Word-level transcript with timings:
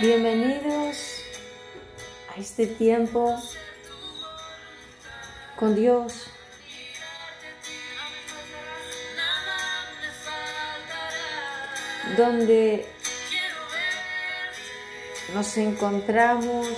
Bienvenidos 0.00 1.20
a 2.34 2.40
este 2.40 2.66
tiempo 2.66 3.38
con 5.56 5.74
Dios. 5.74 6.24
Donde 12.16 12.86
nos 15.34 15.58
encontramos 15.58 16.68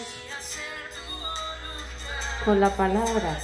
con 2.45 2.59
la 2.59 2.75
palabra. 2.75 3.41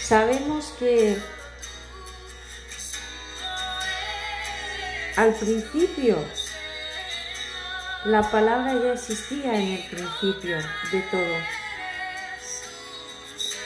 Sabemos 0.00 0.74
que 0.80 1.16
al 5.16 5.34
principio 5.34 6.18
la 8.04 8.22
palabra 8.30 8.74
ya 8.74 8.94
existía 8.94 9.54
en 9.54 9.72
el 9.74 9.88
principio 9.88 10.56
de 10.90 11.00
todo. 11.02 11.36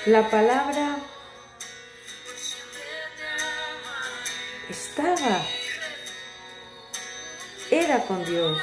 La 0.07 0.29
palabra 0.29 0.99
estaba, 4.69 5.43
era 7.71 8.01
con 8.01 8.25
Dios. 8.25 8.61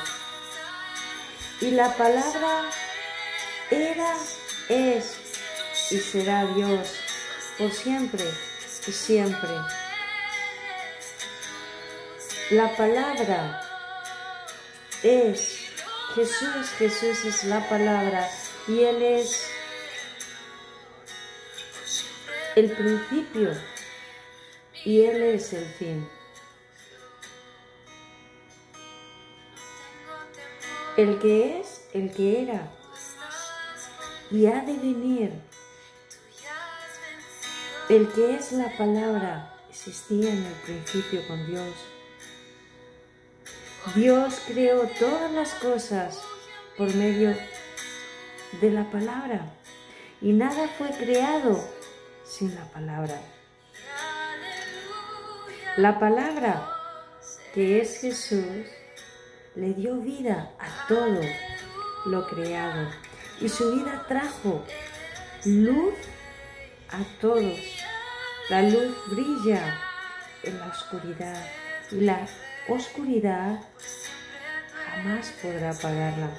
Y 1.60 1.72
la 1.72 1.96
palabra 1.96 2.70
era, 3.72 4.16
es 4.70 5.18
y 5.90 5.98
será 6.00 6.46
Dios 6.46 6.88
por 7.58 7.72
siempre 7.72 8.26
y 8.86 8.92
siempre. 8.92 9.50
La 12.52 12.76
palabra 12.76 13.62
es 15.02 15.70
Jesús, 16.14 16.70
Jesús 16.78 17.26
es 17.26 17.44
la 17.46 17.68
palabra 17.70 18.30
y 18.68 18.84
Él 18.84 19.02
es 19.02 19.50
el 22.56 22.72
principio 22.72 23.52
y 24.84 25.02
Él 25.04 25.24
es 25.24 25.54
el 25.54 25.66
fin. 25.66 26.10
El 30.98 31.20
que 31.20 31.60
es, 31.60 31.88
el 31.94 32.12
que 32.12 32.44
era 32.44 32.70
y 34.30 34.48
ha 34.48 34.62
de 34.62 34.74
venir. 34.74 35.32
El 37.90 38.12
que 38.12 38.36
es 38.36 38.52
la 38.52 38.76
palabra 38.78 39.54
existía 39.70 40.32
en 40.32 40.46
el 40.46 40.54
principio 40.66 41.26
con 41.28 41.46
Dios. 41.46 41.93
Dios 43.92 44.42
creó 44.48 44.88
todas 44.98 45.30
las 45.34 45.54
cosas 45.56 46.18
por 46.78 46.96
medio 46.96 47.36
de 48.62 48.72
la 48.72 48.90
palabra 48.90 49.42
y 50.22 50.32
nada 50.32 50.70
fue 50.78 50.90
creado 50.92 51.62
sin 52.24 52.56
la 52.56 52.64
palabra. 52.72 53.20
La 55.76 56.00
palabra 56.00 56.70
que 57.54 57.82
es 57.82 58.00
Jesús 58.00 58.66
le 59.56 59.74
dio 59.74 59.98
vida 59.98 60.52
a 60.60 60.88
todo 60.88 61.20
lo 62.06 62.28
creado 62.30 62.90
y 63.42 63.50
su 63.50 63.76
vida 63.76 64.06
trajo 64.08 64.64
luz 65.44 65.94
a 66.90 67.04
todos. 67.20 67.60
La 68.50 68.62
luz 68.62 68.96
brilla 69.12 69.78
en 70.44 70.58
la 70.58 70.68
oscuridad 70.68 71.46
y 71.92 72.02
la 72.02 72.26
oscuridad 72.68 73.60
jamás 74.90 75.32
podrá 75.42 75.72
apagarla. 75.72 76.30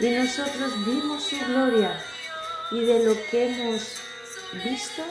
Y 0.00 0.10
nosotros 0.10 0.86
vimos 0.86 1.22
su 1.22 1.38
gloria 1.46 2.00
y 2.70 2.80
de 2.80 3.04
lo 3.04 3.14
que 3.30 3.46
hemos 3.48 4.00
visto, 4.64 5.02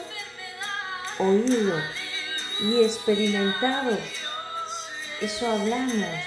oído 1.18 1.80
y 2.60 2.84
experimentado, 2.84 3.98
eso 5.20 5.50
hablamos, 5.50 6.20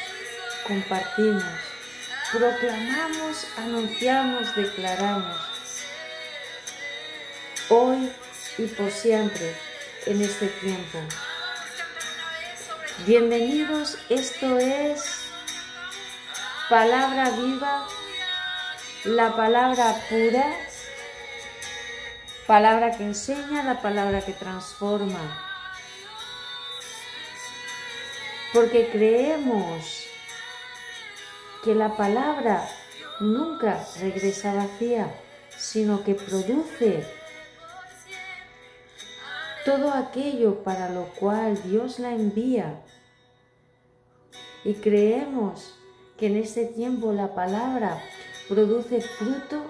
compartimos, 0.65 1.43
proclamamos, 2.31 3.47
anunciamos, 3.57 4.55
declaramos. 4.55 5.37
Hoy 7.69 8.11
y 8.57 8.65
por 8.65 8.91
siempre 8.91 9.55
en 10.05 10.21
este 10.21 10.47
tiempo. 10.47 10.99
Bienvenidos, 13.05 13.97
esto 14.09 14.57
es 14.57 15.25
palabra 16.67 17.29
viva, 17.31 17.87
la 19.05 19.35
palabra 19.35 19.95
pura, 20.09 20.57
palabra 22.47 22.97
que 22.97 23.03
enseña, 23.03 23.63
la 23.63 23.81
palabra 23.81 24.21
que 24.21 24.33
transforma. 24.33 25.43
Porque 28.53 28.89
creemos 28.91 30.07
que 31.63 31.75
la 31.75 31.95
palabra 31.95 32.67
nunca 33.19 33.85
regresa 33.99 34.55
vacía, 34.55 35.13
sino 35.55 36.03
que 36.03 36.15
produce 36.15 37.16
todo 39.67 39.91
aquello 39.91 40.63
para 40.63 40.87
lo 40.87 41.09
cual 41.19 41.61
Dios 41.61 41.99
la 41.99 42.13
envía. 42.13 42.81
Y 44.63 44.75
creemos 44.75 45.77
que 46.17 46.27
en 46.27 46.37
este 46.37 46.67
tiempo 46.67 47.11
la 47.11 47.35
palabra 47.35 48.01
produce 48.47 49.01
fruto 49.01 49.65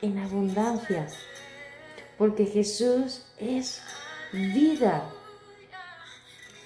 en 0.00 0.16
abundancia, 0.16 1.06
porque 2.16 2.46
Jesús 2.46 3.26
es 3.36 3.82
vida 4.32 5.04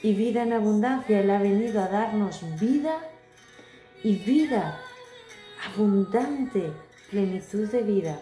y 0.04 0.14
vida 0.14 0.44
en 0.44 0.52
abundancia. 0.52 1.18
Él 1.18 1.30
ha 1.32 1.40
venido 1.40 1.82
a 1.82 1.88
darnos 1.88 2.42
vida 2.60 2.96
y 4.04 4.18
vida 4.18 4.80
abundante, 5.74 6.70
plenitud 7.10 7.68
de 7.72 7.82
vida. 7.82 8.20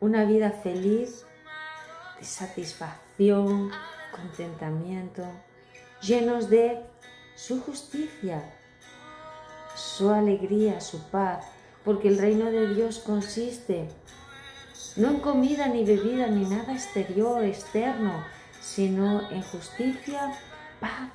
Una 0.00 0.24
vida 0.24 0.50
feliz 0.50 1.27
de 2.18 2.24
satisfacción, 2.24 3.70
contentamiento, 4.14 5.24
llenos 6.00 6.50
de 6.50 6.80
su 7.36 7.60
justicia, 7.60 8.42
su 9.76 10.10
alegría, 10.10 10.80
su 10.80 11.02
paz, 11.10 11.44
porque 11.84 12.08
el 12.08 12.18
reino 12.18 12.46
de 12.46 12.74
Dios 12.74 12.98
consiste 12.98 13.88
no 14.96 15.10
en 15.10 15.20
comida 15.20 15.68
ni 15.68 15.84
bebida 15.84 16.26
ni 16.26 16.44
nada 16.44 16.72
exterior, 16.72 17.44
externo, 17.44 18.24
sino 18.60 19.30
en 19.30 19.42
justicia, 19.42 20.32
paz 20.80 21.10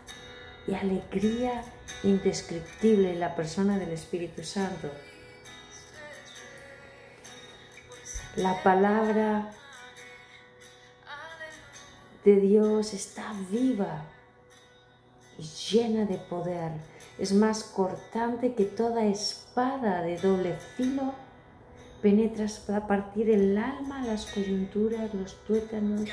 y 0.65 0.73
alegría 0.73 1.63
indescriptible 2.03 3.11
en 3.11 3.19
la 3.19 3.35
persona 3.35 3.77
del 3.77 3.91
Espíritu 3.91 4.43
Santo. 4.43 4.89
La 8.37 8.63
palabra 8.63 9.51
de 12.23 12.35
Dios 12.37 12.93
está 12.93 13.33
viva 13.49 14.05
y 15.37 15.43
llena 15.43 16.05
de 16.05 16.17
poder. 16.17 16.71
Es 17.17 17.33
más 17.33 17.63
cortante 17.63 18.53
que 18.53 18.65
toda 18.65 19.05
espada 19.05 20.01
de 20.01 20.17
doble 20.17 20.55
filo. 20.77 21.13
Penetra 22.01 22.47
para 22.67 22.85
partir 22.85 23.29
el 23.29 23.57
alma, 23.57 24.03
las 24.03 24.25
coyunturas, 24.25 25.13
los 25.13 25.35
tuétanos, 25.45 26.09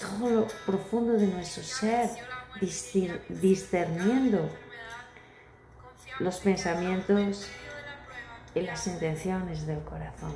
todo 0.00 0.30
lo 0.30 0.46
profundo 0.64 1.12
de 1.12 1.26
nuestro 1.26 1.62
ser, 1.62 2.08
discerniendo 3.28 4.48
los 6.18 6.36
pensamientos 6.38 7.46
y 8.54 8.60
las 8.62 8.86
intenciones 8.86 9.66
del 9.66 9.80
corazón. 9.80 10.34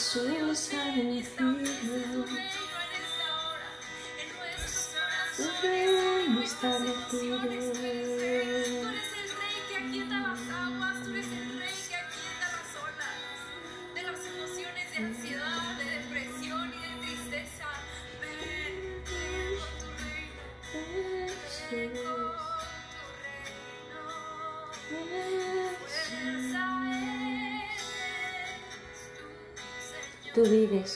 Ha 0.00 0.94
vencido. 0.94 2.24
Tu 5.36 5.42
reino 5.60 6.40
establecido. 6.40 7.38
Tú 7.40 8.17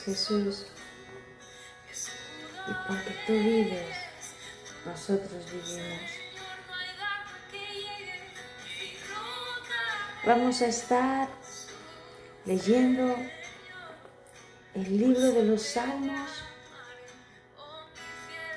Jesús. 0.05 0.65
Y 2.67 2.87
porque 2.87 3.15
tú 3.25 3.33
vives, 3.33 3.97
nosotros 4.85 5.45
vivimos. 5.51 6.11
Vamos 10.25 10.61
a 10.61 10.67
estar 10.67 11.27
leyendo 12.45 13.15
el 14.73 14.97
libro 14.97 15.31
de 15.33 15.43
los 15.43 15.61
Salmos 15.61 16.29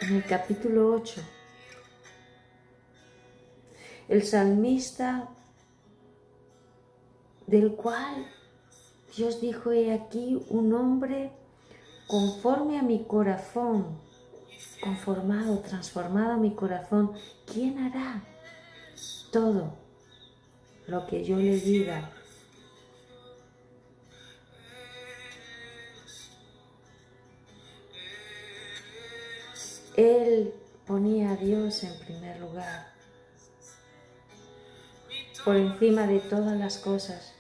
en 0.01 0.17
el 0.17 0.25
capítulo 0.25 0.95
8. 0.95 1.23
El 4.09 4.25
salmista 4.25 5.29
del 7.47 7.73
cual 7.75 8.36
Dios 9.17 9.41
dijo, 9.41 9.73
he 9.73 9.93
aquí 9.93 10.45
un 10.51 10.75
hombre 10.75 11.31
conforme 12.07 12.79
a 12.79 12.83
mi 12.83 13.05
corazón, 13.05 13.99
conformado, 14.83 15.61
transformado 15.61 16.37
mi 16.37 16.55
corazón, 16.55 17.13
¿quién 17.51 17.79
hará 17.79 18.23
todo 19.33 19.73
lo 20.87 21.07
que 21.07 21.25
yo 21.25 21.39
le 21.39 21.59
diga? 21.59 22.11
Él 29.97 30.53
ponía 30.87 31.31
a 31.31 31.37
Dios 31.37 31.83
en 31.85 31.99
primer 32.01 32.39
lugar, 32.39 32.93
por 35.43 35.57
encima 35.57 36.07
de 36.07 36.21
todas 36.21 36.59
las 36.59 36.77
cosas. 36.77 37.36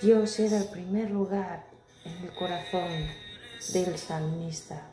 Dios 0.00 0.40
era 0.40 0.58
el 0.58 0.68
primer 0.68 1.10
lugar 1.10 1.66
en 2.04 2.24
el 2.24 2.32
corazón 2.34 2.90
del 3.74 3.98
salmista. 3.98 4.88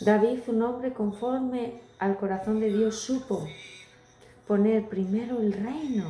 David, 0.00 0.40
un 0.48 0.62
hombre 0.62 0.92
conforme 0.92 1.80
al 1.98 2.16
corazón 2.16 2.58
de 2.58 2.72
Dios, 2.72 2.96
supo 2.96 3.46
poner 4.48 4.88
primero 4.88 5.38
el 5.38 5.52
reino 5.52 6.06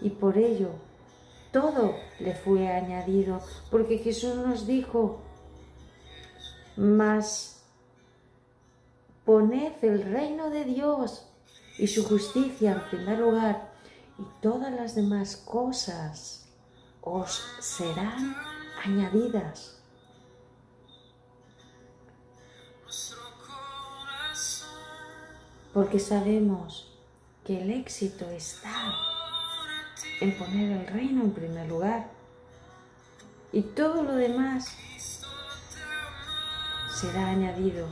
y 0.00 0.10
por 0.10 0.36
ello 0.36 0.70
todo 1.52 1.94
le 2.18 2.34
fue 2.34 2.68
añadido, 2.68 3.40
porque 3.70 3.98
Jesús 3.98 4.34
nos 4.36 4.66
dijo, 4.66 5.20
mas 6.76 7.62
poned 9.24 9.72
el 9.82 10.02
reino 10.02 10.50
de 10.50 10.64
Dios 10.64 11.26
y 11.78 11.86
su 11.86 12.04
justicia 12.04 12.72
en 12.72 12.90
primer 12.90 13.18
lugar 13.18 13.71
y 14.18 14.24
todas 14.40 14.72
las 14.72 14.94
demás 14.94 15.36
cosas 15.36 16.46
os 17.00 17.42
serán 17.60 18.36
añadidas. 18.84 19.78
Porque 25.72 25.98
sabemos 25.98 26.92
que 27.44 27.62
el 27.62 27.70
éxito 27.70 28.28
está 28.30 28.94
en 30.20 30.38
poner 30.38 30.70
el 30.72 30.86
reino 30.86 31.22
en 31.22 31.32
primer 31.32 31.68
lugar. 31.68 32.10
Y 33.52 33.62
todo 33.62 34.02
lo 34.02 34.14
demás 34.14 34.76
será 36.94 37.28
añadido. 37.28 37.88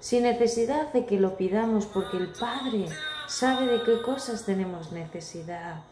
Sin 0.00 0.24
necesidad 0.24 0.92
de 0.92 1.06
que 1.06 1.20
lo 1.20 1.36
pidamos 1.36 1.86
porque 1.86 2.16
el 2.16 2.28
Padre 2.28 2.86
sabe 3.32 3.66
de 3.66 3.82
qué 3.82 4.02
cosas 4.02 4.44
tenemos 4.44 4.92
necesidad. 4.92 5.82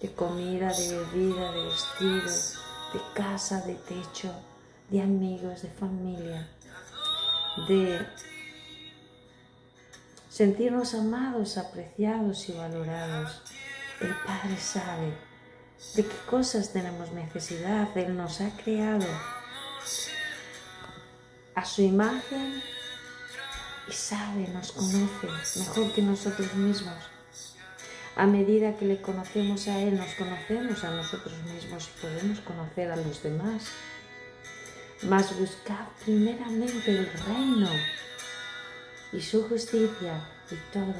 De 0.00 0.10
comida, 0.12 0.72
de 0.72 0.98
bebida, 0.98 1.52
de 1.52 1.62
vestido, 1.64 2.30
de 2.92 3.00
casa, 3.14 3.60
de 3.60 3.74
techo, 3.74 4.34
de 4.90 5.02
amigos, 5.02 5.62
de 5.62 5.68
familia, 5.68 6.48
de 7.68 8.06
sentirnos 10.28 10.94
amados, 10.94 11.58
apreciados 11.58 12.48
y 12.48 12.52
valorados. 12.52 13.42
El 14.00 14.14
Padre 14.26 14.56
sabe 14.58 15.14
de 15.94 16.04
qué 16.06 16.16
cosas 16.28 16.72
tenemos 16.72 17.12
necesidad. 17.12 17.96
Él 17.96 18.16
nos 18.16 18.40
ha 18.40 18.50
creado 18.56 19.06
a 21.54 21.64
su 21.64 21.82
imagen 21.82 22.62
y 23.88 23.92
sabe, 23.92 24.48
nos 24.48 24.72
conoce 24.72 25.28
mejor 25.58 25.92
que 25.92 26.02
nosotros 26.02 26.54
mismos. 26.54 26.94
A 28.16 28.26
medida 28.26 28.76
que 28.76 28.84
le 28.84 29.00
conocemos 29.00 29.66
a 29.66 29.78
Él, 29.80 29.96
nos 29.96 30.14
conocemos 30.14 30.84
a 30.84 30.90
nosotros 30.90 31.34
mismos 31.52 31.88
y 31.88 32.00
podemos 32.00 32.40
conocer 32.40 32.90
a 32.92 32.96
los 32.96 33.22
demás. 33.22 33.64
Mas 35.02 35.36
buscad 35.36 35.86
primeramente 36.04 36.90
el 36.90 37.12
reino 37.12 37.70
y 39.12 39.20
su 39.20 39.48
justicia 39.48 40.20
y 40.50 40.54
todo 40.72 40.94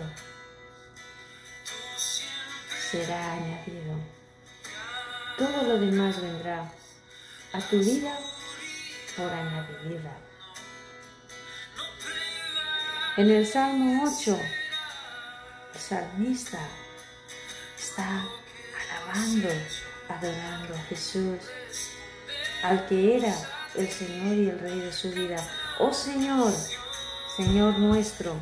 será 2.91 3.33
añadido. 3.33 3.95
Todo 5.39 5.63
lo 5.63 5.81
demás 5.81 6.21
vendrá 6.21 6.71
a 7.53 7.61
tu 7.61 7.79
vida 7.79 8.19
por 9.17 9.31
añadidura. 9.31 10.24
En 13.17 13.31
el 13.31 13.47
Salmo 13.47 14.03
8, 14.05 14.37
el 15.75 15.81
salmista 15.81 16.59
está 17.79 18.25
alabando, 18.91 19.51
adorando 20.09 20.75
a 20.75 20.83
Jesús, 20.89 21.39
al 22.65 22.85
que 22.89 23.19
era 23.19 23.33
el 23.77 23.89
Señor 23.89 24.37
y 24.37 24.49
el 24.49 24.59
Rey 24.59 24.81
de 24.81 24.93
su 24.93 25.13
vida. 25.13 25.37
Oh 25.79 25.93
Señor, 25.93 26.53
Señor 27.37 27.79
nuestro, 27.79 28.35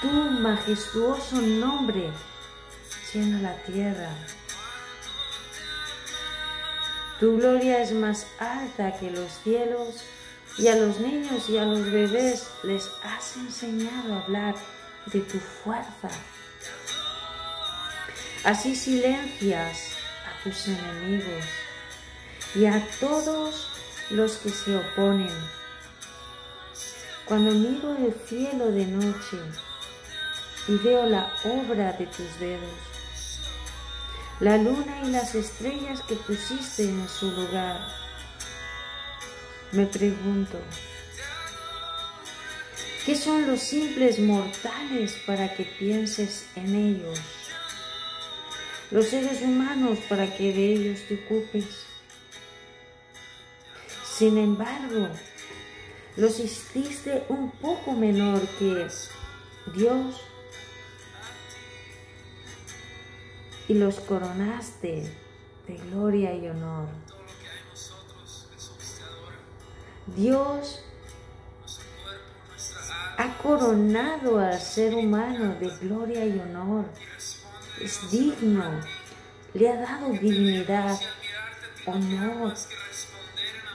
tu 0.00 0.08
majestuoso 0.08 1.42
nombre 1.42 2.10
llena 3.12 3.42
la 3.42 3.54
tierra. 3.64 4.12
Tu 7.20 7.36
gloria 7.36 7.82
es 7.82 7.92
más 7.92 8.26
alta 8.38 8.96
que 8.98 9.10
los 9.10 9.30
cielos 9.44 10.04
y 10.58 10.66
a 10.66 10.74
los 10.74 10.98
niños 10.98 11.48
y 11.48 11.56
a 11.56 11.64
los 11.64 11.90
bebés 11.90 12.48
les 12.64 12.90
has 13.04 13.36
enseñado 13.36 14.14
a 14.14 14.22
hablar 14.24 14.54
de 15.06 15.20
tu 15.20 15.38
fuerza. 15.38 16.10
Así 18.44 18.74
silencias 18.74 19.92
a 20.26 20.42
tus 20.42 20.68
enemigos 20.68 21.44
y 22.54 22.66
a 22.66 22.84
todos 22.98 23.68
los 24.10 24.38
que 24.38 24.50
se 24.50 24.76
oponen. 24.76 25.32
Cuando 27.24 27.52
miro 27.52 27.96
el 27.96 28.14
cielo 28.26 28.72
de 28.72 28.86
noche 28.86 29.38
y 30.66 30.76
veo 30.78 31.06
la 31.06 31.32
obra 31.44 31.92
de 31.92 32.06
tus 32.06 32.38
dedos, 32.40 33.40
la 34.40 34.56
luna 34.56 35.02
y 35.04 35.10
las 35.10 35.34
estrellas 35.34 36.00
que 36.08 36.14
pusiste 36.14 36.84
en 36.84 37.08
su 37.08 37.30
lugar, 37.30 38.07
me 39.72 39.86
pregunto, 39.86 40.58
¿qué 43.04 43.14
son 43.14 43.46
los 43.46 43.60
simples 43.60 44.18
mortales 44.18 45.16
para 45.26 45.54
que 45.54 45.64
pienses 45.64 46.46
en 46.56 46.74
ellos? 46.74 47.18
Los 48.90 49.08
seres 49.08 49.42
humanos 49.42 49.98
para 50.08 50.34
que 50.34 50.52
de 50.52 50.72
ellos 50.72 51.00
te 51.06 51.22
ocupes. 51.26 51.66
Sin 54.16 54.38
embargo, 54.38 55.08
los 56.16 56.40
hiciste 56.40 57.24
un 57.28 57.50
poco 57.50 57.92
menor 57.92 58.40
que 58.58 58.86
Dios 59.76 60.20
y 63.68 63.74
los 63.74 64.00
coronaste 64.00 65.04
de 65.66 65.76
gloria 65.90 66.34
y 66.34 66.48
honor. 66.48 66.88
Dios 70.16 70.80
ha 73.16 73.38
coronado 73.42 74.38
al 74.38 74.60
ser 74.60 74.94
humano 74.94 75.56
de 75.58 75.68
gloria 75.80 76.24
y 76.26 76.38
honor. 76.38 76.84
Es 77.80 78.10
digno 78.10 78.80
le 79.54 79.68
ha 79.68 79.76
dado 79.76 80.10
dignidad, 80.10 80.98
honor, 81.86 82.54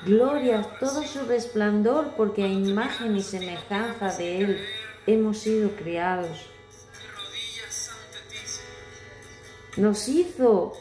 gloria, 0.05 0.61
todo 0.79 1.03
su 1.03 1.25
resplandor, 1.25 2.13
porque 2.15 2.43
a 2.43 2.47
imagen 2.47 3.17
y 3.17 3.23
semejanza 3.23 4.15
de 4.15 4.39
Él 4.39 4.67
hemos 5.07 5.39
sido 5.39 5.71
creados. 5.75 6.45
Nos 9.75 10.07
hizo 10.07 10.73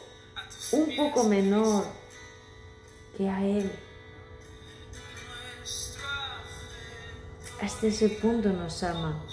un 0.71 0.95
poco 0.95 1.23
menor 1.23 1.85
que 3.17 3.27
a 3.27 3.43
Él. 3.43 3.71
Hasta 7.63 7.87
ese 7.87 8.09
punto 8.09 8.49
nos 8.49 8.83
ama. 8.83 9.23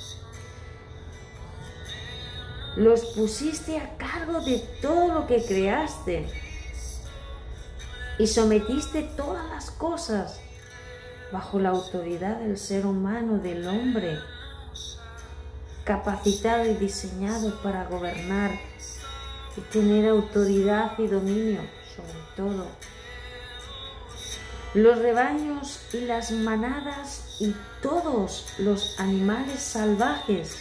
Los 2.76 3.06
pusiste 3.06 3.76
a 3.76 3.96
cargo 3.96 4.40
de 4.40 4.58
todo 4.80 5.12
lo 5.12 5.26
que 5.26 5.44
creaste 5.44 6.28
y 8.20 8.28
sometiste 8.28 9.02
todas 9.16 9.50
las 9.50 9.72
cosas 9.72 10.38
bajo 11.32 11.58
la 11.58 11.70
autoridad 11.70 12.38
del 12.38 12.56
ser 12.56 12.86
humano, 12.86 13.38
del 13.38 13.66
hombre, 13.66 14.16
capacitado 15.82 16.66
y 16.66 16.74
diseñado 16.74 17.60
para 17.62 17.86
gobernar 17.86 18.52
y 19.56 19.60
tener 19.72 20.08
autoridad 20.08 20.96
y 20.98 21.08
dominio 21.08 21.62
sobre 21.96 22.20
todo. 22.36 22.66
Los 24.74 24.98
rebaños 24.98 25.80
y 25.92 26.02
las 26.02 26.30
manadas 26.30 27.36
y 27.40 27.54
todos 27.82 28.46
los 28.58 29.00
animales 29.00 29.60
salvajes, 29.60 30.56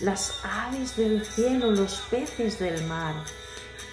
las 0.00 0.34
aves 0.44 0.96
del 0.96 1.24
cielo, 1.24 1.70
los 1.70 1.98
peces 2.10 2.58
del 2.58 2.82
mar 2.84 3.14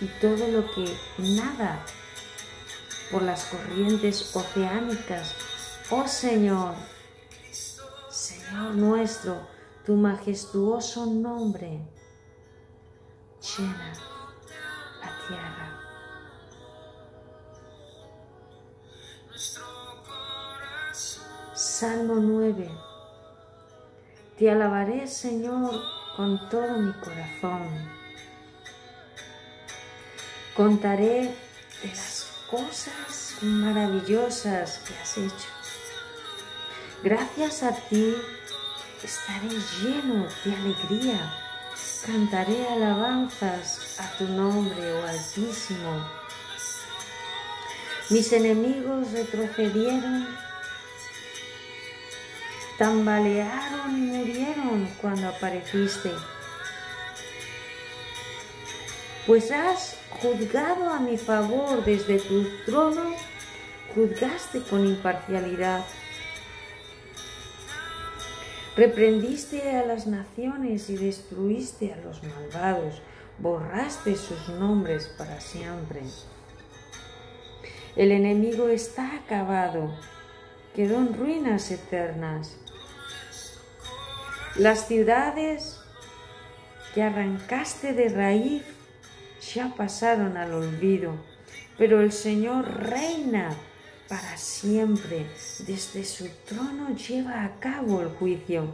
y 0.02 0.08
todo 0.20 0.48
lo 0.48 0.66
que 0.74 0.98
nada 1.20 1.80
por 3.12 3.22
las 3.22 3.46
corrientes 3.46 4.36
oceánicas. 4.36 5.36
Oh 5.92 6.08
Señor, 6.08 6.74
Señor 8.10 8.74
nuestro, 8.76 9.48
tu 9.86 9.96
majestuoso 9.96 11.06
nombre 11.06 11.82
llena 13.58 13.94
la 15.02 15.28
tierra. 15.28 15.65
Salmo 21.80 22.16
9. 22.16 22.72
Te 24.40 24.50
alabaré, 24.50 25.08
Señor, 25.08 25.82
con 26.16 26.48
todo 26.48 26.78
mi 26.78 26.94
corazón. 26.94 27.68
Contaré 30.56 31.36
de 31.82 31.90
las 31.90 32.32
cosas 32.50 33.40
maravillosas 33.42 34.80
que 34.88 34.94
has 34.94 35.18
hecho. 35.18 35.50
Gracias 37.04 37.62
a 37.64 37.74
ti 37.74 38.16
estaré 39.04 39.50
lleno 39.50 40.28
de 40.46 40.56
alegría. 40.56 41.34
Cantaré 42.06 42.70
alabanzas 42.70 44.00
a 44.00 44.18
tu 44.18 44.24
nombre, 44.30 44.94
oh 44.94 45.08
Altísimo. 45.08 46.10
Mis 48.10 48.32
enemigos 48.32 49.12
retrocedieron, 49.12 50.45
tambalearon 52.78 53.98
y 53.98 54.02
murieron 54.02 54.88
cuando 55.02 55.30
apareciste. 55.30 56.12
Pues 59.26 59.52
has 59.52 59.98
juzgado 60.22 60.90
a 60.90 61.00
mi 61.00 61.18
favor 61.18 61.84
desde 61.84 62.20
tu 62.20 62.46
trono, 62.66 63.16
juzgaste 63.94 64.62
con 64.62 64.86
imparcialidad. 64.86 65.84
Reprendiste 68.76 69.78
a 69.78 69.86
las 69.86 70.06
naciones 70.06 70.90
y 70.90 70.98
destruiste 70.98 71.94
a 71.94 71.98
los 71.98 72.22
malvados, 72.24 73.02
borraste 73.40 74.16
sus 74.16 74.50
nombres 74.50 75.08
para 75.18 75.40
siempre. 75.40 76.02
El 77.96 78.12
enemigo 78.12 78.68
está 78.68 79.16
acabado, 79.16 79.90
quedó 80.76 80.98
en 80.98 81.18
ruinas 81.18 81.72
eternas. 81.72 82.58
Las 84.58 84.88
ciudades 84.88 85.82
que 86.94 87.04
arrancaste 87.04 87.92
de 87.92 88.08
raíz 88.08 88.64
ya 89.54 89.74
pasaron 89.76 90.38
al 90.38 90.54
olvido, 90.54 91.12
pero 91.78 92.00
el 92.00 92.14
Señor 92.14 92.66
reina 92.90 93.50
para 94.08 94.38
siempre. 94.38 95.28
Desde 95.68 96.06
su 96.06 96.30
trono 96.46 96.96
lleva 96.96 97.44
a 97.44 97.60
cabo 97.60 98.00
el 98.00 98.08
juicio. 98.08 98.74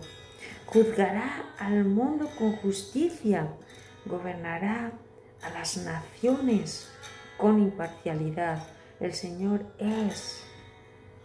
Juzgará 0.67 1.45
al 1.57 1.83
mundo 1.85 2.29
con 2.37 2.55
justicia. 2.57 3.47
Gobernará 4.05 4.91
a 5.41 5.49
las 5.49 5.77
naciones 5.77 6.91
con 7.37 7.59
imparcialidad. 7.59 8.67
El 8.99 9.15
Señor 9.15 9.65
es 9.79 10.43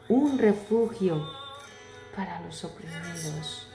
un 0.08 0.38
refugio 0.38 1.22
para 2.16 2.40
los 2.40 2.64
oprimidos. 2.64 3.65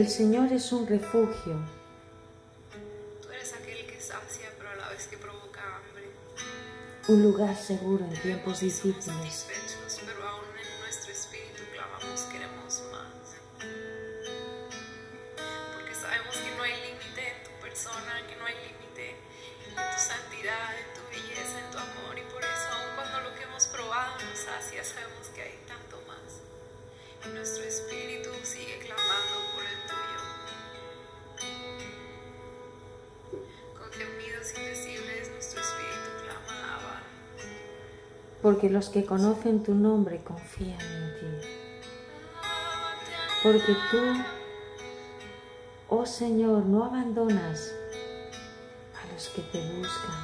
El 0.00 0.08
Señor 0.08 0.50
es 0.50 0.72
un 0.72 0.86
refugio. 0.86 1.60
Tú 3.20 3.28
eres 3.28 3.52
aquel 3.52 3.84
que 3.84 4.00
sacia, 4.00 4.48
pero 4.56 4.70
a 4.70 4.76
la 4.76 4.88
vez 4.88 5.06
que 5.08 5.18
provoca 5.18 5.60
hambre. 5.76 6.08
Un 7.08 7.22
lugar 7.22 7.54
seguro 7.54 8.06
en 8.06 8.22
tiempos 8.22 8.60
difíciles. 8.60 9.46
Los 38.80 38.88
que 38.88 39.04
conocen 39.04 39.62
tu 39.62 39.74
nombre 39.74 40.22
confían 40.24 40.80
en 40.80 41.14
ti. 41.18 41.48
Porque 43.42 43.76
tú, 43.90 43.98
oh 45.90 46.06
Señor, 46.06 46.64
no 46.64 46.86
abandonas 46.86 47.74
a 48.98 49.12
los 49.12 49.28
que 49.28 49.42
te 49.42 49.60
buscan. 49.76 50.16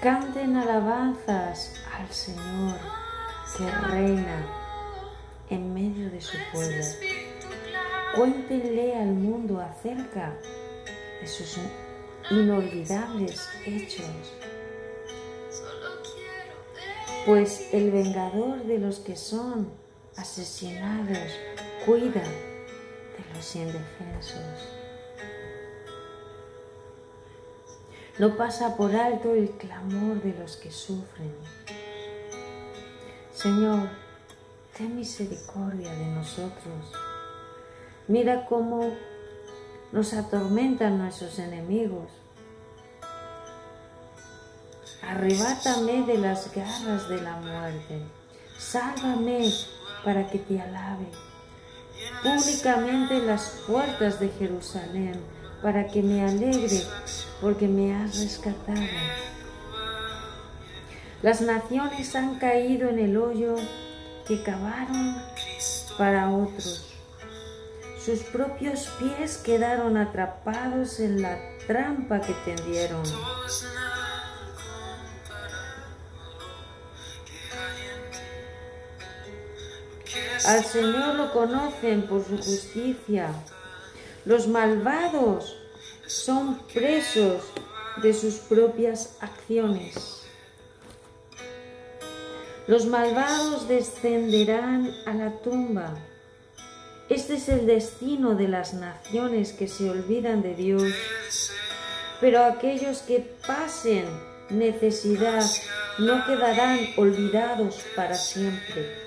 Canten 0.00 0.58
alabanzas 0.58 1.74
al 1.92 2.08
Señor 2.08 2.78
que 3.56 3.68
reina 3.88 4.46
en 5.50 5.74
medio 5.74 6.08
de 6.08 6.20
su 6.20 6.36
pueblo. 6.52 6.84
Cuéntenle 8.14 8.96
al 8.96 9.08
mundo 9.08 9.60
acerca 9.60 10.38
de 11.20 11.26
sus 11.26 11.58
inolvidables 12.30 13.48
hechos. 13.66 14.06
Pues 17.24 17.72
el 17.72 17.92
vengador 17.92 18.64
de 18.64 18.78
los 18.78 18.98
que 18.98 19.14
son 19.14 19.70
asesinados 20.16 21.18
cuida 21.86 22.22
de 22.22 23.34
los 23.34 23.54
indefensos. 23.54 24.68
No 28.18 28.36
pasa 28.36 28.76
por 28.76 28.94
alto 28.94 29.34
el 29.34 29.50
clamor 29.50 30.20
de 30.20 30.34
los 30.38 30.56
que 30.56 30.70
sufren. 30.70 31.32
Señor, 33.32 33.88
ten 34.76 34.96
misericordia 34.96 35.94
de 35.94 36.06
nosotros. 36.06 36.92
Mira 38.08 38.46
cómo 38.46 38.92
nos 39.92 40.12
atormentan 40.12 40.98
nuestros 40.98 41.38
enemigos. 41.38 42.21
Arrebátame 45.06 46.02
de 46.06 46.18
las 46.18 46.54
garras 46.54 47.08
de 47.08 47.20
la 47.20 47.36
muerte. 47.36 48.02
Sálvame 48.58 49.52
para 50.04 50.28
que 50.28 50.38
te 50.38 50.60
alabe. 50.60 51.06
Públicamente 52.22 53.20
las 53.20 53.62
puertas 53.66 54.20
de 54.20 54.28
Jerusalén 54.30 55.20
para 55.62 55.86
que 55.86 56.02
me 56.02 56.24
alegre 56.24 56.82
porque 57.40 57.68
me 57.68 57.94
has 57.94 58.18
rescatado. 58.18 58.80
Las 61.22 61.40
naciones 61.40 62.14
han 62.16 62.38
caído 62.38 62.88
en 62.88 62.98
el 62.98 63.16
hoyo 63.16 63.56
que 64.26 64.42
cavaron 64.42 65.22
para 65.96 66.30
otros. 66.30 66.92
Sus 68.04 68.20
propios 68.24 68.88
pies 68.98 69.36
quedaron 69.36 69.96
atrapados 69.96 70.98
en 70.98 71.22
la 71.22 71.38
trampa 71.68 72.20
que 72.20 72.32
tendieron. 72.44 73.02
Al 80.44 80.64
Señor 80.64 81.14
lo 81.14 81.32
conocen 81.32 82.02
por 82.02 82.24
su 82.24 82.36
justicia. 82.36 83.32
Los 84.24 84.48
malvados 84.48 85.56
son 86.06 86.58
presos 86.72 87.44
de 88.02 88.12
sus 88.12 88.34
propias 88.34 89.16
acciones. 89.20 90.22
Los 92.66 92.86
malvados 92.86 93.68
descenderán 93.68 94.90
a 95.06 95.14
la 95.14 95.30
tumba. 95.42 95.94
Este 97.08 97.34
es 97.34 97.48
el 97.48 97.66
destino 97.66 98.34
de 98.34 98.48
las 98.48 98.74
naciones 98.74 99.52
que 99.52 99.68
se 99.68 99.90
olvidan 99.90 100.42
de 100.42 100.54
Dios. 100.54 100.92
Pero 102.20 102.44
aquellos 102.44 102.98
que 103.02 103.20
pasen 103.46 104.06
necesidad 104.50 105.44
no 105.98 106.24
quedarán 106.24 106.80
olvidados 106.96 107.80
para 107.94 108.14
siempre. 108.14 109.01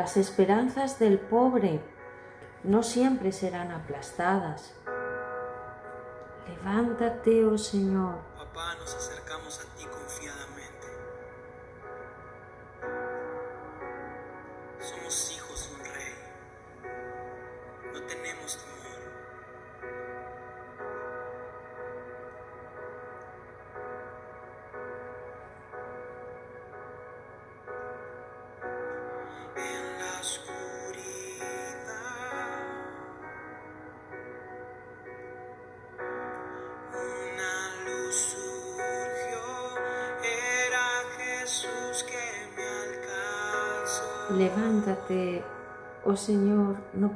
Las 0.00 0.16
esperanzas 0.16 0.98
del 0.98 1.18
pobre 1.18 1.78
no 2.64 2.82
siempre 2.82 3.32
serán 3.32 3.70
aplastadas. 3.70 4.72
Levántate, 6.48 7.44
oh 7.44 7.58
Señor. 7.58 8.14
Papá, 8.34 8.76
nos 8.76 8.94
acercamos 8.94 9.60
a 9.60 9.69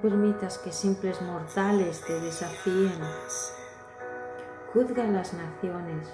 permitas 0.04 0.58
que 0.58 0.70
simples 0.70 1.22
mortales 1.22 2.02
te 2.02 2.20
desafíen. 2.20 2.92
Juzga 4.70 5.04
a 5.04 5.10
las 5.10 5.32
naciones. 5.32 6.12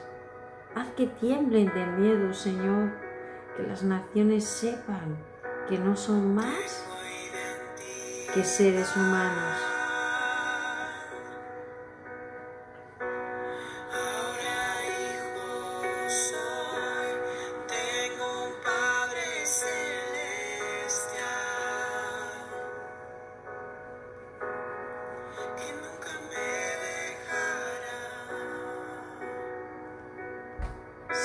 Haz 0.76 0.86
que 0.96 1.08
tiemblen 1.08 1.74
de 1.74 1.86
miedo, 1.86 2.32
Señor, 2.32 2.92
que 3.56 3.64
las 3.64 3.82
naciones 3.82 4.44
sepan 4.44 5.16
que 5.68 5.76
no 5.76 5.96
son 5.96 6.36
más 6.36 6.86
que 8.32 8.44
seres 8.44 8.96
humanos. 8.96 9.69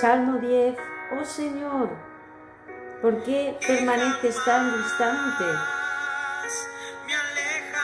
Salmo 0.02 0.40
10. 0.40 0.76
Oh 1.18 1.24
Señor, 1.24 1.90
¿por 3.02 3.24
qué 3.24 3.58
permaneces 3.66 4.36
tan 4.44 4.78
distante? 4.78 5.46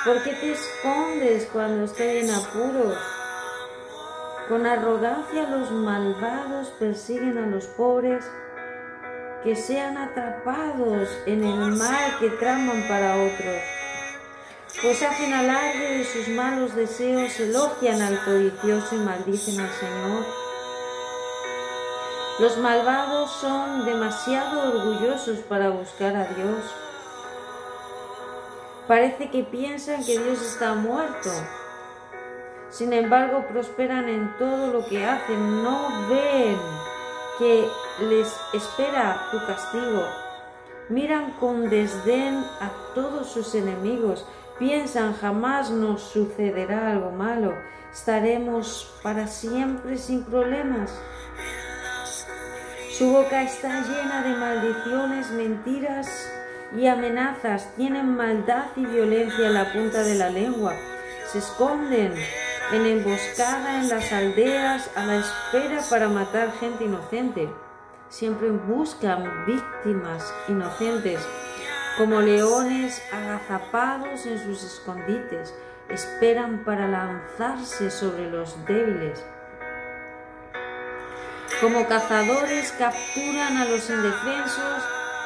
¿Por 0.04 0.22
qué 0.22 0.34
te 0.34 0.52
escondes 0.52 1.48
cuando 1.54 1.86
estoy 1.86 2.18
en 2.18 2.32
apuros? 2.32 2.98
Con 4.50 4.66
arrogancia 4.66 5.48
los 5.48 5.72
malvados 5.72 6.68
persiguen 6.80 7.38
a 7.38 7.48
los 7.48 7.68
pobres 7.68 8.26
que 9.46 9.56
sean 9.56 9.98
atrapados 9.98 11.08
en 11.26 11.46
el 11.46 11.78
mal 11.78 12.18
que 12.20 12.30
traman 12.32 12.90
para 12.90 13.16
otros. 13.16 13.62
Pues 14.82 15.02
hacen 15.02 15.32
alarde 15.32 16.00
de 16.00 16.04
sus 16.04 16.28
malos 16.28 16.76
deseos, 16.76 17.40
elogian 17.40 18.02
al 18.02 18.22
codicioso 18.26 18.96
y 18.96 19.00
maldicen 19.00 19.62
al 19.62 19.72
Señor. 19.72 20.41
Los 22.42 22.58
malvados 22.58 23.30
son 23.34 23.86
demasiado 23.86 24.74
orgullosos 24.74 25.38
para 25.42 25.70
buscar 25.70 26.16
a 26.16 26.26
Dios. 26.26 26.74
Parece 28.88 29.30
que 29.30 29.44
piensan 29.44 30.04
que 30.04 30.18
Dios 30.18 30.42
está 30.42 30.74
muerto. 30.74 31.30
Sin 32.72 32.94
embargo, 32.94 33.46
prosperan 33.48 34.10
en 34.10 34.36
todo 34.40 34.74
lo 34.74 34.84
que 34.88 35.06
hacen. 35.06 35.62
No 35.62 35.88
ven 36.10 36.58
que 37.38 37.68
les 38.10 38.36
espera 38.54 39.28
tu 39.30 39.38
castigo. 39.46 40.04
Miran 40.90 41.34
con 41.34 41.70
desdén 41.70 42.44
a 42.60 42.72
todos 42.96 43.30
sus 43.30 43.54
enemigos. 43.54 44.26
Piensan 44.58 45.14
jamás 45.14 45.70
nos 45.70 46.02
sucederá 46.02 46.90
algo 46.90 47.12
malo. 47.12 47.54
Estaremos 47.94 49.00
para 49.04 49.28
siempre 49.28 49.96
sin 50.00 50.24
problemas. 50.24 50.92
Su 52.92 53.10
boca 53.10 53.42
está 53.42 53.82
llena 53.84 54.22
de 54.22 54.36
maldiciones, 54.36 55.32
mentiras 55.32 56.30
y 56.76 56.88
amenazas. 56.88 57.74
Tienen 57.78 58.18
maldad 58.18 58.66
y 58.76 58.86
violencia 58.86 59.48
en 59.48 59.54
la 59.54 59.72
punta 59.72 60.04
de 60.04 60.16
la 60.16 60.30
lengua. 60.30 60.76
Se 61.32 61.38
esconden 61.38 62.14
en 62.74 62.86
emboscada 62.86 63.80
en 63.80 63.88
las 63.88 64.12
aldeas 64.12 64.92
a 64.98 65.06
la 65.06 65.16
espera 65.16 65.82
para 65.90 66.10
matar 66.10 66.52
gente 66.60 66.84
inocente. 66.84 67.50
Siempre 68.10 68.52
buscan 68.52 69.46
víctimas 69.46 70.34
inocentes, 70.50 71.26
como 71.98 72.20
leones 72.20 73.02
agazapados 73.14 74.26
en 74.26 74.38
sus 74.38 74.66
escondites. 74.66 75.56
Esperan 75.88 76.66
para 76.66 76.90
lanzarse 76.90 77.90
sobre 77.90 78.30
los 78.30 78.66
débiles. 78.66 79.24
Como 81.60 81.88
cazadores 81.88 82.72
capturan 82.72 83.58
a 83.58 83.66
los 83.66 83.90
indefensos 83.90 84.84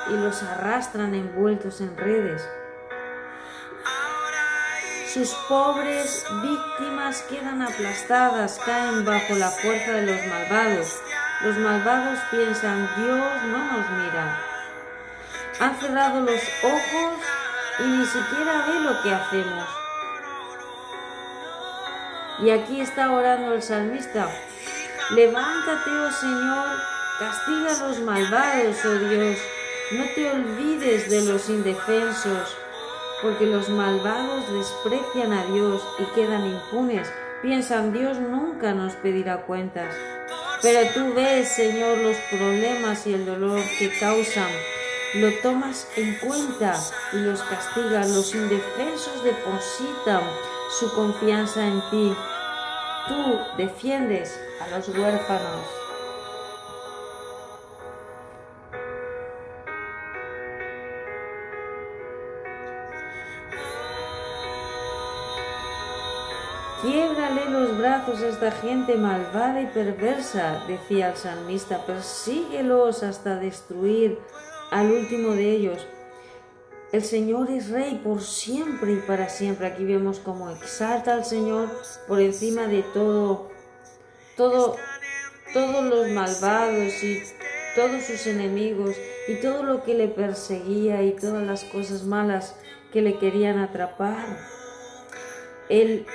y 0.10 0.14
los 0.14 0.44
arrastran 0.44 1.14
envueltos 1.14 1.82
en 1.82 1.96
redes. 1.96 2.46
Sus 5.14 5.34
pobres 5.48 6.26
víctimas 6.42 7.22
quedan 7.30 7.62
aplastadas, 7.62 8.60
caen 8.66 9.06
bajo 9.06 9.36
la 9.36 9.50
fuerza 9.50 9.92
de 9.94 10.06
los 10.08 10.28
malvados. 10.28 11.00
Los 11.42 11.58
malvados 11.58 12.20
piensan, 12.32 12.90
Dios 12.98 13.44
no 13.44 13.58
nos 13.58 13.90
mira. 13.92 14.42
Han 15.62 15.80
cerrado 15.80 16.20
los 16.20 16.42
ojos 16.64 17.14
y 17.80 17.84
ni 17.84 18.06
siquiera 18.06 18.66
ve 18.68 18.80
lo 18.82 19.02
que 19.04 19.14
hacemos. 19.14 19.70
Y 22.40 22.50
aquí 22.50 22.82
está 22.82 23.10
orando 23.12 23.54
el 23.54 23.62
salmista. 23.62 24.28
Levántate, 25.12 25.92
oh 25.92 26.12
Señor, 26.12 26.66
castiga 27.20 27.76
a 27.76 27.88
los 27.88 28.00
malvados, 28.00 28.76
oh 28.86 28.96
Dios. 29.08 29.38
No 29.92 30.04
te 30.16 30.32
olvides 30.32 31.12
de 31.12 31.22
los 31.26 31.48
indefensos, 31.48 32.58
porque 33.22 33.46
los 33.46 33.70
malvados 33.70 34.52
desprecian 34.52 35.32
a 35.32 35.46
Dios 35.46 35.88
y 36.00 36.06
quedan 36.16 36.48
impunes. 36.48 37.08
Piensan, 37.44 37.94
Dios 37.94 38.18
nunca 38.18 38.74
nos 38.74 38.94
pedirá 38.94 39.44
cuentas. 39.44 39.94
Pero 40.64 40.90
tú 40.96 41.14
ves, 41.14 41.50
Señor, 41.50 42.00
los 42.00 42.18
problemas 42.32 43.06
y 43.06 43.14
el 43.14 43.28
dolor 43.28 43.62
que 43.78 43.96
causan. 44.00 44.50
Lo 45.14 45.32
tomas 45.44 45.88
en 45.98 46.18
cuenta 46.18 46.80
y 47.14 47.18
los 47.18 47.44
castigas. 47.44 48.10
Los 48.10 48.34
indefensos 48.34 49.24
depositan 49.24 50.24
su 50.80 50.92
confianza 50.96 51.68
en 51.68 51.80
ti. 51.92 52.16
Tú 53.08 53.40
defiendes 53.56 54.40
a 54.60 54.68
los 54.70 54.88
huérfanos. 54.90 55.66
Quiebrale 66.82 67.50
los 67.50 67.78
brazos 67.80 68.22
a 68.22 68.28
esta 68.28 68.52
gente 68.52 68.96
malvada 68.96 69.62
y 69.62 69.66
perversa, 69.68 70.64
decía 70.68 71.10
el 71.10 71.16
salmista, 71.16 71.86
persíguelos 71.86 73.02
hasta 73.02 73.38
destruir 73.38 74.20
al 74.72 74.92
último 74.92 75.32
de 75.32 75.52
ellos. 75.52 75.88
El 76.92 77.04
Señor 77.04 77.50
es 77.50 77.72
rey 77.72 78.00
por 78.04 78.22
siempre 78.22 78.94
y 78.94 78.98
para 78.98 79.30
siempre. 79.30 79.68
Aquí 79.68 79.84
vemos 79.84 80.20
cómo 80.20 80.50
exalta 80.52 81.14
al 81.14 81.26
Señor 81.26 81.70
por 82.08 82.22
encima 82.22 82.68
de 82.68 82.84
todo, 82.84 83.50
todo, 84.36 84.78
todos 85.54 85.84
los 85.84 86.10
malvados 86.10 87.04
y 87.04 87.24
todos 87.76 88.04
sus 88.04 88.28
enemigos 88.28 88.96
y 89.28 89.36
todo 89.36 89.64
lo 89.64 89.84
que 89.84 89.94
le 89.94 90.08
perseguía 90.08 91.02
y 91.04 91.12
todas 91.12 91.44
las 91.44 91.64
cosas 91.66 92.04
malas 92.04 92.56
que 92.92 93.02
le 93.02 93.18
querían 93.20 93.60
atrapar. 93.60 94.26
Él 95.70 96.06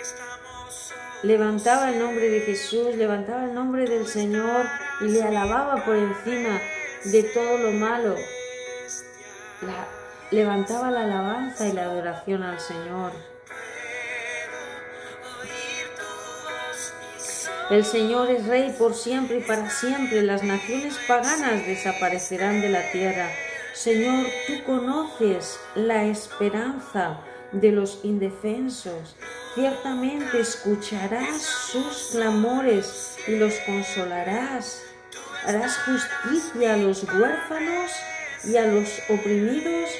levantaba 1.23 1.91
el 1.91 1.99
nombre 1.99 2.31
de 2.31 2.41
Jesús, 2.41 2.97
levantaba 2.97 3.45
el 3.45 3.55
nombre 3.55 3.85
del 3.85 4.07
Señor 4.07 4.67
y 5.01 5.09
le 5.09 5.23
alababa 5.23 5.85
por 5.85 5.97
encima 5.97 6.61
de 7.05 7.23
todo 7.23 7.59
lo 7.59 7.73
malo. 7.73 8.15
levantaba 10.31 10.91
la 10.91 11.03
alabanza 11.03 11.69
y 11.69 11.73
la 11.73 11.83
adoración 11.85 12.43
al 12.43 12.61
Señor. 12.61 13.30
El 17.71 17.85
Señor 17.85 18.29
es 18.33 18.47
rey 18.47 18.75
por 18.77 18.95
siempre 18.95 19.39
y 19.39 19.43
para 19.43 19.71
siempre. 19.71 20.23
Las 20.23 20.43
naciones 20.43 20.99
paganas 21.07 21.65
desaparecerán 21.65 22.61
de 22.61 22.69
la 22.69 22.91
tierra. 22.91 23.31
Señor, 23.75 24.27
tú 24.49 24.65
conoces 24.65 25.61
la 25.77 26.05
esperanza 26.05 27.21
de 27.53 27.71
los 27.71 28.01
indefensos. 28.03 29.15
Ciertamente 29.55 30.41
escucharás 30.41 31.43
sus 31.43 32.09
clamores 32.11 33.17
y 33.29 33.37
los 33.37 33.55
consolarás. 33.61 34.83
Harás 35.47 35.79
justicia 35.85 36.75
a 36.75 36.77
los 36.77 37.05
huérfanos 37.05 37.93
y 38.43 38.57
a 38.57 38.67
los 38.67 38.89
oprimidos 39.09 39.91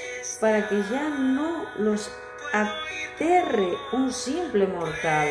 para 0.41 0.69
que 0.69 0.83
ya 0.91 1.09
no 1.09 1.67
los 1.79 2.11
aterre 2.53 3.75
un 3.93 4.13
simple 4.13 4.67
mortal. 4.67 5.29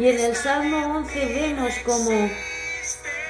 Y 0.00 0.08
en 0.08 0.18
el 0.18 0.34
Salmo 0.34 0.96
11 0.96 1.26
vemos 1.26 1.74
como 1.84 2.10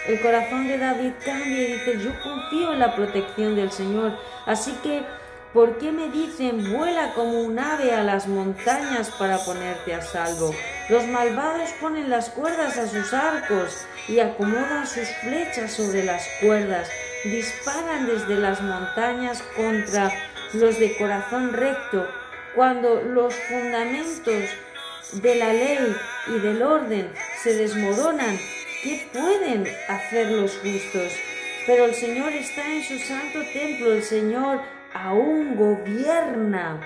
el 0.07 0.21
corazón 0.23 0.69
de 0.69 0.79
David 0.79 1.15
cambia 1.25 1.63
y 1.63 1.73
dice, 1.73 1.99
yo 1.99 2.13
confío 2.23 2.73
en 2.73 2.79
la 2.79 2.95
protección 2.95 3.57
del 3.57 3.73
Señor. 3.73 4.17
Así 4.47 4.71
que, 4.81 5.03
¿por 5.53 5.79
qué 5.79 5.91
me 5.91 6.11
dicen, 6.11 6.73
vuela 6.73 7.13
como 7.15 7.41
un 7.41 7.59
ave 7.59 7.93
a 7.93 8.05
las 8.05 8.29
montañas 8.29 9.11
para 9.19 9.39
ponerte 9.39 9.95
a 9.95 10.01
salvo? 10.01 10.55
Los 10.89 11.09
malvados 11.09 11.71
ponen 11.81 12.09
las 12.09 12.31
cuerdas 12.31 12.79
a 12.79 12.87
sus 12.87 13.13
arcos 13.13 13.77
y 14.07 14.21
acomodan 14.21 14.87
sus 14.87 15.09
flechas 15.23 15.73
sobre 15.73 16.05
las 16.05 16.25
cuerdas. 16.41 16.89
Disparan 17.25 18.07
desde 18.07 18.37
las 18.37 18.63
montañas 18.63 19.43
contra 19.57 20.13
los 20.53 20.79
de 20.79 20.97
corazón 20.97 21.53
recto. 21.53 22.07
Cuando 22.55 23.03
los 23.03 23.35
fundamentos 23.35 24.45
de 25.13 25.35
la 25.35 25.53
ley 25.53 25.97
y 26.29 26.39
del 26.39 26.63
orden 26.63 27.11
se 27.43 27.55
desmoronan, 27.55 28.39
¿qué 28.83 29.07
pueden 29.13 29.67
hacer 29.89 30.31
los 30.31 30.53
justos? 30.59 31.13
Pero 31.67 31.85
el 31.87 31.95
Señor 31.95 32.33
está 32.33 32.67
en 32.67 32.83
su 32.83 32.99
santo 32.99 33.41
templo, 33.53 33.93
el 33.93 34.03
Señor 34.03 34.61
aún 34.95 35.57
gobierna 35.57 36.81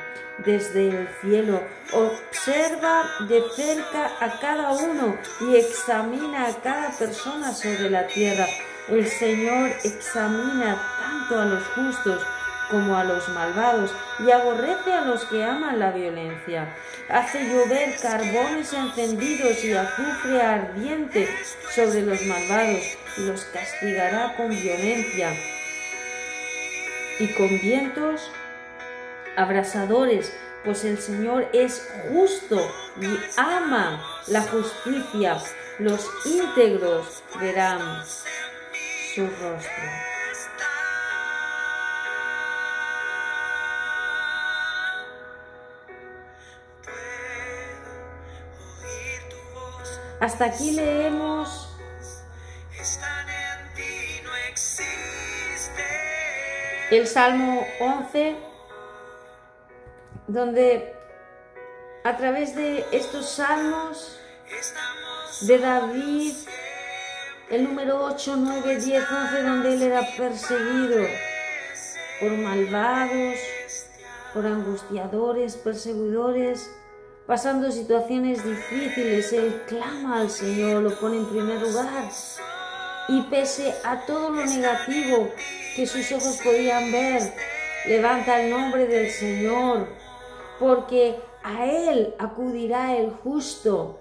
desde 0.45 0.89
el 0.89 1.09
cielo, 1.21 1.63
observa 1.93 3.05
de 3.29 3.43
cerca 3.55 4.11
a 4.21 4.41
cada 4.41 4.73
uno 4.73 5.17
y 5.41 5.57
examina 5.57 6.49
a 6.49 6.55
cada 6.61 6.91
persona 6.91 7.53
sobre 7.53 7.91
la 7.91 8.07
tierra. 8.07 8.47
El 8.89 9.07
Señor 9.07 9.71
examina 9.85 10.77
tanto 11.01 11.41
a 11.41 11.45
los 11.45 11.63
justos 11.69 12.27
como 12.75 12.97
a 12.97 13.05
los 13.05 13.29
malvados 13.29 13.93
y 14.19 14.33
aborrece 14.33 14.93
a 14.93 15.03
los 15.03 15.25
que 15.27 15.45
aman 15.45 15.79
la 15.79 15.93
violencia. 15.93 16.75
Hace 17.09 17.45
llover 17.49 17.95
carbones 18.03 18.73
encendidos 18.73 19.63
y 19.63 19.75
azufre 19.75 20.43
ardiente 20.43 21.29
sobre 21.73 22.03
los 22.03 22.21
malvados 22.23 22.83
y 23.17 23.27
los 23.27 23.45
castigará 23.45 24.35
con 24.37 24.49
violencia 24.51 25.33
y 27.21 27.29
con 27.35 27.49
vientos 27.61 28.29
abrasadores, 29.37 30.37
pues 30.65 30.85
el 30.85 30.99
Señor 30.99 31.49
es 31.53 31.89
justo 32.09 32.61
y 33.01 33.17
ama 33.37 34.05
la 34.27 34.43
justicia. 34.43 35.39
Los 35.79 36.11
íntegros 36.25 37.23
verán 37.39 38.05
su 39.15 39.29
rostro. 39.29 40.13
Hasta 50.25 50.47
aquí 50.47 50.71
leemos. 50.71 51.69
El 56.91 57.07
Salmo 57.07 57.67
11, 57.79 58.35
donde 60.27 60.95
a 62.05 62.17
través 62.17 62.57
de 62.57 62.87
estos 62.91 63.29
salmos 63.29 64.19
de 65.43 65.59
David, 65.59 66.33
el 67.51 67.65
número 67.65 68.03
8, 68.05 68.37
9, 68.39 68.77
10, 68.77 69.05
11, 69.11 69.43
donde 69.43 69.75
él 69.75 69.83
era 69.83 70.09
perseguido 70.17 71.07
por 72.19 72.31
malvados, 72.31 73.37
por 74.33 74.47
angustiadores, 74.47 75.57
perseguidores, 75.57 76.71
pasando 77.27 77.71
situaciones 77.71 78.45
difíciles, 78.45 79.33
él 79.33 79.63
clama 79.67 80.21
al 80.21 80.31
Señor, 80.31 80.83
lo 80.83 80.99
pone 80.99 81.19
en 81.19 81.27
primer 81.27 81.61
lugar. 81.61 82.11
Y 83.09 83.23
pese 83.23 83.75
a 83.85 84.01
todo 84.07 84.31
lo 84.31 84.45
negativo 84.45 85.31
que 85.77 85.87
sus 85.87 86.11
ojos 86.13 86.39
podían 86.43 86.91
ver, 86.93 87.35
levanta 87.87 88.41
el 88.41 88.51
nombre 88.51 88.87
del 88.87 89.11
Señor, 89.11 89.89
porque 90.59 91.17
a 91.43 91.67
Él 91.67 92.15
acudirá 92.19 92.97
el 92.97 93.11
justo 93.11 94.01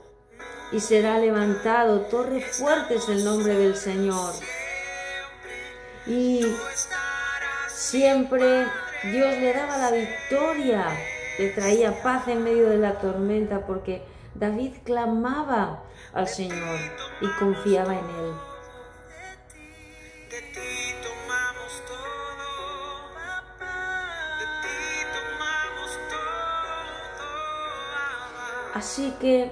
y 0.72 0.80
será 0.80 1.18
levantado. 1.18 2.02
Torre 2.02 2.42
fuerte 2.42 2.96
es 2.96 3.10
el 3.10 3.24
nombre 3.24 3.56
del 3.56 3.76
Señor. 3.76 4.34
Y 6.06 6.46
siempre 7.70 8.66
Dios 9.04 9.38
le 9.38 9.54
daba 9.54 9.78
la 9.78 9.92
victoria 9.92 10.88
le 11.38 11.50
traía 11.50 12.02
paz 12.04 12.28
en 12.28 12.43
medio 12.43 12.69
de 12.69 12.78
la 12.78 13.00
tormenta 13.00 13.65
porque 13.65 14.04
David 14.36 14.74
clamaba 14.84 15.84
al 16.13 16.28
Señor 16.28 16.80
y 17.22 17.28
confiaba 17.39 17.93
en 17.93 18.06
Él. 18.06 18.34
Así 28.74 29.13
que 29.22 29.52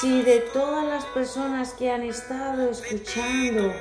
si 0.00 0.22
de 0.22 0.40
todas 0.52 0.84
las 0.86 1.04
personas 1.06 1.72
que 1.72 1.90
han 1.90 2.02
estado 2.02 2.70
escuchando 2.70 3.72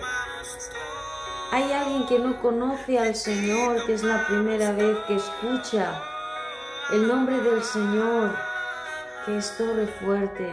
hay 1.51 1.71
alguien 1.71 2.05
que 2.07 2.19
no 2.19 2.41
conoce 2.41 2.99
al 2.99 3.15
Señor, 3.15 3.85
que 3.85 3.93
es 3.93 4.03
la 4.03 4.25
primera 4.27 4.71
vez 4.73 4.97
que 5.07 5.15
escucha 5.15 6.01
el 6.91 7.07
nombre 7.07 7.37
del 7.39 7.63
Señor, 7.63 8.35
que 9.25 9.37
es 9.37 9.55
torre 9.57 9.87
fuerte, 9.99 10.49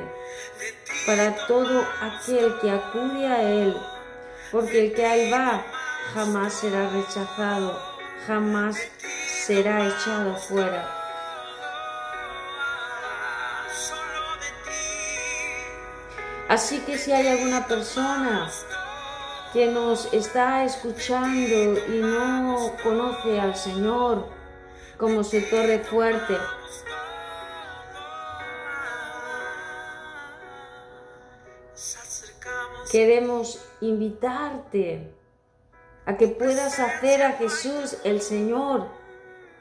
para 1.06 1.34
todo 1.46 1.84
aquel 2.00 2.58
que 2.60 2.70
acude 2.70 3.26
a 3.26 3.42
Él, 3.42 3.76
porque 4.52 4.86
el 4.86 4.94
que 4.94 5.04
ahí 5.04 5.30
va 5.30 5.64
jamás 6.12 6.54
será 6.54 6.88
rechazado, 6.90 7.80
jamás 8.26 8.76
será 9.46 9.86
echado 9.88 10.36
fuera. 10.36 11.00
Así 16.48 16.78
que 16.80 16.98
si 16.98 17.10
hay 17.10 17.26
alguna 17.26 17.66
persona 17.66 18.48
que 19.54 19.68
nos 19.68 20.12
está 20.12 20.64
escuchando 20.64 21.78
y 21.88 22.00
no 22.00 22.72
conoce 22.82 23.40
al 23.40 23.54
Señor 23.54 24.26
como 24.98 25.22
su 25.22 25.40
torre 25.42 25.78
fuerte, 25.78 26.36
queremos 32.90 33.64
invitarte 33.80 35.14
a 36.04 36.16
que 36.16 36.26
puedas 36.26 36.80
hacer 36.80 37.22
a 37.22 37.32
Jesús 37.34 37.96
el 38.02 38.20
Señor 38.22 38.88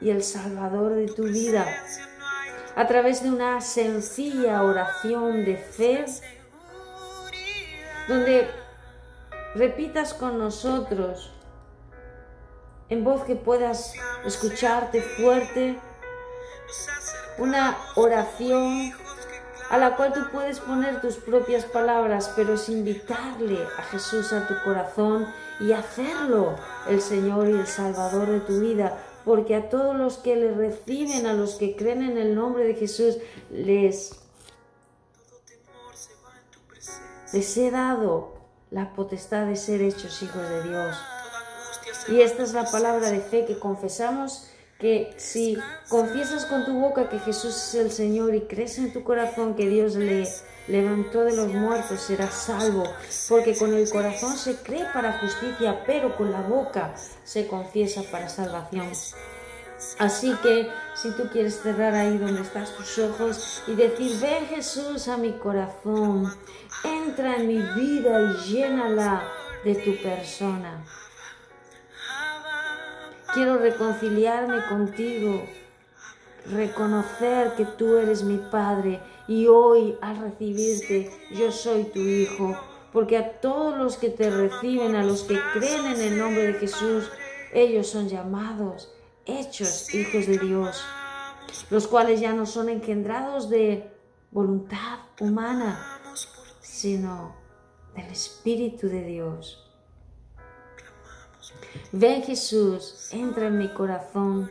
y 0.00 0.10
el 0.10 0.24
Salvador 0.24 0.94
de 0.94 1.06
tu 1.06 1.22
vida 1.22 1.66
a 2.74 2.86
través 2.88 3.22
de 3.22 3.28
una 3.30 3.60
sencilla 3.60 4.60
oración 4.64 5.44
de 5.44 5.56
fe 5.56 6.04
donde 8.08 8.63
repitas 9.54 10.14
con 10.14 10.38
nosotros 10.38 11.32
en 12.88 13.04
voz 13.04 13.24
que 13.24 13.36
puedas 13.36 13.94
escucharte 14.24 15.00
fuerte 15.00 15.78
una 17.38 17.76
oración 17.96 18.92
a 19.70 19.78
la 19.78 19.96
cual 19.96 20.12
tú 20.12 20.20
puedes 20.30 20.60
poner 20.60 21.00
tus 21.00 21.16
propias 21.16 21.64
palabras, 21.64 22.32
pero 22.36 22.54
es 22.54 22.68
invitarle 22.68 23.66
a 23.78 23.82
Jesús 23.82 24.32
a 24.32 24.46
tu 24.46 24.54
corazón 24.62 25.26
y 25.60 25.72
hacerlo 25.72 26.56
el 26.88 27.00
Señor 27.00 27.48
y 27.48 27.52
el 27.52 27.66
Salvador 27.66 28.28
de 28.28 28.40
tu 28.40 28.60
vida, 28.60 28.98
porque 29.24 29.56
a 29.56 29.70
todos 29.70 29.96
los 29.96 30.18
que 30.18 30.36
le 30.36 30.52
reciben, 30.52 31.26
a 31.26 31.32
los 31.32 31.54
que 31.54 31.76
creen 31.76 32.02
en 32.02 32.18
el 32.18 32.34
nombre 32.34 32.64
de 32.64 32.74
Jesús, 32.74 33.16
les, 33.50 34.20
les 37.32 37.56
he 37.56 37.70
dado 37.70 38.33
la 38.74 38.92
potestad 38.92 39.46
de 39.46 39.54
ser 39.54 39.80
hechos 39.82 40.20
hijos 40.20 40.42
de 40.48 40.62
Dios. 40.64 40.96
Y 42.08 42.20
esta 42.22 42.42
es 42.42 42.52
la 42.52 42.64
palabra 42.64 43.08
de 43.10 43.20
fe 43.20 43.44
que 43.44 43.56
confesamos 43.56 44.48
que 44.80 45.14
si 45.16 45.56
confiesas 45.88 46.44
con 46.46 46.64
tu 46.64 46.74
boca 46.80 47.08
que 47.08 47.20
Jesús 47.20 47.54
es 47.54 47.74
el 47.76 47.92
Señor 47.92 48.34
y 48.34 48.40
crees 48.42 48.76
en 48.78 48.92
tu 48.92 49.04
corazón 49.04 49.54
que 49.54 49.68
Dios 49.68 49.94
le 49.94 50.28
levantó 50.66 51.22
de 51.22 51.36
los 51.36 51.54
muertos, 51.54 52.00
serás 52.00 52.34
salvo, 52.34 52.82
porque 53.28 53.56
con 53.56 53.72
el 53.72 53.88
corazón 53.88 54.36
se 54.36 54.56
cree 54.56 54.84
para 54.92 55.20
justicia, 55.20 55.84
pero 55.86 56.16
con 56.16 56.32
la 56.32 56.40
boca 56.40 56.94
se 57.22 57.46
confiesa 57.46 58.02
para 58.10 58.28
salvación. 58.28 58.88
Así 59.98 60.34
que 60.42 60.70
si 60.94 61.10
tú 61.12 61.28
quieres 61.32 61.60
cerrar 61.60 61.94
ahí 61.94 62.18
donde 62.18 62.42
estás 62.42 62.74
tus 62.76 62.98
ojos 62.98 63.62
y 63.66 63.74
decir, 63.74 64.18
ven 64.20 64.46
Jesús 64.46 65.08
a 65.08 65.16
mi 65.16 65.32
corazón, 65.32 66.32
entra 66.82 67.36
en 67.36 67.46
mi 67.48 67.58
vida 67.58 68.20
y 68.20 68.50
llénala 68.50 69.22
de 69.64 69.74
tu 69.76 69.96
persona. 70.02 70.84
Quiero 73.32 73.58
reconciliarme 73.58 74.64
contigo, 74.68 75.42
reconocer 76.46 77.54
que 77.56 77.64
tú 77.64 77.96
eres 77.96 78.22
mi 78.22 78.36
Padre 78.36 79.00
y 79.26 79.46
hoy 79.46 79.96
al 80.00 80.18
recibirte 80.18 81.10
yo 81.32 81.50
soy 81.50 81.84
tu 81.84 81.98
Hijo, 81.98 82.56
porque 82.92 83.16
a 83.16 83.40
todos 83.40 83.76
los 83.76 83.96
que 83.96 84.10
te 84.10 84.30
reciben, 84.30 84.94
a 84.94 85.02
los 85.02 85.24
que 85.24 85.40
creen 85.52 85.86
en 85.86 86.00
el 86.00 86.18
nombre 86.18 86.52
de 86.52 86.54
Jesús, 86.54 87.10
ellos 87.52 87.88
son 87.88 88.08
llamados, 88.08 88.93
hechos 89.26 89.94
hijos 89.94 90.26
de 90.26 90.38
Dios, 90.38 90.84
los 91.70 91.86
cuales 91.86 92.20
ya 92.20 92.32
no 92.32 92.46
son 92.46 92.68
engendrados 92.68 93.48
de 93.48 93.90
voluntad 94.30 94.98
humana, 95.20 96.00
sino 96.60 97.34
del 97.94 98.06
Espíritu 98.06 98.88
de 98.88 99.04
Dios. 99.04 99.60
Ven 101.92 102.22
Jesús, 102.22 103.08
entra 103.12 103.46
en 103.46 103.58
mi 103.58 103.72
corazón. 103.72 104.50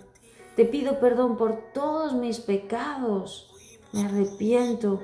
Te 0.55 0.65
pido 0.65 0.99
perdón 0.99 1.37
por 1.37 1.73
todos 1.73 2.13
mis 2.13 2.39
pecados. 2.39 3.49
Me 3.91 4.05
arrepiento. 4.05 5.01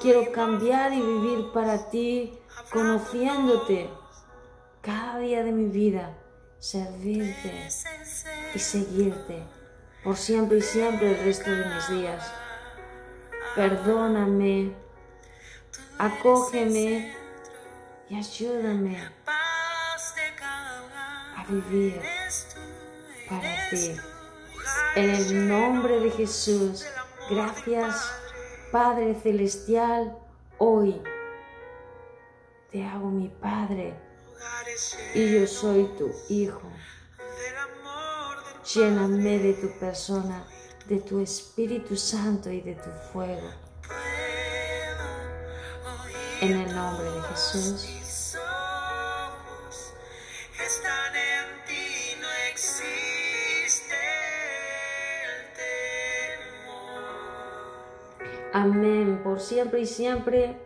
Quiero 0.00 0.32
cambiar 0.32 0.92
y 0.92 1.00
vivir 1.00 1.52
para 1.52 1.90
ti, 1.90 2.32
conociéndote 2.72 3.90
cada 4.80 5.18
día 5.18 5.42
de 5.42 5.52
mi 5.52 5.66
vida, 5.66 6.16
servirte 6.64 7.68
y 8.54 8.58
seguirte 8.58 9.42
por 10.02 10.16
siempre 10.16 10.58
y 10.58 10.62
siempre 10.62 11.10
el 11.10 11.24
resto 11.26 11.50
de 11.50 11.66
mis 11.66 11.90
días. 11.90 12.32
Perdóname, 13.54 14.72
acógeme 15.98 17.14
y 18.08 18.16
ayúdame 18.16 18.96
a 21.36 21.44
vivir 21.50 22.00
para 23.28 23.68
ti. 23.68 23.96
En 24.96 25.10
el 25.10 25.46
nombre 25.46 26.00
de 26.00 26.10
Jesús, 26.12 26.86
gracias 27.28 28.10
Padre 28.72 29.14
Celestial, 29.22 30.16
hoy 30.56 30.98
te 32.72 32.82
hago 32.86 33.10
mi 33.10 33.28
Padre 33.28 34.03
y 35.14 35.32
yo 35.32 35.46
soy 35.46 35.84
tu 35.98 36.12
Hijo. 36.28 36.62
Lléname 38.74 39.38
de 39.38 39.54
tu 39.54 39.78
persona, 39.78 40.44
de 40.88 41.00
tu 41.00 41.20
Espíritu 41.20 41.96
Santo 41.96 42.50
y 42.50 42.60
de 42.60 42.74
tu 42.74 42.90
fuego. 43.12 43.50
En 46.40 46.52
el 46.52 46.74
nombre 46.74 47.10
de 47.10 47.22
Jesús. 47.22 47.86
Amén, 58.52 59.20
por 59.24 59.40
siempre 59.40 59.80
y 59.80 59.86
siempre. 59.86 60.56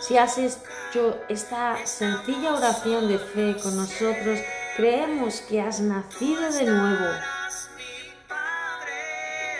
Si 0.00 0.16
has 0.16 0.38
hecho 0.38 1.20
esta 1.28 1.86
sencilla 1.86 2.54
oración 2.54 3.08
de 3.08 3.18
fe 3.18 3.56
con 3.62 3.76
nosotros, 3.76 4.40
creemos 4.76 5.40
que 5.42 5.60
has 5.60 5.80
nacido 5.80 6.50
de 6.52 6.64
nuevo 6.64 7.06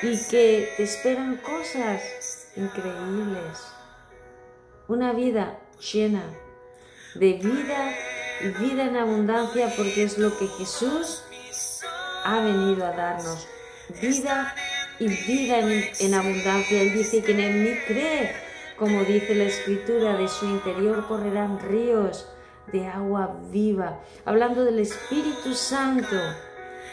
y 0.02 0.28
que 0.28 0.72
te 0.76 0.82
esperan 0.82 1.36
cosas 1.36 2.02
increíbles. 2.54 3.58
Una 4.88 5.12
vida 5.12 5.58
llena 5.92 6.22
de 7.14 7.32
vida 7.34 7.94
y 8.40 8.48
vida 8.48 8.84
en 8.84 8.96
abundancia 8.96 9.72
porque 9.76 10.04
es 10.04 10.18
lo 10.18 10.36
que 10.38 10.46
Jesús 10.58 11.22
ha 12.24 12.40
venido 12.40 12.84
a 12.84 12.90
darnos. 12.90 13.46
Vida 14.00 14.54
y 14.98 15.08
vida 15.08 15.60
en, 15.60 16.14
abundancia. 16.14 16.82
Él 16.82 16.94
dice 16.94 17.22
que 17.22 17.32
en 17.32 17.62
mí 17.62 17.70
cree, 17.86 18.34
como 18.78 19.04
dice 19.04 19.34
la 19.34 19.44
escritura, 19.44 20.16
de 20.16 20.28
su 20.28 20.46
interior 20.46 21.06
correrán 21.06 21.58
ríos 21.60 22.28
de 22.72 22.86
agua 22.86 23.36
viva. 23.50 24.00
Hablando 24.24 24.64
del 24.64 24.80
Espíritu 24.80 25.54
Santo 25.54 26.16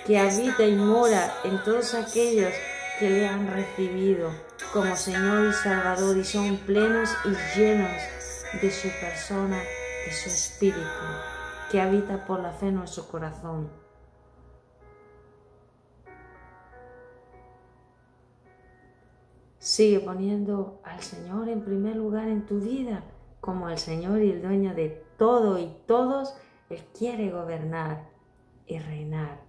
que 0.05 0.19
habita 0.19 0.63
y 0.63 0.75
mora 0.75 1.33
en 1.43 1.63
todos 1.63 1.93
aquellos 1.93 2.53
que 2.99 3.09
le 3.09 3.27
han 3.27 3.47
recibido 3.47 4.31
como 4.71 4.95
Señor 4.95 5.49
y 5.49 5.53
Salvador 5.53 6.17
y 6.17 6.23
son 6.23 6.57
plenos 6.57 7.09
y 7.25 7.57
llenos 7.57 8.01
de 8.61 8.71
su 8.71 8.89
persona, 8.99 9.57
de 9.57 10.13
su 10.13 10.29
Espíritu, 10.29 10.79
que 11.71 11.81
habita 11.81 12.25
por 12.25 12.39
la 12.39 12.51
fe 12.53 12.67
en 12.67 12.75
nuestro 12.75 13.07
corazón. 13.07 13.82
Sigue 19.63 20.01
poniendo 20.01 20.81
al 20.83 20.99
Señor 20.99 21.47
en 21.47 21.63
primer 21.63 21.95
lugar 21.95 22.27
en 22.27 22.45
tu 22.45 22.59
vida, 22.59 23.05
como 23.39 23.69
el 23.69 23.77
Señor 23.77 24.21
y 24.21 24.29
el 24.29 24.41
dueño 24.41 24.75
de 24.75 25.05
todo 25.17 25.57
y 25.57 25.73
todos, 25.87 26.35
Él 26.69 26.83
quiere 26.93 27.31
gobernar 27.31 28.09
y 28.67 28.77
reinar. 28.79 29.39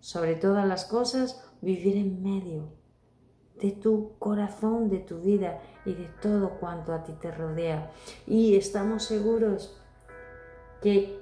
Sobre 0.00 0.34
todas 0.34 0.66
las 0.66 0.84
cosas, 0.84 1.48
vivir 1.60 1.96
en 1.96 2.24
medio 2.24 2.72
de 3.60 3.70
tu 3.70 4.18
corazón, 4.18 4.88
de 4.90 4.98
tu 4.98 5.20
vida 5.20 5.60
y 5.84 5.94
de 5.94 6.08
todo 6.20 6.58
cuanto 6.58 6.92
a 6.92 7.04
ti 7.04 7.12
te 7.12 7.30
rodea. 7.30 7.92
Y 8.26 8.56
estamos 8.56 9.04
seguros 9.04 9.80
que 10.80 11.20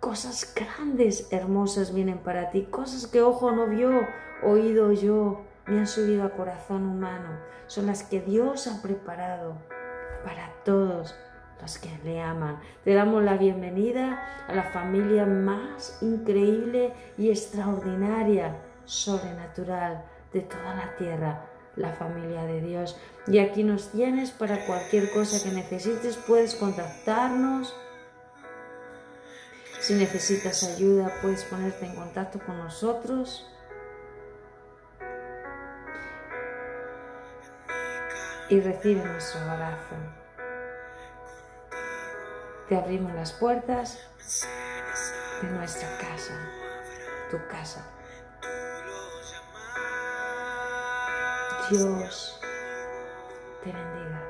cosas 0.00 0.52
grandes, 0.56 1.32
hermosas 1.32 1.94
vienen 1.94 2.18
para 2.18 2.50
ti, 2.50 2.64
cosas 2.64 3.06
que 3.06 3.22
ojo 3.22 3.52
no 3.52 3.68
vio, 3.68 3.92
oído 4.42 4.90
yo, 4.90 5.51
me 5.66 5.78
han 5.78 5.86
subido 5.86 6.24
a 6.24 6.30
corazón 6.30 6.86
humano, 6.86 7.38
son 7.66 7.86
las 7.86 8.02
que 8.02 8.20
Dios 8.20 8.66
ha 8.66 8.82
preparado 8.82 9.56
para 10.24 10.52
todos 10.64 11.14
los 11.60 11.78
que 11.78 11.90
le 12.04 12.20
aman. 12.20 12.58
Te 12.84 12.94
damos 12.94 13.22
la 13.22 13.36
bienvenida 13.36 14.44
a 14.48 14.54
la 14.54 14.64
familia 14.64 15.24
más 15.26 15.98
increíble 16.02 16.92
y 17.16 17.30
extraordinaria, 17.30 18.56
sobrenatural 18.84 20.04
de 20.32 20.40
toda 20.40 20.74
la 20.74 20.96
tierra, 20.96 21.46
la 21.76 21.92
familia 21.92 22.44
de 22.44 22.60
Dios. 22.60 22.96
Y 23.28 23.38
aquí 23.38 23.62
nos 23.62 23.90
tienes 23.92 24.32
para 24.32 24.66
cualquier 24.66 25.10
cosa 25.12 25.42
que 25.42 25.54
necesites, 25.54 26.16
puedes 26.16 26.56
contactarnos. 26.56 27.74
Si 29.80 29.94
necesitas 29.94 30.62
ayuda, 30.64 31.12
puedes 31.22 31.44
ponerte 31.44 31.86
en 31.86 31.94
contacto 31.94 32.38
con 32.44 32.58
nosotros. 32.58 33.51
Y 38.52 38.60
recibe 38.60 39.02
nuestro 39.02 39.40
abrazo. 39.50 39.96
Te 42.68 42.76
abrimos 42.76 43.14
las 43.14 43.32
puertas 43.32 43.98
de 45.40 45.48
nuestra 45.48 45.88
casa, 45.96 46.34
tu 47.30 47.38
casa. 47.48 47.82
Dios 51.70 52.38
te 53.64 53.72
bendiga. 53.72 54.21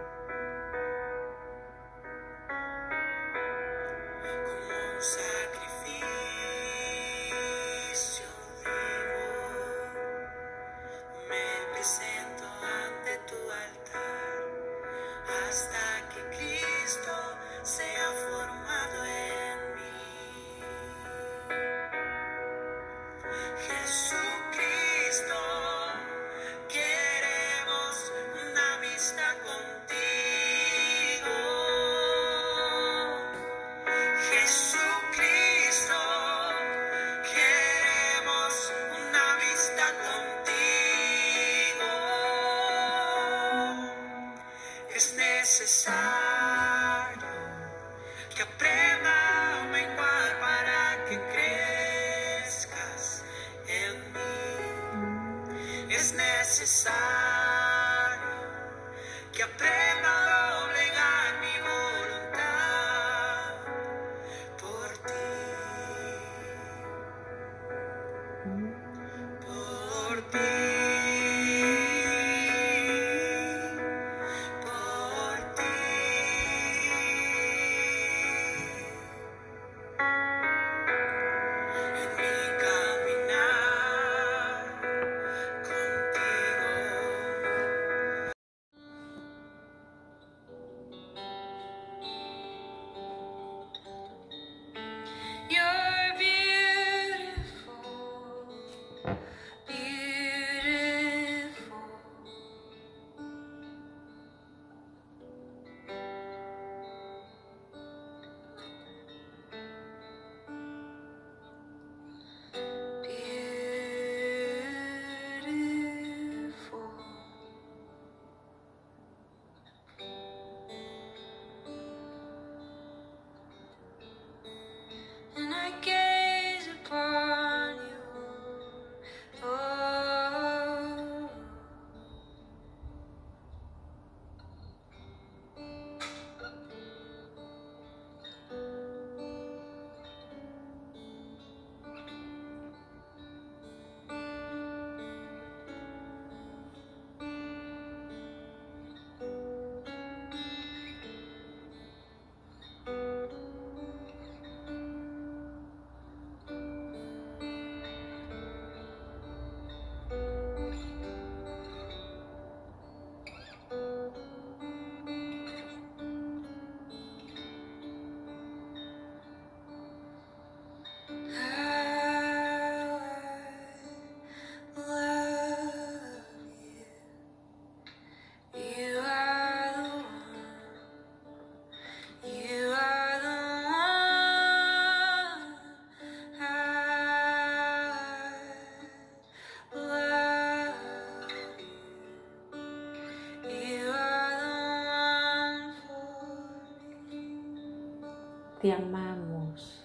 Te 198.62 198.72
amamos. 198.72 199.82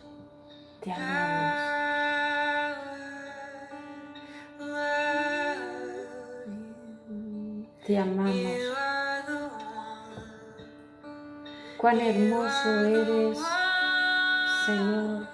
Te 0.84 0.94
amamos. 0.94 1.68
Te 7.88 7.98
amamos. 7.98 8.60
Cuán 11.80 12.00
hermoso 12.02 12.70
eres, 12.86 13.40
Señor. 14.68 15.28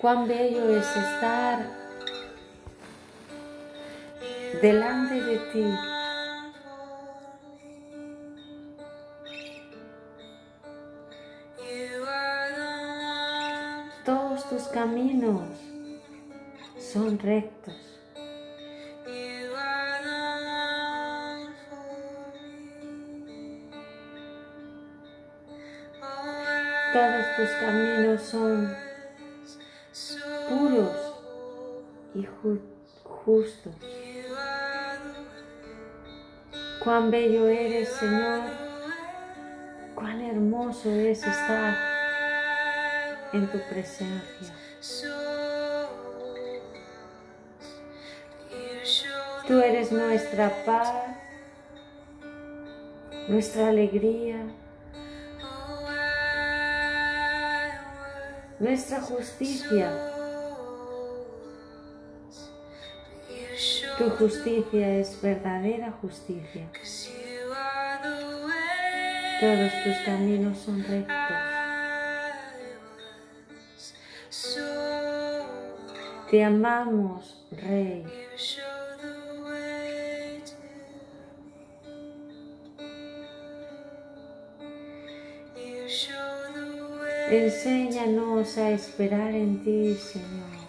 Cuán 0.00 0.26
bello 0.26 0.70
es 0.70 0.96
estar 0.96 1.68
delante 4.62 5.20
de 5.20 5.38
ti. 5.52 5.91
caminos 14.82 15.48
son 16.76 17.16
rectos. 17.16 17.76
Todos 26.92 27.24
tus 27.36 27.48
caminos 27.60 28.22
son 28.22 28.76
puros 30.48 31.14
y 32.16 32.26
justos. 33.04 33.74
Cuán 36.82 37.12
bello 37.12 37.46
eres, 37.46 37.88
Señor. 37.88 38.40
Cuán 39.94 40.20
hermoso 40.22 40.90
es 40.90 41.24
estar 41.24 41.92
en 43.32 43.46
tu 43.46 43.58
presencia. 43.70 44.52
Tú 49.52 49.60
eres 49.60 49.92
nuestra 49.92 50.64
paz, 50.64 50.90
nuestra 53.28 53.68
alegría, 53.68 54.46
nuestra 58.58 59.02
justicia. 59.02 59.92
Tu 63.98 64.08
justicia 64.08 64.96
es 64.96 65.20
verdadera 65.20 65.92
justicia. 66.00 66.66
Todos 69.38 69.72
tus 69.84 69.96
caminos 70.06 70.56
son 70.60 70.82
rectos. 70.82 71.16
Te 76.30 76.42
amamos, 76.42 77.46
Rey. 77.50 78.21
Enséñanos 87.32 88.58
a 88.58 88.72
esperar 88.72 89.34
en 89.34 89.64
ti, 89.64 89.94
Señor. 89.94 90.61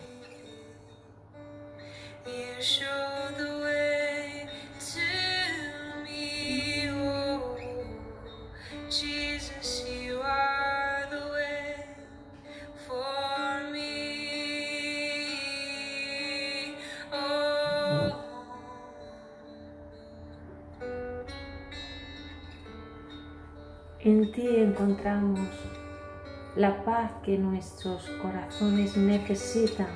La 26.64 26.82
paz 26.86 27.12
que 27.26 27.38
nuestros 27.38 28.10
corazones 28.22 28.96
necesitan. 28.96 29.94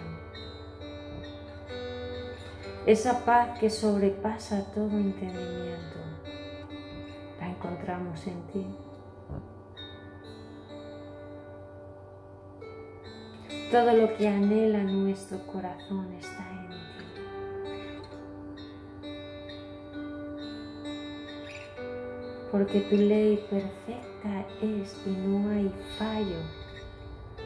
Esa 2.86 3.24
paz 3.24 3.58
que 3.58 3.70
sobrepasa 3.70 4.66
todo 4.74 4.90
entendimiento. 4.98 5.98
La 7.40 7.48
encontramos 7.48 8.28
en 8.28 8.42
ti. 8.48 8.66
Todo 13.72 13.94
lo 13.94 14.18
que 14.18 14.28
anhela 14.28 14.84
nuestro 14.84 15.48
corazón 15.48 16.12
está 16.20 16.50
en 16.52 16.57
porque 22.58 22.80
tu 22.82 22.96
ley 22.96 23.38
perfecta 23.52 24.48
es 24.64 24.98
y 25.06 25.10
no 25.12 25.48
hay 25.52 25.72
fallo 26.00 26.40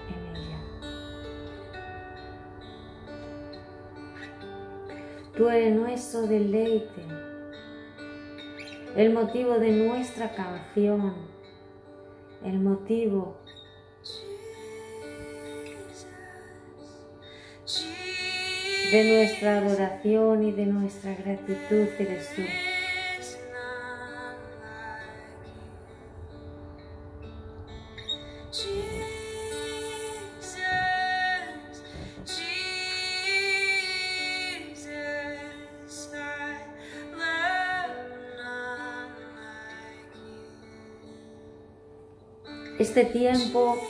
en 0.07 0.35
ella. 0.35 0.59
Tú 5.35 5.49
eres 5.49 5.75
nuestro 5.75 6.21
deleite, 6.27 7.03
el 8.95 9.11
motivo 9.11 9.55
de 9.59 9.71
nuestra 9.85 10.33
canción, 10.33 11.13
el 12.45 12.59
motivo 12.59 13.37
de 18.91 19.03
nuestra 19.03 19.57
adoración 19.57 20.43
y 20.43 20.51
de 20.53 20.65
nuestra 20.67 21.15
gratitud 21.15 21.87
eres 21.99 22.33
tú. 22.33 22.43
Este 42.93 43.05
tiempo 43.05 43.81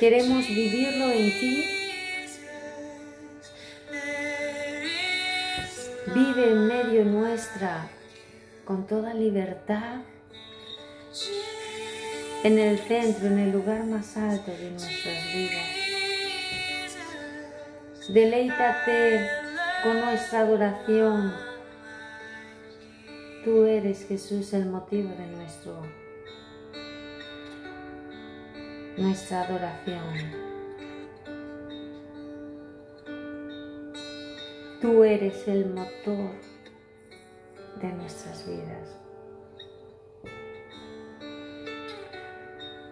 queremos 0.00 0.48
vivirlo 0.48 1.10
en 1.10 1.38
ti. 1.38 1.64
Vive 6.14 6.52
en 6.52 6.66
medio 6.66 7.04
nuestra 7.04 7.90
con 8.64 8.86
toda 8.86 9.12
libertad, 9.12 9.96
en 12.42 12.58
el 12.58 12.78
centro, 12.78 13.26
en 13.26 13.40
el 13.40 13.52
lugar 13.52 13.84
más 13.84 14.16
alto 14.16 14.50
de 14.50 14.70
nuestras 14.70 15.34
vidas. 15.34 15.68
Deleítate 18.08 19.26
con 19.82 20.00
nuestra 20.00 20.40
adoración. 20.40 21.47
Tú 23.44 23.64
eres 23.64 24.06
Jesús 24.06 24.52
el 24.52 24.66
motivo 24.66 25.10
de 25.10 25.26
nuestro 25.26 25.82
nuestra 28.98 29.42
adoración. 29.42 30.48
Tú 34.80 35.04
eres 35.04 35.46
el 35.46 35.66
motor 35.66 36.30
de 37.80 37.92
nuestras 37.92 38.46
vidas. 38.46 38.96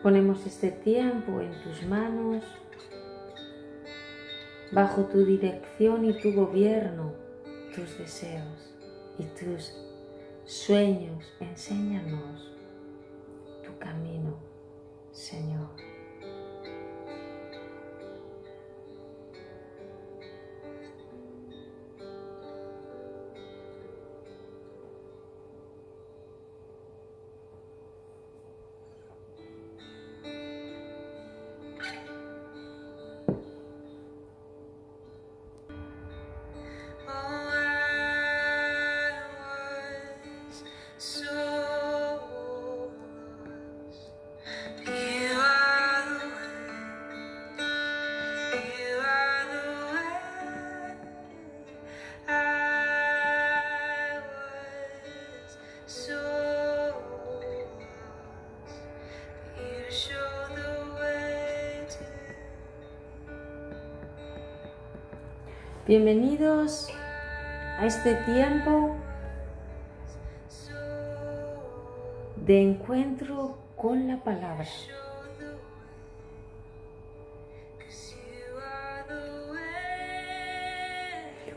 Ponemos 0.03 0.47
este 0.47 0.71
tiempo 0.71 1.41
en 1.41 1.61
tus 1.63 1.83
manos, 1.89 2.45
bajo 4.71 5.05
tu 5.07 5.25
dirección 5.25 6.05
y 6.05 6.21
tu 6.21 6.33
gobierno, 6.33 7.13
tus 7.75 7.99
deseos 7.99 8.75
y 9.19 9.25
tus 9.25 9.86
sueños. 10.47 11.25
Enséñanos 11.41 12.53
tu 13.65 13.77
camino, 13.79 14.39
Señor. 15.13 15.86
Bienvenidos 65.99 66.91
a 67.79 67.87
este 67.87 68.17
tiempo 68.27 68.95
de 72.37 72.61
encuentro 72.61 73.57
con 73.77 74.07
la 74.07 74.23
palabra. 74.23 74.69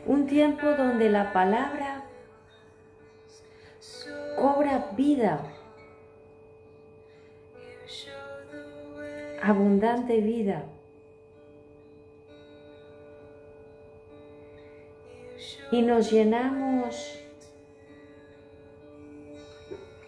Un 0.06 0.26
tiempo 0.26 0.68
donde 0.68 1.10
la 1.10 1.34
palabra 1.34 2.04
cobra 4.38 4.92
vida 4.96 5.42
abundante 9.42 10.22
vida. 10.22 10.64
Y 15.72 15.82
nos 15.82 16.10
llenamos 16.10 17.20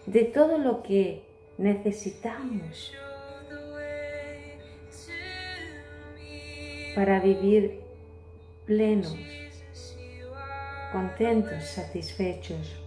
de 0.05 0.25
todo 0.25 0.57
lo 0.57 0.83
que 0.83 1.23
necesitamos 1.57 2.93
para 6.95 7.19
vivir 7.19 7.81
plenos, 8.65 9.15
contentos, 10.91 11.63
satisfechos. 11.63 12.79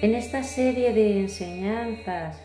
En 0.00 0.14
esta 0.14 0.44
serie 0.44 0.92
de 0.92 1.20
enseñanzas 1.20 2.40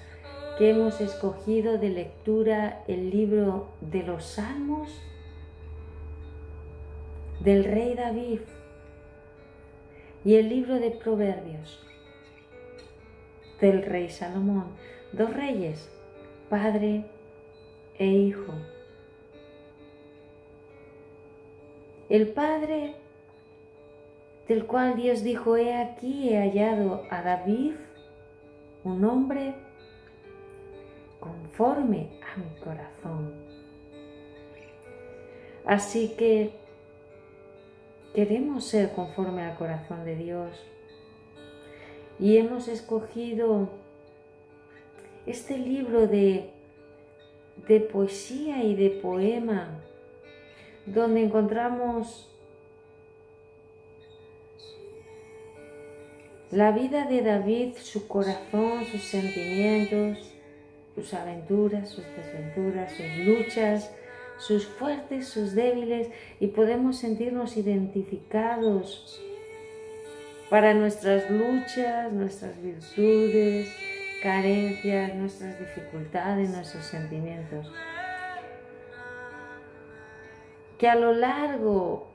que 0.57 0.71
hemos 0.71 1.01
escogido 1.01 1.77
de 1.77 1.89
lectura 1.89 2.83
el 2.87 3.09
libro 3.11 3.69
de 3.81 4.03
los 4.03 4.25
Salmos 4.25 4.89
del 7.43 7.65
rey 7.65 7.93
David 7.93 8.39
y 10.23 10.35
el 10.35 10.47
libro 10.47 10.79
de 10.79 10.91
Proverbios 10.91 11.83
del 13.59 13.83
rey 13.83 14.09
Salomón, 14.09 14.67
dos 15.11 15.33
reyes, 15.33 15.89
padre 16.49 17.05
e 17.97 18.05
hijo. 18.05 18.53
El 22.09 22.29
padre 22.29 22.95
del 24.47 24.65
cual 24.65 24.95
Dios 24.95 25.23
dijo, 25.23 25.57
he 25.57 25.73
aquí, 25.73 26.29
he 26.29 26.37
hallado 26.37 27.03
a 27.09 27.21
David, 27.21 27.73
un 28.83 29.03
hombre 29.03 29.53
conforme 31.19 32.09
a 32.21 32.37
mi 32.37 32.59
corazón. 32.61 33.33
Así 35.65 36.15
que 36.17 36.62
queremos 38.13 38.65
ser 38.65 38.91
conforme 38.91 39.43
al 39.43 39.55
corazón 39.55 40.05
de 40.05 40.15
Dios. 40.15 40.49
Y 42.19 42.37
hemos 42.37 42.67
escogido 42.67 43.69
este 45.25 45.57
libro 45.57 46.07
de, 46.07 46.51
de 47.67 47.79
poesía 47.79 48.63
y 48.63 48.75
de 48.75 48.89
poema 48.89 49.79
donde 50.85 51.23
encontramos 51.23 52.29
la 56.51 56.71
vida 56.71 57.05
de 57.05 57.23
David, 57.23 57.73
su 57.81 58.07
corazón, 58.07 58.85
sus 58.85 59.01
sentimientos, 59.01 60.33
sus 60.93 61.13
aventuras, 61.15 61.89
sus 61.89 62.05
desventuras, 62.15 62.91
sus 62.91 63.25
luchas, 63.25 63.91
sus 64.37 64.65
fuertes, 64.65 65.27
sus 65.27 65.53
débiles, 65.53 66.09
y 66.39 66.47
podemos 66.47 66.97
sentirnos 66.97 67.57
identificados 67.57 69.21
para 70.49 70.73
nuestras 70.73 71.29
luchas, 71.31 72.11
nuestras 72.11 72.61
virtudes, 72.61 73.69
carencias, 74.21 75.15
nuestras 75.15 75.59
dificultades, 75.59 76.49
nuestros 76.49 76.85
sentimientos. 76.85 77.71
Que 80.77 80.87
a 80.87 80.95
lo 80.95 81.13
largo 81.13 82.07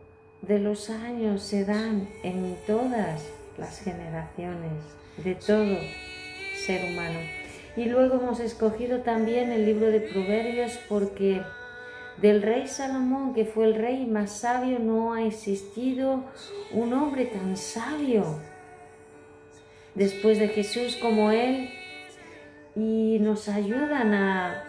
de 0.43 0.59
los 0.59 0.89
años 0.91 1.43
se 1.43 1.65
dan 1.65 2.09
en 2.23 2.57
todas 2.67 3.29
las 3.59 3.81
generaciones 3.81 4.73
de 5.17 5.35
todo 5.35 5.77
ser 6.65 6.91
humano. 6.91 7.19
Y 7.77 7.87
luego 7.87 8.21
hemos 8.21 8.41
escogido 8.41 9.01
también 9.01 9.51
el 9.51 9.65
libro 9.67 9.87
de 9.87 10.01
Proverbios 10.01 10.79
porque 10.89 11.43
del 12.21 12.43
rey 12.43 12.67
Salomón, 12.67 13.35
que 13.35 13.45
fue 13.45 13.67
el 13.67 13.75
rey 13.75 14.07
más 14.07 14.33
sabio, 14.41 14.79
no 14.79 15.13
ha 15.15 15.25
existido 15.25 16.25
un 16.73 16.93
hombre 16.93 17.27
tan 17.27 17.57
sabio 17.57 18.25
después 19.95 20.39
de 20.39 20.49
Jesús 20.49 20.97
como 20.97 21.31
él. 21.31 21.71
Y 22.75 23.19
nos 23.21 23.49
ayudan 23.49 24.15
a 24.15 24.65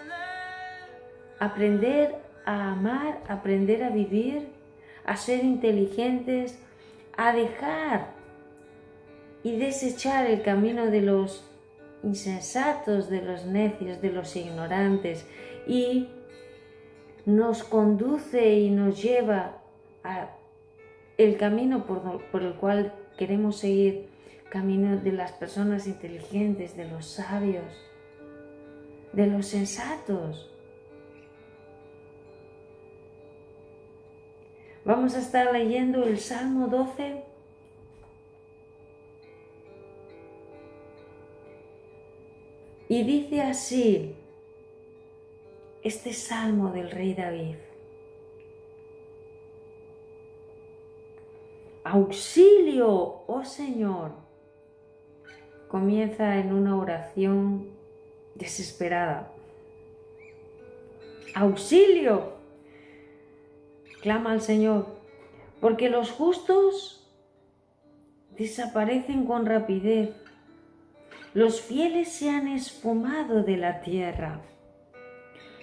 aprender 1.39 2.15
a 2.45 2.71
amar, 2.71 3.21
aprender 3.27 3.83
a 3.83 3.91
vivir, 3.91 4.49
a 5.05 5.15
ser 5.15 5.43
inteligentes, 5.43 6.57
a 7.15 7.31
dejar 7.31 8.13
y 9.43 9.57
desechar 9.57 10.25
el 10.25 10.41
camino 10.41 10.87
de 10.87 11.01
los 11.01 11.47
insensatos, 12.03 13.09
de 13.09 13.21
los 13.21 13.45
necios, 13.45 14.01
de 14.01 14.11
los 14.11 14.35
ignorantes 14.35 15.27
y 15.67 16.09
nos 17.35 17.63
conduce 17.63 18.53
y 18.55 18.69
nos 18.69 19.01
lleva 19.01 19.61
a 20.03 20.29
el 21.17 21.37
camino 21.37 21.85
por, 21.85 22.21
por 22.31 22.43
el 22.43 22.53
cual 22.53 22.93
queremos 23.17 23.57
seguir, 23.57 24.07
camino 24.49 24.97
de 24.97 25.11
las 25.11 25.33
personas 25.33 25.85
inteligentes, 25.85 26.75
de 26.77 26.87
los 26.87 27.05
sabios, 27.05 27.65
de 29.13 29.27
los 29.27 29.45
sensatos. 29.47 30.49
Vamos 34.85 35.15
a 35.15 35.19
estar 35.19 35.51
leyendo 35.51 36.03
el 36.03 36.17
Salmo 36.19 36.67
12 36.67 37.25
Y 42.91 43.03
dice 43.03 43.41
así 43.41 44.15
este 45.83 46.13
salmo 46.13 46.71
del 46.71 46.91
rey 46.91 47.13
David. 47.13 47.55
Auxilio, 51.83 53.23
oh 53.27 53.43
Señor. 53.45 54.11
Comienza 55.67 56.37
en 56.37 56.53
una 56.53 56.77
oración 56.77 57.69
desesperada. 58.35 59.31
Auxilio, 61.35 62.33
clama 64.01 64.31
al 64.31 64.41
Señor, 64.41 64.87
porque 65.61 65.89
los 65.89 66.11
justos 66.11 67.07
desaparecen 68.35 69.25
con 69.25 69.45
rapidez 69.45 70.15
los 71.33 71.61
fieles 71.61 72.11
se 72.11 72.31
han 72.31 72.47
esfumado 72.47 73.43
de 73.43 73.55
la 73.55 73.81
tierra. 73.81 74.41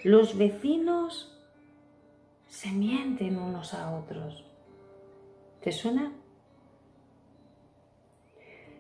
Los 0.07 0.38
vecinos 0.38 1.36
se 2.46 2.70
mienten 2.70 3.40
unos 3.40 3.74
a 3.74 3.90
otros. 3.90 4.44
¿Te 5.61 5.72
suena? 5.72 6.12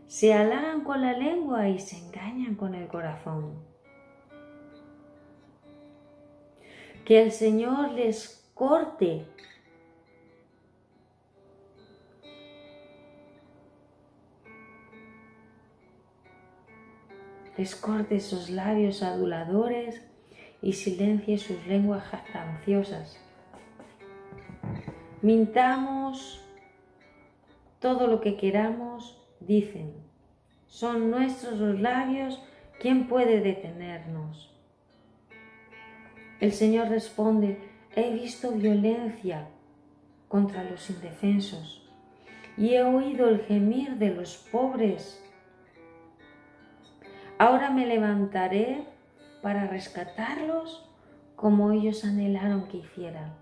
Se 0.06 0.32
halagan 0.34 0.84
con 0.84 1.02
la 1.02 1.14
lengua 1.14 1.68
y 1.68 1.80
se 1.80 1.98
engañan 1.98 2.54
con 2.54 2.76
el 2.76 2.86
corazón. 2.86 3.54
Que 7.04 7.24
el 7.24 7.32
Señor 7.32 7.90
les 7.90 8.48
corte 8.54 9.26
les 17.58 17.74
corte 17.74 18.20
sus 18.20 18.48
labios 18.48 19.02
aduladores 19.02 20.05
y 20.66 20.72
silencie 20.72 21.38
sus 21.38 21.64
lenguas 21.68 22.02
jactanciosas. 22.08 23.16
Mintamos 25.22 26.44
todo 27.78 28.08
lo 28.08 28.20
que 28.20 28.36
queramos, 28.36 29.16
dicen. 29.38 29.94
Son 30.66 31.08
nuestros 31.08 31.60
los 31.60 31.78
labios, 31.78 32.42
¿quién 32.80 33.06
puede 33.06 33.40
detenernos? 33.42 34.52
El 36.40 36.50
Señor 36.50 36.88
responde, 36.88 37.60
he 37.94 38.12
visto 38.12 38.50
violencia 38.50 39.46
contra 40.26 40.64
los 40.64 40.90
indefensos 40.90 41.88
y 42.56 42.74
he 42.74 42.82
oído 42.82 43.28
el 43.28 43.42
gemir 43.42 43.98
de 43.98 44.10
los 44.12 44.36
pobres 44.50 45.22
Ahora 47.38 47.68
me 47.70 47.86
levantaré 47.86 48.95
para 49.46 49.68
rescatarlos 49.68 50.90
como 51.36 51.70
ellos 51.70 52.04
anhelaron 52.04 52.66
que 52.66 52.78
hicieran. 52.78 53.32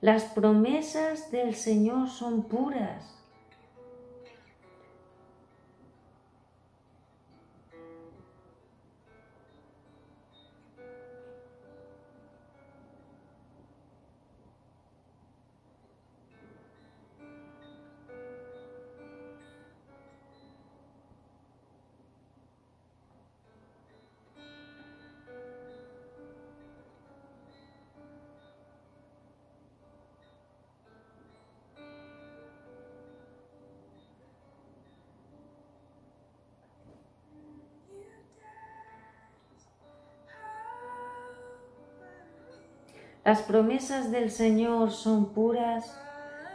Las 0.00 0.26
promesas 0.26 1.32
del 1.32 1.56
Señor 1.56 2.08
son 2.08 2.44
puras 2.44 3.17
Las 43.28 43.42
promesas 43.42 44.10
del 44.10 44.30
Señor 44.30 44.90
son 44.90 45.34
puras 45.34 46.00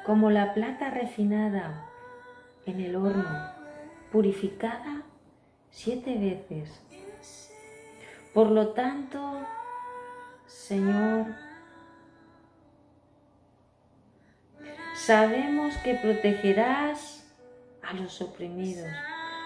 como 0.07 0.31
la 0.31 0.55
plata 0.55 0.89
refinada 0.89 1.85
en 2.65 2.81
el 2.81 2.95
horno, 2.95 3.29
purificada 4.11 5.03
siete 5.69 6.17
veces. 6.17 6.81
Por 8.33 8.49
lo 8.49 8.69
tanto, 8.69 9.39
Señor, 10.47 11.27
sabemos 14.95 15.77
que 15.83 15.93
protegerás 15.93 17.31
a 17.83 17.93
los 17.93 18.19
oprimidos, 18.19 18.89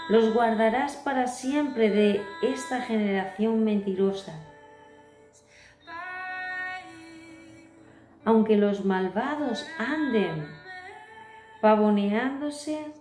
los 0.08 0.34
guardarás 0.34 0.96
para 0.96 1.28
siempre 1.28 1.90
de 1.90 2.22
esta 2.42 2.80
generación 2.80 3.66
mentirosa. 3.66 4.34
Aunque 8.28 8.58
los 8.58 8.84
malvados 8.84 9.66
anden 9.80 10.50
pavoneándose, 11.62 12.92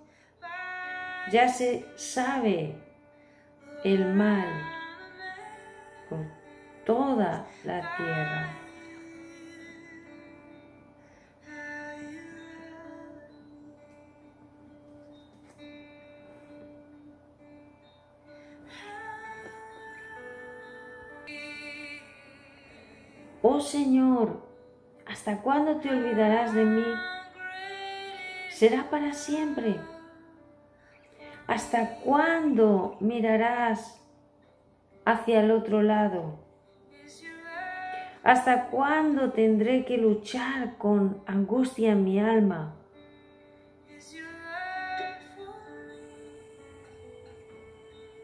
ya 1.32 1.48
se 1.48 1.84
sabe 1.96 2.80
el 3.82 4.14
mal 4.14 4.46
por 6.08 6.20
toda 6.84 7.44
la 7.64 7.96
tierra. 7.96 8.54
Oh 23.42 23.60
Señor, 23.60 24.45
¿hasta 25.16 25.40
cuándo 25.40 25.76
te 25.76 25.88
olvidarás 25.88 26.52
de 26.52 26.62
mí? 26.62 26.84
¿Será 28.50 28.90
para 28.90 29.14
siempre? 29.14 29.80
¿Hasta 31.46 32.00
cuándo 32.00 32.98
mirarás 33.00 33.98
hacia 35.06 35.40
el 35.40 35.52
otro 35.52 35.82
lado? 35.82 36.38
¿Hasta 38.24 38.66
cuándo 38.66 39.32
tendré 39.32 39.86
que 39.86 39.96
luchar 39.96 40.76
con 40.76 41.22
angustia 41.26 41.92
en 41.92 42.04
mi 42.04 42.20
alma? 42.20 42.76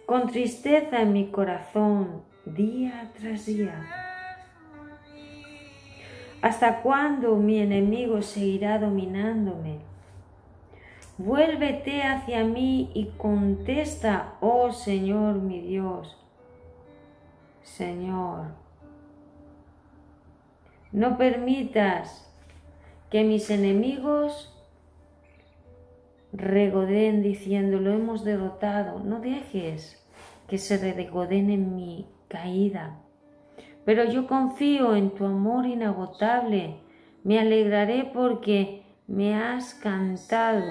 Con 0.04 0.30
tristeza 0.30 1.00
en 1.00 1.14
mi 1.14 1.30
corazón 1.30 2.22
día 2.44 3.10
tras 3.16 3.46
día. 3.46 4.01
¿Hasta 6.42 6.82
cuándo 6.82 7.36
mi 7.36 7.60
enemigo 7.60 8.20
seguirá 8.20 8.80
dominándome? 8.80 9.78
Vuélvete 11.16 12.02
hacia 12.02 12.42
mí 12.42 12.90
y 12.94 13.06
contesta, 13.16 14.34
oh 14.40 14.72
Señor 14.72 15.36
mi 15.36 15.60
Dios. 15.60 16.18
Señor, 17.62 18.46
no 20.90 21.16
permitas 21.16 22.28
que 23.08 23.22
mis 23.22 23.48
enemigos 23.50 24.52
regoden 26.32 27.22
diciendo, 27.22 27.78
lo 27.78 27.92
hemos 27.92 28.24
derrotado. 28.24 28.98
No 28.98 29.20
dejes 29.20 30.04
que 30.48 30.58
se 30.58 30.92
regoden 30.92 31.50
en 31.50 31.76
mi 31.76 32.08
caída. 32.26 33.01
Pero 33.84 34.04
yo 34.04 34.26
confío 34.26 34.94
en 34.94 35.10
tu 35.10 35.24
amor 35.24 35.66
inagotable. 35.66 36.80
Me 37.24 37.38
alegraré 37.38 38.10
porque 38.12 38.82
me 39.06 39.34
has 39.34 39.74
cantado. 39.74 40.64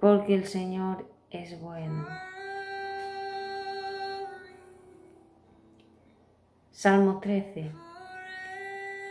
Porque 0.00 0.34
el 0.34 0.44
Señor 0.44 1.08
es 1.30 1.60
bueno. 1.60 2.06
Salmo 6.70 7.20
13. 7.20 7.72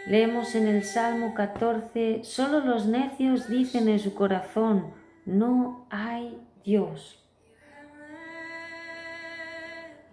Leemos 0.07 0.53
en 0.53 0.67
el 0.67 0.83
Salmo 0.83 1.33
14, 1.33 2.23
solo 2.23 2.59
los 2.59 2.85
necios 2.85 3.47
dicen 3.49 3.89
en 3.89 3.97
su 3.97 4.13
corazón, 4.13 4.93
no 5.25 5.87
hay 5.89 6.39
Dios. 6.63 7.24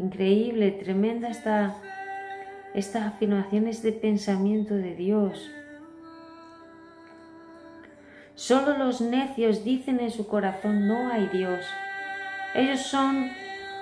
Increíble, 0.03 0.73
tremenda 0.73 1.29
esta, 1.29 1.77
esta 2.75 3.07
afirmación, 3.07 3.69
este 3.69 3.93
pensamiento 3.93 4.75
de 4.75 4.97
Dios. 4.97 5.49
Solo 8.35 8.77
los 8.77 9.01
necios 9.01 9.63
dicen 9.63 10.01
en 10.01 10.11
su 10.11 10.27
corazón, 10.27 10.89
no 10.89 11.13
hay 11.13 11.29
Dios. 11.29 11.65
Ellos 12.57 12.81
son 12.81 13.31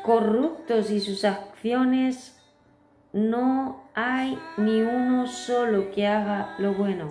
corruptos 0.02 0.90
y 0.90 1.00
sus 1.00 1.24
acciones 1.24 2.38
no 3.14 3.84
hay 3.94 4.38
ni 4.58 4.82
uno 4.82 5.26
solo 5.26 5.90
que 5.90 6.06
haga 6.06 6.54
lo 6.58 6.74
bueno. 6.74 7.08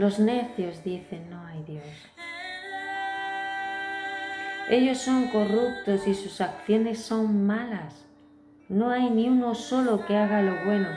Los 0.00 0.18
necios 0.18 0.82
dicen 0.82 1.28
no 1.28 1.44
hay 1.44 1.62
Dios. 1.62 1.84
Ellos 4.70 4.96
son 4.96 5.28
corruptos 5.28 6.08
y 6.08 6.14
sus 6.14 6.40
acciones 6.40 7.02
son 7.02 7.46
malas. 7.46 8.06
No 8.70 8.88
hay 8.88 9.10
ni 9.10 9.28
uno 9.28 9.54
solo 9.54 10.06
que 10.06 10.16
haga 10.16 10.40
lo 10.40 10.64
bueno. 10.64 10.88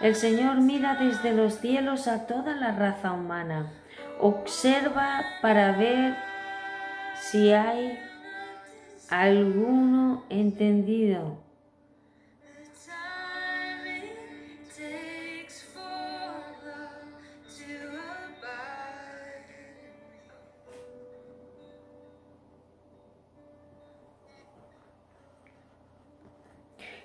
El 0.00 0.14
Señor 0.14 0.60
mira 0.60 0.94
desde 0.94 1.32
los 1.32 1.54
cielos 1.54 2.06
a 2.06 2.28
toda 2.28 2.54
la 2.54 2.70
raza 2.70 3.10
humana. 3.10 3.72
Observa 4.20 5.24
para 5.42 5.72
ver 5.72 6.14
si 7.16 7.52
hay 7.52 7.98
alguno 9.08 10.22
entendido 10.30 11.38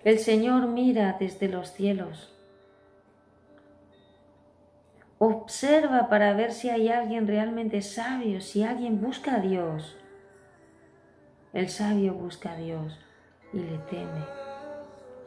El 0.05 0.19
Señor 0.19 0.67
mira 0.67 1.17
desde 1.19 1.47
los 1.47 1.73
cielos. 1.73 2.31
Observa 5.17 6.09
para 6.09 6.33
ver 6.33 6.53
si 6.53 6.69
hay 6.69 6.89
alguien 6.89 7.25
realmente 7.25 7.81
sabio, 7.81 8.39
si 8.39 8.63
alguien 8.63 9.01
busca 9.01 9.37
a 9.37 9.39
Dios. 9.39 9.97
El 11.53 11.69
sabio 11.69 12.13
busca 12.13 12.51
a 12.51 12.57
Dios 12.57 12.99
y 13.51 13.57
le 13.57 13.79
teme. 13.89 14.23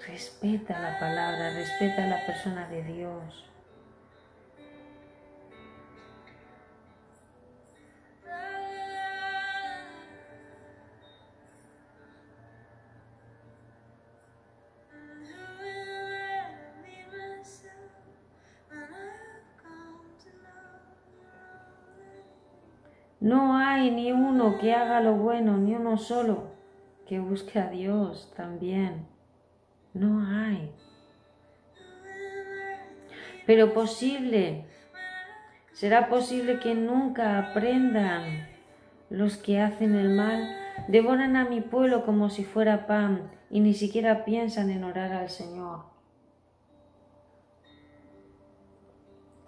Respeta 0.07 0.79
la 0.79 0.97
palabra, 1.01 1.55
respeta 1.55 2.07
la 2.07 2.25
persona 2.25 2.69
de 2.69 2.85
Dios. 2.85 3.48
No 23.29 23.59
hay 23.59 23.91
ni 23.91 24.11
uno 24.11 24.57
que 24.59 24.73
haga 24.73 25.03
lo 25.03 25.13
bueno, 25.13 25.59
ni 25.59 25.75
uno 25.75 25.99
solo 25.99 26.45
que 27.07 27.21
busque 27.21 27.59
a 27.59 27.69
Dios 27.69 28.33
también. 28.35 29.07
No 29.93 30.27
hay. 30.27 30.73
Pero 33.45 33.75
posible, 33.75 34.65
será 35.73 36.09
posible 36.09 36.59
que 36.59 36.75
nunca 36.75 37.39
aprendan 37.39 38.49
los 39.11 39.37
que 39.37 39.61
hacen 39.61 39.95
el 39.95 40.09
mal, 40.09 40.49
devoran 40.89 41.37
a 41.37 41.45
mi 41.45 41.61
pueblo 41.61 42.07
como 42.07 42.31
si 42.31 42.47
fuera 42.47 42.87
pan 42.87 43.31
y 43.51 43.61
ni 43.61 43.75
siquiera 43.75 44.25
piensan 44.25 44.71
en 44.71 44.85
orar 44.85 45.13
al 45.13 45.29
Señor. 45.29 45.81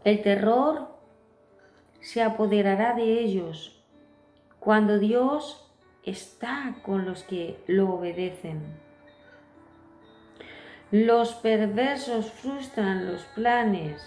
El 0.05 0.21
terror 0.21 1.00
se 2.01 2.23
apoderará 2.23 2.95
de 2.95 3.21
ellos 3.21 3.83
cuando 4.59 4.99
Dios 4.99 5.67
está 6.05 6.77
con 6.83 7.05
los 7.05 7.23
que 7.23 7.63
lo 7.67 7.95
obedecen. 7.95 8.63
Los 10.91 11.35
perversos 11.35 12.31
frustran 12.31 13.07
los 13.07 13.23
planes 13.35 14.03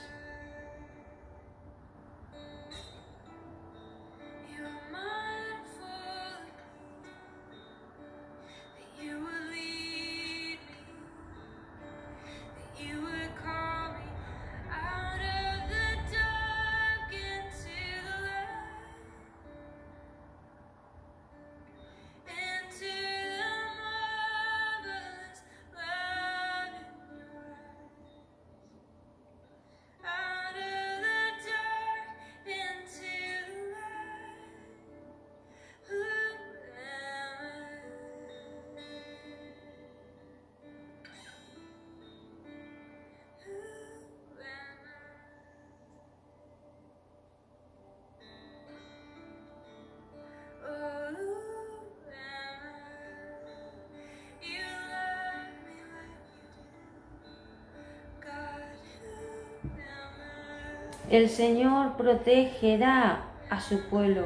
El 61.14 61.30
Señor 61.30 61.95
protegerá 61.95 63.26
a 63.51 63.61
su 63.61 63.88
pueblo. 63.88 64.26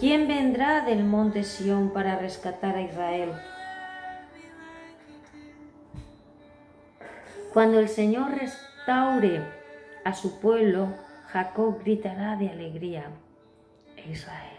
¿Quién 0.00 0.26
vendrá 0.26 0.80
del 0.86 1.04
monte 1.04 1.44
Sión 1.44 1.90
para 1.90 2.16
rescatar 2.16 2.74
a 2.74 2.80
Israel? 2.80 3.32
Cuando 7.52 7.78
el 7.78 7.90
Señor 7.90 8.38
restaure 8.38 9.42
a 10.02 10.14
su 10.14 10.40
pueblo, 10.40 10.94
Jacob 11.26 11.80
gritará 11.80 12.36
de 12.36 12.48
alegría. 12.48 13.10
Israel. 14.10 14.53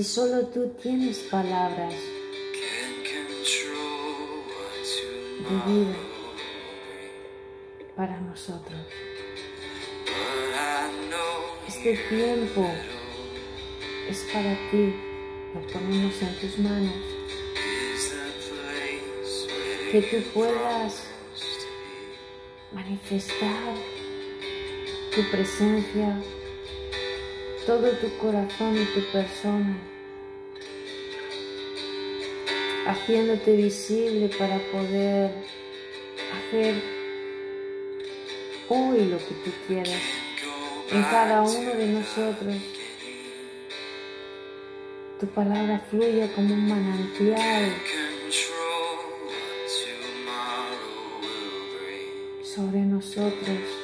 si 0.00 0.04
solo 0.04 0.46
tú 0.46 0.66
tienes 0.82 1.18
palabras 1.30 1.92
de 5.46 5.72
vida 5.72 5.94
para 7.94 8.18
nosotros. 8.20 8.80
Este 11.68 11.98
tiempo 12.08 12.66
es 14.08 14.24
para 14.32 14.54
ti, 14.70 14.94
lo 15.52 15.66
ponemos 15.66 16.22
en 16.22 16.34
tus 16.40 16.58
manos. 16.60 16.94
Que 19.92 20.00
tú 20.00 20.22
puedas 20.32 21.08
manifestar 22.72 23.74
tu 25.14 25.30
presencia, 25.30 26.16
todo 27.70 27.88
tu 27.92 28.08
corazón 28.18 28.76
y 28.76 28.84
tu 28.86 29.00
persona, 29.12 29.76
haciéndote 32.84 33.54
visible 33.54 34.28
para 34.36 34.58
poder 34.72 35.30
hacer 36.36 36.74
hoy 38.68 39.04
lo 39.04 39.18
que 39.18 39.34
tú 39.44 39.52
quieras 39.68 40.02
en 40.90 41.02
cada 41.04 41.42
uno 41.42 41.70
de 41.70 41.86
nosotros. 41.86 42.56
Tu 45.20 45.26
palabra 45.28 45.80
fluya 45.88 46.26
como 46.34 46.52
un 46.52 46.68
manantial 46.68 47.72
sobre 52.42 52.80
nosotros. 52.80 53.79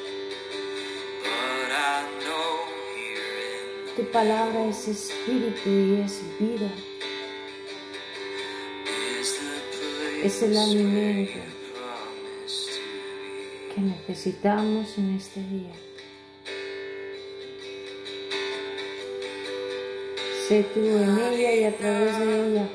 Tu 3.97 4.03
palabra 4.11 4.67
es 4.67 4.87
espíritu 4.87 5.67
y 5.67 6.01
es 6.05 6.21
vida. 6.39 6.69
Es 10.23 10.43
el 10.43 10.55
alimento 10.55 11.39
que 13.73 13.81
necesitamos 13.81 14.95
en 14.99 15.15
este 15.15 15.39
día. 15.39 15.73
Sé 20.47 20.63
tú 20.75 20.79
en 20.79 21.17
ella 21.17 21.55
y 21.55 21.63
a 21.63 21.75
través 21.75 22.19
de 22.19 22.51
ella, 22.51 22.69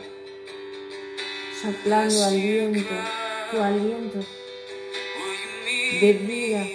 soplando 1.63 2.25
aliento, 2.25 2.95
tu 3.53 3.61
aliento 3.61 4.19
de 6.01 6.13
vida 6.15 6.67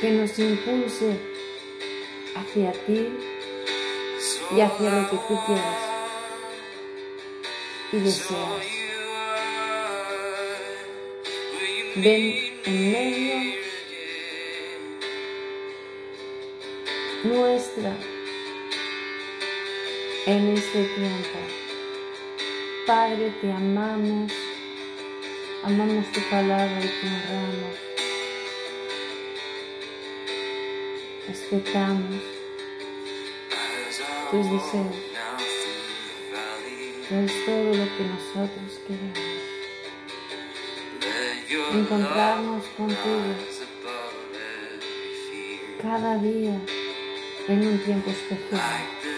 que 0.00 0.10
nos 0.10 0.36
impulse 0.36 1.29
hacia 2.34 2.72
ti 2.72 3.08
y 4.56 4.60
hacia 4.60 4.90
lo 4.90 5.10
que 5.10 5.16
tú 5.16 5.38
quieres 5.46 5.90
y 7.92 7.96
deseas. 7.98 8.66
Ven 11.96 12.60
en 12.64 12.92
medio 12.92 13.60
nuestra 17.24 17.92
en 20.26 20.56
este 20.56 20.84
tiempo. 20.84 21.38
Padre, 22.86 23.32
te 23.40 23.52
amamos, 23.52 24.32
amamos 25.64 26.06
tu 26.12 26.20
palabra 26.30 26.78
y 26.78 26.88
te 26.88 27.06
honramos. 27.06 27.89
Respetamos 31.30 32.22
tus 34.32 34.50
deseos. 34.50 34.96
Eres 37.08 37.46
todo 37.46 37.66
lo 37.66 37.84
que 37.96 38.04
nosotros 38.04 38.80
queremos. 38.84 39.18
Encontrarnos 41.72 42.64
contigo 42.76 43.34
cada 45.80 46.18
día 46.18 46.58
en 47.46 47.68
un 47.68 47.78
tiempo 47.78 48.10
especial. 48.10 49.09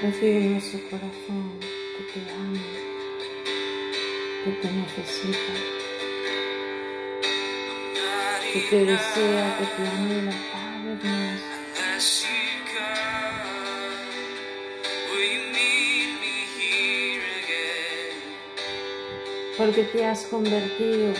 Recibe 0.00 0.36
en 0.36 0.52
nuestro 0.52 0.78
corazón 0.90 1.58
que 1.58 2.20
te 2.20 2.30
ama, 2.30 2.60
que 4.44 4.50
te 4.52 4.70
necesita, 4.70 5.52
que 8.52 8.60
te 8.70 8.84
desea, 8.84 9.58
que 9.58 9.66
te 9.66 9.88
anhela 9.88 10.32
cada 10.52 10.84
vez 10.84 11.04
más. 11.04 11.40
Porque 19.56 19.82
te 19.82 20.06
has 20.06 20.26
convertido 20.26 21.12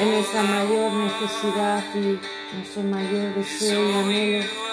en 0.00 0.10
nuestra 0.10 0.42
mayor 0.42 0.92
necesidad 0.92 1.82
y 1.94 2.20
nuestro 2.54 2.82
mayor 2.82 3.34
deseo 3.36 3.88
y 3.88 3.92
anhelo 3.94 4.63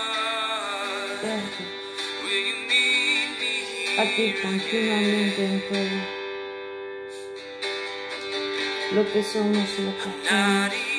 me 4.02 4.08
a 4.08 4.10
here? 4.10 4.34
ti 4.34 4.42
continuamente 4.42 5.46
en 5.46 5.62
todo. 5.70 5.98
Lo 8.96 9.14
que 9.14 9.24
somos 9.24 9.80
lo 9.80 9.94
que 9.98 10.10
hacemos. 10.28 10.92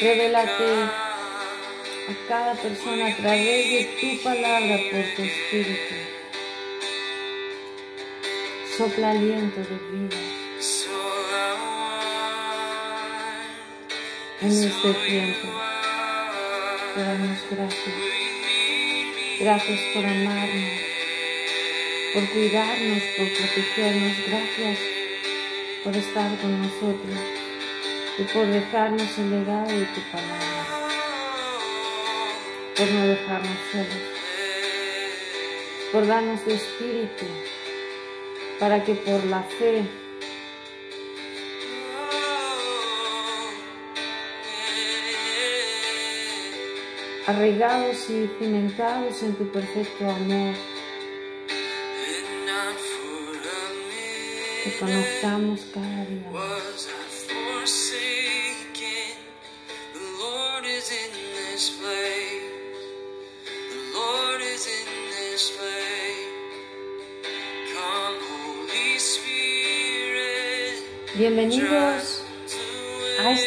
Revélate 0.00 0.70
a 2.08 2.28
cada 2.28 2.54
persona 2.54 3.06
a 3.06 3.16
través 3.16 3.70
de 3.70 3.82
tu 4.00 4.22
palabra 4.22 4.76
por 4.90 5.04
tu 5.14 5.22
espíritu. 5.22 5.94
Sopla 8.76 9.10
aliento 9.10 9.60
de 9.60 9.76
vida 9.90 10.20
en 14.42 14.50
este 14.50 14.94
tiempo. 15.06 15.48
Te 16.94 17.00
damos 17.00 17.38
gracias. 17.50 18.25
Gracias 19.38 19.80
por 19.92 20.04
amarnos, 20.04 20.80
por 22.14 22.28
cuidarnos, 22.30 23.02
por 23.16 23.28
protegernos. 23.28 24.16
Gracias 24.26 24.78
por 25.84 25.96
estar 25.96 26.36
con 26.38 26.62
nosotros 26.62 27.18
y 28.18 28.22
por 28.22 28.46
dejarnos 28.46 29.18
el 29.18 29.30
legado 29.30 29.68
tu 29.94 30.00
palabra, 30.10 30.66
por 32.76 32.90
no 32.90 33.06
dejarnos 33.06 33.58
solos, 33.70 34.02
por 35.92 36.06
darnos 36.06 36.42
tu 36.44 36.50
espíritu 36.50 37.26
para 38.58 38.82
que 38.82 38.94
por 38.94 39.24
la 39.24 39.42
fe 39.42 39.82
arraigados 47.26 48.08
y 48.08 48.30
cimentados 48.38 49.22
en 49.22 49.34
tu 49.34 49.50
perfecto 49.50 50.08
amor, 50.08 50.54
a 52.48 52.74
te 54.64 54.78
conozcamos 54.78 55.60
cada 55.74 56.04
día 56.04 56.30
más. 56.32 56.32
was 56.32 56.88
I 56.88 57.08
forsaken. 57.26 58.36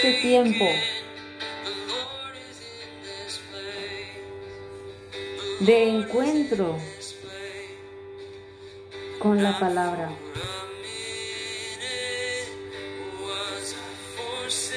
The 0.01 0.98
de 5.59 5.89
encuentro 5.89 6.77
con 9.19 9.43
la 9.43 9.59
palabra. 9.59 10.09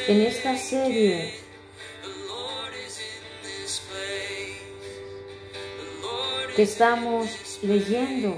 En 0.08 0.20
esta 0.22 0.56
serie 0.56 1.34
que 6.56 6.62
estamos 6.64 7.60
leyendo 7.62 8.36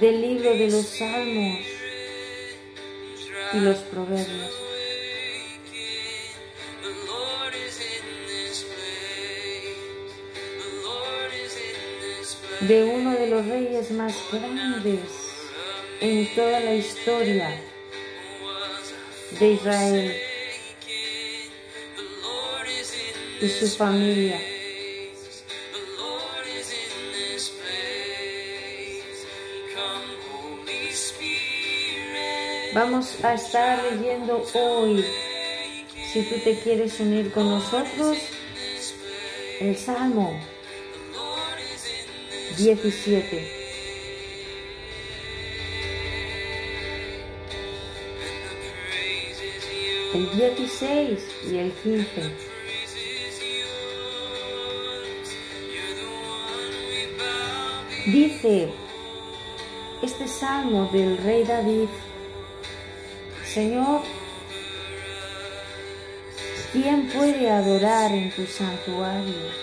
del 0.00 0.20
libro 0.20 0.50
de 0.50 0.70
los 0.70 0.86
Salmos 0.86 1.60
y 3.52 3.60
los 3.60 3.78
Proverbios. 3.78 4.61
De 12.68 12.84
uno 12.84 13.12
de 13.12 13.26
los 13.26 13.44
reyes 13.46 13.90
más 13.90 14.14
grandes 14.30 15.00
en 16.00 16.32
toda 16.34 16.60
la 16.60 16.74
historia 16.74 17.60
de 19.38 19.52
Israel 19.52 20.16
y 23.40 23.48
su 23.48 23.68
familia. 23.68 24.40
Vamos 32.74 33.22
a 33.24 33.34
estar 33.34 33.82
leyendo 33.92 34.46
hoy, 34.54 35.04
si 36.12 36.22
tú 36.22 36.36
te 36.44 36.58
quieres 36.60 36.98
unir 37.00 37.32
con 37.32 37.50
nosotros, 37.50 38.16
el 39.60 39.76
Salmo 39.76 40.51
17. 42.56 43.62
El 50.14 50.30
16 50.36 51.18
y 51.50 51.56
el 51.56 51.72
15. 51.72 52.06
Dice 58.06 58.68
este 60.02 60.26
salmo 60.28 60.90
del 60.92 61.16
rey 61.18 61.44
David, 61.44 61.88
Señor, 63.46 64.02
¿quién 66.72 67.08
puede 67.08 67.48
adorar 67.48 68.12
en 68.12 68.30
tu 68.32 68.44
santuario? 68.46 69.61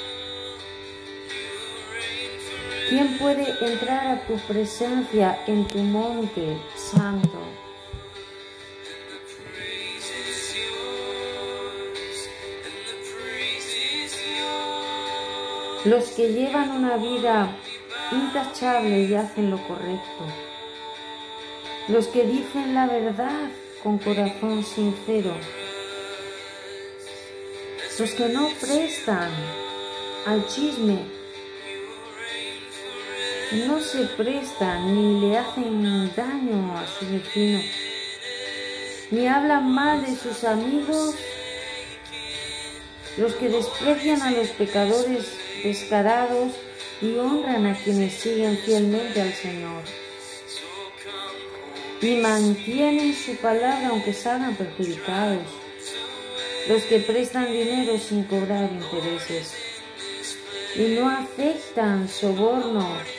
¿Quién 2.90 3.20
puede 3.20 3.54
entrar 3.64 4.08
a 4.08 4.26
tu 4.26 4.36
presencia 4.48 5.44
en 5.46 5.68
tu 5.68 5.78
monte 5.78 6.60
santo? 6.76 7.38
Los 15.86 16.10
que 16.10 16.34
llevan 16.34 16.72
una 16.72 16.98
vida 16.98 17.56
intachable 18.12 19.04
y 19.04 19.14
hacen 19.14 19.52
lo 19.52 19.58
correcto. 19.68 20.26
Los 21.90 22.08
que 22.08 22.26
dicen 22.26 22.74
la 22.74 22.88
verdad 22.88 23.52
con 23.84 24.00
corazón 24.00 24.64
sincero. 24.64 25.36
Los 28.00 28.12
que 28.16 28.30
no 28.30 28.50
prestan 28.60 29.30
al 30.26 30.48
chisme. 30.48 31.19
No 33.52 33.80
se 33.82 34.06
prestan 34.06 34.94
ni 34.94 35.22
le 35.22 35.38
hacen 35.38 36.12
daño 36.16 36.78
a 36.78 36.86
su 36.86 37.10
vecino. 37.10 37.60
Ni 39.10 39.28
hablan 39.28 39.72
mal 39.72 40.06
de 40.06 40.16
sus 40.16 40.44
amigos. 40.44 41.16
Los 43.18 43.34
que 43.34 43.50
desprecian 43.50 44.22
a 44.22 44.32
los 44.32 44.50
pecadores 44.50 45.34
descarados 45.64 46.54
y 47.02 47.18
honran 47.18 47.66
a 47.66 47.76
quienes 47.76 48.14
siguen 48.14 48.56
fielmente 48.58 49.22
al 49.22 49.34
Señor 49.34 49.84
y 52.02 52.16
mantienen 52.18 53.14
su 53.14 53.36
palabra 53.38 53.90
aunque 53.90 54.14
salgan 54.14 54.56
perjudicados. 54.56 55.44
Los 56.68 56.84
que 56.84 57.00
prestan 57.00 57.52
dinero 57.52 57.98
sin 57.98 58.24
cobrar 58.24 58.70
intereses 58.72 59.54
y 60.76 61.00
no 61.00 61.10
aceptan 61.10 62.08
sobornos 62.08 63.19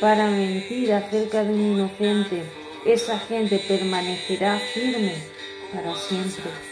para 0.00 0.28
mentir 0.28 0.92
acerca 0.92 1.44
de 1.44 1.52
un 1.52 1.74
inocente, 1.74 2.42
esa 2.84 3.18
gente 3.18 3.58
permanecerá 3.58 4.58
firme 4.58 5.14
para 5.72 5.94
siempre. 5.96 6.65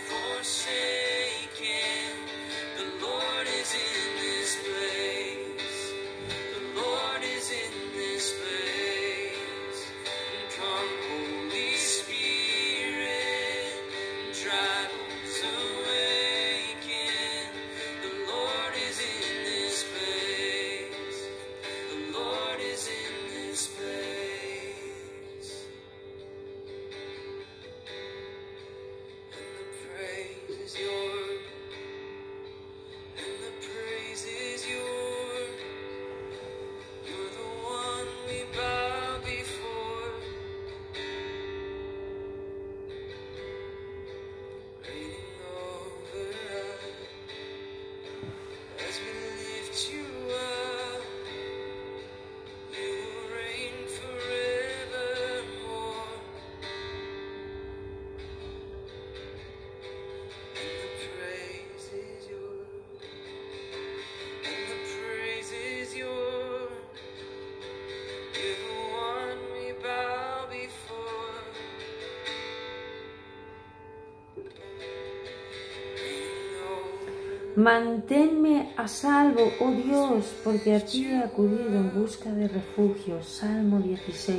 Manténme 77.65 78.75
a 78.77 78.87
salvo, 78.87 79.41
oh 79.59 79.71
Dios, 79.71 80.37
porque 80.45 80.75
a 80.75 80.85
ti 80.85 81.07
he 81.07 81.17
acudido 81.17 81.81
en 81.81 81.95
busca 81.95 82.31
de 82.31 82.47
refugio. 82.47 83.23
Salmo 83.23 83.81
16. 83.81 84.39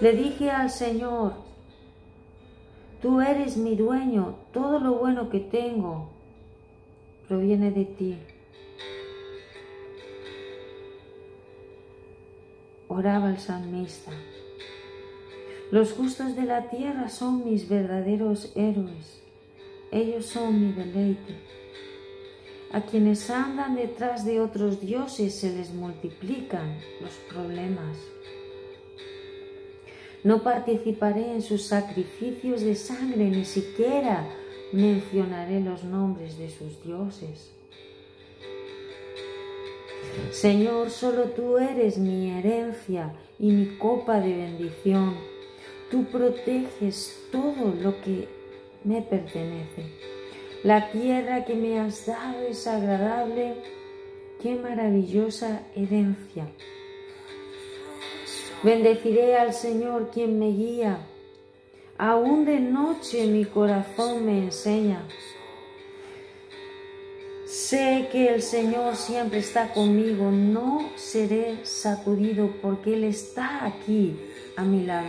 Le 0.00 0.12
dije 0.14 0.50
al 0.50 0.70
Señor, 0.70 1.34
tú 3.02 3.20
eres 3.20 3.58
mi 3.58 3.76
dueño, 3.76 4.36
todo 4.54 4.80
lo 4.80 4.94
bueno 4.94 5.28
que 5.28 5.40
tengo 5.40 6.08
proviene 7.28 7.72
de 7.72 7.84
ti. 7.84 8.18
Oraba 12.88 13.28
el 13.28 13.38
salmista. 13.38 14.12
Los 15.70 15.92
justos 15.92 16.36
de 16.36 16.44
la 16.44 16.70
tierra 16.70 17.10
son 17.10 17.44
mis 17.44 17.68
verdaderos 17.68 18.50
héroes. 18.56 19.27
Ellos 19.90 20.26
son 20.26 20.60
mi 20.60 20.72
deleite. 20.72 21.34
A 22.72 22.82
quienes 22.82 23.30
andan 23.30 23.76
detrás 23.76 24.26
de 24.26 24.40
otros 24.40 24.80
dioses 24.80 25.34
se 25.34 25.54
les 25.54 25.72
multiplican 25.72 26.78
los 27.00 27.12
problemas. 27.30 27.96
No 30.22 30.42
participaré 30.42 31.32
en 31.32 31.40
sus 31.40 31.62
sacrificios 31.62 32.60
de 32.60 32.74
sangre, 32.74 33.30
ni 33.30 33.46
siquiera 33.46 34.28
mencionaré 34.72 35.60
los 35.60 35.84
nombres 35.84 36.36
de 36.36 36.50
sus 36.50 36.82
dioses. 36.84 37.50
Señor, 40.32 40.90
solo 40.90 41.30
tú 41.30 41.56
eres 41.56 41.96
mi 41.96 42.30
herencia 42.30 43.14
y 43.38 43.50
mi 43.52 43.78
copa 43.78 44.20
de 44.20 44.36
bendición. 44.36 45.16
Tú 45.90 46.04
proteges 46.04 47.18
todo 47.32 47.74
lo 47.80 48.00
que 48.02 48.28
me 48.84 49.02
pertenece. 49.02 49.84
La 50.64 50.90
tierra 50.90 51.44
que 51.44 51.54
me 51.54 51.78
has 51.78 52.06
dado 52.06 52.42
es 52.42 52.66
agradable. 52.66 53.54
Qué 54.42 54.54
maravillosa 54.54 55.62
herencia. 55.74 56.48
Bendeciré 58.62 59.36
al 59.36 59.52
Señor 59.52 60.10
quien 60.12 60.38
me 60.38 60.48
guía. 60.48 60.98
Aún 61.96 62.44
de 62.44 62.60
noche 62.60 63.26
mi 63.26 63.44
corazón 63.44 64.26
me 64.26 64.38
enseña. 64.44 65.06
Sé 67.46 68.08
que 68.12 68.28
el 68.28 68.42
Señor 68.42 68.96
siempre 68.96 69.38
está 69.38 69.72
conmigo, 69.72 70.30
no 70.30 70.90
seré 70.96 71.64
sacudido 71.64 72.50
porque 72.60 72.94
Él 72.94 73.04
está 73.04 73.64
aquí 73.64 74.16
a 74.56 74.62
mi 74.62 74.84
lado. 74.84 75.08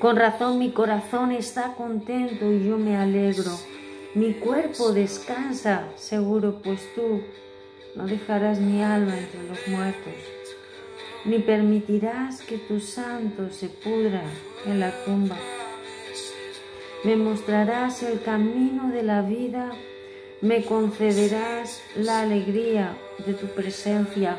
Con 0.00 0.16
razón 0.16 0.58
mi 0.58 0.70
corazón 0.70 1.30
está 1.30 1.74
contento 1.74 2.50
y 2.50 2.66
yo 2.66 2.78
me 2.78 2.96
alegro. 2.96 3.50
Mi 4.14 4.32
cuerpo 4.32 4.92
descansa 4.92 5.88
seguro, 5.94 6.62
pues 6.64 6.80
tú 6.94 7.20
no 7.94 8.06
dejarás 8.06 8.60
mi 8.60 8.82
alma 8.82 9.18
entre 9.18 9.42
los 9.42 9.68
muertos, 9.68 10.14
ni 11.26 11.38
permitirás 11.40 12.40
que 12.40 12.56
tu 12.56 12.80
santo 12.80 13.50
se 13.50 13.68
pudra 13.68 14.22
en 14.64 14.80
la 14.80 14.90
tumba. 15.04 15.36
Me 17.04 17.16
mostrarás 17.16 18.02
el 18.02 18.22
camino 18.22 18.88
de 18.88 19.02
la 19.02 19.20
vida, 19.20 19.70
me 20.40 20.64
concederás 20.64 21.82
la 21.94 22.22
alegría 22.22 22.96
de 23.26 23.34
tu 23.34 23.48
presencia 23.48 24.38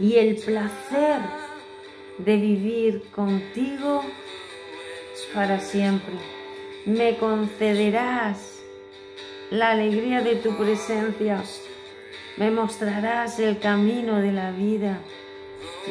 y 0.00 0.16
el 0.16 0.34
placer 0.34 1.45
de 2.18 2.36
vivir 2.36 3.02
contigo 3.10 4.02
para 5.34 5.60
siempre. 5.60 6.14
Me 6.84 7.16
concederás 7.16 8.60
la 9.50 9.70
alegría 9.72 10.22
de 10.22 10.36
tu 10.36 10.56
presencia, 10.56 11.42
me 12.36 12.50
mostrarás 12.50 13.38
el 13.38 13.58
camino 13.58 14.20
de 14.20 14.32
la 14.32 14.50
vida 14.50 14.98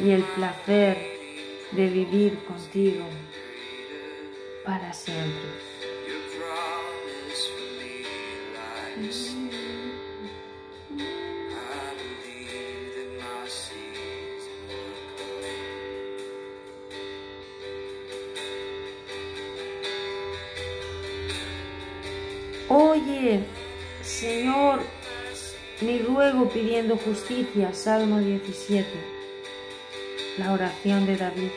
y 0.02 0.10
el 0.10 0.22
placer 0.22 0.96
de 1.72 1.88
vivir 1.88 2.38
contigo 2.44 3.04
para 4.64 4.92
siempre. 4.92 5.66
Oye, 22.78 23.40
Señor, 24.02 24.80
mi 25.80 25.98
ruego 26.00 26.46
pidiendo 26.50 26.98
justicia, 26.98 27.72
Salmo 27.72 28.18
17, 28.18 28.86
la 30.36 30.52
oración 30.52 31.06
de 31.06 31.16
David. 31.16 31.48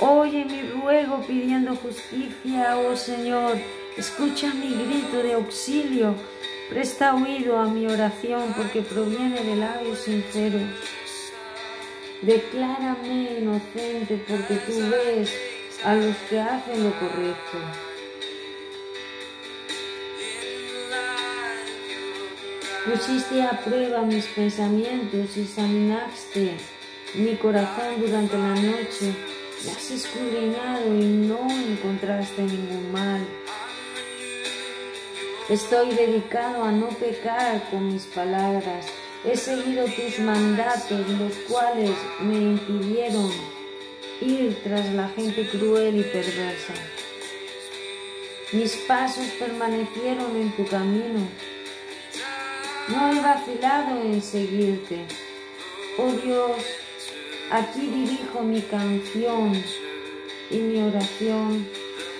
Oye 0.00 0.44
mi 0.46 0.62
ruego 0.62 1.20
pidiendo 1.24 1.76
justicia, 1.76 2.76
oh 2.76 2.96
Señor, 2.96 3.56
escucha 3.96 4.52
mi 4.52 4.74
grito 4.74 5.22
de 5.22 5.34
auxilio, 5.34 6.16
presta 6.68 7.14
oído 7.14 7.60
a 7.60 7.66
mi 7.66 7.86
oración 7.86 8.52
porque 8.56 8.82
proviene 8.82 9.44
de 9.44 9.54
labios 9.54 10.00
sinceros. 10.00 10.68
Declárame 12.20 13.38
inocente 13.38 14.20
porque 14.26 14.56
tú 14.66 14.72
ves 14.90 15.32
a 15.84 15.94
los 15.94 16.16
que 16.28 16.40
hacen 16.40 16.82
lo 16.82 16.90
correcto. 16.98 17.85
Pusiste 22.86 23.42
a 23.42 23.50
prueba 23.64 24.02
mis 24.02 24.26
pensamientos 24.26 25.36
examinaste 25.36 26.56
mi 27.16 27.34
corazón 27.34 28.00
durante 28.00 28.38
la 28.38 28.54
noche. 28.54 29.12
Me 29.64 29.72
has 29.72 29.90
escudriñado 29.90 30.94
y 30.94 31.04
no 31.26 31.50
encontraste 31.50 32.42
ningún 32.42 32.92
mal. 32.92 33.26
Estoy 35.48 35.96
dedicado 35.96 36.62
a 36.62 36.70
no 36.70 36.88
pecar 36.90 37.68
con 37.70 37.92
mis 37.92 38.04
palabras. 38.04 38.86
He 39.24 39.36
seguido 39.36 39.86
tus 39.86 40.20
mandatos, 40.20 41.08
los 41.08 41.32
cuales 41.48 41.90
me 42.20 42.36
impidieron 42.36 43.32
ir 44.20 44.56
tras 44.62 44.92
la 44.92 45.08
gente 45.08 45.48
cruel 45.48 45.96
y 45.98 46.02
perversa. 46.04 46.74
Mis 48.52 48.76
pasos 48.86 49.26
permanecieron 49.40 50.36
en 50.36 50.52
tu 50.52 50.64
camino. 50.68 51.26
No 52.88 53.12
he 53.12 53.20
vacilado 53.20 54.00
en 54.00 54.22
seguirte. 54.22 55.06
Oh 55.98 56.12
Dios, 56.12 56.56
aquí 57.50 57.80
dirijo 57.80 58.42
mi 58.42 58.60
canción 58.62 59.60
y 60.50 60.56
mi 60.58 60.82
oración, 60.82 61.66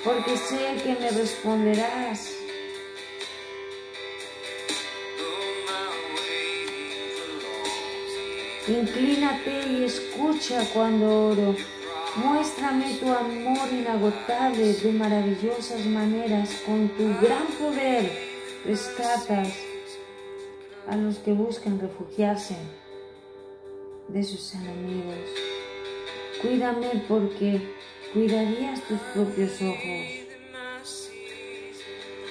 porque 0.02 0.36
sé 0.36 0.76
que 0.82 0.96
me 1.00 1.10
responderás. 1.10 2.32
Inclínate 8.66 9.68
y 9.68 9.84
escucha 9.84 10.68
cuando 10.74 11.28
oro. 11.28 11.54
Muéstrame 12.16 12.94
tu 12.94 13.12
amor 13.12 13.68
inagotable 13.70 14.72
de 14.72 14.92
maravillosas 14.92 15.86
maneras. 15.86 16.50
Con 16.66 16.88
tu 16.88 17.06
gran 17.20 17.46
poder 17.60 18.10
rescatas 18.64 19.65
a 20.88 20.96
los 20.96 21.18
que 21.18 21.32
buscan 21.32 21.78
refugiarse 21.78 22.56
de 24.08 24.22
sus 24.22 24.54
enemigos. 24.54 25.16
Cuídame 26.42 27.04
porque 27.08 27.60
cuidarías 28.12 28.82
tus 28.82 28.98
propios 29.14 29.60
ojos. 29.62 30.26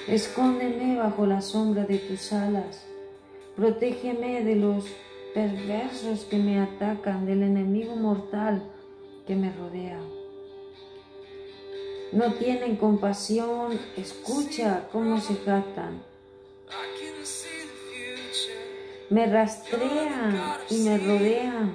Escóndeme 0.08 0.96
bajo 0.96 1.26
la 1.26 1.42
sombra 1.42 1.84
de 1.84 1.98
tus 1.98 2.32
alas. 2.32 2.86
Protégeme 3.56 4.44
de 4.44 4.56
los 4.56 4.84
perversos 5.34 6.24
que 6.24 6.38
me 6.38 6.60
atacan, 6.60 7.26
del 7.26 7.42
enemigo 7.42 7.96
mortal 7.96 8.62
que 9.26 9.34
me 9.34 9.52
rodea. 9.52 10.00
No 12.12 12.32
tienen 12.34 12.76
compasión, 12.76 13.78
escucha 13.96 14.88
cómo 14.92 15.20
se 15.20 15.34
jactan. 15.34 16.02
Me 19.08 19.26
rastrean 19.26 20.56
y 20.68 20.78
me 20.78 20.98
rodean 20.98 21.72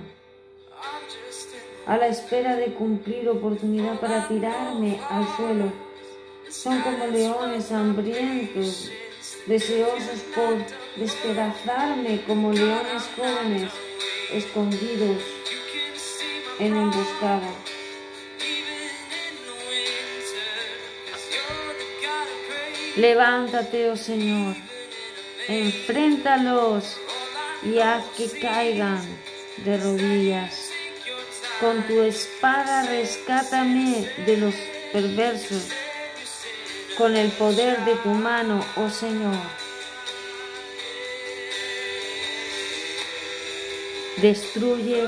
a 1.86 1.98
la 1.98 2.08
espera 2.08 2.58
de 2.58 2.74
cumplir 2.74 3.30
oportunidad 3.30 4.02
para 4.02 4.28
tirarme 4.28 5.00
al 5.10 5.26
suelo. 5.38 5.72
Son 6.50 6.82
como 6.82 7.08
leones 7.08 7.72
hambrientos, 7.72 8.92
deseosos 9.48 10.20
por 10.36 10.58
despedazarme 10.98 12.22
como 12.28 12.52
leones 12.52 13.04
jóvenes 13.16 13.72
escondidos 14.34 15.24
en 16.60 16.76
emboscada. 16.76 17.50
Levántate, 22.98 23.90
oh 23.90 23.96
Señor, 23.96 24.54
enfréntalos 25.48 26.98
y 27.64 27.80
haz 27.80 28.04
que 28.18 28.28
caigan 28.40 29.02
de 29.58 29.78
rodillas. 29.78 30.70
Con 31.60 31.86
tu 31.86 32.02
espada 32.02 32.84
rescátame 32.88 34.10
de 34.26 34.38
los 34.38 34.56
perversos, 34.92 35.68
con 36.98 37.16
el 37.16 37.32
poder 37.32 37.86
de 37.86 37.96
tu 37.96 38.10
mano, 38.10 38.66
oh 38.76 38.90
Señor. 38.90 39.36
Destruye 44.18 45.08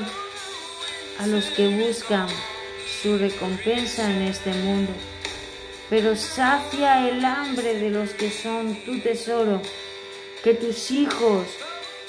a 1.18 1.26
los 1.26 1.46
que 1.46 1.68
buscan 1.68 2.28
su 3.02 3.18
recompensa 3.18 4.10
en 4.10 4.22
este 4.22 4.50
mundo, 4.50 4.92
pero 5.90 6.16
sacia 6.16 7.08
el 7.08 7.24
hambre 7.24 7.74
de 7.74 7.90
los 7.90 8.10
que 8.10 8.30
son 8.30 8.76
tu 8.84 9.00
tesoro, 9.00 9.60
que 10.42 10.54
tus 10.54 10.90
hijos 10.90 11.46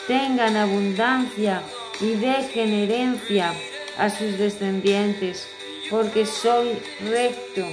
tengan 0.08 0.56
abundancia 0.56 1.62
y 2.00 2.16
dejen 2.16 2.74
herencia 2.74 3.54
a 3.98 4.10
sus 4.10 4.38
descendientes, 4.38 5.48
porque 5.90 6.26
soy 6.26 6.78
recto. 7.02 7.66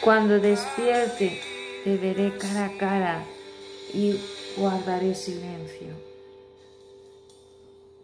Cuando 0.00 0.38
despierte, 0.38 1.40
te 1.84 1.96
veré 1.96 2.36
cara 2.38 2.66
a 2.66 2.78
cara 2.78 3.24
y 3.92 4.18
guardaré 4.56 5.14
silencio 5.14 6.10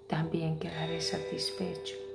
también 0.07 0.59
quedaré 0.59 1.01
satisfecho. 1.01 2.06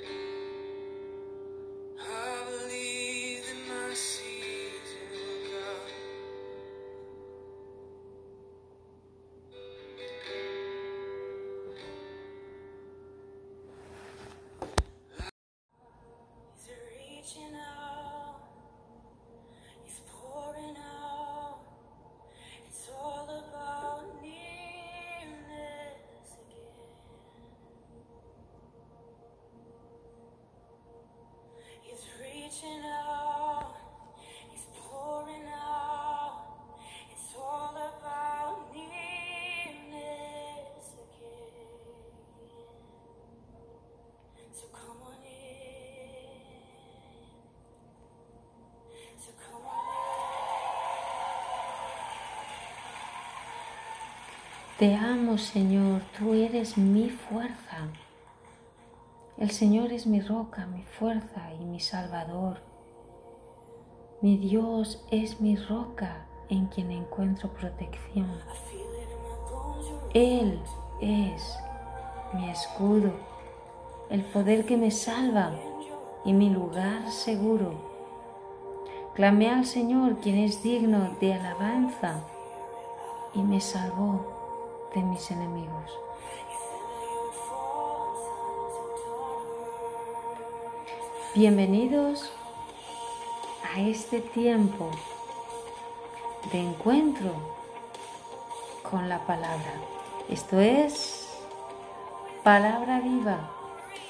Te 54.81 54.95
amo, 54.95 55.37
Señor, 55.37 56.01
tú 56.17 56.33
eres 56.33 56.75
mi 56.75 57.07
fuerza. 57.11 57.87
El 59.37 59.51
Señor 59.51 59.93
es 59.93 60.07
mi 60.07 60.21
roca, 60.21 60.65
mi 60.65 60.81
fuerza 60.81 61.53
y 61.53 61.65
mi 61.65 61.79
salvador. 61.79 62.57
Mi 64.23 64.37
Dios 64.37 65.05
es 65.11 65.39
mi 65.39 65.55
roca 65.55 66.25
en 66.49 66.65
quien 66.65 66.89
encuentro 66.89 67.53
protección. 67.53 68.39
Él 70.15 70.59
es 70.99 71.59
mi 72.33 72.49
escudo, 72.49 73.11
el 74.09 74.23
poder 74.23 74.65
que 74.65 74.77
me 74.77 74.89
salva 74.89 75.51
y 76.25 76.33
mi 76.33 76.49
lugar 76.49 77.11
seguro. 77.11 77.75
Clamé 79.13 79.47
al 79.47 79.67
Señor, 79.67 80.21
quien 80.21 80.39
es 80.39 80.63
digno 80.63 81.17
de 81.19 81.35
alabanza, 81.35 82.23
y 83.35 83.43
me 83.43 83.61
salvó 83.61 84.40
de 84.93 85.01
mis 85.01 85.31
enemigos. 85.31 85.99
Bienvenidos 91.33 92.29
a 93.73 93.79
este 93.79 94.19
tiempo 94.19 94.91
de 96.51 96.59
encuentro 96.59 97.31
con 98.89 99.07
la 99.07 99.19
palabra. 99.19 99.73
Esto 100.27 100.59
es 100.59 101.39
palabra 102.43 102.99
viva, 102.99 103.49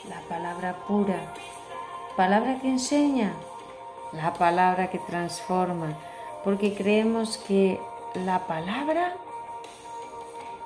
la 0.10 0.20
palabra 0.28 0.78
pura, 0.88 1.34
palabra 2.16 2.60
que 2.60 2.70
enseña, 2.70 3.34
la 4.14 4.34
palabra 4.34 4.90
que 4.90 4.98
transforma, 4.98 5.94
porque 6.44 6.74
creemos 6.74 7.38
que 7.38 7.80
la 8.16 8.48
palabra 8.48 9.16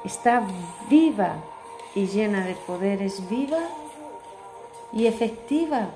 está 0.05 0.45
viva 0.89 1.35
y 1.95 2.07
llena 2.07 2.45
de 2.45 2.55
poder, 2.55 3.01
es 3.01 3.27
viva 3.29 3.59
y 4.93 5.07
efectiva, 5.07 5.89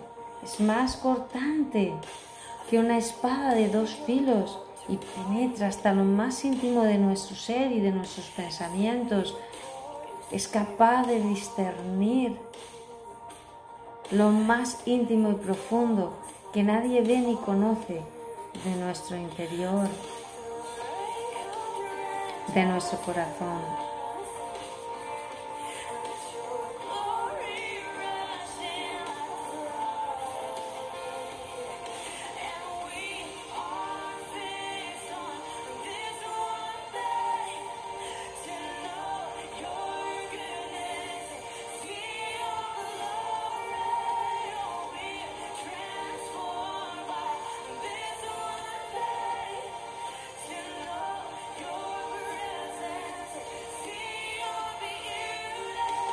es 0.44 0.60
más 0.60 0.98
cortante 0.98 1.94
que 2.70 2.80
una 2.80 2.98
espada 2.98 3.54
de 3.54 3.70
dos 3.70 3.96
filos 4.06 4.60
y 4.88 4.98
penetra 4.98 5.68
hasta 5.68 5.94
lo 5.94 6.04
más 6.04 6.44
íntimo 6.44 6.84
de 6.84 6.98
nuestro 6.98 7.36
ser 7.36 7.72
y 7.72 7.80
de 7.80 7.92
nuestros 7.92 8.28
pensamientos. 8.28 9.38
Es 10.32 10.48
capaz 10.48 11.06
de 11.08 11.22
discernir 11.22 12.38
lo 14.12 14.30
más 14.30 14.80
íntimo 14.86 15.32
y 15.32 15.36
profundo 15.36 16.14
que 16.54 16.64
nadie 16.64 17.02
ve 17.02 17.18
ni 17.20 17.36
conoce 17.36 18.02
de 18.64 18.76
nuestro 18.76 19.16
interior 19.18 19.88
de 22.54 22.66
nuestro 22.66 22.98
corazón. 23.02 23.89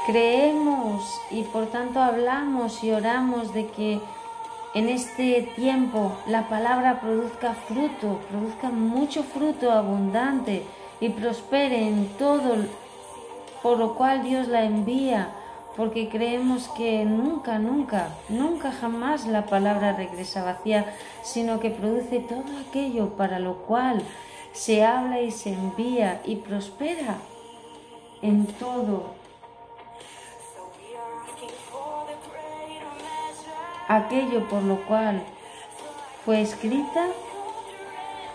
Creemos 0.07 1.21
y 1.33 1.43
por 1.43 1.67
tanto 1.67 2.01
hablamos 2.01 2.85
y 2.85 2.93
oramos 2.93 3.53
de 3.53 3.67
que 3.67 4.01
en 4.73 4.89
este 4.89 5.43
tiempo 5.57 6.17
la 6.29 6.49
palabra 6.49 7.01
produzca 7.01 7.55
fruto, 7.55 8.21
produzca 8.31 8.71
mucho 8.71 9.25
fruto 9.25 9.73
abundante 9.73 10.63
y 11.01 11.09
prospere 11.09 11.89
en 11.89 12.07
todo 12.19 12.55
por 13.63 13.79
lo 13.79 13.97
cual 13.97 14.23
Dios 14.23 14.47
la 14.47 14.65
envía, 14.65 15.31
porque 15.77 16.09
creemos 16.09 16.69
que 16.69 17.05
nunca, 17.05 17.59
nunca, 17.59 18.11
nunca 18.29 18.71
jamás 18.71 19.27
la 19.27 19.47
palabra 19.47 19.93
regresa 19.93 20.45
vacía, 20.45 20.95
sino 21.25 21.59
que 21.59 21.71
produce 21.71 22.21
todo 22.21 22.45
aquello 22.69 23.17
para 23.17 23.41
lo 23.41 23.57
cual 23.57 24.03
se 24.53 24.85
habla 24.85 25.21
y 25.21 25.33
se 25.33 25.53
envía 25.53 26.23
y 26.25 26.37
prospera 26.37 27.17
en 28.23 28.47
todo 28.47 29.26
aquello 33.89 34.49
por 34.49 34.63
lo 34.63 34.77
cual 34.87 35.23
fue 36.25 36.41
escrita 36.41 37.07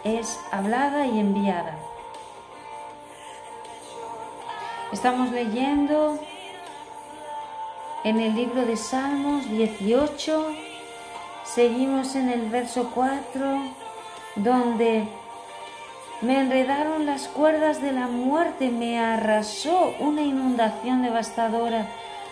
es 0.04 0.40
hablada 0.52 1.06
y 1.06 1.20
enviada. 1.20 1.76
Estamos 4.92 5.32
leyendo 5.32 6.20
en 8.04 8.20
el 8.20 8.36
libro 8.36 8.66
de 8.66 8.76
Salmos 8.76 9.50
18, 9.50 10.48
seguimos 11.46 12.16
en 12.16 12.30
el 12.30 12.50
verso 12.50 12.92
4, 12.94 13.62
donde 14.36 15.08
me 16.22 16.40
enredaron 16.40 17.06
las 17.06 17.28
cuerdas 17.28 17.82
de 17.82 17.92
la 17.92 18.08
muerte, 18.08 18.70
me 18.70 19.00
arrasó 19.00 19.94
una 20.00 20.22
inundación 20.22 21.04
devastadora 21.04 21.88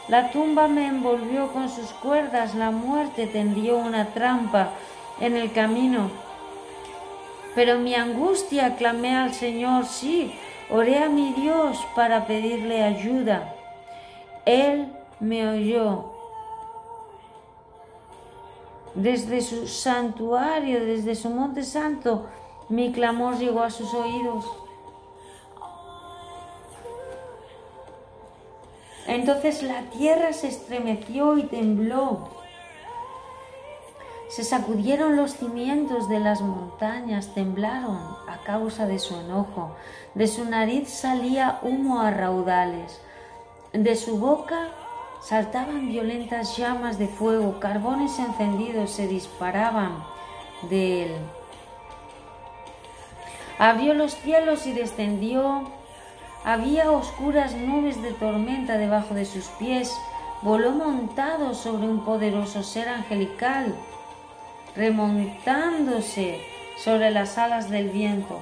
la 0.10 0.32
tumba 0.32 0.68
me 0.68 0.88
envolvió 0.88 1.52
con 1.54 1.70
sus 1.70 1.92
cuerdas, 1.92 2.56
la 2.56 2.72
muerte 2.72 3.28
tendió 3.28 3.78
una 3.78 4.08
trampa 4.08 4.72
en 5.20 5.36
el 5.36 5.52
camino. 5.52 6.10
Pero 7.54 7.78
mi 7.78 7.94
angustia 7.94 8.76
clamé 8.76 9.16
al 9.16 9.34
Señor, 9.34 9.86
sí, 9.86 10.34
oré 10.72 11.04
a 11.04 11.10
mi 11.10 11.34
Dios 11.34 11.78
para 11.96 12.26
pedirle 12.26 12.84
ayuda. 12.84 13.54
Él 14.46 14.92
me 15.20 15.48
oyó. 15.48 16.12
Desde 18.96 19.42
su 19.42 19.68
santuario, 19.68 20.84
desde 20.84 21.14
su 21.14 21.30
monte 21.30 21.64
santo, 21.64 22.26
mi 22.68 22.92
clamor 22.92 23.38
llegó 23.38 23.62
a 23.62 23.70
sus 23.70 23.94
oídos. 23.94 24.46
Entonces 29.10 29.64
la 29.64 29.82
tierra 29.90 30.34
se 30.34 30.50
estremeció 30.50 31.40
y 31.40 31.44
tembló. 31.44 32.30
Se 34.30 34.44
sacudieron 34.44 35.16
los 35.16 35.32
cimientos 35.32 36.08
de 36.08 36.20
las 36.20 36.42
montañas, 36.42 37.34
temblaron 37.34 37.98
a 38.28 38.38
causa 38.46 38.86
de 38.86 39.00
su 39.00 39.20
enojo. 39.20 39.76
De 40.14 40.28
su 40.28 40.46
nariz 40.46 40.90
salía 40.90 41.58
humo 41.64 42.02
a 42.02 42.12
raudales. 42.12 43.02
De 43.74 43.96
su 43.96 44.20
boca 44.20 44.68
saltaban 45.24 45.90
violentas 45.90 46.56
llamas 46.56 47.00
de 47.00 47.08
fuego, 47.08 47.60
carbones 47.60 48.20
encendidos 48.20 48.92
se 48.92 49.08
disparaban 49.08 50.04
de 50.70 51.06
él. 51.06 51.16
Abrió 53.58 53.96
los 53.96 54.14
cielos 54.14 54.68
y 54.68 54.74
descendió 54.74 55.79
había 56.44 56.92
oscuras 56.92 57.56
nubes 57.56 58.02
de 58.02 58.12
tormenta 58.12 58.78
debajo 58.78 59.14
de 59.14 59.26
sus 59.26 59.46
pies. 59.60 59.92
Voló 60.42 60.72
montado 60.72 61.54
sobre 61.54 61.88
un 61.88 62.06
poderoso 62.06 62.64
ser 62.64 62.88
angelical, 62.88 63.76
remontándose 64.76 66.40
sobre 66.78 67.12
las 67.12 67.38
alas 67.38 67.70
del 67.70 67.90
viento. 67.90 68.40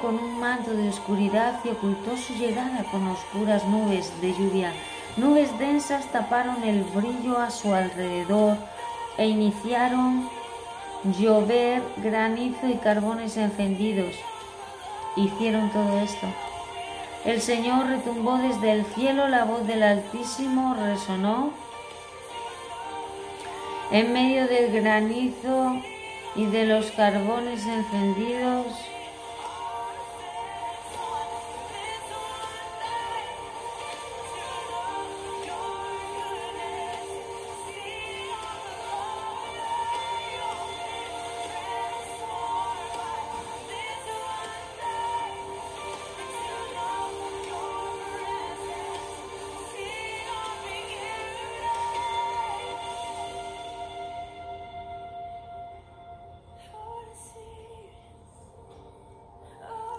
Con 0.00 0.16
un 0.16 0.40
manto 0.40 0.72
de 0.72 0.88
oscuridad 0.88 1.60
y 1.64 1.68
ocultó 1.68 2.16
su 2.16 2.34
llegada 2.34 2.84
con 2.90 3.06
oscuras 3.08 3.64
nubes 3.66 4.12
de 4.20 4.32
lluvia. 4.32 4.72
Nubes 5.16 5.56
densas 5.58 6.06
taparon 6.12 6.62
el 6.64 6.84
brillo 6.84 7.38
a 7.38 7.50
su 7.50 7.72
alrededor 7.72 8.56
e 9.16 9.26
iniciaron 9.26 10.28
llover 11.18 11.82
granizo 11.98 12.68
y 12.68 12.74
carbones 12.74 13.36
encendidos. 13.36 14.14
Hicieron 15.16 15.70
todo 15.70 16.00
esto. 16.00 16.26
El 17.24 17.40
Señor 17.40 17.86
retumbó 17.86 18.38
desde 18.38 18.72
el 18.72 18.84
cielo, 18.86 19.28
la 19.28 19.44
voz 19.44 19.66
del 19.66 19.82
Altísimo 19.82 20.74
resonó 20.74 21.52
en 23.90 24.12
medio 24.12 24.46
del 24.46 24.72
granizo 24.72 25.76
y 26.36 26.46
de 26.46 26.66
los 26.66 26.90
carbones 26.90 27.66
encendidos 27.66 28.66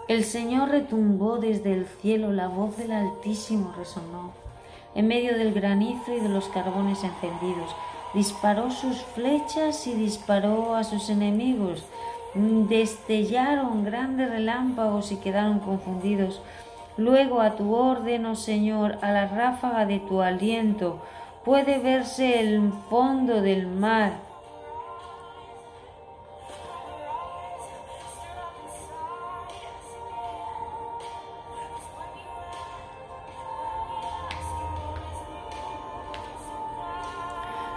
El 0.08 0.22
Señor 0.22 0.68
retumbó 0.68 1.38
desde 1.38 1.72
el 1.72 1.84
cielo, 1.84 2.30
la 2.30 2.46
voz 2.46 2.76
del 2.76 2.92
Altísimo 2.92 3.74
resonó. 3.76 4.30
En 4.94 5.08
medio 5.08 5.36
del 5.36 5.52
granizo 5.52 6.14
y 6.14 6.20
de 6.20 6.28
los 6.28 6.48
carbones 6.48 7.02
encendidos, 7.02 7.74
disparó 8.14 8.70
sus 8.70 9.02
flechas 9.02 9.84
y 9.88 9.94
disparó 9.94 10.76
a 10.76 10.84
sus 10.84 11.10
enemigos. 11.10 11.84
Destellaron 12.34 13.84
grandes 13.84 14.30
relámpagos 14.30 15.10
y 15.10 15.16
quedaron 15.16 15.58
confundidos. 15.58 16.40
Luego 16.96 17.40
a 17.40 17.56
tu 17.56 17.74
orden, 17.74 18.26
oh 18.26 18.36
Señor, 18.36 18.98
a 19.02 19.10
la 19.10 19.26
ráfaga 19.26 19.86
de 19.86 19.98
tu 19.98 20.22
aliento, 20.22 21.00
puede 21.44 21.78
verse 21.80 22.38
el 22.38 22.72
fondo 22.88 23.42
del 23.42 23.66
mar 23.66 24.25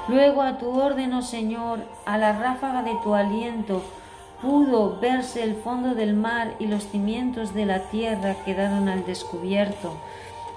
Luego 0.10 0.42
a 0.42 0.58
tu 0.58 0.70
orden, 0.70 1.14
oh 1.14 1.22
Señor, 1.22 1.80
a 2.06 2.18
la 2.18 2.34
ráfaga 2.34 2.84
de 2.84 2.96
tu 3.04 3.14
aliento, 3.14 3.84
pudo 4.42 5.00
verse 5.00 5.44
el 5.44 5.56
fondo 5.56 5.96
del 5.96 6.14
mar 6.14 6.56
y 6.60 6.68
los 6.68 6.88
cimientos 6.88 7.54
de 7.54 7.66
la 7.66 7.80
tierra 7.90 8.36
quedaron 8.44 8.90
al 8.90 9.06
descubierto. 9.06 9.94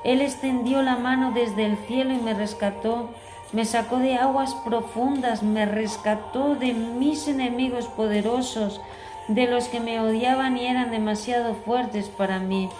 Él 0.04 0.20
extendió 0.20 0.82
la 0.82 0.96
mano 0.96 1.32
desde 1.32 1.66
el 1.66 1.76
cielo 1.86 2.12
y 2.12 2.18
me 2.18 2.34
rescató 2.34 3.10
me 3.52 3.66
sacó 3.66 3.98
de 3.98 4.16
aguas 4.16 4.54
profundas, 4.54 5.42
me 5.42 5.66
rescató 5.66 6.54
de 6.54 6.72
mis 6.72 7.28
enemigos 7.28 7.86
poderosos, 7.86 8.80
de 9.28 9.46
los 9.46 9.68
que 9.68 9.78
me 9.78 10.00
odiaban 10.00 10.56
y 10.56 10.66
eran 10.66 10.90
demasiado 10.90 11.54
fuertes 11.54 12.08
para 12.08 12.38
mí. 12.38 12.70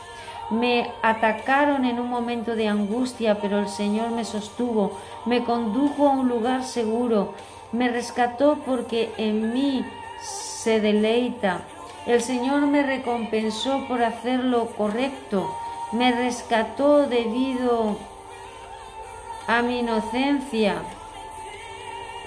Me 0.53 0.91
atacaron 1.01 1.87
en 1.87 1.99
un 1.99 2.11
momento 2.11 2.55
de 2.55 2.69
angustia, 2.69 3.41
pero 3.41 3.59
el 3.59 3.69
Señor 3.69 4.11
me 4.11 4.25
sostuvo, 4.27 4.99
me 5.25 5.45
condujo 5.45 6.07
a 6.07 6.11
un 6.11 6.29
lugar 6.29 6.63
seguro, 6.63 7.33
me 7.73 7.89
rescató 7.89 8.59
porque 8.67 9.11
en 9.17 9.55
mí 9.55 9.83
se 10.21 10.79
deleita. 10.81 11.63
El 12.05 12.21
Señor 12.21 12.67
me 12.67 12.83
recompensó 12.83 13.89
por 13.89 14.03
hacer 14.03 14.45
lo 14.45 14.67
correcto, 14.67 15.51
me 15.93 16.13
rescató 16.13 17.07
debido 17.07 17.97
a 19.47 19.63
mi 19.63 19.79
inocencia, 19.79 20.83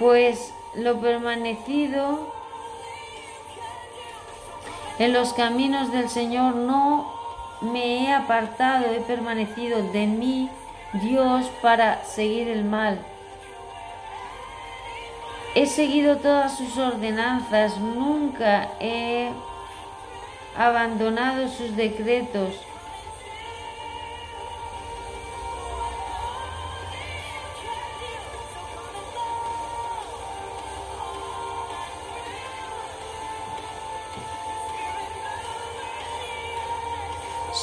pues 0.00 0.52
lo 0.74 1.00
permanecido 1.00 2.34
en 4.98 5.12
los 5.12 5.32
caminos 5.32 5.92
del 5.92 6.08
Señor 6.08 6.56
no 6.56 7.15
me 7.60 8.04
he 8.04 8.12
apartado, 8.12 8.92
he 8.92 9.00
permanecido 9.00 9.82
de 9.92 10.06
mí, 10.06 10.50
Dios, 10.94 11.46
para 11.62 12.04
seguir 12.04 12.48
el 12.48 12.64
mal. 12.64 12.98
He 15.54 15.66
seguido 15.66 16.18
todas 16.18 16.56
sus 16.58 16.76
ordenanzas, 16.76 17.78
nunca 17.78 18.68
he 18.78 19.30
abandonado 20.56 21.48
sus 21.48 21.74
decretos. 21.76 22.65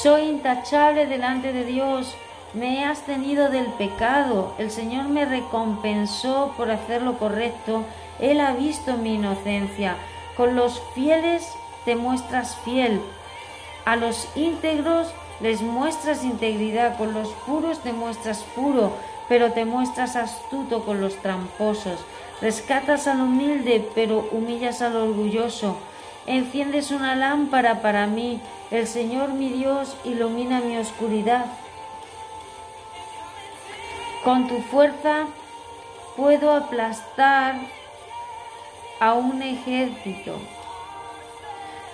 Soy 0.04 0.24
intachable 0.24 1.06
delante 1.06 1.54
de 1.54 1.64
Dios. 1.64 2.14
Me 2.54 2.80
he 2.80 2.84
abstenido 2.84 3.48
del 3.50 3.68
pecado. 3.68 4.54
El 4.58 4.70
Señor 4.70 5.08
me 5.08 5.24
recompensó 5.24 6.54
por 6.58 6.70
hacer 6.72 7.02
lo 7.04 7.18
correcto. 7.18 7.86
Él 8.20 8.42
ha 8.42 8.52
visto 8.52 8.98
mi 8.98 9.14
inocencia. 9.14 9.96
Con 10.36 10.58
los 10.58 10.82
fieles 10.94 11.48
te 11.86 11.96
muestras 11.96 12.58
fiel. 12.66 13.00
A 13.86 13.96
los 13.96 14.28
íntegros 14.36 15.08
les 15.40 15.62
muestras 15.62 16.26
integridad. 16.26 16.98
Con 16.98 17.14
los 17.14 17.30
puros 17.46 17.80
te 17.80 17.94
muestras 17.94 18.44
puro, 18.58 18.92
pero 19.30 19.54
te 19.54 19.64
muestras 19.64 20.18
astuto 20.18 20.84
con 20.84 21.00
los 21.00 21.16
tramposos. 21.22 22.04
Rescatas 22.42 23.08
al 23.08 23.22
humilde, 23.22 23.90
pero 23.96 24.28
humillas 24.34 24.82
al 24.82 24.98
orgulloso. 24.98 25.78
Enciendes 26.26 26.92
una 26.92 27.16
lámpara 27.16 27.82
para 27.82 28.08
mí. 28.08 28.42
El 28.72 28.88
Señor 28.88 29.30
mi 29.30 29.50
Dios 29.50 29.98
ilumina 30.06 30.62
mi 30.62 30.78
oscuridad. 30.78 31.46
Con 34.24 34.48
tu 34.48 34.62
fuerza 34.62 35.28
puedo 36.16 36.52
aplastar 36.52 37.56
a 39.02 39.14
un 39.14 39.42
ejército. 39.42 40.38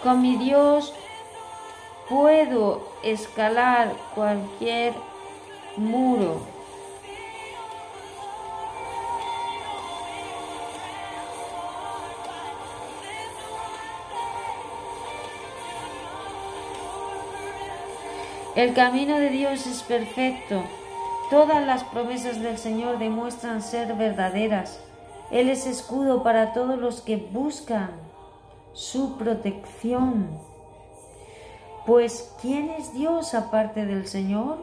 Con 0.04 0.22
mi 0.22 0.38
Dios 0.38 0.94
puedo 2.08 2.88
escalar 3.02 3.94
cualquier 4.14 4.94
muro. 5.76 6.59
El 18.56 18.74
camino 18.74 19.20
de 19.20 19.30
Dios 19.30 19.68
es 19.68 19.84
perfecto. 19.84 20.64
Todas 21.30 21.66
las 21.68 21.84
promesas 21.84 22.42
del 22.42 22.58
Señor 22.58 22.98
demuestran 22.98 23.62
ser 23.62 23.94
verdaderas. 23.94 24.82
Él 25.30 25.50
es 25.50 25.68
escudo 25.68 26.24
para 26.24 26.52
todos 26.52 26.80
los 26.80 27.02
que 27.02 27.18
buscan 27.18 27.92
su 28.74 29.18
protección. 29.18 30.40
Pues, 31.86 32.36
¿quién 32.42 32.72
es 32.72 32.92
Dios 32.94 33.36
aparte 33.36 33.86
del 33.86 34.08
Señor? 34.08 34.58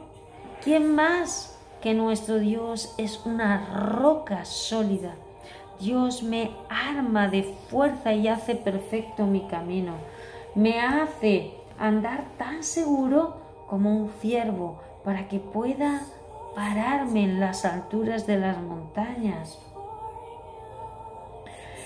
¿Quién 0.65 0.93
más 0.93 1.57
que 1.81 1.95
nuestro 1.95 2.41
Dios 2.41 2.93
es 2.99 3.25
una 3.25 3.73
roca 3.73 4.45
sólida? 4.45 5.15
Dios 5.79 6.25
me 6.25 6.51
arma 6.69 7.29
de 7.29 7.45
fuerza 7.69 8.13
y 8.15 8.27
hace 8.27 8.57
perfecto 8.57 9.27
mi 9.27 9.47
camino. 9.47 9.95
Me 10.57 10.81
hace 10.81 11.55
andar 11.79 12.25
tan 12.37 12.65
seguro 12.65 13.46
como 13.67 13.95
un 13.95 14.11
ciervo 14.21 14.81
para 15.05 15.29
que 15.29 15.39
pueda 15.39 16.03
pararme 16.55 17.25
en 17.25 17.41
las 17.41 17.65
alturas 17.65 18.27
de 18.27 18.39
las 18.39 18.61
montañas. 18.63 19.59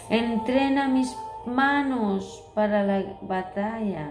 Entrena 0.08 0.88
mis 0.88 1.16
manos 1.46 2.44
para 2.54 2.82
la 2.82 3.18
batalla. 3.22 4.10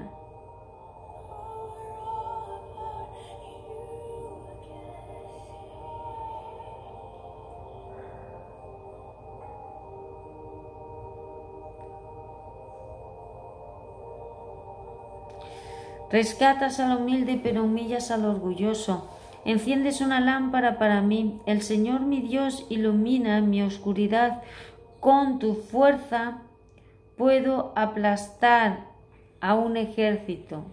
Rescatas 16.11 16.80
al 16.80 16.98
humilde 16.98 17.40
pero 17.41 17.64
humillas 17.64 18.11
al 18.11 18.26
orgulloso. 18.26 19.10
Enciendes 19.45 20.02
una 20.02 20.19
lámpara 20.19 20.77
para 20.77 21.02
mí. 21.02 21.40
El 21.45 21.61
Señor 21.61 22.02
mi 22.02 22.22
Dios 22.22 22.65
ilumina 22.69 23.41
mi 23.41 23.61
oscuridad. 23.61 24.41
Con 24.99 25.40
tu 25.40 25.56
fuerza 25.56 26.40
puedo 27.18 27.73
aplastar 27.76 28.86
a 29.40 29.56
un 29.56 29.77
ejército. 29.77 30.64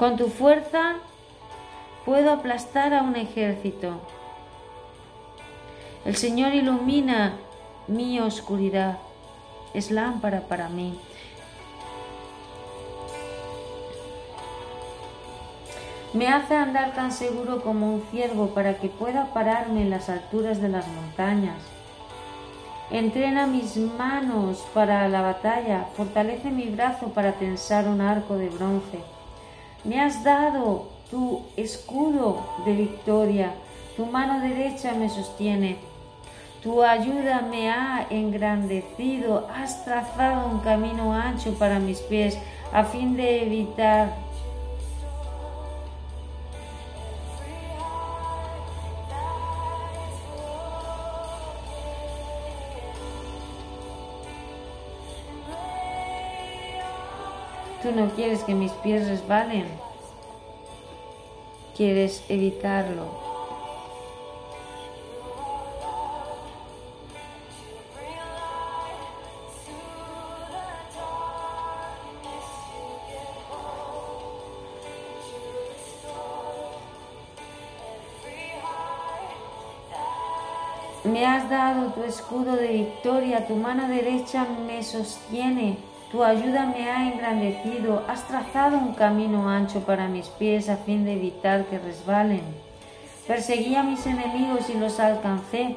Con 0.00 0.16
tu 0.16 0.28
fuerza 0.28 0.94
puedo 2.06 2.32
aplastar 2.32 2.94
a 2.94 3.02
un 3.02 3.16
ejército. 3.16 4.00
El 6.06 6.16
Señor 6.16 6.54
ilumina 6.54 7.36
mi 7.86 8.18
oscuridad. 8.18 8.96
Es 9.74 9.90
lámpara 9.90 10.40
para 10.48 10.70
mí. 10.70 10.98
Me 16.14 16.28
hace 16.28 16.56
andar 16.56 16.94
tan 16.94 17.12
seguro 17.12 17.60
como 17.60 17.92
un 17.92 18.02
ciervo 18.10 18.54
para 18.54 18.78
que 18.78 18.88
pueda 18.88 19.34
pararme 19.34 19.82
en 19.82 19.90
las 19.90 20.08
alturas 20.08 20.62
de 20.62 20.70
las 20.70 20.88
montañas. 20.88 21.58
Entrena 22.90 23.46
mis 23.46 23.76
manos 23.76 24.66
para 24.72 25.06
la 25.08 25.20
batalla, 25.20 25.88
fortalece 25.94 26.50
mi 26.50 26.70
brazo 26.70 27.08
para 27.08 27.32
tensar 27.32 27.86
un 27.86 28.00
arco 28.00 28.36
de 28.36 28.48
bronce. 28.48 29.19
Me 29.84 29.98
has 30.00 30.22
dado 30.22 30.88
tu 31.10 31.42
escudo 31.56 32.42
de 32.66 32.72
victoria, 32.74 33.54
tu 33.96 34.04
mano 34.04 34.40
derecha 34.40 34.92
me 34.92 35.08
sostiene, 35.08 35.78
tu 36.62 36.82
ayuda 36.82 37.40
me 37.40 37.70
ha 37.70 38.06
engrandecido, 38.10 39.48
has 39.54 39.84
trazado 39.84 40.48
un 40.50 40.60
camino 40.60 41.14
ancho 41.14 41.54
para 41.54 41.78
mis 41.78 42.00
pies 42.00 42.38
a 42.72 42.84
fin 42.84 43.16
de 43.16 43.44
evitar 43.46 44.14
no 58.00 58.10
quieres 58.14 58.42
que 58.44 58.54
mis 58.54 58.72
pies 58.72 59.06
resbalen. 59.06 59.66
Quieres 61.76 62.24
evitarlo. 62.30 63.04
Me 81.04 81.26
has 81.26 81.50
dado 81.50 81.92
tu 81.92 82.02
escudo 82.04 82.56
de 82.56 82.68
victoria, 82.68 83.46
tu 83.46 83.56
mano 83.56 83.88
derecha 83.88 84.46
me 84.66 84.82
sostiene, 84.82 85.76
tu 86.10 86.24
ayuda 86.24 86.66
me 86.66 86.90
ha 86.90 87.12
engrandecido, 87.12 88.04
has 88.08 88.26
trazado 88.26 88.76
un 88.76 88.94
camino 88.94 89.48
ancho 89.48 89.80
para 89.80 90.08
mis 90.08 90.26
pies 90.26 90.68
a 90.68 90.76
fin 90.76 91.04
de 91.04 91.12
evitar 91.12 91.66
que 91.66 91.78
resbalen. 91.78 92.42
Perseguí 93.28 93.76
a 93.76 93.84
mis 93.84 94.04
enemigos 94.06 94.68
y 94.70 94.74
los 94.74 94.98
alcancé, 94.98 95.76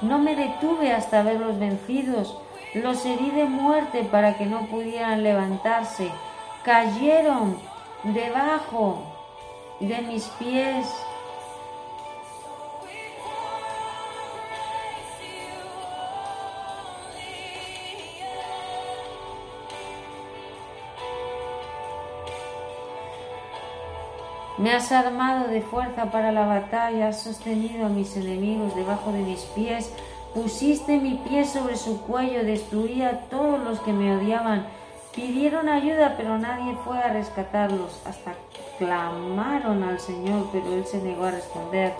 no 0.00 0.18
me 0.18 0.36
detuve 0.36 0.92
hasta 0.92 1.22
verlos 1.22 1.58
vencidos, 1.58 2.38
los 2.74 3.04
herí 3.04 3.30
de 3.30 3.44
muerte 3.44 4.04
para 4.10 4.38
que 4.38 4.46
no 4.46 4.66
pudieran 4.66 5.22
levantarse, 5.22 6.08
cayeron 6.64 7.58
debajo 8.04 9.02
de 9.80 10.00
mis 10.02 10.24
pies. 10.38 10.86
Me 24.64 24.72
has 24.72 24.90
armado 24.92 25.48
de 25.48 25.60
fuerza 25.60 26.10
para 26.10 26.32
la 26.32 26.46
batalla, 26.46 27.08
has 27.08 27.20
sostenido 27.20 27.84
a 27.84 27.90
mis 27.90 28.16
enemigos 28.16 28.74
debajo 28.74 29.12
de 29.12 29.18
mis 29.18 29.40
pies, 29.54 29.92
pusiste 30.32 30.96
mi 30.96 31.16
pie 31.16 31.44
sobre 31.44 31.76
su 31.76 32.00
cuello, 32.00 32.42
destruí 32.42 33.02
a 33.02 33.28
todos 33.28 33.62
los 33.62 33.78
que 33.80 33.92
me 33.92 34.16
odiaban. 34.16 34.66
Pidieron 35.14 35.68
ayuda, 35.68 36.14
pero 36.16 36.38
nadie 36.38 36.74
fue 36.82 36.96
a 36.96 37.12
rescatarlos. 37.12 38.00
Hasta 38.06 38.32
clamaron 38.78 39.82
al 39.82 40.00
Señor, 40.00 40.48
pero 40.50 40.72
Él 40.72 40.86
se 40.86 40.96
negó 41.02 41.24
a 41.24 41.32
responder. 41.32 41.92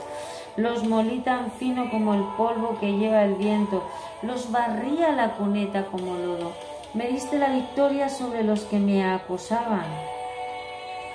Los 0.57 0.85
molí 0.85 1.19
tan 1.19 1.51
fino 1.51 1.91
como 1.91 2.15
el 2.15 2.24
polvo 2.39 2.78
que 2.81 2.97
lleva 2.97 3.24
el 3.24 3.35
viento, 3.35 3.85
los 4.23 4.51
barría 4.51 5.12
la 5.12 5.32
cuneta 5.32 5.85
como 5.85 6.15
lodo. 6.15 6.53
Me 6.95 7.09
diste 7.09 7.39
la 7.39 7.51
victoria 7.51 8.09
sobre 8.09 8.43
los 8.43 8.62
que 8.62 8.78
me 8.78 9.05
acusaban 9.05 9.85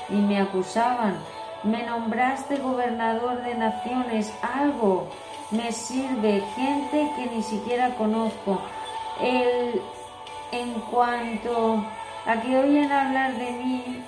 y 0.09 0.13
me 0.13 0.39
acusaban. 0.39 1.38
Me 1.63 1.83
nombraste 1.83 2.57
gobernador 2.57 3.43
de 3.43 3.53
naciones, 3.55 4.33
algo 4.41 5.07
me 5.51 5.71
sirve, 5.71 6.41
gente 6.55 7.11
que 7.15 7.35
ni 7.35 7.43
siquiera 7.43 7.95
conozco. 7.95 8.61
El, 9.19 9.81
en 10.51 10.73
cuanto 10.91 11.83
a 12.25 12.41
que 12.41 12.57
oyen 12.57 12.91
hablar 12.91 13.33
de 13.35 13.51
mí, 13.51 14.03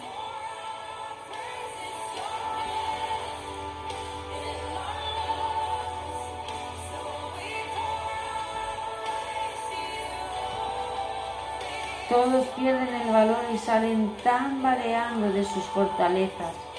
Todos 12.12 12.46
pierden 12.58 12.94
el 12.94 13.10
valor 13.14 13.40
y 13.54 13.58
salen 13.58 14.14
tambaleando 14.22 15.32
de 15.32 15.46
sus 15.46 15.64
fortalezas. 15.64 16.71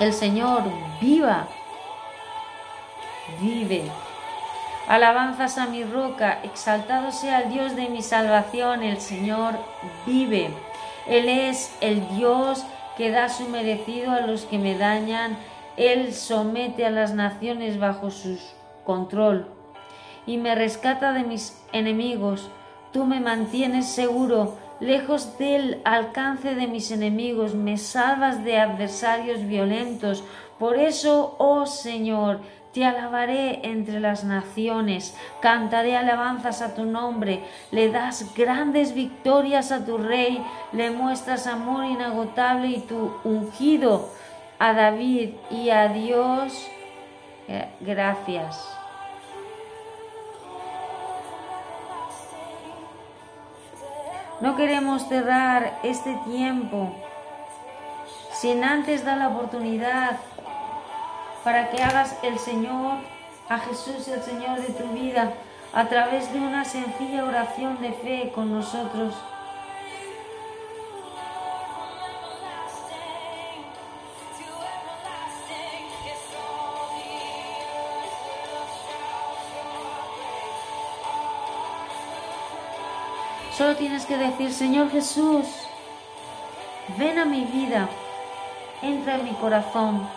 El 0.00 0.12
Señor 0.12 0.64
viva, 1.00 1.46
vive. 3.40 3.84
Alabanzas 4.88 5.56
a 5.56 5.66
mi 5.66 5.84
roca, 5.84 6.40
exaltado 6.42 7.12
sea 7.12 7.42
el 7.42 7.52
Dios 7.52 7.76
de 7.76 7.88
mi 7.88 8.02
salvación, 8.02 8.82
el 8.82 9.00
Señor 9.00 9.54
vive. 10.04 10.50
Él 11.06 11.28
es 11.28 11.76
el 11.80 12.08
Dios 12.16 12.64
que 12.96 13.10
da 13.10 13.28
su 13.28 13.48
merecido 13.48 14.10
a 14.10 14.22
los 14.22 14.46
que 14.46 14.58
me 14.58 14.76
dañan, 14.76 15.38
Él 15.76 16.12
somete 16.12 16.84
a 16.84 16.90
las 16.90 17.14
naciones 17.14 17.78
bajo 17.78 18.10
su 18.10 18.38
control 18.84 19.48
y 20.26 20.38
me 20.38 20.54
rescata 20.54 21.12
de 21.12 21.22
mis 21.22 21.62
enemigos. 21.72 22.50
Tú 22.92 23.04
me 23.06 23.20
mantienes 23.20 23.88
seguro, 23.88 24.56
lejos 24.80 25.38
del 25.38 25.80
alcance 25.84 26.54
de 26.54 26.66
mis 26.66 26.90
enemigos, 26.90 27.54
me 27.54 27.76
salvas 27.76 28.44
de 28.44 28.58
adversarios 28.58 29.46
violentos. 29.46 30.24
Por 30.58 30.78
eso, 30.78 31.36
oh 31.38 31.66
Señor, 31.66 32.40
te 32.72 32.84
alabaré 32.84 33.60
entre 33.62 34.00
las 34.00 34.24
naciones, 34.24 35.16
cantaré 35.40 35.96
alabanzas 35.96 36.60
a 36.60 36.74
tu 36.74 36.84
nombre, 36.84 37.40
le 37.70 37.90
das 37.90 38.34
grandes 38.34 38.94
victorias 38.94 39.70
a 39.70 39.84
tu 39.84 39.96
rey, 39.96 40.42
le 40.72 40.90
muestras 40.90 41.46
amor 41.46 41.84
inagotable 41.84 42.68
y 42.68 42.80
tu 42.80 43.14
ungido 43.22 44.08
a 44.58 44.72
David 44.72 45.30
y 45.50 45.70
a 45.70 45.88
Dios. 45.88 46.68
eh, 47.46 47.68
Gracias. 47.80 48.83
No 54.40 54.56
queremos 54.56 55.06
cerrar 55.08 55.78
este 55.82 56.14
tiempo 56.26 56.92
sin 58.32 58.64
antes 58.64 59.04
dar 59.04 59.16
la 59.18 59.28
oportunidad 59.28 60.18
para 61.44 61.70
que 61.70 61.82
hagas 61.82 62.16
el 62.22 62.38
Señor, 62.38 62.94
a 63.48 63.58
Jesús 63.58 64.08
el 64.08 64.22
Señor 64.22 64.60
de 64.60 64.72
tu 64.72 64.88
vida, 64.88 65.34
a 65.72 65.84
través 65.86 66.32
de 66.32 66.40
una 66.40 66.64
sencilla 66.64 67.24
oración 67.24 67.80
de 67.80 67.92
fe 67.92 68.32
con 68.34 68.52
nosotros. 68.52 69.14
Solo 83.56 83.76
tienes 83.76 84.04
que 84.04 84.16
decir, 84.16 84.52
Señor 84.52 84.90
Jesús, 84.90 85.46
ven 86.98 87.20
a 87.20 87.24
mi 87.24 87.44
vida, 87.44 87.88
entra 88.82 89.14
en 89.14 89.24
mi 89.26 89.30
corazón. 89.34 90.08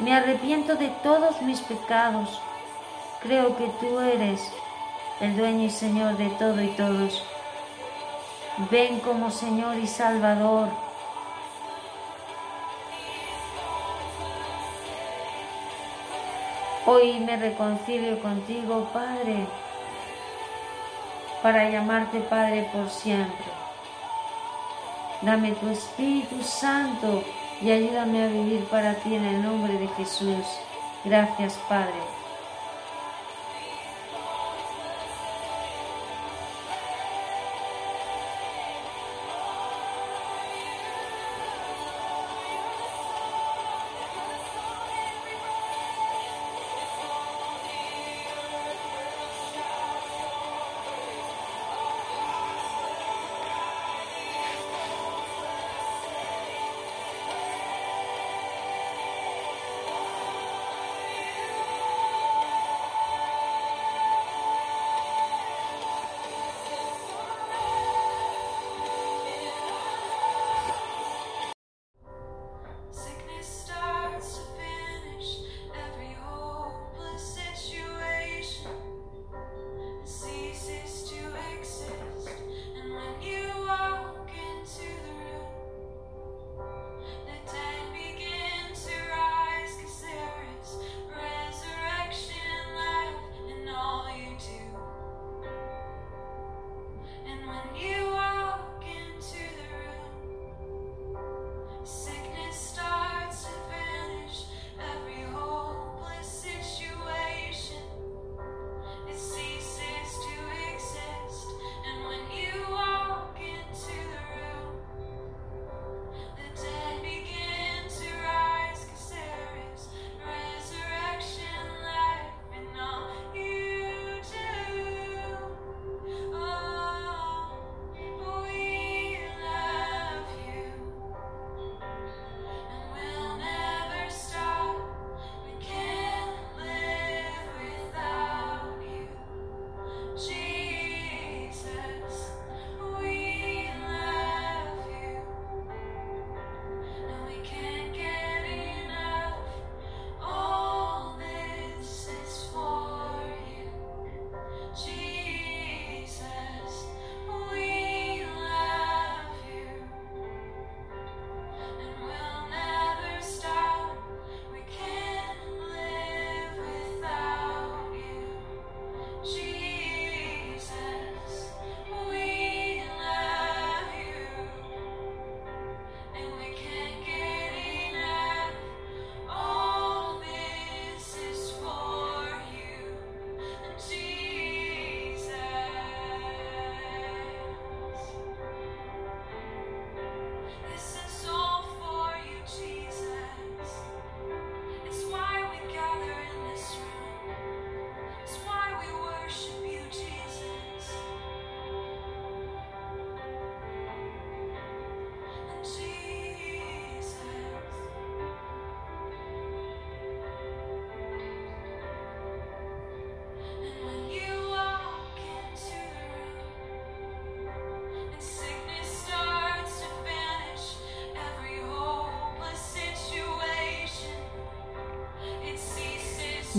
Me 0.00 0.12
arrepiento 0.12 0.74
de 0.74 0.88
todos 1.04 1.40
mis 1.42 1.60
pecados. 1.60 2.40
Creo 3.22 3.56
que 3.56 3.68
tú 3.78 4.00
eres 4.00 4.52
el 5.20 5.36
dueño 5.36 5.66
y 5.66 5.70
Señor 5.70 6.16
de 6.16 6.28
todo 6.30 6.60
y 6.60 6.68
todos. 6.70 7.22
Ven 8.68 8.98
como 8.98 9.30
Señor 9.30 9.76
y 9.76 9.86
Salvador. 9.86 10.70
Hoy 16.84 17.20
me 17.20 17.36
reconcilio 17.36 18.18
contigo, 18.18 18.88
Padre 18.92 19.46
para 21.42 21.68
llamarte 21.68 22.20
Padre 22.20 22.68
por 22.72 22.88
siempre. 22.88 23.46
Dame 25.22 25.52
tu 25.52 25.68
Espíritu 25.68 26.42
Santo 26.42 27.22
y 27.60 27.70
ayúdame 27.70 28.24
a 28.24 28.28
vivir 28.28 28.64
para 28.64 28.94
ti 28.94 29.14
en 29.14 29.24
el 29.24 29.42
nombre 29.42 29.74
de 29.74 29.88
Jesús. 29.88 30.46
Gracias, 31.04 31.58
Padre. 31.68 32.19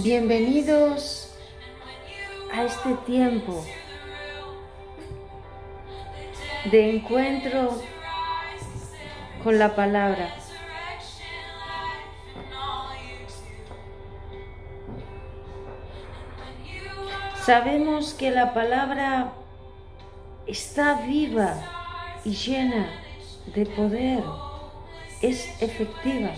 Bienvenidos 0.04 1.32
a 2.52 2.64
este 2.64 2.96
tiempo 3.06 3.64
de 6.72 6.96
encuentro 6.96 7.80
con 9.44 9.60
la 9.60 9.76
palabra. 9.76 10.34
Sabemos 17.46 18.16
que 18.16 18.32
la 18.32 18.56
palabra 18.56 19.34
está 20.48 21.06
viva 21.06 21.54
y 22.26 22.32
llena 22.32 22.90
de 23.54 23.68
poder, 23.68 24.24
es 25.22 25.62
efectiva. 25.62 26.32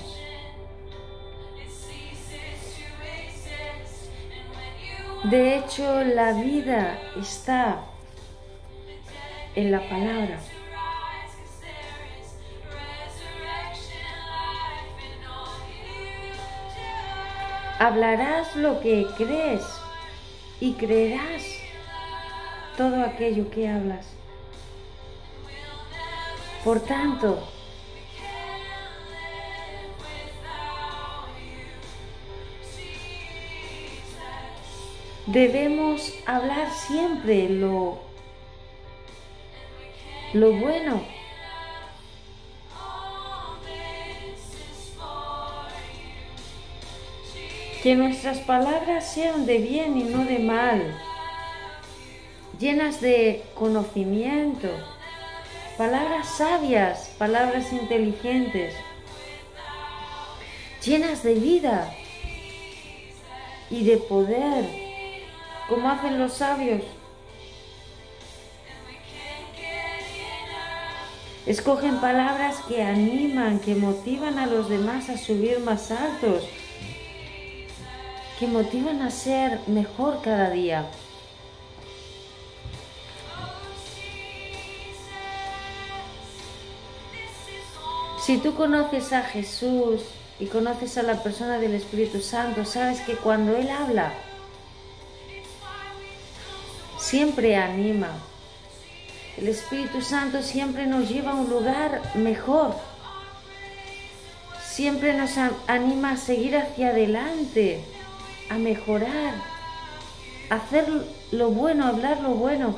De 5.24 5.58
hecho, 5.58 6.04
la 6.04 6.34
vida 6.34 7.00
está 7.18 7.78
en 9.56 9.72
la 9.72 9.80
palabra. 9.88 10.38
Hablarás 17.80 18.56
lo 18.58 18.82
que 18.82 19.08
crees 19.18 19.64
y 20.60 20.74
creerás 20.74 21.44
todo 22.76 23.02
aquello 23.04 23.50
que 23.50 23.70
hablas. 23.70 24.06
Por 26.66 26.82
tanto, 26.82 27.48
debemos 35.26 36.14
hablar 36.26 36.70
siempre 36.72 37.50
lo, 37.50 38.00
lo 40.34 40.54
bueno. 40.54 41.02
Que 47.82 47.96
nuestras 47.96 48.40
palabras 48.40 49.14
sean 49.14 49.46
de 49.46 49.58
bien 49.58 49.98
y 49.98 50.04
no 50.04 50.24
de 50.24 50.40
mal, 50.40 50.98
llenas 52.58 53.02
de 53.02 53.44
conocimiento, 53.56 54.70
palabras 55.78 56.38
sabias, 56.38 57.14
palabras 57.18 57.74
inteligentes, 57.74 58.74
llenas 60.86 61.24
de 61.24 61.34
vida 61.34 61.94
y 63.70 63.84
de 63.84 63.98
poder, 63.98 64.83
como 65.68 65.90
hacen 65.90 66.20
los 66.20 66.34
sabios. 66.34 66.82
Escogen 71.46 71.98
palabras 72.00 72.58
que 72.68 72.84
animan, 72.84 73.60
que 73.60 73.76
motivan 73.76 74.40
a 74.40 74.46
los 74.46 74.70
demás 74.70 75.10
a 75.10 75.18
subir 75.18 75.60
más 75.60 75.92
altos, 75.92 76.46
que 78.40 78.48
motivan 78.48 79.02
a 79.02 79.12
ser 79.12 79.60
mejor 79.68 80.22
cada 80.22 80.50
día. 80.50 80.90
Si 88.26 88.38
tú 88.38 88.56
conoces 88.56 89.12
a 89.12 89.22
Jesús 89.24 90.02
y 90.40 90.46
conoces 90.46 90.98
a 90.98 91.04
la 91.04 91.22
persona 91.22 91.58
del 91.58 91.74
Espíritu 91.74 92.22
Santo, 92.22 92.64
sabes 92.64 93.02
que 93.02 93.18
cuando 93.18 93.58
Él 93.58 93.70
habla, 93.70 94.14
siempre 97.14 97.56
anima. 97.56 98.10
El 99.38 99.48
Espíritu 99.48 100.02
Santo 100.02 100.42
siempre 100.42 100.88
nos 100.88 101.08
lleva 101.08 101.34
a 101.34 101.36
un 101.36 101.48
lugar 101.48 102.02
mejor. 102.16 102.76
Siempre 104.68 105.14
nos 105.14 105.38
anima 105.68 106.14
a 106.14 106.18
seguir 106.18 106.58
hacia 106.58 106.88
adelante, 106.88 107.84
a 108.50 108.56
mejorar, 108.56 109.36
a 110.50 110.56
hacer 110.56 110.88
lo 111.32 111.52
bueno, 111.52 111.86
a 111.86 111.90
hablar 111.90 112.20
lo 112.22 112.30
bueno. 112.30 112.78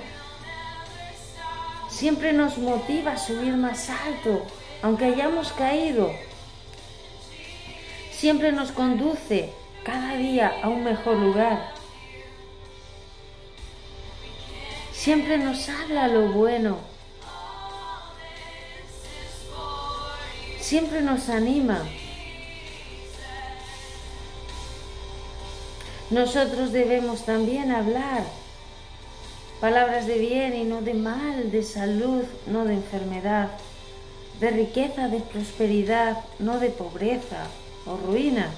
Siempre 1.89 2.33
nos 2.33 2.57
motiva 2.57 3.13
a 3.13 3.17
subir 3.17 3.53
más 3.55 3.89
alto, 3.89 4.45
aunque 4.81 5.05
hayamos 5.05 5.53
caído, 5.53 6.11
siempre 8.11 8.51
nos 8.51 8.73
conduce 8.73 9.53
cada 9.85 10.17
día 10.17 10.51
a 10.61 10.67
un 10.67 10.83
mejor 10.83 11.15
lugar. 11.19 11.74
Siempre 15.05 15.37
nos 15.37 15.69
habla 15.69 16.07
lo 16.07 16.29
bueno. 16.29 16.79
Siempre 20.59 21.01
nos 21.01 21.29
anima. 21.29 21.83
Nosotros 26.09 26.71
debemos 26.71 27.23
también 27.23 27.71
hablar 27.71 28.23
palabras 29.61 30.07
de 30.07 30.17
bien 30.17 30.55
y 30.55 30.63
no 30.63 30.81
de 30.81 30.95
mal, 30.95 31.51
de 31.51 31.61
salud, 31.61 32.23
no 32.47 32.65
de 32.65 32.73
enfermedad 32.73 33.49
de 34.39 34.49
riqueza, 34.49 35.07
de 35.07 35.19
prosperidad, 35.19 36.17
no 36.39 36.59
de 36.59 36.71
pobreza 36.71 37.45
o 37.85 37.95
ruina. 37.95 38.49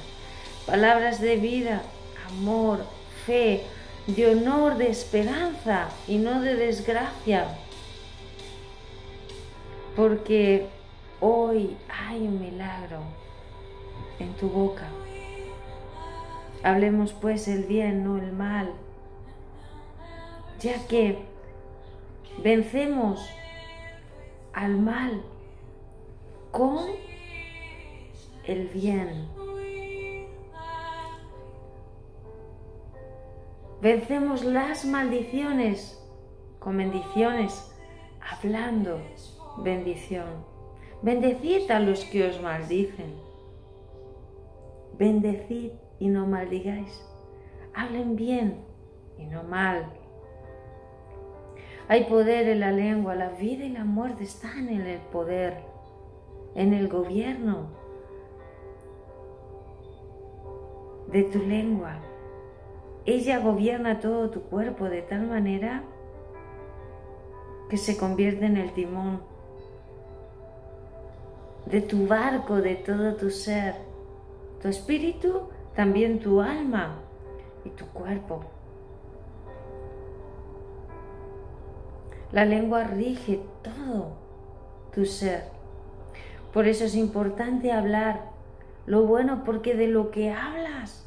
Palabras 0.65 1.19
de 1.19 1.35
vida, 1.35 1.81
amor, 2.29 2.85
fe, 3.25 3.65
de 4.07 4.31
honor, 4.31 4.77
de 4.77 4.89
esperanza 4.89 5.89
y 6.07 6.17
no 6.17 6.41
de 6.41 6.55
desgracia. 6.55 7.47
Porque 9.95 10.67
hoy 11.19 11.75
hay 11.89 12.21
un 12.21 12.39
milagro 12.39 13.01
en 14.19 14.33
tu 14.35 14.49
boca. 14.49 14.87
Hablemos 16.63 17.13
pues 17.13 17.47
el 17.47 17.65
bien, 17.65 18.03
no 18.03 18.17
el 18.17 18.31
mal, 18.31 18.71
ya 20.59 20.87
que 20.87 21.19
vencemos 22.43 23.29
al 24.53 24.77
mal 24.77 25.21
con 26.51 26.85
el 28.45 28.67
bien. 28.69 29.36
Vencemos 33.81 34.43
las 34.43 34.85
maldiciones 34.85 36.03
con 36.59 36.77
bendiciones, 36.77 37.71
hablando 38.19 38.99
bendición. 39.59 40.45
Bendecid 41.01 41.69
a 41.69 41.79
los 41.79 42.03
que 42.05 42.27
os 42.27 42.41
maldicen. 42.41 43.13
Bendecid 44.97 45.71
y 45.99 46.07
no 46.07 46.25
maldigáis. 46.25 47.03
Hablen 47.75 48.15
bien 48.15 48.65
y 49.17 49.25
no 49.25 49.43
mal. 49.43 49.85
Hay 51.87 52.05
poder 52.05 52.49
en 52.49 52.59
la 52.59 52.71
lengua, 52.71 53.15
la 53.15 53.29
vida 53.29 53.63
y 53.63 53.69
la 53.69 53.85
muerte 53.85 54.23
están 54.23 54.69
en 54.69 54.81
el 54.81 54.99
poder 54.99 55.63
en 56.55 56.73
el 56.73 56.87
gobierno 56.87 57.67
de 61.11 61.23
tu 61.23 61.39
lengua. 61.43 62.01
Ella 63.07 63.39
gobierna 63.39 64.01
todo 64.01 64.29
tu 64.29 64.41
cuerpo 64.41 64.89
de 64.89 65.01
tal 65.01 65.27
manera 65.27 65.81
que 67.69 67.77
se 67.77 67.95
convierte 67.95 68.45
en 68.45 68.57
el 68.57 68.73
timón 68.73 69.21
de 71.67 71.79
tu 71.79 72.05
barco, 72.05 72.57
de 72.57 72.75
todo 72.75 73.15
tu 73.15 73.29
ser, 73.29 73.75
tu 74.61 74.67
espíritu, 74.67 75.43
también 75.73 76.19
tu 76.19 76.41
alma 76.41 76.99
y 77.63 77.69
tu 77.69 77.85
cuerpo. 77.87 78.43
La 82.33 82.43
lengua 82.43 82.83
rige 82.83 83.39
todo 83.63 84.17
tu 84.93 85.05
ser. 85.05 85.45
Por 86.51 86.67
eso 86.67 86.83
es 86.83 86.95
importante 86.95 87.71
hablar 87.71 88.31
lo 88.85 89.05
bueno, 89.05 89.43
porque 89.45 89.75
de 89.75 89.87
lo 89.87 90.11
que 90.11 90.31
hablas 90.31 91.05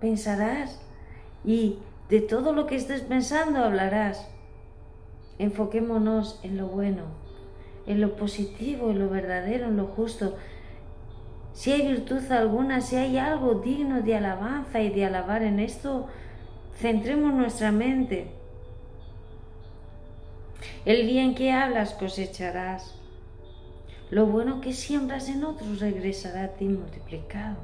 pensarás 0.00 0.80
y 1.44 1.78
de 2.08 2.20
todo 2.20 2.52
lo 2.52 2.66
que 2.66 2.76
estés 2.76 3.02
pensando 3.02 3.64
hablarás. 3.64 4.28
Enfoquémonos 5.38 6.40
en 6.42 6.56
lo 6.56 6.66
bueno, 6.66 7.04
en 7.86 8.00
lo 8.00 8.16
positivo, 8.16 8.90
en 8.90 8.98
lo 8.98 9.08
verdadero, 9.08 9.66
en 9.66 9.76
lo 9.76 9.86
justo. 9.86 10.36
Si 11.52 11.72
hay 11.72 11.86
virtud 11.86 12.30
alguna, 12.30 12.80
si 12.80 12.96
hay 12.96 13.18
algo 13.18 13.54
digno 13.54 14.02
de 14.02 14.16
alabanza 14.16 14.80
y 14.80 14.90
de 14.90 15.04
alabar 15.04 15.42
en 15.42 15.58
esto, 15.58 16.06
centremos 16.76 17.34
nuestra 17.34 17.72
mente. 17.72 18.30
El 20.84 21.06
bien 21.06 21.34
que 21.34 21.52
hablas 21.52 21.94
cosecharás. 21.94 22.94
Lo 24.10 24.26
bueno 24.26 24.60
que 24.60 24.74
siembras 24.74 25.28
en 25.28 25.44
otros 25.44 25.80
regresará 25.80 26.44
a 26.44 26.48
ti 26.48 26.68
multiplicado, 26.68 27.56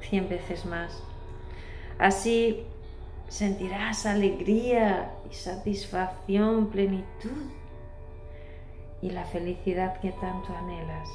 cien 0.00 0.28
veces 0.28 0.66
más. 0.66 1.00
Así 1.98 2.64
sentirás 3.28 4.06
alegría 4.06 5.12
y 5.30 5.34
satisfacción, 5.34 6.68
plenitud 6.68 7.50
y 9.00 9.10
la 9.10 9.24
felicidad 9.24 10.00
que 10.00 10.12
tanto 10.12 10.54
anhelas. 10.56 11.08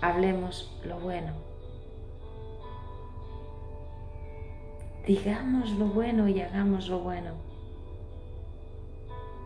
Hablemos 0.00 0.78
lo 0.84 0.98
bueno. 0.98 1.32
Digamos 5.06 5.70
lo 5.72 5.86
bueno 5.86 6.28
y 6.28 6.40
hagamos 6.40 6.88
lo 6.88 7.00
bueno. 7.00 7.32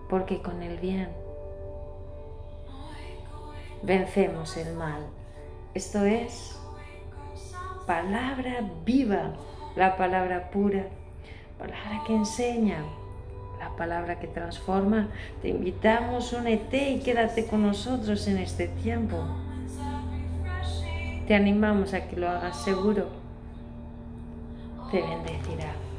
Porque 0.08 0.42
con 0.42 0.62
el 0.62 0.78
bien 0.78 1.22
vencemos 3.82 4.56
el 4.56 4.74
mal. 4.74 5.06
Esto 5.74 6.04
es 6.04 6.58
palabra 7.86 8.70
viva, 8.84 9.32
la 9.76 9.96
palabra 9.96 10.50
pura, 10.50 10.86
palabra 11.58 12.02
que 12.06 12.14
enseña, 12.14 12.78
la 13.58 13.70
palabra 13.76 14.18
que 14.18 14.26
transforma. 14.26 15.08
Te 15.40 15.48
invitamos, 15.48 16.32
únete 16.32 16.90
y 16.90 17.00
quédate 17.00 17.46
con 17.46 17.62
nosotros 17.62 18.26
en 18.28 18.38
este 18.38 18.68
tiempo. 18.68 19.16
Te 21.26 21.34
animamos 21.34 21.94
a 21.94 22.08
que 22.08 22.16
lo 22.16 22.28
hagas 22.28 22.62
seguro. 22.62 23.08
Te 24.90 25.00
bendecirá. 25.00 25.91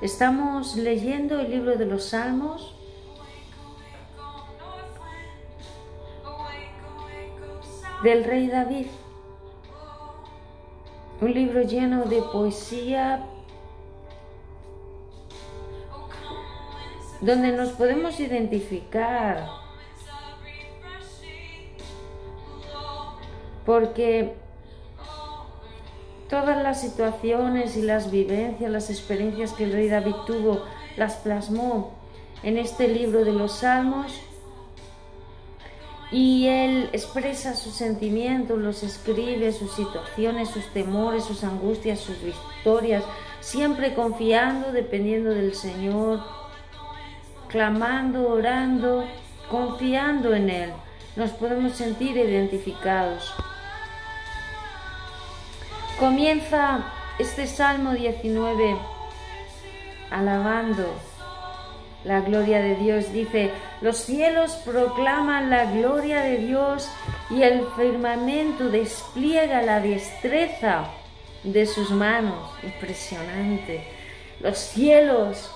Estamos 0.00 0.76
leyendo 0.76 1.40
el 1.40 1.50
libro 1.50 1.76
de 1.76 1.84
los 1.86 2.04
Salmos. 2.04 2.74
del 8.02 8.24
rey 8.24 8.48
David. 8.48 8.86
Un 11.20 11.34
libro 11.34 11.60
lleno 11.60 12.06
de 12.06 12.22
poesía 12.22 13.26
donde 17.20 17.52
nos 17.52 17.72
podemos 17.72 18.18
identificar 18.20 19.46
porque 23.66 24.34
todas 26.30 26.62
las 26.62 26.80
situaciones 26.80 27.76
y 27.76 27.82
las 27.82 28.10
vivencias, 28.10 28.70
las 28.70 28.88
experiencias 28.88 29.52
que 29.52 29.64
el 29.64 29.72
rey 29.72 29.88
David 29.88 30.14
tuvo, 30.26 30.62
las 30.96 31.16
plasmó 31.16 31.92
en 32.44 32.56
este 32.56 32.88
libro 32.88 33.24
de 33.24 33.32
los 33.32 33.58
Salmos 33.58 34.12
y 36.12 36.46
él 36.46 36.88
expresa 36.92 37.54
sus 37.54 37.74
sentimientos, 37.74 38.58
los 38.58 38.82
escribe, 38.82 39.52
sus 39.52 39.72
situaciones, 39.74 40.48
sus 40.48 40.66
temores, 40.72 41.24
sus 41.24 41.44
angustias, 41.44 42.00
sus 42.00 42.16
victorias, 42.22 43.04
siempre 43.40 43.94
confiando, 43.94 44.72
dependiendo 44.72 45.30
del 45.30 45.54
Señor, 45.54 46.20
clamando, 47.48 48.28
orando, 48.28 49.04
confiando 49.50 50.34
en 50.34 50.50
Él. 50.50 50.70
Nos 51.16 51.30
podemos 51.30 51.72
sentir 51.72 52.16
identificados. 52.16 53.34
Comienza 56.00 56.82
este 57.18 57.46
Salmo 57.46 57.92
19 57.92 58.74
alabando 60.10 60.94
la 62.04 62.22
gloria 62.22 62.62
de 62.62 62.74
Dios. 62.76 63.12
Dice, 63.12 63.50
los 63.82 63.98
cielos 63.98 64.52
proclaman 64.64 65.50
la 65.50 65.66
gloria 65.66 66.22
de 66.22 66.38
Dios 66.38 66.90
y 67.28 67.42
el 67.42 67.66
firmamento 67.76 68.70
despliega 68.70 69.60
la 69.60 69.80
destreza 69.80 70.86
de 71.44 71.66
sus 71.66 71.90
manos. 71.90 72.50
Impresionante. 72.62 73.84
Los 74.40 74.56
cielos, 74.56 75.54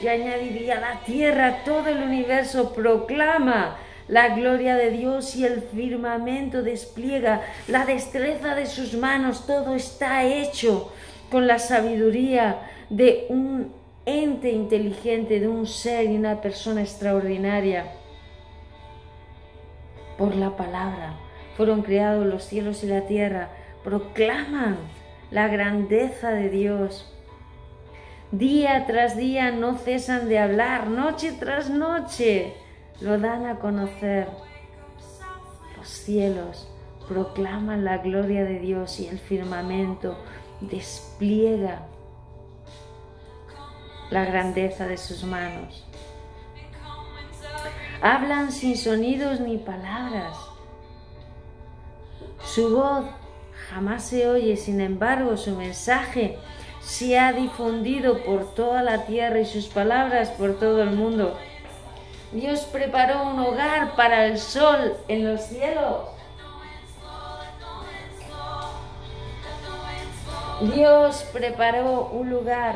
yo 0.00 0.08
añadiría 0.08 0.78
la 0.78 1.00
tierra, 1.00 1.64
todo 1.64 1.88
el 1.88 2.04
universo 2.04 2.72
proclama 2.72 3.76
la 4.08 4.34
gloria 4.34 4.74
de 4.74 4.90
Dios 4.90 5.36
y 5.36 5.44
el 5.44 5.60
firmamento 5.62 6.62
despliega 6.62 7.42
la 7.68 7.84
destreza 7.84 8.54
de 8.54 8.66
sus 8.66 8.94
manos. 8.94 9.46
Todo 9.46 9.74
está 9.74 10.24
hecho 10.24 10.90
con 11.30 11.46
la 11.46 11.58
sabiduría 11.58 12.58
de 12.88 13.26
un 13.28 13.72
ente 14.06 14.50
inteligente, 14.50 15.40
de 15.40 15.48
un 15.48 15.66
ser 15.66 16.06
y 16.06 16.16
una 16.16 16.40
persona 16.40 16.80
extraordinaria. 16.80 17.92
Por 20.16 20.34
la 20.34 20.56
palabra 20.56 21.14
fueron 21.56 21.82
creados 21.82 22.26
los 22.26 22.44
cielos 22.44 22.82
y 22.82 22.86
la 22.86 23.02
tierra. 23.02 23.50
Proclaman 23.84 24.78
la 25.30 25.48
grandeza 25.48 26.30
de 26.30 26.48
Dios. 26.48 27.14
Día 28.32 28.84
tras 28.86 29.16
día 29.16 29.50
no 29.50 29.76
cesan 29.76 30.28
de 30.28 30.38
hablar, 30.38 30.88
noche 30.88 31.32
tras 31.38 31.70
noche 31.70 32.54
lo 33.00 33.18
dan 33.18 33.46
a 33.46 33.58
conocer. 33.58 34.28
Los 35.76 35.88
cielos 35.88 36.68
proclaman 37.08 37.84
la 37.84 37.98
gloria 37.98 38.44
de 38.44 38.58
Dios 38.58 39.00
y 39.00 39.08
el 39.08 39.18
firmamento 39.18 40.16
despliega 40.60 41.82
la 44.10 44.24
grandeza 44.24 44.86
de 44.86 44.96
sus 44.96 45.24
manos. 45.24 45.84
Hablan 48.02 48.52
sin 48.52 48.76
sonidos 48.76 49.40
ni 49.40 49.58
palabras. 49.58 50.36
Su 52.44 52.74
voz 52.76 53.04
jamás 53.70 54.04
se 54.04 54.28
oye, 54.28 54.56
sin 54.56 54.80
embargo 54.80 55.36
su 55.36 55.54
mensaje 55.56 56.38
se 56.80 57.18
ha 57.18 57.32
difundido 57.32 58.22
por 58.24 58.54
toda 58.54 58.82
la 58.82 59.04
tierra 59.04 59.40
y 59.40 59.44
sus 59.46 59.66
palabras 59.66 60.30
por 60.30 60.58
todo 60.58 60.82
el 60.82 60.92
mundo. 60.92 61.36
Dios 62.32 62.60
preparó 62.70 63.22
un 63.22 63.40
hogar 63.40 63.96
para 63.96 64.26
el 64.26 64.38
sol 64.38 64.94
en 65.08 65.30
los 65.30 65.40
cielos. 65.42 66.02
Dios 70.74 71.24
preparó 71.32 72.10
un 72.12 72.28
lugar 72.28 72.74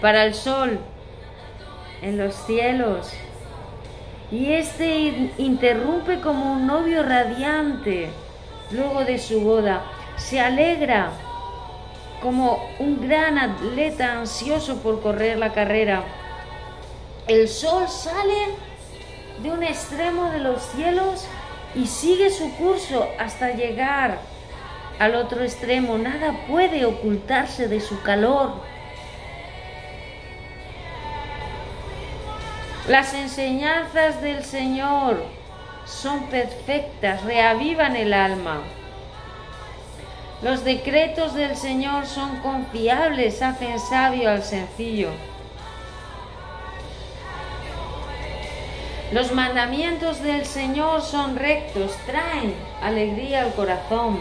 para 0.00 0.24
el 0.24 0.34
sol 0.34 0.78
en 2.00 2.16
los 2.16 2.34
cielos. 2.34 3.12
Y 4.30 4.52
este 4.52 5.32
interrumpe 5.36 6.20
como 6.20 6.52
un 6.54 6.66
novio 6.66 7.02
radiante 7.02 8.08
luego 8.70 9.04
de 9.04 9.18
su 9.18 9.42
boda. 9.42 9.82
Se 10.16 10.40
alegra 10.40 11.10
como 12.22 12.58
un 12.78 13.06
gran 13.06 13.36
atleta 13.36 14.12
ansioso 14.12 14.78
por 14.78 15.02
correr 15.02 15.38
la 15.38 15.52
carrera 15.52 16.04
el 17.28 17.48
sol 17.48 17.88
sale 17.88 18.54
de 19.42 19.50
un 19.50 19.62
extremo 19.62 20.30
de 20.30 20.38
los 20.38 20.62
cielos 20.62 21.26
y 21.74 21.86
sigue 21.86 22.30
su 22.30 22.54
curso 22.56 23.08
hasta 23.18 23.50
llegar 23.50 24.18
al 24.98 25.14
otro 25.14 25.42
extremo. 25.42 25.98
Nada 25.98 26.46
puede 26.48 26.84
ocultarse 26.84 27.68
de 27.68 27.80
su 27.80 28.00
calor. 28.02 28.52
Las 32.88 33.14
enseñanzas 33.14 34.22
del 34.22 34.44
Señor 34.44 35.24
son 35.84 36.26
perfectas, 36.26 37.24
reavivan 37.24 37.96
el 37.96 38.12
alma. 38.12 38.62
Los 40.42 40.64
decretos 40.64 41.34
del 41.34 41.56
Señor 41.56 42.06
son 42.06 42.36
confiables, 42.36 43.42
hacen 43.42 43.80
sabio 43.80 44.30
al 44.30 44.44
sencillo. 44.44 45.10
Los 49.12 49.30
mandamientos 49.30 50.20
del 50.20 50.44
Señor 50.44 51.00
son 51.00 51.36
rectos, 51.36 51.96
traen 52.06 52.54
alegría 52.82 53.42
al 53.42 53.54
corazón. 53.54 54.18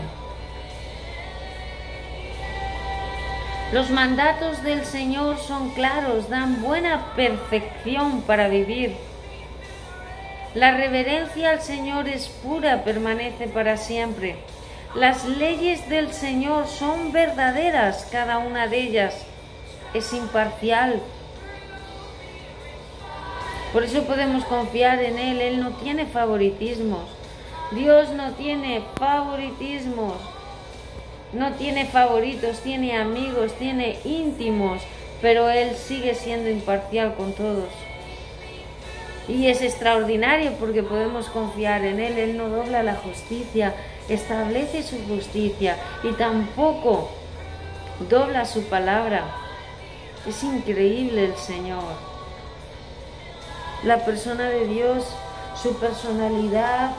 Los 3.72 3.90
mandatos 3.90 4.62
del 4.62 4.86
Señor 4.86 5.40
son 5.40 5.72
claros, 5.72 6.30
dan 6.30 6.62
buena 6.62 7.16
perfección 7.16 8.22
para 8.22 8.48
vivir. 8.48 8.96
La 10.54 10.78
reverencia 10.78 11.50
al 11.50 11.62
Señor 11.62 12.08
es 12.08 12.28
pura, 12.28 12.84
permanece 12.84 13.48
para 13.48 13.78
siempre. 13.78 14.36
Las 14.94 15.26
leyes 15.26 15.90
del 15.90 16.14
Señor 16.14 16.68
son 16.68 17.12
verdaderas, 17.12 18.08
cada 18.12 18.38
una 18.38 18.68
de 18.68 18.78
ellas 18.78 19.26
es 19.96 20.14
imparcial, 20.14 21.02
Por 23.76 23.84
eso 23.84 24.04
podemos 24.04 24.46
confiar 24.46 25.04
en 25.04 25.20
Él. 25.20 25.42
Él 25.42 25.60
no 25.60 25.72
tiene 25.72 26.06
favoritismos. 26.06 27.10
Dios 27.72 28.10
no 28.12 28.32
tiene 28.32 28.82
favoritismos. 28.98 30.14
No 31.34 31.52
tiene 31.56 31.86
favoritos, 31.86 32.62
tiene 32.62 32.98
amigos, 32.98 33.52
tiene 33.60 34.00
íntimos, 34.06 34.82
pero 35.22 35.50
Él 35.50 35.76
sigue 35.76 36.16
siendo 36.16 36.50
imparcial 36.50 37.16
con 37.16 37.34
todos. 37.34 37.68
Y 39.28 39.48
es 39.48 39.62
extraordinario 39.62 40.54
porque 40.54 40.82
podemos 40.82 41.28
confiar 41.28 41.84
en 41.84 42.00
Él. 42.00 42.18
Él 42.18 42.38
no 42.38 42.48
dobla 42.48 42.82
la 42.82 42.96
justicia, 42.96 43.76
establece 44.08 44.84
su 44.84 45.06
justicia 45.06 45.76
y 46.02 46.14
tampoco 46.14 47.10
dobla 48.10 48.46
su 48.46 48.64
palabra. 48.68 49.26
Es 50.26 50.42
increíble 50.46 51.26
el 51.26 51.36
Señor. 51.36 52.15
La 53.86 54.04
persona 54.04 54.50
de 54.50 54.68
Dios, 54.68 55.06
su 55.62 55.76
personalidad, 55.78 56.92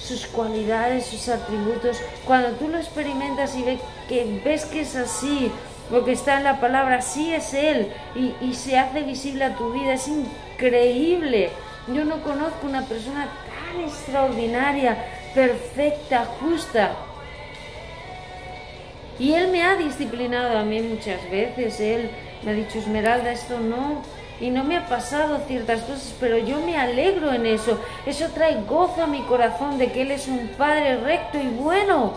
sus 0.00 0.26
cualidades, 0.26 1.06
sus 1.06 1.28
atributos, 1.28 1.98
cuando 2.26 2.50
tú 2.52 2.68
lo 2.68 2.78
experimentas 2.78 3.54
y 3.56 3.62
ves 3.62 3.80
que, 4.08 4.42
ves 4.44 4.64
que 4.64 4.80
es 4.80 4.96
así, 4.96 5.52
lo 5.90 6.04
que 6.04 6.12
está 6.12 6.38
en 6.38 6.44
la 6.44 6.60
palabra, 6.60 7.00
sí 7.00 7.32
es 7.32 7.54
Él 7.54 7.92
y, 8.14 8.34
y 8.40 8.54
se 8.54 8.76
hace 8.76 9.02
visible 9.02 9.44
a 9.44 9.54
tu 9.54 9.72
vida, 9.72 9.92
es 9.92 10.08
increíble. 10.08 11.50
Yo 11.88 12.04
no 12.04 12.22
conozco 12.22 12.66
una 12.66 12.84
persona 12.86 13.28
tan 13.48 13.84
extraordinaria, 13.84 14.96
perfecta, 15.34 16.26
justa. 16.40 16.92
Y 19.18 19.34
Él 19.34 19.48
me 19.52 19.62
ha 19.62 19.76
disciplinado 19.76 20.58
a 20.58 20.64
mí 20.64 20.80
muchas 20.80 21.22
veces, 21.30 21.78
Él 21.78 22.10
me 22.42 22.52
ha 22.52 22.54
dicho, 22.54 22.78
Esmeralda, 22.78 23.30
esto 23.30 23.60
no, 23.60 24.02
y 24.40 24.50
no 24.50 24.64
me 24.64 24.78
ha 24.78 24.86
pasado 24.86 25.40
ciertas 25.46 25.82
cosas, 25.82 26.14
pero 26.18 26.38
yo 26.38 26.60
me 26.60 26.78
alegro 26.78 27.32
en 27.32 27.44
eso. 27.44 27.78
Eso 28.06 28.28
trae 28.34 28.62
gozo 28.66 29.02
a 29.02 29.06
mi 29.06 29.20
corazón 29.22 29.76
de 29.76 29.92
que 29.92 30.02
Él 30.02 30.10
es 30.10 30.28
un 30.28 30.48
Padre 30.56 30.96
recto 30.96 31.38
y 31.38 31.48
bueno. 31.48 32.14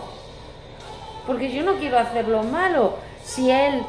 Porque 1.26 1.52
yo 1.52 1.62
no 1.62 1.74
quiero 1.74 1.98
hacer 1.98 2.26
lo 2.28 2.42
malo. 2.42 2.96
Si 3.22 3.50
Él 3.50 3.82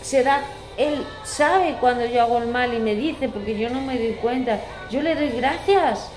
se 0.00 0.22
da, 0.22 0.42
Él 0.76 1.04
sabe 1.24 1.76
cuando 1.80 2.06
yo 2.06 2.22
hago 2.22 2.38
el 2.38 2.46
mal 2.46 2.72
y 2.72 2.78
me 2.78 2.94
dice, 2.94 3.28
porque 3.28 3.58
yo 3.58 3.68
no 3.68 3.80
me 3.80 3.98
doy 3.98 4.12
cuenta, 4.14 4.60
yo 4.88 5.02
le 5.02 5.16
doy 5.16 5.30
gracias. 5.30 6.08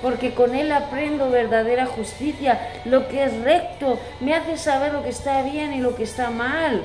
Porque 0.00 0.32
con 0.32 0.54
Él 0.54 0.72
aprendo 0.72 1.30
verdadera 1.30 1.84
justicia, 1.84 2.80
lo 2.86 3.08
que 3.08 3.24
es 3.24 3.42
recto, 3.42 3.98
me 4.20 4.34
hace 4.34 4.56
saber 4.56 4.94
lo 4.94 5.02
que 5.02 5.10
está 5.10 5.42
bien 5.42 5.74
y 5.74 5.80
lo 5.80 5.96
que 5.96 6.04
está 6.04 6.30
mal. 6.30 6.82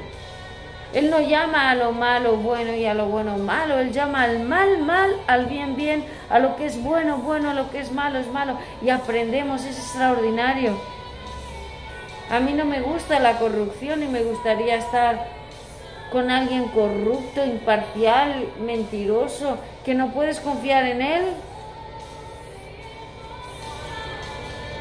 Él 0.93 1.09
no 1.09 1.21
llama 1.21 1.69
a 1.69 1.75
lo 1.75 1.93
malo 1.93 2.35
bueno 2.35 2.75
y 2.75 2.85
a 2.85 2.93
lo 2.93 3.05
bueno 3.05 3.37
malo. 3.37 3.79
Él 3.79 3.93
llama 3.93 4.23
al 4.23 4.39
mal 4.39 4.79
mal, 4.79 5.15
al 5.27 5.45
bien 5.45 5.75
bien, 5.75 6.03
a 6.29 6.39
lo 6.39 6.57
que 6.57 6.65
es 6.65 6.81
bueno 6.83 7.17
bueno, 7.17 7.51
a 7.51 7.53
lo 7.53 7.71
que 7.71 7.79
es 7.79 7.91
malo 7.91 8.19
es 8.19 8.27
malo. 8.27 8.57
Y 8.81 8.89
aprendemos, 8.89 9.63
es 9.63 9.77
extraordinario. 9.77 10.77
A 12.29 12.39
mí 12.39 12.53
no 12.53 12.65
me 12.65 12.81
gusta 12.81 13.19
la 13.19 13.39
corrupción 13.39 14.03
y 14.03 14.07
me 14.07 14.23
gustaría 14.23 14.75
estar 14.75 15.27
con 16.11 16.29
alguien 16.29 16.67
corrupto, 16.67 17.45
imparcial, 17.45 18.49
mentiroso, 18.59 19.57
que 19.85 19.93
no 19.93 20.11
puedes 20.11 20.41
confiar 20.41 20.85
en 20.85 21.01
él. 21.01 21.25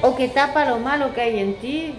O 0.02 0.16
que 0.16 0.28
tapa 0.28 0.64
lo 0.64 0.78
malo 0.78 1.14
que 1.14 1.20
hay 1.20 1.38
en 1.38 1.54
ti. 1.56 1.98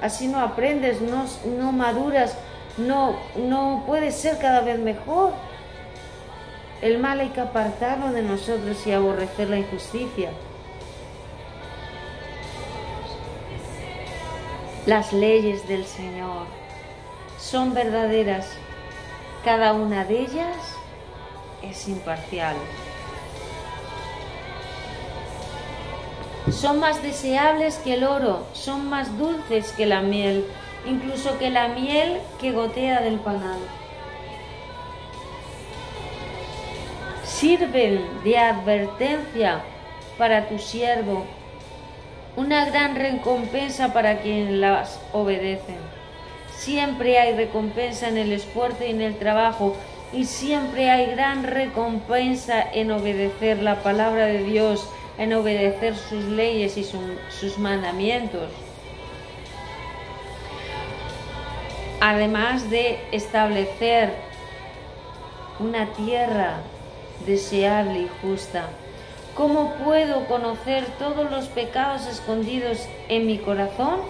Así 0.00 0.28
no 0.28 0.40
aprendes, 0.40 1.00
no, 1.00 1.24
no 1.58 1.72
maduras 1.72 2.36
no, 2.80 3.16
no 3.36 3.84
puede 3.86 4.12
ser 4.12 4.38
cada 4.38 4.60
vez 4.60 4.78
mejor. 4.78 5.32
El 6.82 6.98
mal 6.98 7.20
hay 7.20 7.28
que 7.28 7.40
apartarlo 7.40 8.12
de 8.12 8.22
nosotros 8.22 8.86
y 8.86 8.92
aborrecer 8.92 9.50
la 9.50 9.58
injusticia. 9.58 10.30
Las 14.86 15.12
leyes 15.12 15.68
del 15.68 15.84
Señor 15.84 16.46
son 17.38 17.74
verdaderas. 17.74 18.48
Cada 19.44 19.74
una 19.74 20.04
de 20.04 20.20
ellas 20.20 20.56
es 21.62 21.86
imparcial. 21.88 22.56
Son 26.50 26.80
más 26.80 27.02
deseables 27.02 27.76
que 27.76 27.94
el 27.94 28.04
oro, 28.04 28.46
son 28.54 28.88
más 28.88 29.18
dulces 29.18 29.72
que 29.72 29.86
la 29.86 30.00
miel 30.00 30.46
incluso 30.86 31.38
que 31.38 31.50
la 31.50 31.68
miel 31.68 32.20
que 32.40 32.52
gotea 32.52 33.00
del 33.00 33.18
panal. 33.18 33.58
Sirven 37.24 38.00
de 38.24 38.38
advertencia 38.38 39.60
para 40.18 40.48
tu 40.48 40.58
siervo, 40.58 41.24
una 42.36 42.64
gran 42.66 42.96
recompensa 42.96 43.92
para 43.92 44.18
quien 44.20 44.60
las 44.60 45.00
obedecen. 45.12 45.78
Siempre 46.56 47.18
hay 47.18 47.34
recompensa 47.34 48.08
en 48.08 48.18
el 48.18 48.32
esfuerzo 48.32 48.84
y 48.84 48.90
en 48.90 49.00
el 49.00 49.16
trabajo, 49.16 49.76
y 50.12 50.24
siempre 50.26 50.90
hay 50.90 51.06
gran 51.06 51.44
recompensa 51.44 52.62
en 52.72 52.90
obedecer 52.90 53.62
la 53.62 53.76
palabra 53.82 54.26
de 54.26 54.42
Dios, 54.42 54.88
en 55.18 55.32
obedecer 55.32 55.96
sus 55.96 56.24
leyes 56.24 56.76
y 56.76 56.84
sus 56.84 57.58
mandamientos. 57.58 58.50
Además 62.00 62.70
de 62.70 62.98
establecer 63.12 64.14
una 65.58 65.86
tierra 65.92 66.56
deseable 67.26 68.00
y 68.00 68.10
justa. 68.22 68.64
¿Cómo 69.34 69.74
puedo 69.84 70.26
conocer 70.26 70.86
todos 70.98 71.30
los 71.30 71.46
pecados 71.46 72.06
escondidos 72.06 72.88
en 73.08 73.26
mi 73.26 73.38
corazón? 73.38 74.00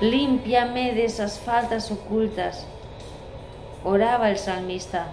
Límpiame 0.00 0.92
de 0.94 1.04
esas 1.04 1.38
faltas 1.38 1.92
ocultas, 1.92 2.66
oraba 3.84 4.30
el 4.30 4.38
salmista. 4.38 5.12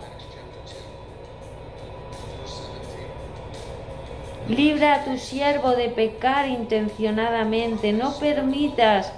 Libra 4.48 4.96
a 4.96 5.04
tu 5.04 5.18
siervo 5.20 5.72
de 5.74 5.90
pecar 5.90 6.48
intencionadamente, 6.48 7.94
no 7.94 8.18
permitas 8.18 9.14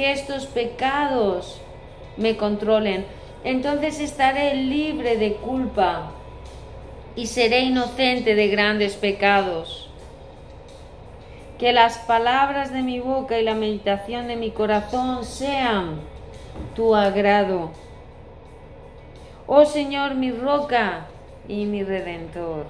que 0.00 0.12
estos 0.12 0.46
pecados 0.46 1.60
me 2.16 2.38
controlen. 2.38 3.04
Entonces 3.44 4.00
estaré 4.00 4.54
libre 4.54 5.18
de 5.18 5.34
culpa 5.34 6.12
y 7.16 7.26
seré 7.26 7.60
inocente 7.60 8.34
de 8.34 8.48
grandes 8.48 8.94
pecados. 8.94 9.90
Que 11.58 11.74
las 11.74 11.98
palabras 11.98 12.72
de 12.72 12.80
mi 12.80 12.98
boca 12.98 13.38
y 13.38 13.44
la 13.44 13.54
meditación 13.54 14.26
de 14.26 14.36
mi 14.36 14.52
corazón 14.52 15.22
sean 15.26 16.00
tu 16.74 16.96
agrado. 16.96 17.70
Oh 19.46 19.66
Señor, 19.66 20.14
mi 20.14 20.32
roca 20.32 21.08
y 21.46 21.66
mi 21.66 21.82
redentor. 21.82 22.64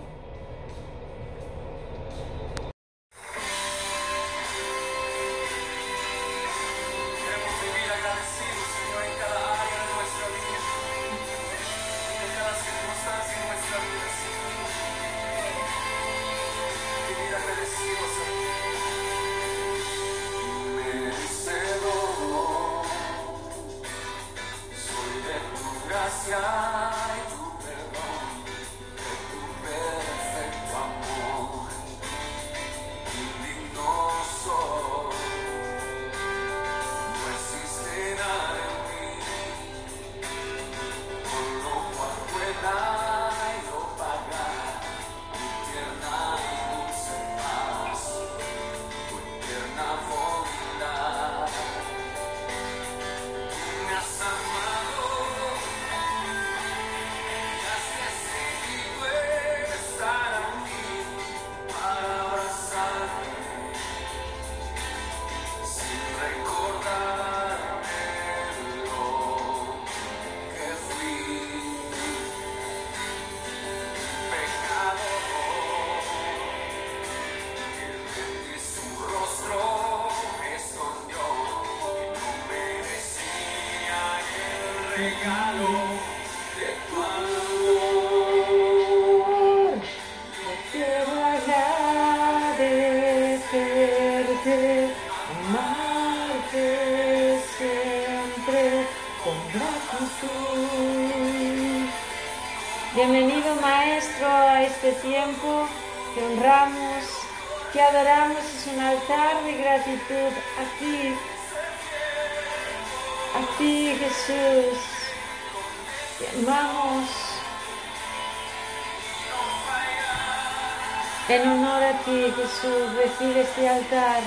Este 123.60 123.68
altar 123.68 124.22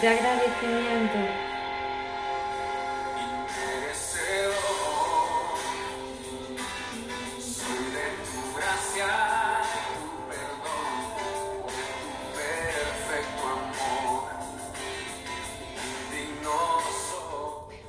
de 0.00 0.08
agradecimiento. 0.08 1.18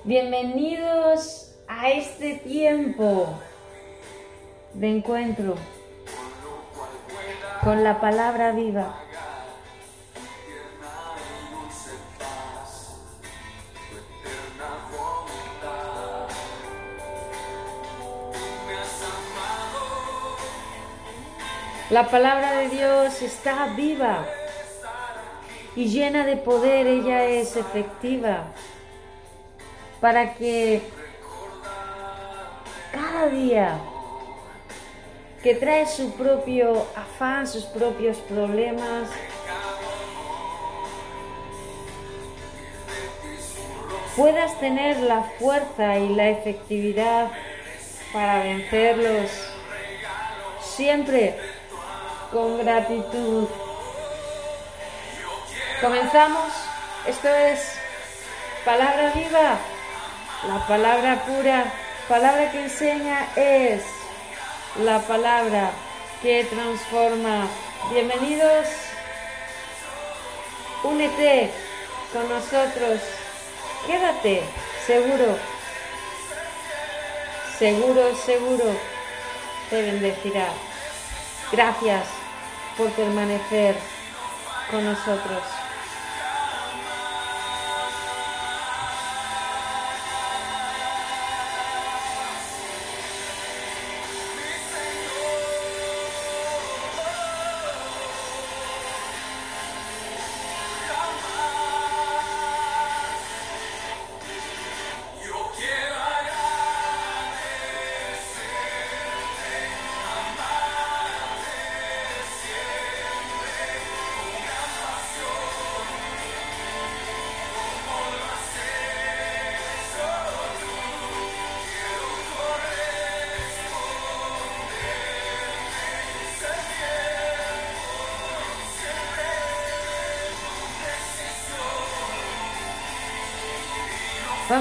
Bienvenidos 0.03 1.53
a 1.67 1.91
este 1.91 2.37
tiempo 2.37 3.35
de 4.73 4.97
encuentro 4.97 5.55
con 7.63 7.83
la 7.83 8.01
palabra 8.01 8.51
viva. 8.51 9.10
La 21.91 22.07
palabra 22.07 22.53
de 22.53 22.69
Dios 22.69 23.21
está 23.21 23.65
viva 23.75 24.25
y 25.75 25.89
llena 25.89 26.25
de 26.25 26.37
poder, 26.37 26.87
ella 26.87 27.25
es 27.25 27.57
efectiva 27.57 28.45
para 29.99 30.33
que 30.35 30.81
cada 32.93 33.27
día 33.27 33.77
que 35.43 35.53
trae 35.55 35.85
su 35.85 36.13
propio 36.13 36.87
afán, 36.95 37.45
sus 37.45 37.65
propios 37.65 38.19
problemas, 38.19 39.09
puedas 44.15 44.57
tener 44.61 44.97
la 45.01 45.23
fuerza 45.23 45.99
y 45.99 46.15
la 46.15 46.29
efectividad 46.29 47.31
para 48.13 48.43
vencerlos 48.43 49.29
siempre 50.61 51.50
con 52.31 52.57
gratitud. 52.57 53.47
Comenzamos, 55.81 56.51
esto 57.05 57.27
es 57.27 57.59
palabra 58.63 59.11
viva, 59.13 59.57
la 60.47 60.67
palabra 60.67 61.23
pura, 61.25 61.65
palabra 62.07 62.51
que 62.51 62.63
enseña 62.63 63.27
es 63.35 63.83
la 64.83 64.99
palabra 64.99 65.71
que 66.21 66.45
transforma. 66.45 67.47
Bienvenidos, 67.91 68.67
únete 70.83 71.51
con 72.13 72.29
nosotros, 72.29 73.01
quédate, 73.87 74.43
seguro, 74.85 75.37
seguro, 77.57 78.15
seguro, 78.15 78.65
te 79.69 79.81
bendecirá. 79.81 80.47
Gracias 81.51 82.20
por 82.77 82.89
permanecer 82.91 83.77
con 84.69 84.85
nosotros. 84.85 85.43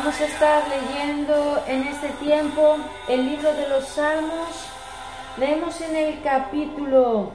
Vamos 0.02 0.18
a 0.18 0.24
estar 0.24 0.62
leyendo 0.66 1.62
en 1.66 1.86
este 1.86 2.08
tiempo 2.24 2.78
el 3.06 3.26
libro 3.26 3.52
de 3.52 3.68
los 3.68 3.86
Salmos. 3.86 4.48
Leemos 5.36 5.78
en 5.82 5.94
el 5.94 6.22
capítulo 6.22 7.32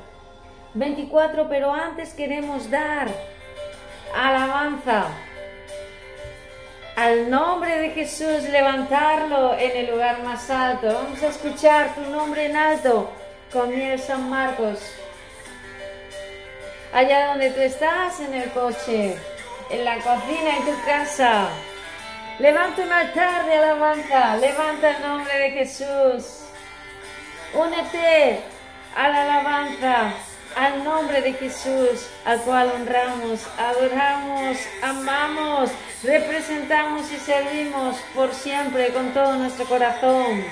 24, 0.74 1.48
pero 1.48 1.72
antes 1.72 2.16
queremos 2.16 2.72
dar 2.72 3.08
alabanza 4.16 5.10
al 6.96 7.30
nombre 7.30 7.82
de 7.82 7.90
Jesús, 7.92 8.50
levantarlo 8.50 9.54
en 9.54 9.86
el 9.86 9.92
lugar 9.92 10.24
más 10.24 10.50
alto. 10.50 10.88
Vamos 10.88 11.22
a 11.22 11.28
escuchar 11.28 11.94
tu 11.94 12.02
nombre 12.10 12.48
en 12.48 12.56
alto 12.56 13.12
con 13.54 13.70
miel 13.70 14.00
San 14.00 14.28
Marcos. 14.28 14.80
Allá 16.92 17.28
donde 17.28 17.52
tú 17.52 17.60
estás, 17.60 18.20
en 18.22 18.34
el 18.34 18.50
coche, 18.50 19.16
en 19.70 19.86
la 19.86 19.98
cocina, 19.98 20.58
en 20.58 20.66
tu 20.66 20.84
casa. 20.84 21.48
Levanta 22.40 22.82
un 22.82 22.92
altar 22.92 23.46
de 23.46 23.54
alabanza, 23.54 24.36
levanta 24.36 24.92
el 24.92 25.02
nombre 25.02 25.40
de 25.40 25.52
Jesús. 25.52 26.42
Únete 27.54 28.42
a 28.94 29.08
la 29.08 29.22
alabanza, 29.24 30.14
al 30.58 30.84
nombre 30.84 31.22
de 31.22 31.32
Jesús, 31.32 32.10
al 32.26 32.42
cual 32.42 32.74
honramos, 32.76 33.40
adoramos, 33.58 34.58
amamos, 34.82 35.72
representamos 36.04 37.10
y 37.14 37.16
servimos 37.16 37.96
por 38.14 38.34
siempre 38.34 38.90
con 38.90 39.14
todo 39.14 39.36
nuestro 39.36 39.66
corazón. 39.66 40.44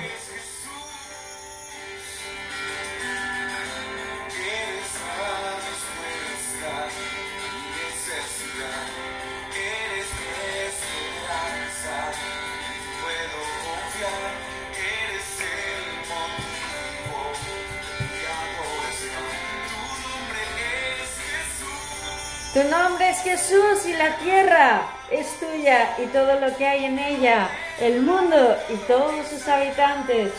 Y 25.56 26.06
todo 26.06 26.40
lo 26.40 26.56
que 26.56 26.66
hay 26.66 26.84
en 26.84 26.98
ella, 26.98 27.48
el 27.80 28.00
mundo 28.00 28.56
y 28.68 28.76
todos 28.88 29.26
sus 29.28 29.46
habitantes. 29.46 30.32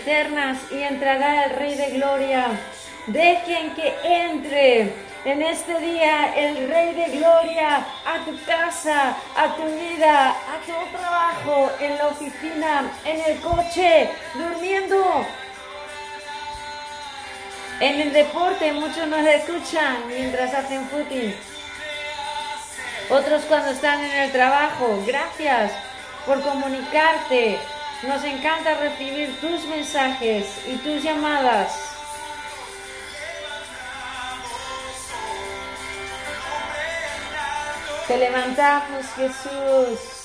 Eternas 0.00 0.58
y 0.70 0.82
entrará 0.82 1.44
el 1.44 1.50
Rey 1.50 1.74
de 1.74 1.90
Gloria. 1.90 2.46
Dejen 3.06 3.74
que 3.74 3.94
entre 4.04 4.92
en 5.24 5.42
este 5.42 5.78
día 5.78 6.34
el 6.34 6.68
Rey 6.68 6.94
de 6.94 7.18
Gloria 7.18 7.86
a 8.06 8.24
tu 8.24 8.38
casa, 8.44 9.16
a 9.36 9.54
tu 9.56 9.64
vida, 9.64 10.30
a 10.30 10.60
tu 10.64 10.96
trabajo, 10.96 11.70
en 11.80 11.98
la 11.98 12.06
oficina, 12.08 12.90
en 13.04 13.20
el 13.20 13.40
coche, 13.40 14.10
durmiendo. 14.34 15.26
En 17.80 18.00
el 18.00 18.12
deporte 18.12 18.72
muchos 18.72 19.06
nos 19.08 19.26
escuchan 19.26 20.06
mientras 20.08 20.54
hacen 20.54 20.86
footing. 20.88 21.34
Otros 23.10 23.42
cuando 23.48 23.70
están 23.70 24.04
en 24.04 24.22
el 24.22 24.32
trabajo. 24.32 25.02
Gracias 25.06 25.72
por 26.26 26.40
comunicarte. 26.42 27.58
Nos 28.02 28.24
encanta 28.24 28.74
recibir 28.74 29.38
tus 29.40 29.66
mensajes 29.66 30.46
y 30.66 30.76
tus 30.76 31.02
llamadas. 31.02 31.70
Te 38.08 38.16
levantamos, 38.16 39.06
Jesús. 39.16 40.19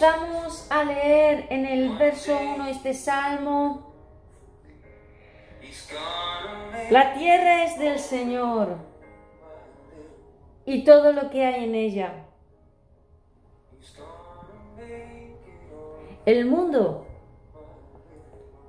Comenzamos 0.00 0.66
a 0.70 0.82
leer 0.82 1.46
en 1.50 1.66
el 1.66 1.98
verso 1.98 2.34
1 2.34 2.68
este 2.68 2.94
salmo. 2.94 3.92
La 6.90 7.12
tierra 7.12 7.64
es 7.64 7.78
del 7.78 7.98
Señor 7.98 8.78
y 10.64 10.84
todo 10.84 11.12
lo 11.12 11.28
que 11.28 11.44
hay 11.44 11.64
en 11.64 11.74
ella. 11.74 12.14
El 16.24 16.46
mundo 16.46 17.06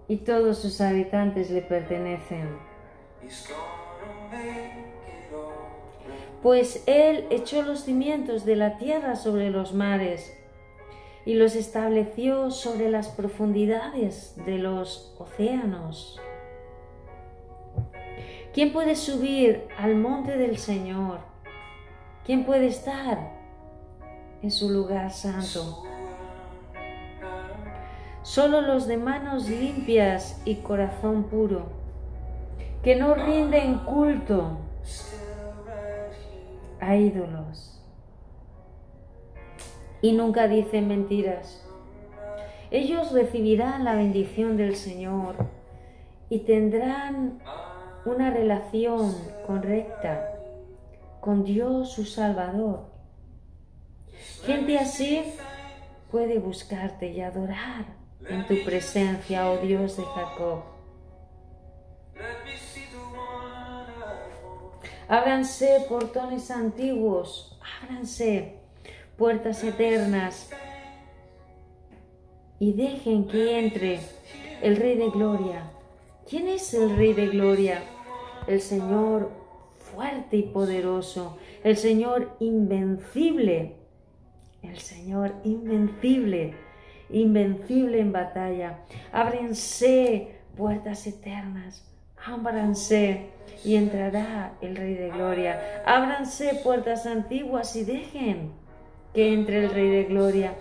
y 0.10 0.18
todos 0.18 0.58
sus 0.58 0.82
habitantes 0.82 1.49
le 1.49 1.62
pertenecen. 1.62 2.60
Pues 6.44 6.84
Él 6.88 7.28
echó 7.30 7.62
los 7.62 7.86
cimientos 7.86 8.44
de 8.44 8.58
la 8.58 8.78
tierra 8.78 9.16
sobre 9.16 9.49
los 9.49 9.74
mares 9.74 10.40
y 11.26 11.35
los 11.35 11.56
estableció 11.56 12.49
sobre 12.52 12.89
las 12.89 13.10
profundidades 13.10 14.35
de 14.45 14.57
los 14.57 15.15
océanos. 15.19 16.19
¿Quién 18.53 18.73
puede 18.73 18.95
subir 18.95 19.68
al 19.77 19.95
monte 19.95 20.38
del 20.38 20.57
Señor? 20.57 21.19
¿Quién 22.26 22.45
puede 22.45 22.68
estar 22.68 23.31
en 24.41 24.52
su 24.52 24.69
lugar 24.69 25.11
santo? 25.11 25.84
Solo 28.23 28.61
los 28.61 28.88
de 28.88 28.98
manos 28.98 29.48
limpias 29.49 30.41
y 30.45 30.56
corazón 30.56 31.23
puro, 31.26 31.69
que 32.84 32.95
no 32.95 33.14
rinden 33.14 33.80
culto 33.80 34.57
a 36.80 36.95
ídolos 36.95 37.70
y 40.02 40.14
nunca 40.14 40.48
dicen 40.48 40.88
mentiras. 40.88 41.65
Ellos 42.72 43.11
recibirán 43.11 43.84
la 43.84 43.95
bendición 43.95 44.57
del 44.57 44.76
Señor 44.76 45.36
y 46.30 46.40
tendrán 46.40 47.40
una 48.06 48.32
relación 48.32 49.14
correcta 49.45 50.32
con 51.19 51.44
Dios 51.44 51.91
su 51.91 52.06
Salvador. 52.06 52.90
Gente 54.45 54.80
así 54.80 55.22
puede 56.10 56.40
buscarte 56.40 57.11
y 57.11 57.22
adorar 57.22 57.86
en 58.28 58.48
tu 58.48 58.64
presencia, 58.64 59.52
oh 59.52 59.57
Dios 59.57 59.98
de 59.98 60.03
Jacob. 60.03 60.64
Ábranse 65.07 65.86
portones 65.90 66.49
antiguos, 66.49 67.60
ábranse 67.84 68.60
puertas 69.22 69.64
eternas 69.64 70.49
y 72.57 72.73
dejen 72.73 73.27
que 73.27 73.60
entre 73.60 73.99
el 74.64 74.77
Rey 74.77 74.98
de 74.98 75.11
Gloria. 75.11 75.69
¿Quién 76.27 76.48
es 76.48 76.73
el 76.73 76.98
Rey 76.98 77.14
de 77.14 77.27
Gloria? 77.27 77.84
El 78.48 78.60
Señor 78.61 79.30
fuerte 79.77 80.38
y 80.38 80.41
poderoso, 80.41 81.38
el 81.64 81.77
Señor 81.77 82.35
invencible, 82.39 83.76
el 84.64 84.80
Señor 84.80 85.35
invencible, 85.43 86.56
invencible 87.11 87.99
en 87.99 88.11
batalla. 88.11 88.80
Ábrense 89.11 90.39
puertas 90.57 91.06
eternas, 91.06 91.88
ábranse 92.26 93.30
y 93.64 93.76
entrará 93.76 94.57
el 94.61 94.76
Rey 94.76 94.95
de 94.95 95.11
Gloria. 95.11 95.84
Ábranse 95.85 96.60
puertas 96.64 97.06
antiguas 97.06 97.76
y 97.76 97.84
dejen 97.84 98.60
que 99.13 99.33
entre 99.33 99.65
el 99.65 99.69
Rey 99.71 99.89
de 99.89 100.03
Gloria. 100.05 100.55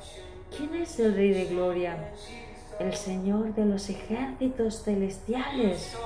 ¿Quién 0.57 0.75
es 0.75 0.99
el 0.99 1.15
Rey 1.15 1.33
de 1.33 1.47
Gloria? 1.47 1.97
El 2.79 2.95
Señor 2.95 3.55
de 3.55 3.65
los 3.65 3.89
ejércitos 3.89 4.83
celestiales. 4.83 5.97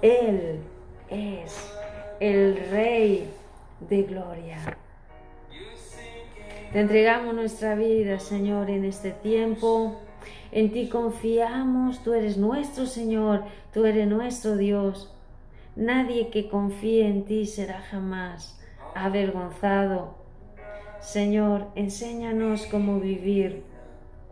Él 0.00 0.60
es 1.08 1.72
el 2.20 2.56
Rey 2.70 3.30
de 3.80 4.02
Gloria. 4.04 4.76
Te 6.72 6.80
entregamos 6.80 7.34
nuestra 7.34 7.74
vida, 7.74 8.20
Señor, 8.20 8.70
en 8.70 8.84
este 8.84 9.10
tiempo. 9.10 10.00
En 10.52 10.72
ti 10.72 10.88
confiamos, 10.88 12.02
tú 12.02 12.12
eres 12.12 12.36
nuestro 12.36 12.86
Señor, 12.86 13.44
tú 13.72 13.84
eres 13.86 14.06
nuestro 14.06 14.56
Dios. 14.56 15.12
Nadie 15.74 16.30
que 16.30 16.48
confíe 16.48 17.06
en 17.06 17.24
ti 17.24 17.46
será 17.46 17.80
jamás 17.80 18.60
avergonzado. 18.94 20.19
Señor, 21.00 21.68
enséñanos 21.76 22.66
cómo 22.66 23.00
vivir. 23.00 23.64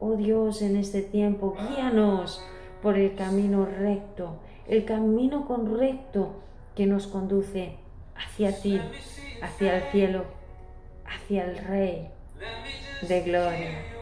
Oh 0.01 0.17
Dios, 0.17 0.63
en 0.63 0.77
este 0.77 1.03
tiempo, 1.03 1.57
guíanos 1.59 2.45
por 2.83 2.99
el 2.99 3.15
camino 3.15 3.67
recto, 3.67 4.41
el 4.67 4.85
camino 4.85 5.47
correcto 5.47 6.43
que 6.77 6.87
nos 6.87 7.07
conduce 7.07 7.77
hacia 8.15 8.61
ti, 8.61 8.81
hacia 9.43 9.79
el 9.79 9.83
cielo, 9.91 10.25
hacia 11.07 11.45
el 11.47 11.59
Rey 11.59 12.11
de 13.09 13.21
gloria. 13.23 13.99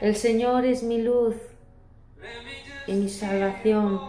El 0.00 0.14
Señor 0.14 0.64
es 0.64 0.82
mi 0.82 1.02
luz 1.02 1.34
Y 2.88 2.92
mi 2.94 3.08
salvación. 3.08 4.00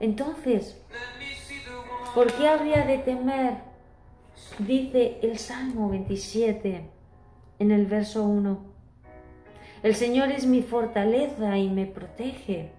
Entonces. 0.00 0.82
¿por 2.14 2.32
qué 2.32 2.48
habría 2.48 2.84
de 2.84 2.98
temer? 2.98 3.54
Dice 4.58 5.18
el 5.22 5.38
Salmo 5.38 5.88
27 5.90 6.82
en 7.58 7.70
el 7.70 7.86
verso 7.86 8.24
1. 8.24 8.58
El 9.82 9.94
Señor 9.94 10.30
es 10.30 10.46
mi 10.46 10.62
fortaleza 10.62 11.56
y 11.56 11.68
me 11.68 11.86
protege 11.86 12.70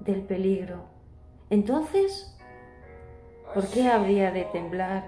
del 0.00 0.22
peligro. 0.22 0.84
Entonces, 1.50 2.36
¿por 3.54 3.68
qué 3.68 3.88
habría 3.88 4.30
de 4.30 4.44
temblar? 4.44 5.04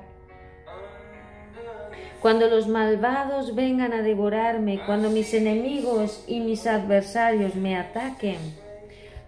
Cuando 2.21 2.49
los 2.49 2.69
malvados 2.69 3.55
vengan 3.55 3.93
a 3.93 4.03
devorarme, 4.03 4.81
cuando 4.87 5.11
mis 5.11 5.35
enemigos 5.35 6.25
y 6.29 6.41
mis 6.41 6.67
adversarios 6.67 7.57
me 7.57 7.77
ataquen, 7.77 8.39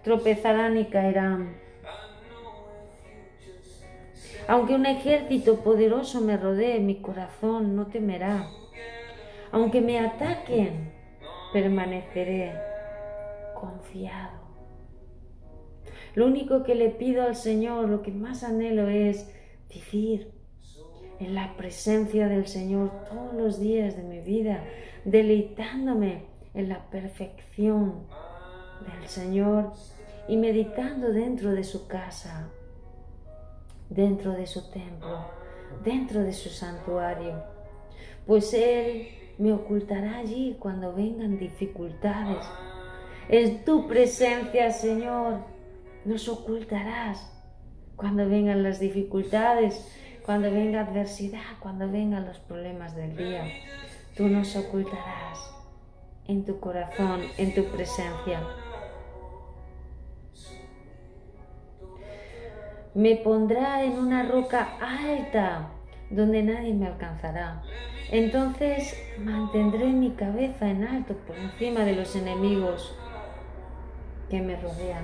tropezarán 0.05 0.77
y 0.77 0.85
caerán. 0.85 1.57
Aunque 4.47 4.75
un 4.75 4.85
ejército 4.85 5.61
poderoso 5.61 6.21
me 6.21 6.37
rodee, 6.37 6.79
mi 6.79 7.01
corazón 7.01 7.75
no 7.75 7.87
temerá. 7.87 8.47
Aunque 9.51 9.81
me 9.81 9.97
ataquen, 9.97 10.93
permaneceré 11.51 12.53
confiado. 13.55 14.45
Lo 16.13 16.27
único 16.27 16.63
que 16.63 16.75
le 16.75 16.91
pido 16.91 17.23
al 17.23 17.35
Señor, 17.35 17.89
lo 17.89 18.03
que 18.03 18.11
más 18.11 18.43
anhelo 18.43 18.87
es 18.87 19.33
vivir 19.73 20.31
en 21.19 21.33
la 21.33 21.57
presencia 21.57 22.27
del 22.27 22.45
Señor 22.45 22.91
todos 23.09 23.33
los 23.33 23.59
días 23.59 23.97
de 23.97 24.03
mi 24.03 24.19
vida, 24.19 24.63
deleitándome 25.03 26.25
en 26.53 26.69
la 26.69 26.91
perfección 26.91 28.05
del 28.85 29.07
Señor 29.07 29.73
y 30.27 30.37
meditando 30.37 31.11
dentro 31.11 31.51
de 31.51 31.63
su 31.63 31.87
casa, 31.87 32.49
dentro 33.89 34.31
de 34.31 34.47
su 34.47 34.69
templo, 34.71 35.25
dentro 35.83 36.23
de 36.23 36.33
su 36.33 36.49
santuario, 36.49 37.43
pues 38.25 38.53
Él 38.53 39.07
me 39.37 39.53
ocultará 39.53 40.17
allí 40.17 40.55
cuando 40.59 40.93
vengan 40.93 41.37
dificultades. 41.37 42.45
En 43.29 43.63
tu 43.65 43.87
presencia, 43.87 44.71
Señor, 44.71 45.39
nos 46.05 46.27
ocultarás 46.29 47.31
cuando 47.95 48.27
vengan 48.27 48.63
las 48.63 48.79
dificultades, 48.79 49.91
cuando 50.25 50.51
venga 50.51 50.81
adversidad, 50.81 51.59
cuando 51.59 51.89
vengan 51.89 52.25
los 52.25 52.39
problemas 52.39 52.95
del 52.95 53.15
día. 53.15 53.43
Tú 54.15 54.27
nos 54.27 54.55
ocultarás 54.55 55.51
en 56.27 56.45
tu 56.45 56.59
corazón, 56.59 57.21
en 57.37 57.53
tu 57.53 57.65
presencia. 57.65 58.41
Me 62.95 63.17
pondrá 63.17 63.83
en 63.83 63.99
una 63.99 64.23
roca 64.23 64.77
alta 64.79 65.69
donde 66.09 66.41
nadie 66.43 66.73
me 66.73 66.87
alcanzará. 66.87 67.61
Entonces 68.09 68.97
mantendré 69.19 69.87
mi 69.87 70.11
cabeza 70.11 70.69
en 70.69 70.85
alto 70.85 71.13
por 71.27 71.37
encima 71.37 71.81
de 71.81 71.93
los 71.93 72.15
enemigos 72.15 72.95
que 74.29 74.41
me 74.41 74.55
rodean. 74.55 75.03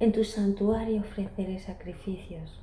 En 0.00 0.12
tu 0.12 0.24
santuario 0.24 1.02
ofreceré 1.02 1.58
sacrificios. 1.58 2.62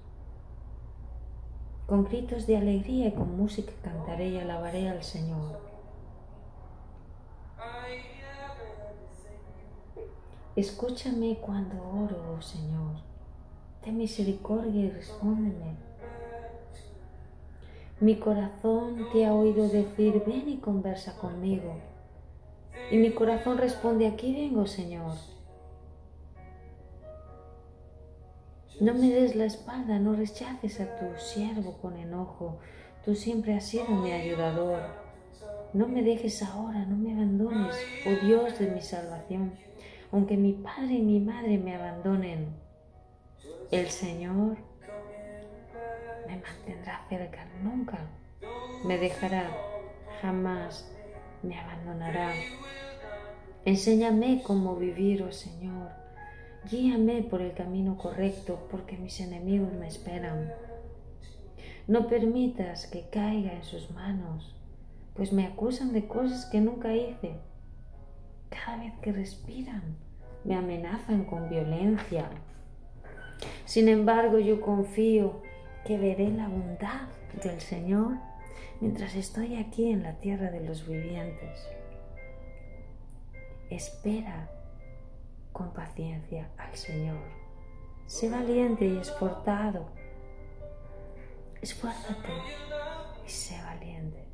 Con 1.88 2.06
gritos 2.06 2.48
de 2.48 2.57
alegría 2.57 3.07
y 3.07 3.12
con 3.12 3.38
música 3.38 3.72
cantaré 3.84 4.30
y 4.30 4.40
alabaré 4.40 4.90
al 4.90 5.03
Señor. 5.03 5.60
Escúchame 10.56 11.38
cuando 11.38 11.76
oro, 11.76 12.38
oh 12.38 12.41
Señor. 12.41 12.95
Ten 13.84 13.98
misericordia 13.98 14.86
y 14.86 14.90
respóndeme. 14.90 15.76
Mi 17.99 18.16
corazón 18.16 19.07
te 19.14 19.26
ha 19.26 19.34
oído 19.34 19.68
decir, 19.68 20.24
ven 20.26 20.49
y 20.49 20.57
conversa 20.57 21.18
conmigo. 21.18 21.76
Y 22.90 22.98
mi 22.98 23.12
corazón 23.12 23.57
responde, 23.57 24.07
aquí 24.07 24.34
vengo, 24.34 24.66
Señor. 24.66 25.14
No 28.82 28.94
me 28.94 29.10
des 29.10 29.38
la 29.38 29.46
espalda, 29.46 30.00
no 30.00 30.14
rechaces 30.14 30.82
a 30.82 30.98
tu 30.98 31.06
siervo 31.18 31.78
con 31.82 31.96
enojo. 31.98 32.60
Tú 33.06 33.16
siempre 33.16 33.56
has 33.56 33.64
sido 33.64 33.88
mi 33.88 34.12
ayudador. 34.12 34.82
No 35.72 35.88
me 35.88 36.04
dejes 36.04 36.44
ahora, 36.44 36.86
no 36.86 36.98
me 36.98 37.14
abandones, 37.14 37.74
oh 38.06 38.26
Dios 38.26 38.60
de 38.60 38.68
mi 38.68 38.82
salvación. 38.82 39.54
Aunque 40.12 40.36
mi 40.36 40.54
padre 40.54 40.96
y 40.96 41.02
mi 41.02 41.22
madre 41.22 41.58
me 41.58 41.74
abandonen, 41.74 42.54
el 43.72 43.88
Señor 43.88 44.58
me 46.28 46.38
mantendrá 46.38 47.06
cerca, 47.08 47.48
nunca 47.64 48.00
me 48.84 48.98
dejará, 48.98 49.50
jamás 50.22 50.92
me 51.44 51.58
abandonará. 51.58 52.34
Enséñame 53.64 54.44
cómo 54.44 54.76
vivir, 54.76 55.24
oh 55.24 55.32
Señor 55.32 56.05
Guíame 56.70 57.22
por 57.22 57.42
el 57.42 57.54
camino 57.54 57.96
correcto 57.98 58.68
porque 58.72 58.98
mis 58.98 59.20
enemigos 59.20 59.74
me 59.74 59.88
esperan. 59.88 60.52
No 61.88 62.08
permitas 62.08 62.88
que 62.88 63.08
caiga 63.10 63.54
en 63.54 63.64
sus 63.64 63.92
manos, 63.92 64.56
pues 65.14 65.32
me 65.32 65.46
acusan 65.46 65.94
de 65.94 66.08
cosas 66.08 66.48
que 66.48 66.62
nunca 66.62 66.96
hice. 66.96 67.36
Cada 68.50 68.78
vez 68.78 68.94
que 69.02 69.12
respiran, 69.12 69.96
me 70.44 70.56
amenazan 70.56 71.26
con 71.26 71.50
violencia. 71.50 72.30
Sin 73.66 73.88
embargo, 73.88 74.40
yo 74.40 74.60
confío 74.62 75.42
que 75.86 76.00
veré 76.00 76.30
la 76.30 76.48
bondad 76.48 77.10
del 77.44 77.62
Señor 77.62 78.14
mientras 78.82 79.16
estoy 79.16 79.58
aquí 79.58 79.92
en 79.92 80.02
la 80.02 80.14
tierra 80.14 80.50
de 80.50 80.62
los 80.62 80.88
vivientes. 80.88 81.68
Espera 83.70 84.50
con 85.56 85.72
paciencia 85.72 86.49
al 86.57 86.76
Señor. 86.76 87.23
Sé 88.07 88.30
valiente 88.30 88.86
y 88.86 88.98
esforzado. 88.98 89.86
Esfuérzate 91.61 92.34
y 93.26 93.30
sé 93.30 93.61
valiente. 93.64 94.27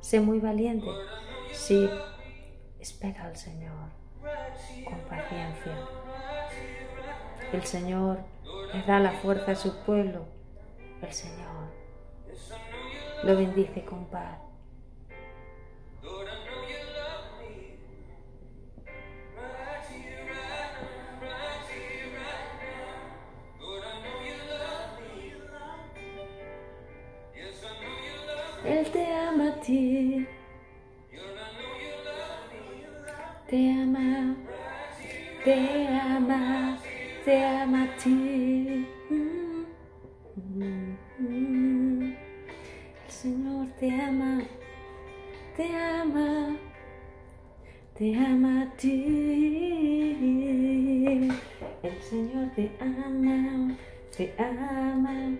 Sé 0.00 0.20
muy 0.20 0.38
valiente. 0.38 0.86
Sí, 1.52 1.90
espera 2.78 3.24
al 3.24 3.36
Señor 3.36 3.90
con 4.84 5.00
paciencia. 5.08 5.76
El 7.52 7.64
Señor 7.64 8.20
le 8.72 8.82
da 8.84 9.00
la 9.00 9.10
fuerza 9.10 9.50
a 9.50 9.56
su 9.56 9.76
pueblo. 9.84 10.24
El 11.02 11.12
Señor 11.12 11.72
lo 13.24 13.36
bendice 13.36 13.84
con 13.84 14.04
paz. 14.06 14.38
Él 28.64 28.84
te 28.92 29.06
ama 29.06 29.48
a 29.48 29.60
ti. 29.60 30.26
Te 33.48 33.72
ama, 33.72 34.36
te 35.44 35.88
ama, 35.88 36.78
te 37.24 37.44
ama 37.44 37.82
a 37.84 37.96
ti. 37.96 38.86
El 43.06 43.10
Señor 43.10 43.66
te 43.78 43.90
ama, 43.90 44.42
te 45.56 45.76
ama, 45.76 46.56
te 47.94 48.14
ama 48.14 48.62
a 48.62 48.76
ti. 48.76 48.96
El 51.82 52.02
Señor 52.02 52.50
te 52.54 52.70
ama, 52.78 53.76
te 54.14 54.34
ama 54.38 55.38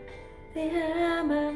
te 0.55 0.71
ama. 1.03 1.53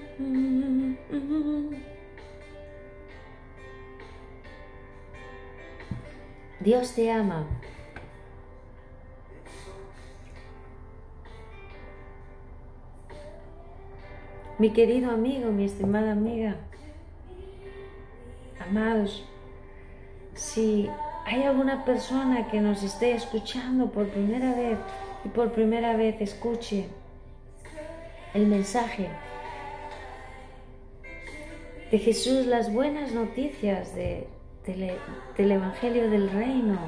Dios 6.60 6.94
te 6.94 7.10
ama. 7.10 7.46
Mi 14.58 14.70
querido 14.70 15.10
amigo, 15.10 15.50
mi 15.50 15.64
estimada 15.64 16.12
amiga, 16.12 16.56
amados, 18.60 19.24
si 20.34 20.88
hay 21.26 21.42
alguna 21.42 21.84
persona 21.84 22.48
que 22.48 22.60
nos 22.60 22.84
esté 22.84 23.14
escuchando 23.14 23.90
por 23.90 24.06
primera 24.08 24.54
vez 24.54 24.78
y 25.24 25.28
por 25.28 25.52
primera 25.52 25.96
vez 25.96 26.20
escuche 26.20 26.86
el 28.34 28.46
mensaje 28.48 29.08
de 31.90 31.98
Jesús, 31.98 32.46
las 32.46 32.72
buenas 32.72 33.12
noticias 33.12 33.94
del 33.94 34.26
Evangelio 35.38 36.10
del 36.10 36.28
Reino. 36.28 36.80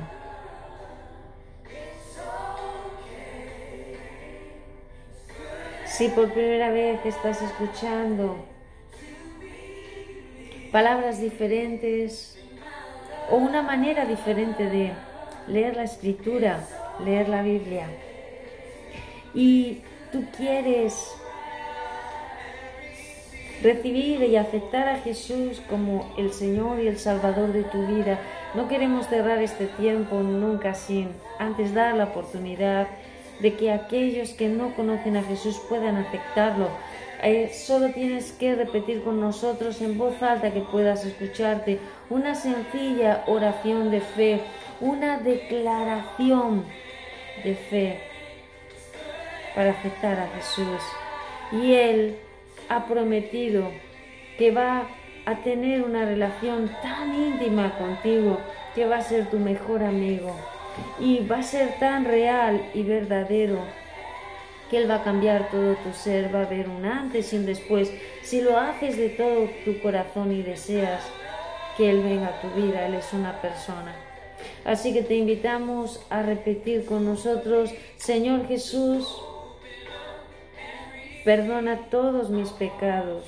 Si 5.84 6.08
por 6.08 6.32
primera 6.32 6.70
vez 6.70 6.98
estás 7.06 7.40
escuchando 7.40 8.44
palabras 10.72 11.20
diferentes 11.20 12.36
o 13.30 13.36
una 13.36 13.62
manera 13.62 14.04
diferente 14.04 14.64
de 14.68 14.92
leer 15.46 15.76
la 15.76 15.84
escritura, 15.84 16.58
leer 17.04 17.28
la 17.28 17.42
Biblia, 17.42 17.86
y 19.32 19.82
tú 20.10 20.24
quieres 20.36 21.16
recibir 23.62 24.22
y 24.22 24.36
aceptar 24.36 24.88
a 24.88 24.98
Jesús 24.98 25.60
como 25.68 26.12
el 26.18 26.32
Señor 26.32 26.80
y 26.80 26.88
el 26.88 26.98
Salvador 26.98 27.52
de 27.52 27.64
tu 27.64 27.86
vida. 27.86 28.18
No 28.54 28.68
queremos 28.68 29.08
cerrar 29.08 29.42
este 29.42 29.66
tiempo 29.66 30.20
nunca 30.20 30.74
sin 30.74 31.10
antes 31.38 31.74
dar 31.74 31.94
la 31.94 32.04
oportunidad 32.04 32.86
de 33.40 33.54
que 33.54 33.70
aquellos 33.70 34.30
que 34.30 34.48
no 34.48 34.74
conocen 34.74 35.16
a 35.16 35.22
Jesús 35.22 35.60
puedan 35.68 35.96
aceptarlo 35.96 36.68
Eh, 37.22 37.50
solo 37.50 37.88
tienes 37.92 38.32
que 38.32 38.54
repetir 38.54 39.02
con 39.02 39.20
nosotros 39.20 39.80
en 39.80 39.96
voz 39.96 40.22
alta 40.22 40.52
que 40.52 40.60
puedas 40.60 41.04
escucharte 41.06 41.78
una 42.10 42.34
sencilla 42.34 43.24
oración 43.26 43.90
de 43.90 44.00
fe, 44.00 44.40
una 44.80 45.18
declaración 45.18 46.64
de 47.42 47.54
fe 47.54 48.00
para 49.54 49.70
aceptar 49.70 50.20
a 50.20 50.28
Jesús. 50.36 50.82
Y 51.52 51.72
Él 51.72 52.16
ha 52.68 52.86
prometido 52.86 53.70
que 54.38 54.50
va 54.50 54.86
a 55.24 55.36
tener 55.42 55.82
una 55.82 56.04
relación 56.04 56.70
tan 56.82 57.14
íntima 57.14 57.76
contigo 57.78 58.38
que 58.74 58.86
va 58.86 58.98
a 58.98 59.02
ser 59.02 59.26
tu 59.26 59.38
mejor 59.38 59.82
amigo 59.82 60.34
y 61.00 61.26
va 61.26 61.38
a 61.38 61.42
ser 61.42 61.78
tan 61.78 62.04
real 62.04 62.70
y 62.74 62.82
verdadero 62.82 63.58
que 64.70 64.78
Él 64.78 64.90
va 64.90 64.96
a 64.96 65.04
cambiar 65.04 65.50
todo 65.50 65.74
tu 65.76 65.92
ser, 65.92 66.34
va 66.34 66.40
a 66.40 66.46
haber 66.46 66.68
un 66.68 66.84
antes 66.84 67.32
y 67.32 67.36
un 67.36 67.46
después. 67.46 67.92
Si 68.22 68.40
lo 68.40 68.58
haces 68.58 68.96
de 68.96 69.10
todo 69.10 69.48
tu 69.64 69.80
corazón 69.80 70.32
y 70.32 70.42
deseas 70.42 71.02
que 71.76 71.90
Él 71.90 72.02
venga 72.02 72.28
a 72.28 72.40
tu 72.40 72.48
vida, 72.50 72.86
Él 72.86 72.94
es 72.94 73.12
una 73.12 73.40
persona. 73.40 73.94
Así 74.64 74.92
que 74.92 75.02
te 75.02 75.14
invitamos 75.14 76.04
a 76.10 76.22
repetir 76.22 76.84
con 76.84 77.04
nosotros, 77.04 77.72
Señor 77.96 78.48
Jesús, 78.48 79.08
perdona 81.26 81.88
todos 81.90 82.30
mis 82.30 82.50
pecados. 82.50 83.24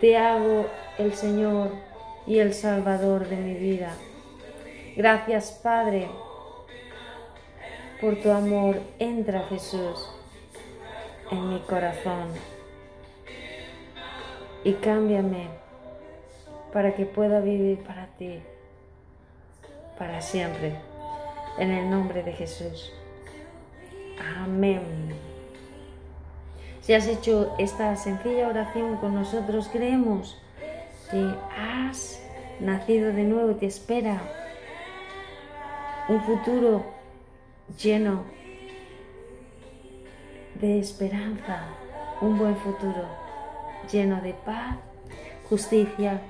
Te 0.00 0.16
hago 0.16 0.66
el 0.98 1.14
Señor 1.14 1.70
y 2.26 2.40
el 2.40 2.54
Salvador 2.54 3.28
de 3.28 3.36
mi 3.36 3.54
vida. 3.54 3.94
Gracias 4.96 5.60
Padre 5.62 6.08
por 8.00 8.16
tu 8.16 8.32
amor. 8.32 8.80
Entra 8.98 9.44
Jesús 9.48 10.10
en 11.30 11.48
mi 11.48 11.60
corazón 11.60 12.32
y 14.64 14.72
cámbiame 14.72 15.50
para 16.72 16.96
que 16.96 17.06
pueda 17.06 17.38
vivir 17.38 17.78
para 17.84 18.08
ti 18.18 18.42
para 19.96 20.20
siempre. 20.20 20.74
En 21.58 21.70
el 21.70 21.88
nombre 21.90 22.24
de 22.24 22.32
Jesús. 22.32 22.92
Amén. 24.36 24.82
Si 26.80 26.94
has 26.94 27.06
hecho 27.06 27.54
esta 27.58 27.94
sencilla 27.96 28.48
oración 28.48 28.96
con 28.96 29.14
nosotros, 29.14 29.68
creemos 29.70 30.40
que 31.10 31.34
has 31.56 32.20
nacido 32.60 33.12
de 33.12 33.24
nuevo 33.24 33.50
y 33.50 33.54
te 33.54 33.66
espera 33.66 34.20
un 36.08 36.22
futuro 36.22 36.84
lleno 37.78 38.24
de 40.54 40.78
esperanza, 40.78 41.66
un 42.20 42.38
buen 42.38 42.56
futuro 42.56 43.06
lleno 43.92 44.20
de 44.22 44.32
paz, 44.32 44.76
justicia 45.48 46.20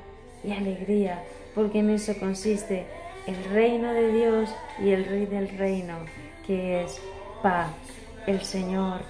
y 0.43 0.53
alegría, 0.53 1.23
porque 1.55 1.79
en 1.79 1.91
eso 1.91 2.15
consiste 2.19 2.87
el 3.27 3.45
reino 3.45 3.93
de 3.93 4.13
Dios 4.13 4.51
y 4.81 4.91
el 4.91 5.05
rey 5.05 5.27
del 5.27 5.49
reino, 5.57 5.99
que 6.47 6.83
es 6.83 7.01
paz. 7.43 7.71
El 8.27 8.43
Señor 8.43 9.01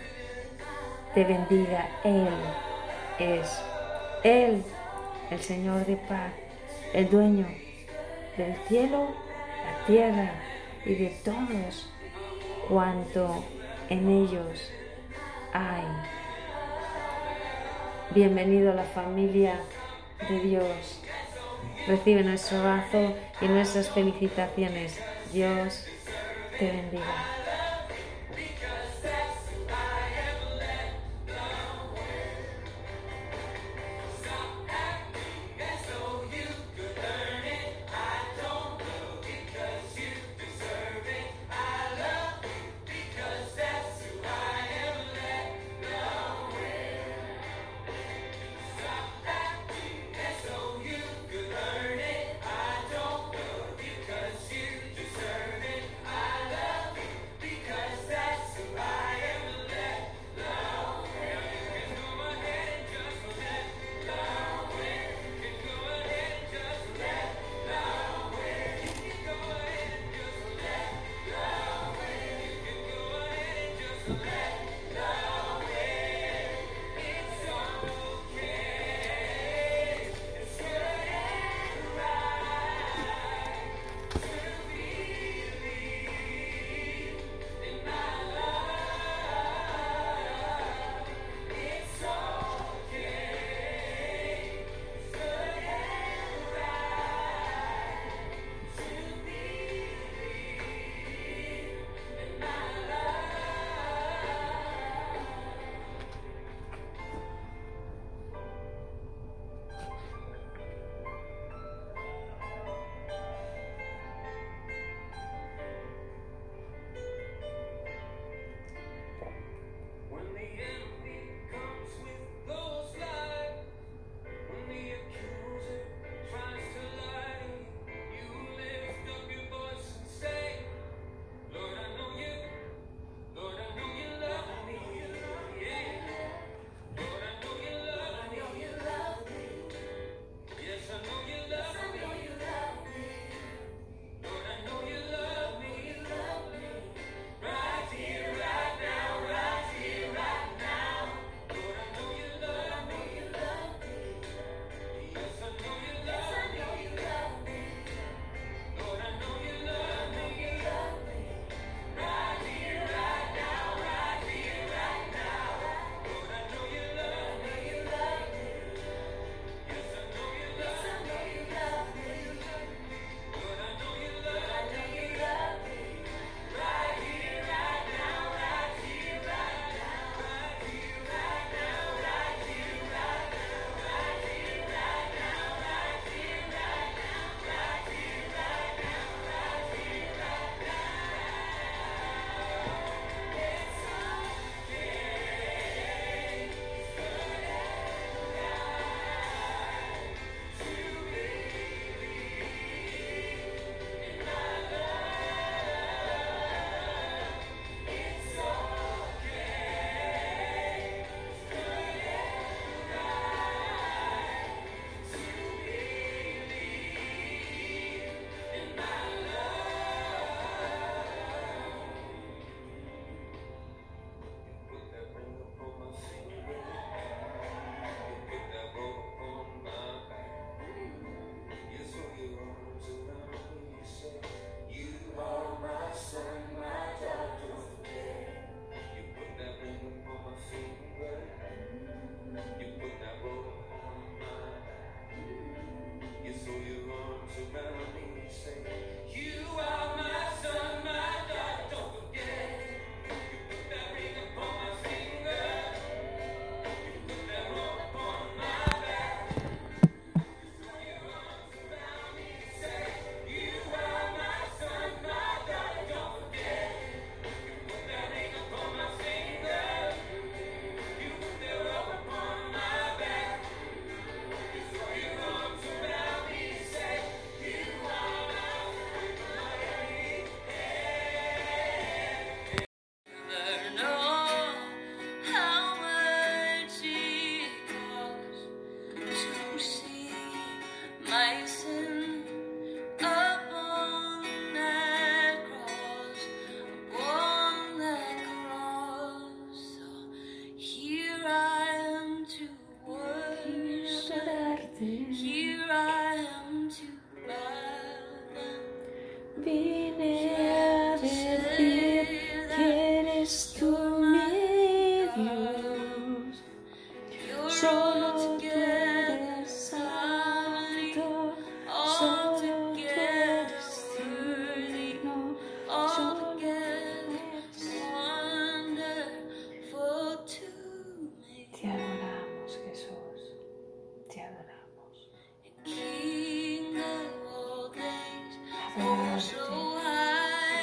te 1.15 1.25
bendiga. 1.25 1.89
Él 2.05 2.29
es 3.19 3.61
Él, 4.23 4.63
el 5.31 5.41
Señor 5.41 5.85
de 5.87 5.97
paz, 5.97 6.33
el 6.93 7.09
dueño 7.11 7.47
del 8.37 8.55
cielo, 8.69 9.09
la 9.65 9.87
tierra 9.87 10.31
y 10.85 10.95
de 10.95 11.09
todos 11.25 11.91
cuanto 12.69 13.45
en 13.89 14.09
ellos 14.09 14.71
hay. 15.53 15.85
Bienvenido 18.15 18.73
a 18.73 18.75
la 18.75 18.85
familia 18.85 19.61
de 20.29 20.41
Dios. 20.41 21.03
Recibe 21.87 22.23
nuestro 22.23 22.59
abrazo 22.59 23.15
y 23.41 23.49
nuestras 23.49 23.89
felicitaciones. 23.91 25.01
Dios 25.33 25.87
te 26.59 26.67
bendiga. 26.71 27.48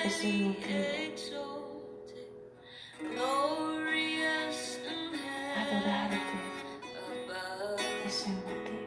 Es 0.05 0.23
el 0.23 0.43
motivo. 0.43 0.85
Adorarte 5.57 6.17
es 8.05 8.27
el 8.27 8.33
motivo. 8.33 8.85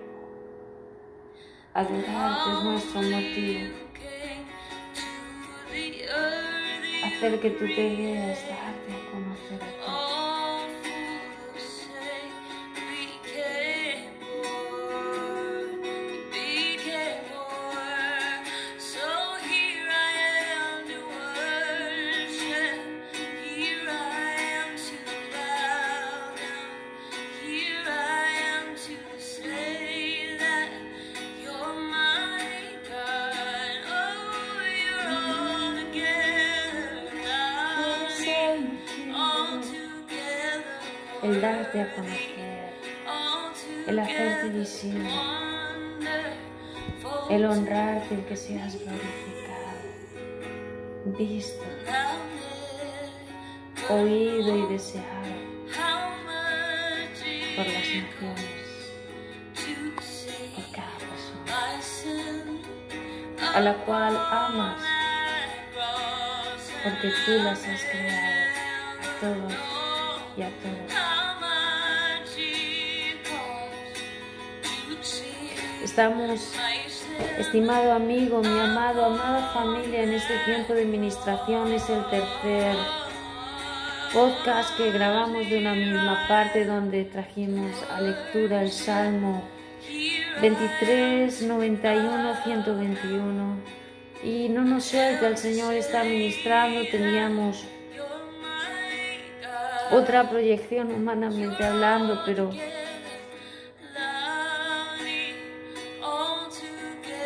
Adorarte 1.74 2.50
es 2.52 2.64
nuestro 2.64 3.02
motivo. 3.02 3.74
Hacer 7.04 7.40
que 7.40 7.50
tú 7.50 7.66
te 7.66 7.96
veas, 7.96 8.38
darte 8.48 8.92
a 8.92 9.10
conocer 9.10 9.62
a 9.62 10.06
ti. 10.06 10.07
Estimado 77.68 77.92
amigo, 77.92 78.40
mi 78.40 78.58
amado, 78.58 79.04
amada 79.04 79.50
familia, 79.52 80.02
en 80.02 80.14
este 80.14 80.38
tiempo 80.46 80.72
de 80.72 80.86
ministración 80.86 81.70
es 81.70 81.90
el 81.90 82.02
tercer 82.06 82.74
podcast 84.10 84.74
que 84.78 84.90
grabamos 84.90 85.50
de 85.50 85.58
una 85.58 85.74
misma 85.74 86.24
parte 86.26 86.64
donde 86.64 87.04
trajimos 87.04 87.70
a 87.90 88.00
lectura 88.00 88.62
el 88.62 88.72
Salmo 88.72 89.42
23, 90.40 91.42
91, 91.42 92.36
121. 92.42 93.56
Y 94.24 94.48
no 94.48 94.64
nos 94.64 94.84
suelta, 94.84 95.28
el 95.28 95.36
Señor 95.36 95.74
está 95.74 96.04
ministrando, 96.04 96.80
teníamos 96.90 97.66
otra 99.90 100.30
proyección 100.30 100.90
humanamente 100.90 101.62
hablando, 101.62 102.22
pero 102.24 102.50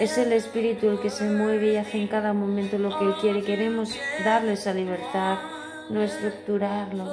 es 0.02 0.18
el 0.18 0.32
Espíritu 0.32 0.88
el 0.88 0.98
que 0.98 1.10
se 1.10 1.30
mueve 1.30 1.74
y 1.74 1.76
hace 1.76 1.96
en 1.96 2.08
cada 2.08 2.32
momento 2.32 2.76
lo 2.76 2.98
que 2.98 3.04
Él 3.04 3.14
quiere. 3.20 3.42
Queremos 3.42 3.96
darle 4.24 4.54
esa 4.54 4.74
libertad, 4.74 5.38
no 5.90 6.02
estructurarlo. 6.02 7.04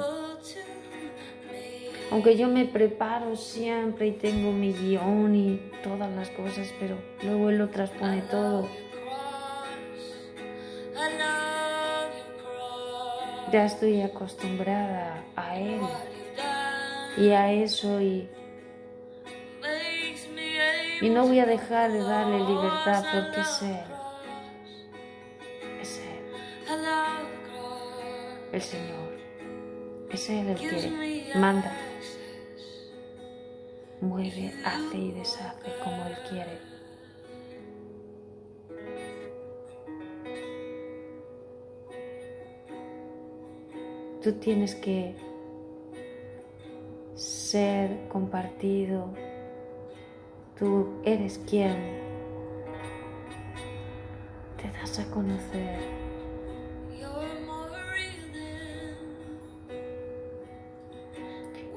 Aunque 2.10 2.36
yo 2.36 2.48
me 2.48 2.64
preparo 2.64 3.36
siempre 3.36 4.08
y 4.08 4.12
tengo 4.12 4.50
mi 4.50 4.72
guion 4.72 5.36
y 5.36 5.70
todas 5.84 6.10
las 6.10 6.30
cosas, 6.30 6.66
pero 6.80 6.96
luego 7.22 7.50
Él 7.50 7.58
lo 7.58 7.68
transpone 7.68 8.22
todo. 8.22 8.68
Ya 13.52 13.66
estoy 13.66 14.00
acostumbrada 14.00 15.24
a 15.36 15.56
Él 15.56 15.80
y 17.16 17.30
a 17.30 17.52
eso 17.52 18.00
y, 18.00 18.28
y 21.00 21.08
no 21.08 21.26
voy 21.26 21.40
a 21.40 21.46
dejar 21.46 21.90
de 21.92 22.02
darle 22.02 22.40
libertad 22.40 23.04
porque 23.12 23.40
es 23.40 23.62
Él. 23.62 23.84
Es 25.80 25.98
Él, 25.98 26.76
el 28.52 28.62
Señor. 28.62 29.10
Es 30.10 30.28
Él 30.28 30.48
el 30.48 30.58
que 30.58 31.32
manda, 31.36 31.72
mueve, 34.00 34.52
hace 34.64 34.98
y 34.98 35.12
deshace 35.12 35.72
como 35.82 36.04
Él 36.06 36.16
quiere. 36.28 36.58
Tú 44.22 44.32
tienes 44.32 44.74
que 44.74 45.14
ser 47.14 48.08
compartido. 48.08 49.14
Tú 50.60 50.90
eres 51.04 51.40
quien 51.48 51.74
te 54.58 54.70
das 54.78 54.98
a 54.98 55.10
conocer. 55.10 55.78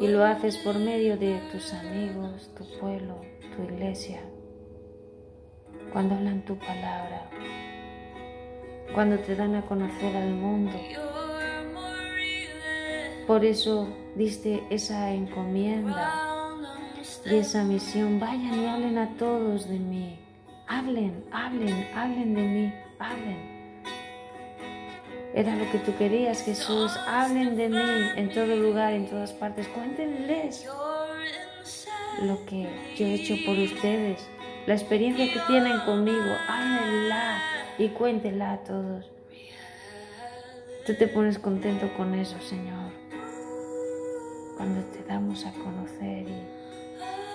Y 0.01 0.07
lo 0.09 0.25
haces 0.25 0.57
por 0.57 0.77
medio 0.79 1.15
de 1.15 1.39
tus 1.49 1.73
amigos, 1.73 2.51
tu 2.57 2.65
pueblo, 2.77 3.21
tu 3.55 3.63
iglesia. 3.73 4.19
Cuando 5.93 6.15
hablan 6.15 6.43
tu 6.43 6.57
palabra. 6.57 7.29
Cuando 8.93 9.17
te 9.19 9.37
dan 9.37 9.55
a 9.55 9.61
conocer 9.61 10.13
al 10.13 10.31
mundo. 10.31 10.77
Por 13.27 13.45
eso 13.45 13.87
diste 14.17 14.61
esa 14.69 15.13
encomienda 15.13 16.22
y 17.25 17.35
esa 17.35 17.63
misión. 17.63 18.19
Vayan 18.19 18.59
y 18.59 18.67
hablen 18.67 18.97
a 18.97 19.09
todos 19.17 19.67
de 19.67 19.79
mí. 19.79 20.19
Hablen 20.67 21.23
hablen, 21.31 21.87
hablen, 21.93 22.33
de 22.33 22.41
mí, 22.41 22.73
hablen. 22.99 23.53
Era 25.33 25.55
lo 25.55 25.69
que 25.71 25.79
tú 25.79 25.95
querías, 25.97 26.43
Jesús. 26.43 26.95
Hablen 27.07 27.57
de 27.57 27.69
mí 27.69 27.91
en 28.15 28.31
todo 28.31 28.55
lugar, 28.55 28.93
en 28.93 29.07
todas 29.07 29.33
partes. 29.33 29.67
Cuéntenles 29.67 30.67
lo 32.21 32.45
que 32.45 32.69
yo 32.95 33.05
he 33.05 33.15
hecho 33.15 33.35
por 33.45 33.57
ustedes, 33.57 34.27
la 34.67 34.75
experiencia 34.75 35.31
que 35.33 35.39
tienen 35.47 35.79
conmigo. 35.81 36.35
Háblenla 36.47 37.41
y 37.77 37.89
cuéntenla 37.89 38.53
a 38.53 38.57
todos. 38.63 39.11
Tú 40.85 40.93
te 40.95 41.07
pones 41.07 41.39
contento 41.39 41.91
con 41.95 42.13
eso, 42.13 42.39
Señor. 42.41 42.91
Cuando 44.57 44.81
te 44.91 45.03
damos 45.03 45.45
a 45.45 45.51
conocer 45.53 46.27
y 46.27 46.52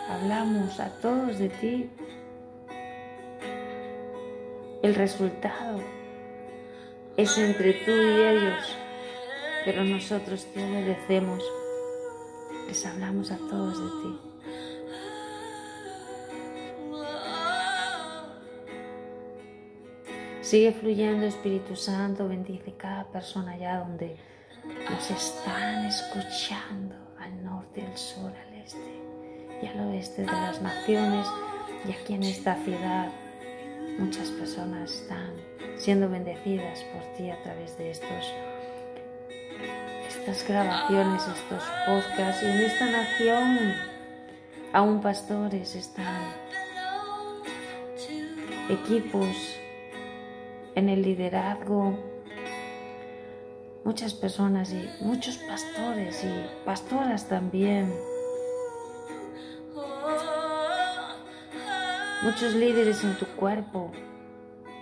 hablamos 0.09 0.81
a 0.81 0.89
todos 1.01 1.39
de 1.39 1.49
ti. 1.49 1.91
El 4.83 4.95
resultado 4.95 5.81
es 7.17 7.37
entre 7.37 7.73
tú 7.73 7.91
y 7.91 8.23
ellos, 8.23 8.77
pero 9.65 9.85
nosotros 9.85 10.47
te 10.55 10.65
obedecemos, 10.65 11.43
les 12.67 12.87
hablamos 12.87 13.31
a 13.31 13.37
todos 13.37 13.79
de 13.79 14.03
ti. 14.03 14.21
Sigue 20.41 20.73
fluyendo 20.73 21.27
Espíritu 21.27 21.77
Santo, 21.77 22.27
bendice 22.27 22.73
cada 22.73 23.05
persona 23.09 23.53
allá 23.53 23.81
donde 23.81 24.17
nos 24.89 25.11
están 25.11 25.85
escuchando, 25.85 26.95
al 27.19 27.45
norte, 27.45 27.83
al 27.83 27.99
sur, 27.99 28.33
al 28.33 28.55
este 28.55 28.98
y 29.63 29.67
al 29.67 29.81
oeste 29.81 30.23
de 30.23 30.33
las 30.33 30.61
naciones 30.63 31.27
y 31.87 31.93
aquí 31.93 32.15
en 32.15 32.23
esta 32.23 32.55
ciudad. 32.65 33.09
Muchas 33.99 34.31
personas 34.31 34.93
están 34.93 35.33
siendo 35.77 36.09
bendecidas 36.09 36.85
por 36.93 37.03
ti 37.17 37.31
a 37.31 37.43
través 37.43 37.77
de 37.79 37.91
estos 37.91 38.33
estas 40.09 40.47
grabaciones, 40.47 41.23
estos 41.23 41.65
podcasts 41.87 42.43
y 42.43 42.47
en 42.47 42.59
esta 42.61 42.87
nación 42.87 43.75
aún 44.73 45.01
pastores 45.01 45.75
están 45.75 46.23
equipos 48.69 49.57
en 50.75 50.89
el 50.89 51.03
liderazgo 51.03 51.99
muchas 53.85 54.13
personas 54.13 54.71
y 54.73 54.87
muchos 55.03 55.39
pastores 55.39 56.23
y 56.23 56.65
pastoras 56.67 57.27
también 57.27 57.91
muchos 62.23 62.55
líderes 62.55 63.05
en 63.05 63.17
tu 63.17 63.27
cuerpo 63.27 63.93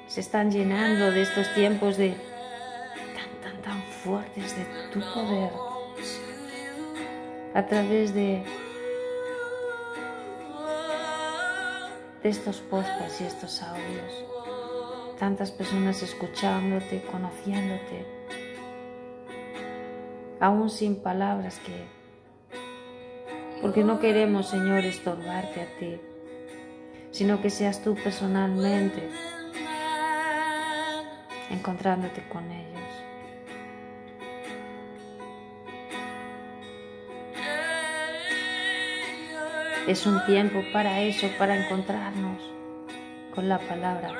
se 0.06 0.20
están 0.20 0.50
llenando 0.50 1.10
de 1.10 1.22
estos 1.22 1.52
tiempos 1.54 1.96
de 1.96 2.14
tan, 3.14 3.52
tan, 3.52 3.62
tan 3.62 3.82
fuertes 3.82 4.56
de 4.56 4.64
tu 4.92 5.00
poder. 5.00 5.50
A 7.54 7.66
través 7.66 8.14
de, 8.14 8.44
de 12.22 12.28
estos 12.28 12.58
podcasts 12.58 13.20
y 13.20 13.24
estos 13.24 13.62
audios. 13.62 14.24
Tantas 15.18 15.50
personas 15.50 16.02
escuchándote, 16.02 17.02
conociéndote, 17.10 18.06
aún 20.40 20.68
sin 20.68 20.96
palabras 20.96 21.58
que... 21.60 21.86
Porque 23.62 23.82
no 23.82 23.98
queremos, 23.98 24.48
Señor, 24.48 24.84
estorbarte 24.84 25.62
a 25.62 25.78
ti, 25.78 25.98
sino 27.16 27.40
que 27.40 27.48
seas 27.48 27.82
tú 27.82 27.94
personalmente 27.94 29.08
encontrándote 31.48 32.22
con 32.28 32.44
ellos. 32.52 32.82
Es 39.88 40.04
un 40.04 40.22
tiempo 40.26 40.62
para 40.74 41.00
eso, 41.00 41.26
para 41.38 41.56
encontrarnos 41.56 42.42
con 43.34 43.48
la 43.48 43.60
palabra, 43.60 44.12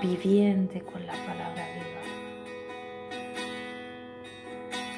viviente 0.00 0.80
con 0.80 1.06
la 1.06 1.12
palabra 1.12 1.68
viva, 1.74 2.00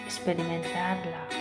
experimentarla. 0.04 1.35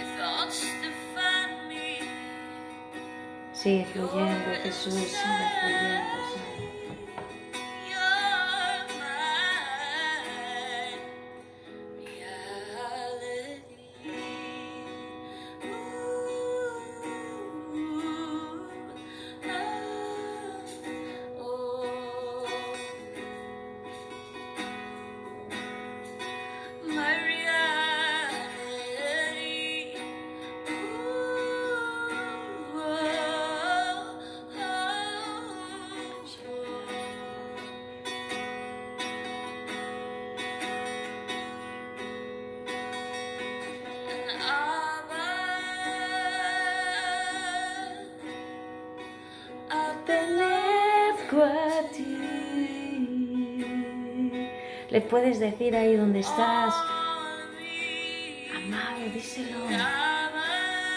Sigue 3.66 3.84
fluyendo, 3.85 4.52
Jesús, 4.61 4.94
sigue 4.94 5.50
fluyendo, 5.60 6.25
Le 54.95 55.01
puedes 55.01 55.41
decir 55.41 55.75
ahí 55.75 55.98
donde 55.98 56.22
estás, 56.22 56.74
amado, 58.56 59.01
díselo. 59.14 59.57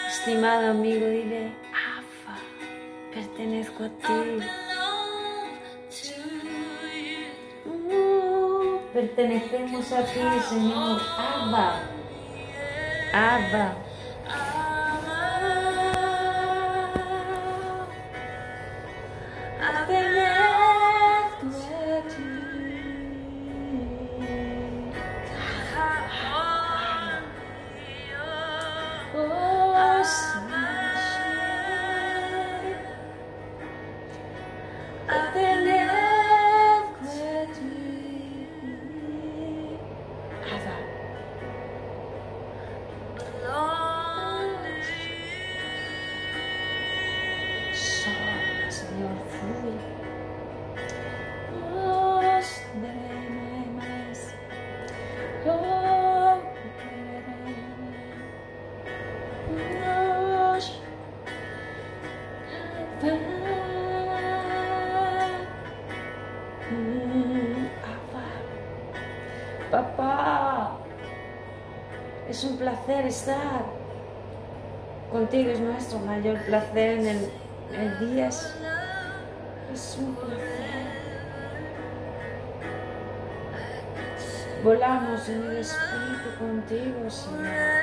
Estimado 0.07 0.71
amigo, 0.71 1.05
dile, 1.05 1.51
Afa, 1.73 2.39
pertenezco 3.13 3.83
a 3.83 3.89
ti. 3.89 4.39
Uh, 7.65 8.79
pertenecemos 8.93 9.91
a 9.91 10.05
ti, 10.05 10.21
Señor. 10.47 11.01
Abba. 11.17 11.81
Abba. 13.13 13.88
Mayor 76.19 76.37
placer 76.45 76.99
en 76.99 77.07
el, 77.07 77.29
el 77.73 77.99
día. 77.99 78.27
Es, 78.27 78.53
es 79.73 79.97
un 79.99 80.15
placer. 80.15 80.89
Volamos 84.63 85.29
en 85.29 85.43
el 85.45 85.57
espíritu 85.57 86.37
contigo, 86.37 87.09
Señor. 87.09 87.79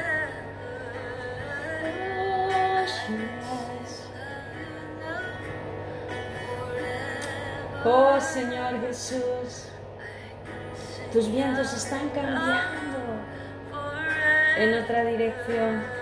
Oh, 7.84 8.20
Señor 8.20 8.80
Jesús, 8.80 9.68
tus 11.12 11.30
vientos 11.30 11.72
están 11.72 12.08
cambiando 12.10 12.98
en 14.58 14.82
otra 14.82 15.04
dirección. 15.04 15.95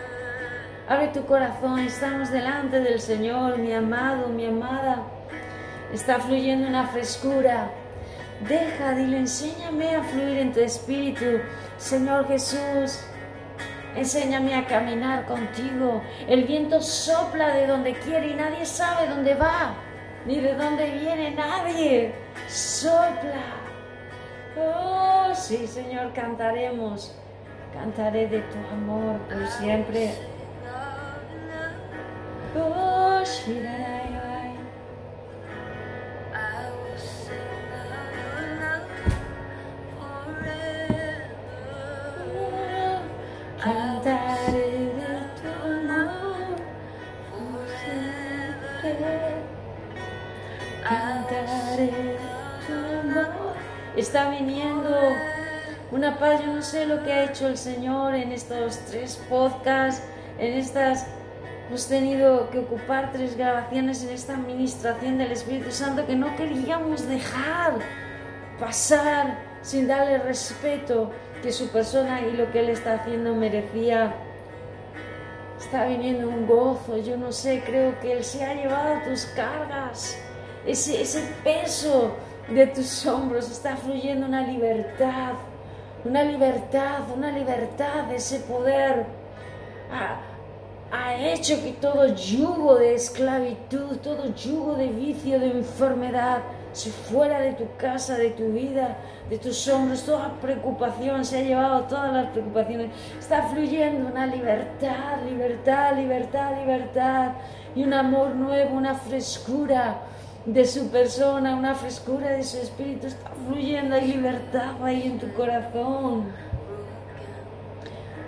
Abre 0.86 1.08
tu 1.08 1.24
corazón, 1.24 1.78
estamos 1.78 2.30
delante 2.30 2.78
del 2.78 3.00
Señor, 3.00 3.56
mi 3.56 3.72
amado, 3.72 4.28
mi 4.28 4.44
amada. 4.44 5.02
Está 5.94 6.18
fluyendo 6.18 6.68
una 6.68 6.88
frescura. 6.88 7.70
Deja, 8.46 8.92
dile, 8.92 9.20
enséñame 9.20 9.96
a 9.96 10.02
fluir 10.02 10.36
en 10.36 10.52
tu 10.52 10.60
espíritu. 10.60 11.40
Señor 11.78 12.28
Jesús, 12.28 13.00
enséñame 13.96 14.56
a 14.56 14.66
caminar 14.66 15.24
contigo. 15.24 16.02
El 16.28 16.44
viento 16.44 16.82
sopla 16.82 17.54
de 17.54 17.66
donde 17.66 17.94
quiere 17.94 18.28
y 18.28 18.34
nadie 18.34 18.66
sabe 18.66 19.08
dónde 19.08 19.34
va, 19.36 19.74
ni 20.26 20.38
de 20.38 20.54
dónde 20.54 20.90
viene 20.90 21.30
nadie. 21.30 22.14
Sopla. 22.46 23.56
Oh, 24.58 25.34
sí, 25.34 25.66
Señor, 25.66 26.12
cantaremos. 26.12 27.16
Cantaré 27.72 28.28
de 28.28 28.40
tu 28.40 28.58
amor 28.70 29.16
por 29.30 29.46
siempre. 29.46 30.33
Está 53.96 54.30
viniendo 54.30 54.88
una 55.92 56.18
paz, 56.18 56.40
yo 56.40 56.54
no 56.54 56.62
sé 56.62 56.86
lo 56.86 57.02
que 57.02 57.12
ha 57.12 57.24
hecho 57.24 57.48
el 57.48 57.58
Señor 57.58 58.14
en 58.14 58.32
estos 58.32 58.78
tres 58.86 59.22
podcasts, 59.28 60.02
en 60.38 60.54
estas 60.54 61.06
Hemos 61.68 61.88
tenido 61.88 62.50
que 62.50 62.58
ocupar 62.58 63.10
tres 63.12 63.38
grabaciones 63.38 64.04
en 64.04 64.10
esta 64.10 64.34
administración 64.34 65.16
del 65.16 65.32
Espíritu 65.32 65.70
Santo 65.70 66.06
que 66.06 66.14
no 66.14 66.36
queríamos 66.36 67.08
dejar 67.08 67.78
pasar 68.60 69.38
sin 69.62 69.88
darle 69.88 70.18
respeto 70.18 71.10
que 71.42 71.50
su 71.50 71.68
persona 71.68 72.20
y 72.20 72.32
lo 72.36 72.52
que 72.52 72.60
Él 72.60 72.68
está 72.68 72.94
haciendo 72.94 73.34
merecía. 73.34 74.14
Está 75.58 75.86
viniendo 75.86 76.28
un 76.28 76.46
gozo, 76.46 76.98
yo 76.98 77.16
no 77.16 77.32
sé, 77.32 77.62
creo 77.64 77.98
que 78.00 78.12
Él 78.12 78.24
se 78.24 78.44
ha 78.44 78.52
llevado 78.52 79.00
tus 79.08 79.24
cargas, 79.26 80.18
ese, 80.66 81.00
ese 81.00 81.22
peso 81.42 82.14
de 82.48 82.66
tus 82.66 83.06
hombros, 83.06 83.50
está 83.50 83.74
fluyendo 83.76 84.26
una 84.26 84.46
libertad, 84.46 85.32
una 86.04 86.22
libertad, 86.22 87.00
una 87.16 87.30
libertad, 87.30 88.12
ese 88.12 88.40
poder. 88.40 89.06
Ah, 89.90 90.20
ha 90.94 91.16
hecho 91.16 91.60
que 91.62 91.72
todo 91.72 92.14
yugo 92.14 92.76
de 92.76 92.94
esclavitud, 92.94 93.96
todo 93.96 94.32
yugo 94.34 94.74
de 94.74 94.88
vicio, 94.88 95.40
de 95.40 95.50
enfermedad, 95.50 96.38
se 96.72 96.90
fuera 96.90 97.40
de 97.40 97.54
tu 97.54 97.66
casa, 97.76 98.16
de 98.16 98.30
tu 98.30 98.52
vida, 98.52 98.96
de 99.28 99.38
tus 99.38 99.66
hombros, 99.68 100.04
toda 100.04 100.32
preocupación, 100.40 101.24
se 101.24 101.38
ha 101.38 101.42
llevado 101.42 101.82
todas 101.84 102.12
las 102.12 102.26
preocupaciones. 102.30 102.90
Está 103.18 103.42
fluyendo 103.48 104.08
una 104.08 104.26
libertad, 104.26 105.22
libertad, 105.28 105.96
libertad, 105.96 106.60
libertad, 106.60 107.32
y 107.74 107.82
un 107.82 107.92
amor 107.92 108.36
nuevo, 108.36 108.76
una 108.76 108.94
frescura 108.94 109.98
de 110.46 110.64
su 110.64 110.90
persona, 110.90 111.56
una 111.56 111.74
frescura 111.74 112.30
de 112.30 112.44
su 112.44 112.58
espíritu. 112.58 113.08
Está 113.08 113.30
fluyendo, 113.48 113.96
hay 113.96 114.12
libertad 114.12 114.80
ahí 114.82 115.02
en 115.06 115.18
tu 115.18 115.32
corazón. 115.32 116.26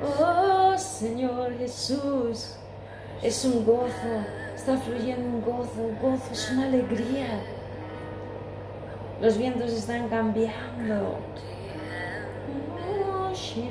Oh 0.02 0.74
Señor 0.76 1.56
Jesús, 1.58 2.56
es 3.22 3.44
un 3.44 3.64
gozo, 3.64 4.24
está 4.54 4.76
fluyendo 4.76 5.26
un 5.26 5.42
gozo, 5.42 5.80
un 5.80 5.98
gozo, 5.98 6.32
es 6.32 6.50
una 6.50 6.64
alegría. 6.64 7.40
Los 9.20 9.38
vientos 9.38 9.72
están 9.72 10.08
cambiando. 10.08 11.18
Oh. 12.88 13.34
Sí. 13.34 13.68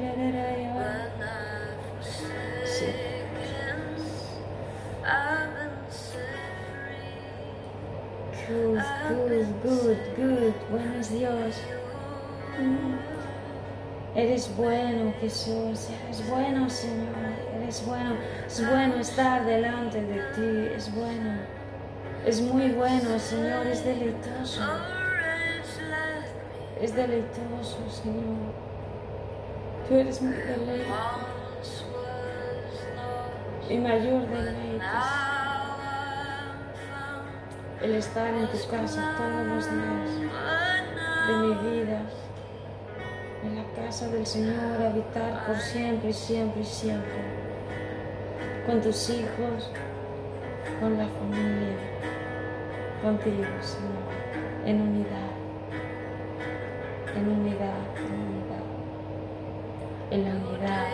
Good, 8.48 8.80
good, 9.08 9.46
good, 9.64 9.98
good. 10.18 10.54
Bueno 10.70 11.00
es 11.00 11.10
Dios. 11.12 11.56
Eres 14.16 14.50
bueno, 14.56 15.14
Jesús, 15.20 15.90
eres 16.06 16.30
bueno, 16.30 16.70
Señor, 16.70 17.14
eres 17.54 17.86
bueno. 17.86 18.16
Es 18.48 18.66
bueno 18.66 18.96
estar 18.96 19.46
delante 19.46 20.02
de 20.02 20.22
ti, 20.34 20.74
es 20.74 20.96
bueno. 20.96 21.38
Es 22.26 22.40
muy 22.40 22.70
bueno, 22.70 23.20
Señor, 23.20 23.68
es 23.68 23.84
deleitoso. 23.84 24.62
Es 26.82 26.96
deleitoso, 26.96 27.78
Señor. 27.90 28.54
Tú 29.90 29.96
eres 29.96 30.22
mi 30.22 30.32
deleite. 30.32 30.86
Mi 33.68 33.78
mayor 33.80 34.26
deleite 34.30 34.86
el 37.82 37.96
estar 37.96 38.34
en 38.34 38.48
tu 38.48 38.58
casa 38.70 39.14
todos 39.18 39.46
los 39.46 39.70
días 39.70 40.32
de 41.28 41.34
mi 41.34 41.82
vida 41.82 42.02
en 43.46 43.56
la 43.56 43.64
casa 43.76 44.08
del 44.10 44.26
Señor, 44.26 44.82
habitar 44.82 45.46
por 45.46 45.58
siempre 45.58 46.10
y 46.10 46.14
siempre 46.14 46.62
y 46.62 46.66
siempre, 46.66 47.22
con 48.66 48.82
tus 48.82 49.10
hijos, 49.10 49.72
con 50.80 50.98
la 50.98 51.08
familia, 51.08 51.78
contigo, 53.04 53.46
Señor, 53.62 54.66
en 54.66 54.82
unidad, 54.82 55.32
en 57.16 57.30
unidad, 57.30 57.84
en 57.98 58.14
unidad, 58.22 58.66
en 60.12 60.24
la 60.24 60.50
unidad 60.50 60.88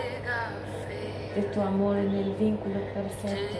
de 1.35 1.41
tu 1.43 1.61
amor, 1.61 1.97
en 1.97 2.13
el 2.13 2.35
vínculo 2.35 2.81
perfecto 2.93 3.55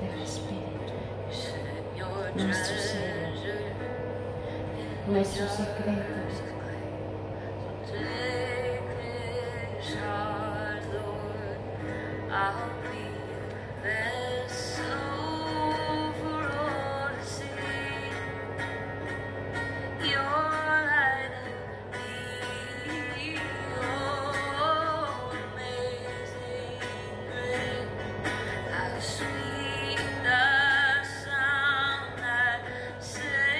del 0.00 0.22
Espíritu, 0.22 0.94
nuestro 2.36 2.76
ser, 2.76 3.30
nuestros 5.08 5.50
secretos. 5.50 6.49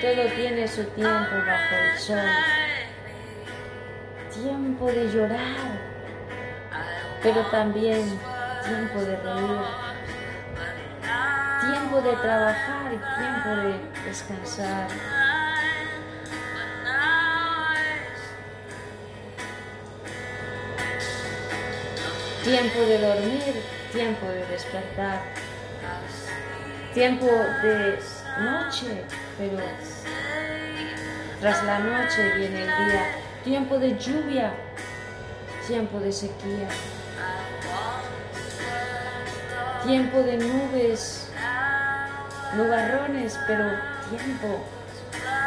Todo 0.01 0.25
tiene 0.35 0.67
su 0.67 0.83
tiempo 0.85 1.37
bajo 1.47 1.75
el 1.75 1.99
sol. 1.99 2.19
Tiempo 4.33 4.87
de 4.87 5.09
llorar, 5.13 6.00
pero 7.23 7.43
también 7.47 8.19
tiempo 8.65 9.01
de 9.01 9.17
reír. 9.17 9.61
Tiempo 11.61 12.01
de 12.01 12.17
trabajar 12.17 12.93
y 12.93 13.21
tiempo 13.21 13.49
de 13.51 14.09
descansar. 14.09 14.89
Tiempo 22.43 22.81
de 22.81 22.99
dormir, 22.99 23.63
tiempo 23.93 24.27
de 24.27 24.47
despertar. 24.47 25.21
Tiempo 26.95 27.27
de 27.27 27.99
noche, 28.41 29.05
pero 29.39 29.59
tras 31.41 31.63
la 31.65 31.79
noche 31.79 32.33
viene 32.37 32.63
el 32.63 32.67
día. 32.67 33.15
Tiempo 33.45 33.79
de 33.79 33.97
lluvia, 33.99 34.53
tiempo 35.67 36.01
de 36.01 36.13
sequía. 36.13 36.69
Tiempo 39.87 40.19
de 40.19 40.37
nubes, 40.37 41.29
nubarrones, 42.55 43.39
pero 43.47 43.65
tiempo 44.11 44.61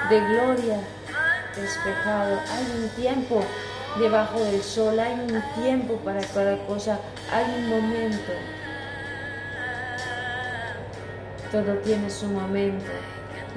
de 0.09 0.19
gloria 0.19 0.79
despejado. 1.55 2.39
Hay 2.39 2.81
un 2.81 2.89
tiempo 2.89 3.43
debajo 3.99 4.43
del 4.43 4.61
sol, 4.63 4.99
hay 4.99 5.13
un 5.13 5.43
tiempo 5.61 5.95
para 5.97 6.21
cada 6.21 6.57
cosa, 6.65 6.97
hay 7.31 7.45
un 7.57 7.69
momento. 7.69 8.33
Todo 11.51 11.77
tiene 11.79 12.09
su 12.09 12.25
momento. 12.27 12.91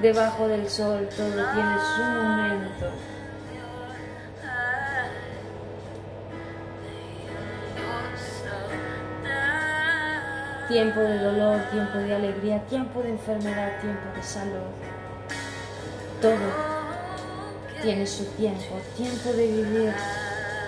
Debajo 0.02 0.46
del 0.46 0.68
sol 0.68 1.08
todo 1.16 1.30
tiene 1.54 1.76
su 1.96 2.02
momento. 2.02 3.15
Tiempo 10.68 10.98
de 10.98 11.18
dolor, 11.18 11.60
tiempo 11.70 11.98
de 11.98 12.12
alegría, 12.12 12.60
tiempo 12.66 13.00
de 13.00 13.10
enfermedad, 13.10 13.80
tiempo 13.80 14.02
de 14.16 14.22
salud. 14.22 14.66
Todo 16.20 16.76
tiene 17.82 18.04
su 18.04 18.24
tiempo, 18.24 18.74
tiempo 18.96 19.28
de 19.30 19.46
vivir, 19.46 19.94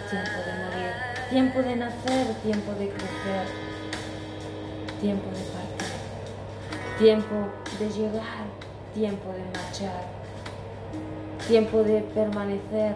tiempo 0.09 0.39
de 0.47 0.53
morir, 0.63 0.93
tiempo 1.31 1.63
de 1.63 1.77
nacer, 1.77 2.27
tiempo 2.45 2.73
de 2.75 2.91
crecer, 2.91 3.47
tiempo 5.01 5.31
de 5.31 5.43
partir, 5.51 6.99
tiempo 6.99 7.35
de 7.81 7.91
llegar, 7.91 8.47
tiempo 8.95 9.33
de 9.33 9.59
marchar, 9.59 10.05
tiempo 11.49 11.83
de 11.83 12.03
permanecer, 12.15 12.95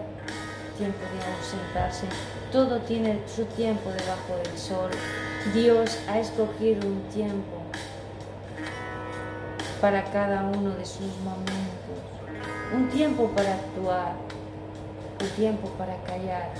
tiempo 0.78 1.00
de 1.00 1.34
ausentarse. 1.34 2.06
Todo 2.52 2.78
tiene 2.82 3.18
su 3.26 3.44
tiempo 3.46 3.90
debajo 3.90 4.36
del 4.44 4.56
sol. 4.56 4.90
Dios 5.50 5.98
ha 6.08 6.20
escogido 6.20 6.86
un 6.86 7.02
tiempo 7.12 7.62
para 9.80 10.04
cada 10.04 10.44
uno 10.44 10.70
de 10.70 10.86
sus 10.86 11.10
momentos. 11.24 11.52
Un 12.72 12.88
tiempo 12.88 13.28
para 13.30 13.54
actuar, 13.54 14.14
un 15.20 15.28
tiempo 15.30 15.68
para 15.70 15.96
callar, 16.04 16.52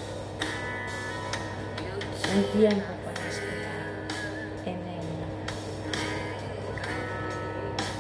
un 2.35 2.61
tiempo 2.61 2.89
para 3.05 3.29
esperar 3.29 3.87
en 4.67 4.75
Él. 4.75 5.07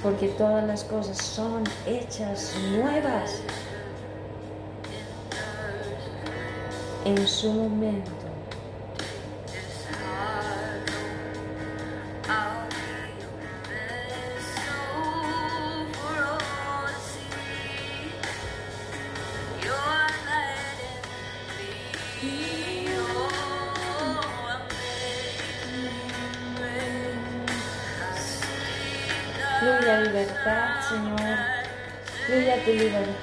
Porque 0.02 0.28
todas 0.28 0.66
las 0.66 0.82
cosas 0.82 1.16
son 1.16 1.62
hechas 1.86 2.56
nuevas 2.72 3.40
en 7.04 7.26
su 7.28 7.52
momento. 7.52 8.21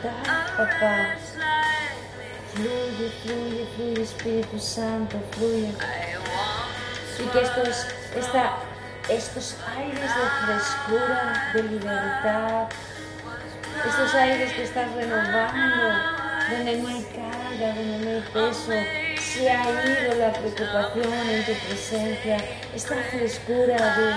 Papá. 0.01 1.15
Fluye, 2.53 3.11
fluye, 3.21 3.67
fluye, 3.75 4.01
Espíritu 4.01 4.59
Santo, 4.59 5.19
fluye. 5.31 5.73
Y 7.19 7.23
que 7.29 7.41
estos, 7.41 7.87
esta, 8.15 8.57
estos 9.09 9.55
aires 9.77 10.01
de 10.01 10.45
frescura, 10.45 11.51
de 11.53 11.63
libertad, 11.63 12.67
estos 13.87 14.15
aires 14.15 14.53
que 14.53 14.63
estás 14.63 14.91
renovando, 14.95 16.19
donde 16.49 16.77
no 16.77 16.87
hay 16.87 17.03
carga, 17.03 17.75
donde 17.75 17.97
no 17.99 18.09
hay 18.09 18.21
peso, 18.33 18.73
se 19.21 19.49
ha 19.51 19.63
ido 19.85 20.15
la 20.15 20.33
preocupación 20.33 21.13
en 21.29 21.45
tu 21.45 21.53
presencia, 21.67 22.37
esta 22.73 22.95
frescura 23.11 23.95
de 23.95 24.13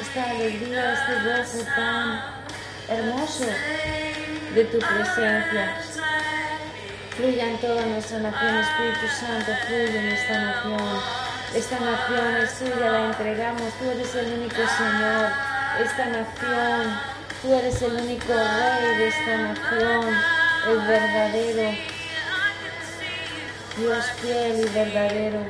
esta 0.00 0.30
alegría, 0.30 0.92
este 0.92 1.14
gozo 1.28 1.70
tan 1.74 2.40
hermoso 2.88 3.44
de 4.54 4.64
tu 4.64 4.78
presencia. 4.78 5.76
Fluya 7.16 7.50
en 7.50 7.58
toda 7.58 7.86
nuestra 7.86 8.18
nación, 8.18 8.56
Espíritu 8.56 9.06
Santo, 9.14 9.52
fluye 9.66 9.98
en 9.98 10.08
esta 10.08 10.38
nación. 10.38 11.00
Esta 11.54 11.80
nación 11.80 12.36
es 12.36 12.58
tuya, 12.58 12.90
la 12.90 13.06
entregamos, 13.06 13.72
tú 13.78 13.90
eres 13.90 14.14
el 14.14 14.32
único 14.38 14.56
Señor. 14.56 15.26
Esta 15.84 16.06
nación, 16.06 17.00
tú 17.42 17.54
eres 17.54 17.82
el 17.82 17.92
único 17.92 18.32
Rey 18.32 18.98
de 18.98 19.08
esta 19.08 19.36
nación, 19.36 20.14
el 20.68 20.78
verdadero. 20.86 21.78
Dios 23.76 24.04
fiel 24.20 24.60
y 24.60 24.68
verdadero. 24.74 25.40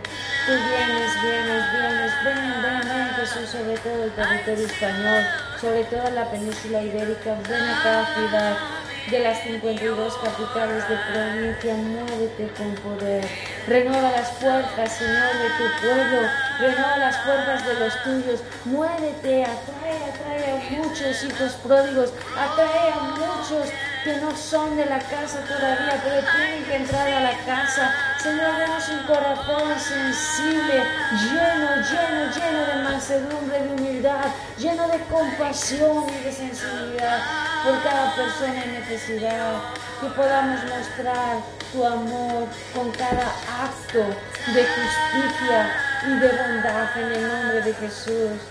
Tú 0.46 0.52
vienes, 0.52 1.22
vienes, 1.22 1.72
vienes, 1.72 2.12
ven, 2.24 2.62
ven, 2.62 2.88
ven, 2.88 3.08
Jesús, 3.16 3.48
sobre 3.50 3.76
todo 3.78 4.04
el 4.04 4.10
territorio 4.12 4.66
español, 4.66 5.24
sobre 5.60 5.84
toda 5.84 6.10
la 6.10 6.30
península 6.30 6.82
ibérica, 6.82 7.36
ven 7.48 7.62
a 7.62 7.82
cada 7.82 8.14
ciudad 8.14 8.79
de 9.10 9.18
las 9.18 9.42
52 9.42 10.14
capitales 10.18 10.88
de 10.88 10.96
provincia, 11.12 11.74
muévete 11.74 12.48
con 12.56 12.74
poder. 12.76 13.24
Renueva 13.66 14.10
las 14.12 14.30
fuerzas, 14.34 14.98
Señor, 14.98 15.32
de 15.36 15.48
tu 15.58 15.80
pueblo, 15.80 16.28
renueva 16.60 16.96
las 16.96 17.16
fuerzas 17.24 17.66
de 17.66 17.74
los 17.74 18.02
tuyos, 18.04 18.40
muévete, 18.66 19.44
atrae, 19.44 19.98
atrae 20.10 20.52
a 20.52 20.70
muchos 20.70 21.24
hijos 21.24 21.52
pródigos, 21.64 22.12
atrae 22.38 22.92
a 22.92 23.00
muchos 23.00 23.70
que 24.04 24.16
no 24.16 24.34
son 24.34 24.76
de 24.76 24.86
la 24.86 24.98
casa 24.98 25.40
todavía, 25.46 26.00
pero 26.02 26.22
tienen 26.36 26.64
que 26.64 26.76
entrar 26.76 27.08
a 27.08 27.20
la 27.20 27.38
casa. 27.44 27.94
Señor, 28.22 28.56
denos 28.56 28.88
un 28.88 29.06
corazón 29.06 29.78
sensible, 29.78 30.82
lleno, 31.12 31.76
lleno, 31.76 32.32
lleno 32.34 32.66
de 32.66 32.82
mansedumbre, 32.84 33.62
de 33.62 33.74
humildad, 33.74 34.26
lleno 34.58 34.88
de 34.88 34.98
compasión 35.04 36.06
y 36.08 36.24
de 36.24 36.32
sensibilidad 36.32 37.18
por 37.64 37.82
cada 37.82 38.14
persona 38.14 38.64
en 38.64 38.72
necesidad. 38.80 39.60
Que 40.00 40.06
podamos 40.08 40.60
mostrar 40.64 41.36
tu 41.72 41.84
amor 41.84 42.48
con 42.74 42.90
cada 42.92 43.26
acto 43.62 43.98
de 43.98 44.64
justicia 44.64 45.70
y 46.06 46.18
de 46.18 46.28
bondad 46.28 46.96
en 46.96 47.12
el 47.12 47.28
nombre 47.28 47.60
de 47.60 47.74
Jesús. 47.74 48.49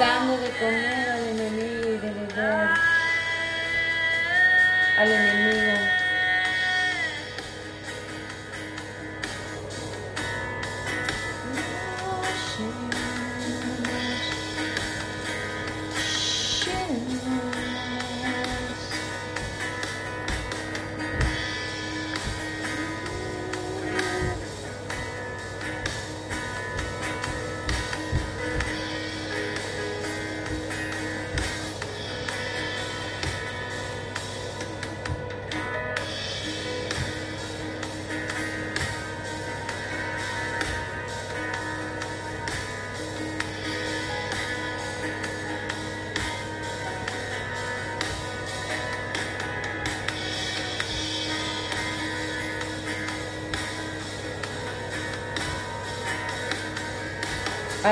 Dando 0.00 0.38
de 0.38 0.48
comer 0.52 1.10
al 1.10 1.24
enemigo 1.28 1.90
y 1.90 1.98
de 1.98 2.10
beber 2.10 2.70
al 4.96 5.12
enemigo. 5.12 6.09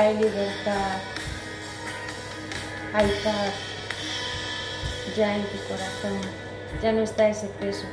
Hay 0.09 0.17
libertad, 0.17 0.97
hay 2.95 3.07
paz 3.23 3.53
ya 5.15 5.35
en 5.35 5.43
tu 5.43 5.57
corazón, 5.67 6.19
ya 6.81 6.91
no 6.93 7.01
está 7.01 7.27
ese 7.27 7.45
peso. 7.59 7.85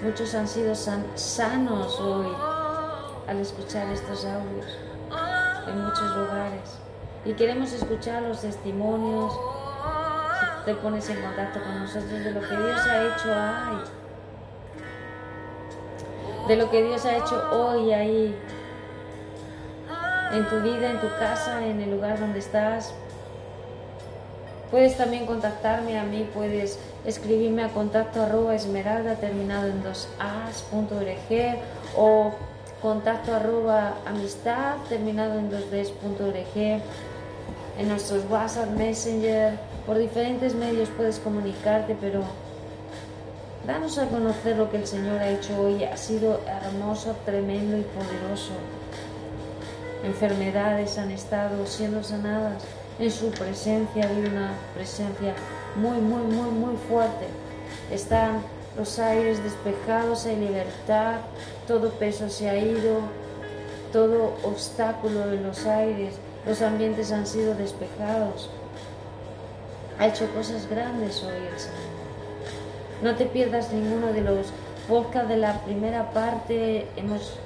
Muchos 0.00 0.32
han 0.36 0.46
sido 0.46 0.76
san- 0.76 1.06
sanos 1.16 1.98
hoy 1.98 2.28
al 3.26 3.40
escuchar 3.40 3.88
estos 3.88 4.24
audios 4.24 4.78
en 5.66 5.84
muchos 5.84 6.16
lugares 6.16 6.78
y 7.24 7.32
queremos 7.32 7.72
escuchar 7.72 8.22
los 8.22 8.42
testimonios. 8.42 9.32
Si 9.32 10.64
te 10.66 10.74
pones 10.76 11.10
en 11.10 11.20
contacto 11.20 11.58
con 11.64 11.80
nosotros 11.80 12.12
de 12.12 12.30
lo 12.30 12.40
que 12.42 12.56
Dios 12.56 12.80
ha 12.86 13.02
hecho 13.02 13.34
ahí, 13.34 13.82
de 16.46 16.56
lo 16.56 16.70
que 16.70 16.82
Dios 16.84 17.04
ha 17.06 17.16
hecho 17.16 17.42
hoy 17.50 17.92
ahí, 17.92 18.38
en 20.32 20.48
tu 20.48 20.60
vida, 20.60 20.90
en 20.90 21.00
tu 21.00 21.08
casa, 21.18 21.64
en 21.64 21.80
el 21.80 21.90
lugar 21.90 22.18
donde 22.18 22.38
estás. 22.38 22.92
Puedes 24.70 24.96
también 24.96 25.24
contactarme 25.24 25.98
a 25.98 26.04
mí, 26.04 26.28
puedes 26.34 26.78
escribirme 27.06 27.64
a 27.64 27.68
contacto 27.68 28.22
arroba 28.22 28.54
esmeralda 28.54 29.14
terminado 29.14 29.68
en 29.68 29.82
dos 29.82 30.08
as.org 30.18 31.58
o 31.96 32.32
contacto 32.82 33.34
arroba 33.34 33.94
amistad 34.06 34.76
terminado 34.88 35.38
en 35.38 35.50
2ds.org, 35.50 36.82
en 37.78 37.88
nuestros 37.88 38.24
WhatsApp, 38.30 38.70
Messenger, 38.70 39.58
por 39.86 39.98
diferentes 39.98 40.54
medios 40.54 40.90
puedes 40.90 41.18
comunicarte, 41.18 41.96
pero 42.00 42.20
danos 43.66 43.98
a 43.98 44.06
conocer 44.06 44.56
lo 44.56 44.70
que 44.70 44.76
el 44.76 44.86
Señor 44.86 45.18
ha 45.20 45.28
hecho 45.28 45.58
hoy. 45.60 45.84
Ha 45.84 45.96
sido 45.96 46.40
hermoso, 46.46 47.16
tremendo 47.24 47.78
y 47.78 47.82
poderoso. 47.82 48.52
Enfermedades 50.04 50.98
han 50.98 51.10
estado 51.10 51.66
siendo 51.66 52.02
sanadas. 52.02 52.62
En 52.98 53.10
su 53.10 53.30
presencia 53.30 54.04
ha 54.04 54.08
habido 54.08 54.30
una 54.30 54.52
presencia 54.74 55.34
muy, 55.76 55.98
muy, 55.98 56.22
muy, 56.22 56.50
muy 56.50 56.76
fuerte. 56.88 57.26
Están 57.92 58.42
los 58.76 58.98
aires 58.98 59.42
despejados, 59.42 60.26
hay 60.26 60.36
libertad, 60.36 61.16
todo 61.66 61.90
peso 61.90 62.28
se 62.28 62.48
ha 62.48 62.56
ido, 62.56 63.00
todo 63.92 64.36
obstáculo 64.44 65.32
en 65.32 65.42
los 65.42 65.66
aires, 65.66 66.14
los 66.46 66.62
ambientes 66.62 67.10
han 67.12 67.26
sido 67.26 67.54
despejados. 67.54 68.50
Ha 69.98 70.06
hecho 70.06 70.32
cosas 70.32 70.68
grandes 70.68 71.22
hoy 71.24 71.34
el 71.52 71.58
Señor. 71.58 71.88
No 73.02 73.14
te 73.16 73.26
pierdas 73.26 73.72
ninguno 73.72 74.12
de 74.12 74.20
los 74.20 74.46
podcasts 74.88 75.28
de 75.28 75.36
la 75.36 75.60
primera 75.64 76.10
parte. 76.10 76.86
Hemos 76.96 77.38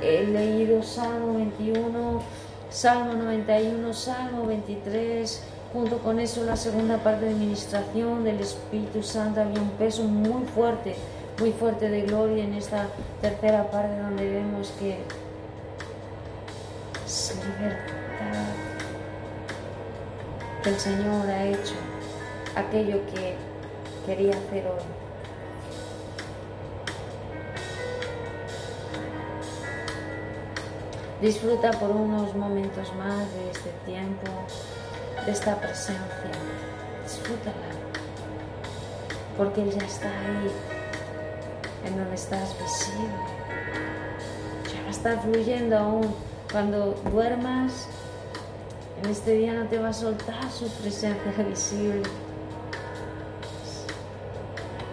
leído 0.00 0.82
Salmo 0.82 1.34
21, 1.34 2.22
Salmo 2.70 3.12
91, 3.14 3.94
Salmo 3.94 4.46
23. 4.46 5.42
Junto 5.72 5.98
con 5.98 6.20
eso 6.20 6.44
la 6.44 6.56
segunda 6.56 6.98
parte 6.98 7.26
de 7.26 7.32
administración 7.32 8.24
del 8.24 8.40
Espíritu 8.40 9.02
Santo 9.02 9.40
había 9.40 9.60
un 9.60 9.70
peso 9.70 10.04
muy 10.04 10.46
fuerte, 10.46 10.94
muy 11.38 11.52
fuerte 11.52 11.88
de 11.90 12.02
gloria 12.02 12.44
en 12.44 12.54
esta 12.54 12.88
tercera 13.20 13.70
parte 13.70 13.98
donde 13.98 14.30
vemos 14.30 14.72
que 14.78 14.98
es 17.04 17.36
libertad 17.44 17.96
que 20.62 20.70
el 20.70 20.80
Señor 20.80 21.28
ha 21.28 21.44
hecho 21.44 21.74
aquello 22.54 23.00
que 23.14 23.36
quería 24.06 24.32
hacer 24.32 24.66
hoy. 24.66 25.05
Disfruta 31.20 31.70
por 31.70 31.90
unos 31.90 32.34
momentos 32.34 32.92
más 32.94 33.32
de 33.32 33.50
este 33.50 33.70
tiempo, 33.86 34.26
de 35.24 35.32
esta 35.32 35.56
presencia. 35.56 35.96
Disfrútala. 37.02 37.54
Porque 39.38 39.62
Él 39.62 39.70
ya 39.70 39.86
está 39.86 40.08
ahí, 40.08 40.50
en 41.86 41.96
donde 41.96 42.14
estás 42.14 42.54
visible. 42.62 43.14
Ya 44.74 44.82
va 44.82 44.88
a 44.88 44.90
estar 44.90 45.22
fluyendo 45.22 45.78
aún. 45.78 46.14
Cuando 46.52 46.92
duermas, 47.10 47.88
en 49.02 49.10
este 49.10 49.32
día 49.32 49.54
no 49.54 49.66
te 49.68 49.78
va 49.78 49.88
a 49.88 49.92
soltar 49.94 50.50
su 50.50 50.68
presencia 50.68 51.32
visible. 51.48 52.02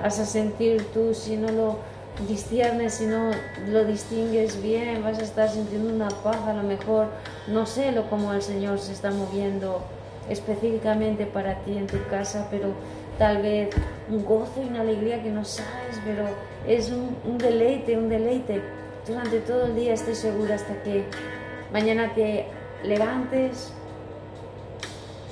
Vas 0.02 0.20
a 0.20 0.26
sentir 0.26 0.86
tú, 0.94 1.14
si 1.14 1.36
no 1.36 1.52
lo 1.52 1.93
disciernes, 2.28 2.96
si 2.96 3.06
no 3.06 3.32
lo 3.68 3.86
distingues 3.86 4.62
bien, 4.62 5.04
vas 5.04 5.20
a 5.20 5.24
estar 5.24 5.50
sintiendo 5.50 5.94
una 5.94 6.10
paz, 6.10 6.38
a 6.48 6.54
lo 6.54 6.64
mejor, 6.64 7.08
no 7.48 7.66
sé 7.66 7.92
lo 7.92 8.10
cómo 8.10 8.34
el 8.34 8.42
Señor 8.42 8.80
se 8.80 8.94
está 8.94 9.12
moviendo 9.12 9.82
específicamente 10.30 11.26
para 11.26 11.56
ti 11.60 11.78
en 11.78 11.88
tu 11.88 11.98
casa, 12.10 12.48
pero 12.50 12.70
tal 13.18 13.42
vez 13.42 13.70
un 14.10 14.24
gozo 14.24 14.62
y 14.64 14.68
una 14.68 14.82
alegría 14.82 15.22
que 15.22 15.30
no 15.30 15.44
sabes, 15.44 16.00
pero 16.06 16.26
es 16.68 16.90
un, 16.92 17.18
un 17.26 17.38
deleite, 17.38 17.98
un 17.98 18.10
deleite. 18.10 18.62
Durante 19.08 19.40
todo 19.42 19.66
el 19.66 19.76
día 19.76 19.94
estoy 19.94 20.16
segura 20.16 20.56
hasta 20.56 20.82
que 20.84 21.04
mañana 21.74 22.14
te 22.14 22.46
levantes 22.84 23.74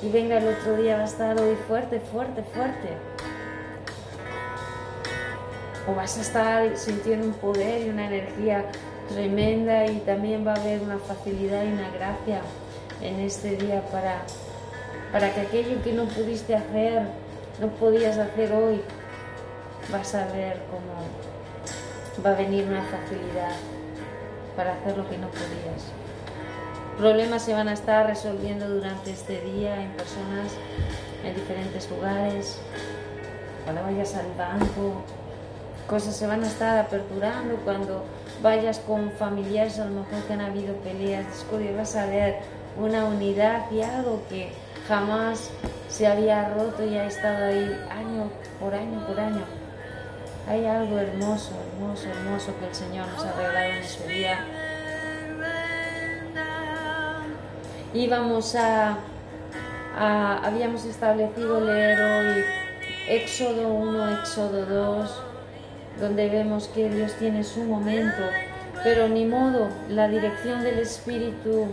y 0.02 0.10
venga 0.10 0.38
el 0.38 0.48
otro 0.48 0.76
día 0.78 0.96
va 0.96 1.04
a 1.04 1.06
estar 1.06 1.40
hoy 1.40 1.56
fuerte, 1.68 2.00
fuerte, 2.00 2.44
fuerte. 2.44 2.90
O 5.88 5.96
vas 5.96 6.18
a 6.18 6.22
estar 6.22 6.78
sintiendo 6.78 7.28
un 7.28 7.34
poder 7.34 7.88
y 7.88 7.90
una 7.90 8.08
energía 8.08 8.66
tremenda 9.10 9.86
y 9.86 10.00
también 10.00 10.46
va 10.46 10.54
a 10.54 10.56
haber 10.56 10.82
una 10.82 10.98
facilidad 11.00 11.64
y 11.64 11.74
una 11.74 11.90
gracia 11.90 12.42
en 13.02 13.20
este 13.20 13.56
día 13.58 13.82
para, 13.92 14.22
para 15.12 15.34
que 15.34 15.42
aquello 15.42 15.82
que 15.84 15.94
no 15.94 16.06
pudiste 16.06 16.56
hacer, 16.56 17.04
no 17.60 17.68
podías 17.68 18.18
hacer 18.18 18.54
hoy, 18.54 18.82
vas 19.92 20.16
a 20.16 20.26
ver 20.28 20.62
cómo 20.70 22.26
va 22.26 22.32
a 22.32 22.36
venir 22.36 22.66
una 22.68 22.84
facilidad 22.84 23.56
para 24.56 24.74
hacer 24.74 24.98
lo 24.98 25.10
que 25.10 25.18
no 25.18 25.28
podías. 25.30 25.92
Problemas 26.98 27.44
se 27.44 27.54
van 27.54 27.68
a 27.68 27.74
estar 27.74 28.06
resolviendo 28.06 28.70
durante 28.70 29.12
este 29.12 29.42
día 29.42 29.82
en 29.82 29.92
personas 29.92 30.52
en 31.24 31.34
diferentes 31.34 31.90
lugares. 31.90 32.60
Cuando 33.64 33.84
vayas 33.84 34.16
al 34.16 34.32
banco, 34.38 35.04
cosas 35.92 36.16
se 36.16 36.26
van 36.26 36.42
a 36.42 36.48
estar 36.48 36.80
aperturando. 36.80 37.58
Cuando 37.66 38.06
vayas 38.42 38.80
con 38.80 39.12
familiares, 39.12 39.78
a 39.78 39.86
lo 39.86 39.92
mejor 39.92 40.24
que 40.26 40.34
han 40.34 40.42
habido 40.42 40.74
peleas, 40.76 41.28
discordia, 41.28 41.74
vas 41.76 41.98
a 41.98 42.06
ver 42.06 42.38
una 42.78 43.04
unidad 43.04 43.70
y 43.70 43.82
algo 43.82 44.24
que 44.30 44.54
jamás 44.88 45.50
se 45.90 46.08
había 46.08 46.48
roto 46.50 46.86
y 46.86 46.98
ha 46.98 47.06
estado 47.06 47.46
ahí 47.46 47.78
año 47.90 48.32
por 48.58 48.74
año 48.74 49.06
por 49.06 49.20
año. 49.20 49.44
Hay 50.48 50.66
algo 50.66 50.98
hermoso, 50.98 51.52
hermoso, 51.74 52.08
hermoso 52.10 52.54
que 52.58 52.68
el 52.68 52.74
Señor 52.76 53.08
nos 53.10 53.26
ha 53.26 53.34
regalado 53.34 53.72
en 53.72 53.78
este 53.78 54.08
día. 54.08 54.40
íbamos 57.94 58.56
a, 58.56 58.98
a, 59.98 60.38
habíamos 60.46 60.86
establecido 60.86 61.60
leer 61.60 62.00
hoy 62.02 62.46
Éxodo 63.10 63.68
1, 63.68 64.20
Éxodo 64.20 64.66
2, 64.66 65.31
donde 66.00 66.30
vemos 66.30 66.68
que 66.70 66.90
Dios 66.90 67.14
tiene 67.20 67.44
su 67.44 67.64
momento, 67.64 68.24
pero 68.84 69.08
ni 69.08 69.26
modo, 69.26 69.68
la 69.90 70.08
dirección 70.08 70.64
del 70.64 70.80
Espíritu 70.80 71.68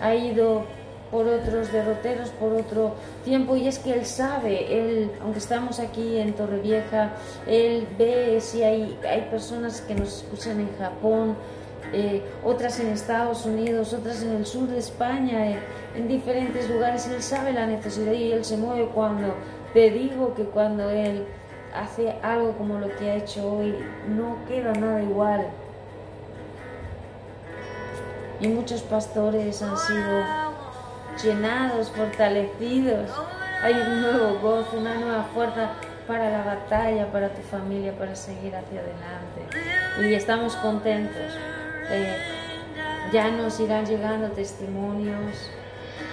ha 0.00 0.14
ido 0.14 0.64
por 1.10 1.26
otros 1.28 1.72
derroteros, 1.72 2.30
por 2.30 2.52
otro 2.52 2.94
tiempo, 3.24 3.56
y 3.56 3.68
es 3.68 3.78
que 3.78 3.92
Él 3.92 4.06
sabe, 4.06 4.78
Él, 4.78 5.10
aunque 5.22 5.38
estamos 5.38 5.78
aquí 5.78 6.18
en 6.18 6.32
Torrevieja, 6.32 7.12
Él 7.46 7.86
ve 7.98 8.38
si 8.40 8.62
hay, 8.62 8.98
hay 9.08 9.22
personas 9.30 9.80
que 9.82 9.94
nos 9.94 10.22
escuchan 10.22 10.60
en 10.60 10.76
Japón, 10.78 11.36
eh, 11.92 12.22
otras 12.44 12.80
en 12.80 12.88
Estados 12.88 13.46
Unidos, 13.46 13.92
otras 13.92 14.22
en 14.22 14.32
el 14.32 14.46
sur 14.46 14.68
de 14.68 14.78
España, 14.78 15.50
eh, 15.50 15.58
en 15.94 16.08
diferentes 16.08 16.68
lugares. 16.68 17.06
Él 17.06 17.22
sabe 17.22 17.52
la 17.52 17.66
necesidad 17.66 18.12
y 18.12 18.32
Él 18.32 18.44
se 18.44 18.56
mueve 18.56 18.88
cuando 18.92 19.34
te 19.72 19.90
digo 19.90 20.34
que 20.34 20.44
cuando 20.44 20.90
Él 20.90 21.24
hace 21.78 22.14
algo 22.22 22.52
como 22.52 22.78
lo 22.78 22.94
que 22.96 23.10
ha 23.10 23.14
hecho 23.16 23.52
hoy, 23.52 23.74
no 24.08 24.38
queda 24.48 24.72
nada 24.72 25.02
igual. 25.02 25.46
Y 28.40 28.48
muchos 28.48 28.82
pastores 28.82 29.62
han 29.62 29.76
sido 29.76 30.22
llenados, 31.22 31.90
fortalecidos. 31.90 33.10
Hay 33.62 33.74
un 33.74 34.02
nuevo 34.02 34.38
gozo, 34.40 34.78
una 34.78 34.94
nueva 34.94 35.24
fuerza 35.34 35.70
para 36.06 36.30
la 36.30 36.44
batalla, 36.44 37.10
para 37.10 37.30
tu 37.30 37.42
familia, 37.42 37.96
para 37.96 38.14
seguir 38.14 38.54
hacia 38.54 38.80
adelante. 38.80 40.08
Y 40.08 40.14
estamos 40.14 40.54
contentos. 40.56 41.38
Eh, 41.90 42.16
ya 43.12 43.30
nos 43.30 43.58
irán 43.60 43.86
llegando 43.86 44.30
testimonios 44.30 45.50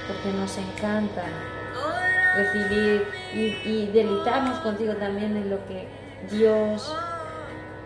porque 0.07 0.37
nos 0.37 0.57
encanta 0.57 1.23
recibir 2.35 3.05
y, 3.33 3.57
y 3.63 3.91
deleitarnos 3.93 4.59
contigo 4.59 4.93
también 4.95 5.37
en 5.37 5.49
lo 5.49 5.57
que 5.67 5.87
Dios 6.31 6.95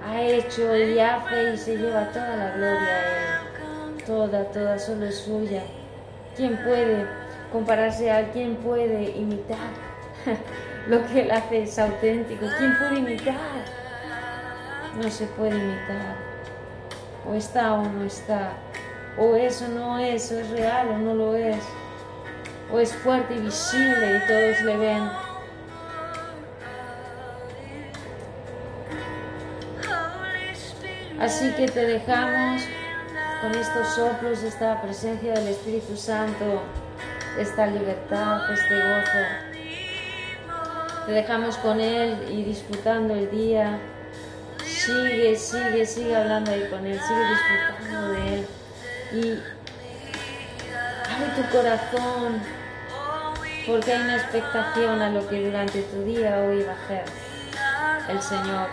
ha 0.06 0.22
hecho 0.22 0.76
y 0.76 1.00
hace 1.00 1.53
y 1.53 1.58
se 1.58 1.77
lleva 1.77 2.09
toda 2.11 2.35
la 2.35 2.51
gloria 2.51 2.88
a 2.88 3.00
Él. 3.00 4.03
Toda, 4.06 4.43
toda, 4.45 4.80
solo 4.80 5.06
es 5.06 5.17
suya. 5.19 5.64
¿Quién 6.35 6.58
puede 6.64 7.06
compararse 7.51 8.09
a 8.09 8.22
Él? 8.22 8.27
¿Quién 8.32 8.56
puede 8.56 9.11
imitar 9.11 9.58
lo 10.88 11.06
que 11.08 11.22
Él 11.22 11.32
hace? 11.32 11.64
Es 11.64 11.77
auténtico. 11.77 12.45
¿Quién 12.58 12.77
puede 12.77 13.00
imitar? 13.00 13.35
No 15.01 15.09
se 15.09 15.26
puede 15.27 15.58
imitar 15.58 16.27
o 17.30 17.34
está 17.34 17.74
o 17.74 17.84
no 17.84 18.03
está, 18.03 18.53
o 19.17 19.35
es 19.35 19.61
o 19.61 19.67
no 19.67 20.00
es, 20.00 20.32
o 20.32 20.40
es 20.40 20.50
real 20.50 20.90
o 20.90 20.98
no 20.98 21.14
lo 21.14 21.35
es, 21.35 21.58
o 22.72 22.80
es 22.80 22.94
fuerte 22.94 23.36
y 23.36 23.40
visible 23.40 24.18
y 24.18 24.28
todos 24.28 24.62
le 24.62 24.78
ven. 24.78 25.10
Así 31.20 31.52
que 31.54 31.68
te 31.68 31.86
dejamos 31.86 32.62
con 33.42 33.56
estos 33.56 33.88
soplos, 33.96 34.44
esta 34.44 34.82
presencia 34.82 35.34
del 35.34 35.48
Espíritu 35.48 35.96
Santo, 35.96 36.62
esta 37.40 37.68
libertad, 37.68 38.52
este 38.52 38.76
gozo. 38.76 39.26
Te 41.06 41.12
dejamos 41.12 41.58
con 41.58 41.80
Él 41.80 42.18
y 42.30 42.44
disfrutando 42.44 43.14
el 43.14 43.32
día 43.32 43.80
sigue, 44.88 45.36
sigue, 45.36 45.86
sigue 45.86 46.16
hablando 46.16 46.52
ahí 46.52 46.68
con 46.70 46.86
Él, 46.86 47.00
sigue 47.00 47.30
disfrutando 47.30 48.12
de 48.12 48.36
Él. 48.36 48.48
Y 49.14 49.32
abre 51.12 51.30
tu 51.36 51.50
corazón, 51.50 52.42
porque 53.68 53.92
hay 53.92 54.02
una 54.02 54.16
expectación 54.16 55.02
a 55.02 55.10
lo 55.10 55.28
que 55.28 55.46
durante 55.46 55.82
tu 55.82 56.04
día 56.06 56.40
hoy 56.40 56.64
va 56.64 56.72
a 56.72 56.86
hacer 56.86 57.04
el 58.10 58.22
Señor 58.22 58.70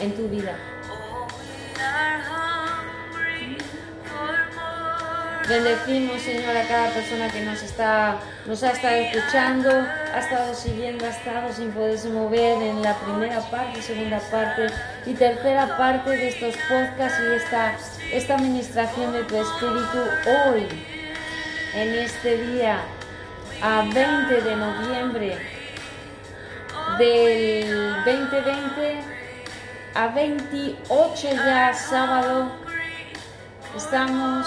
en 0.00 0.14
tu 0.14 0.28
vida. 0.28 0.56
Bendecimos, 5.48 6.22
Señor, 6.22 6.56
a 6.56 6.62
cada 6.68 6.90
persona 6.90 7.28
que 7.28 7.40
nos, 7.40 7.62
está, 7.64 8.16
nos 8.46 8.62
ha 8.62 8.70
estado 8.70 8.94
escuchando, 8.94 9.70
ha 9.70 10.20
estado 10.20 10.54
siguiendo, 10.54 11.04
ha 11.04 11.10
estado 11.10 11.52
sin 11.52 11.72
poderse 11.72 12.08
mover 12.08 12.62
en 12.62 12.80
la 12.80 12.96
primera 12.98 13.40
parte, 13.50 13.82
segunda 13.82 14.20
parte 14.30 14.68
y 15.04 15.14
tercera 15.14 15.76
parte 15.76 16.10
de 16.10 16.28
estos 16.28 16.54
podcasts 16.68 17.18
y 17.20 17.34
esta, 17.34 17.76
esta 18.12 18.34
administración 18.36 19.12
de 19.12 19.24
tu 19.24 19.34
Espíritu 19.34 19.98
hoy, 20.48 20.68
en 21.74 21.94
este 21.96 22.38
día, 22.38 22.78
a 23.62 23.82
20 23.82 24.40
de 24.42 24.56
noviembre 24.56 25.38
del 26.98 27.94
2020 28.04 29.00
a 29.94 30.08
28 30.08 31.28
ya 31.46 31.72
sábado 31.74 32.50
estamos 33.76 34.46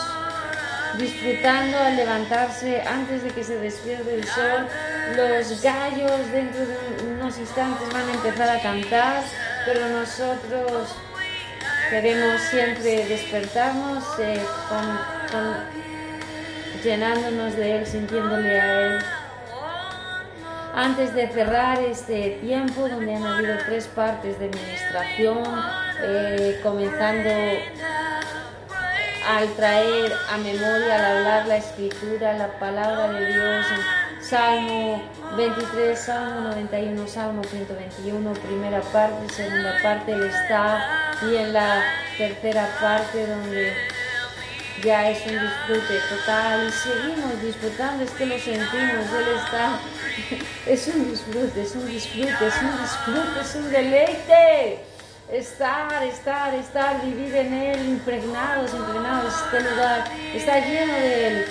disfrutando 0.97 1.77
al 1.77 1.95
levantarse 1.95 2.81
antes 2.81 3.23
de 3.23 3.29
que 3.29 3.43
se 3.43 3.57
despierte 3.57 4.15
el 4.15 4.23
sol. 4.25 4.67
Los 5.15 5.61
gallos 5.61 6.31
dentro 6.31 6.61
de 6.65 6.77
unos 7.17 7.37
instantes 7.37 7.87
van 7.93 8.09
a 8.09 8.13
empezar 8.13 8.49
a 8.49 8.59
cantar, 8.61 9.23
pero 9.65 9.87
nosotros 9.89 10.95
queremos 11.89 12.41
siempre 12.49 13.05
despertarnos 13.05 14.03
eh, 14.19 14.41
con- 14.69 14.99
con- 15.31 15.84
llenándonos 16.85 17.55
de 17.55 17.77
Él, 17.77 17.85
sintiéndole 17.85 18.61
a 18.61 18.81
Él. 18.81 18.99
Antes 20.73 21.13
de 21.15 21.27
cerrar 21.29 21.79
este 21.79 22.37
tiempo, 22.41 22.87
donde 22.87 23.15
han 23.15 23.23
habido 23.23 23.57
tres 23.65 23.87
partes 23.87 24.37
de 24.39 24.45
administración, 24.45 25.39
eh, 26.01 26.59
comenzando 26.61 27.29
al 29.27 29.47
traer 29.55 30.13
a 30.29 30.37
memoria, 30.37 30.95
al 30.95 31.17
hablar 31.17 31.47
la 31.47 31.57
escritura, 31.57 32.33
la 32.33 32.59
palabra 32.59 33.11
de 33.11 33.33
Dios, 33.33 33.65
Salmo 34.21 35.01
23, 35.37 35.97
Salmo 35.97 36.41
91, 36.49 37.07
Salmo 37.07 37.43
121, 37.43 38.33
primera 38.33 38.81
parte, 38.81 39.33
segunda 39.33 39.73
parte, 39.81 40.11
está, 40.27 41.11
y 41.23 41.35
en 41.37 41.53
la 41.53 41.83
tercera 42.17 42.67
parte 42.79 43.25
donde 43.25 43.73
ya 44.83 45.09
es 45.09 45.19
un 45.25 45.39
disfrute 45.39 45.99
total 46.09 46.67
y 46.67 46.71
seguimos 46.71 47.41
disfrutando, 47.41 48.03
es 48.03 48.11
que 48.11 48.25
lo 48.25 48.37
sentimos, 48.37 49.05
Él 49.13 49.25
está, 49.43 49.79
es 50.71 50.87
un 50.87 51.11
disfrute, 51.11 51.61
es 51.61 51.75
un 51.75 51.87
disfrute, 51.87 52.47
es 52.47 52.61
un 52.61 52.81
disfrute, 52.81 53.41
es 53.41 53.55
un 53.55 53.71
deleite. 53.71 54.79
Estar, 55.31 56.03
estar, 56.03 56.53
estar, 56.53 57.01
vivir 57.01 57.35
en 57.35 57.51
Él, 57.51 57.85
impregnados, 57.85 58.71
impregnados, 58.75 59.33
este 59.45 59.71
lugar 59.71 60.03
está 60.35 60.59
lleno 60.59 60.93
de 60.93 61.27
Él. 61.27 61.45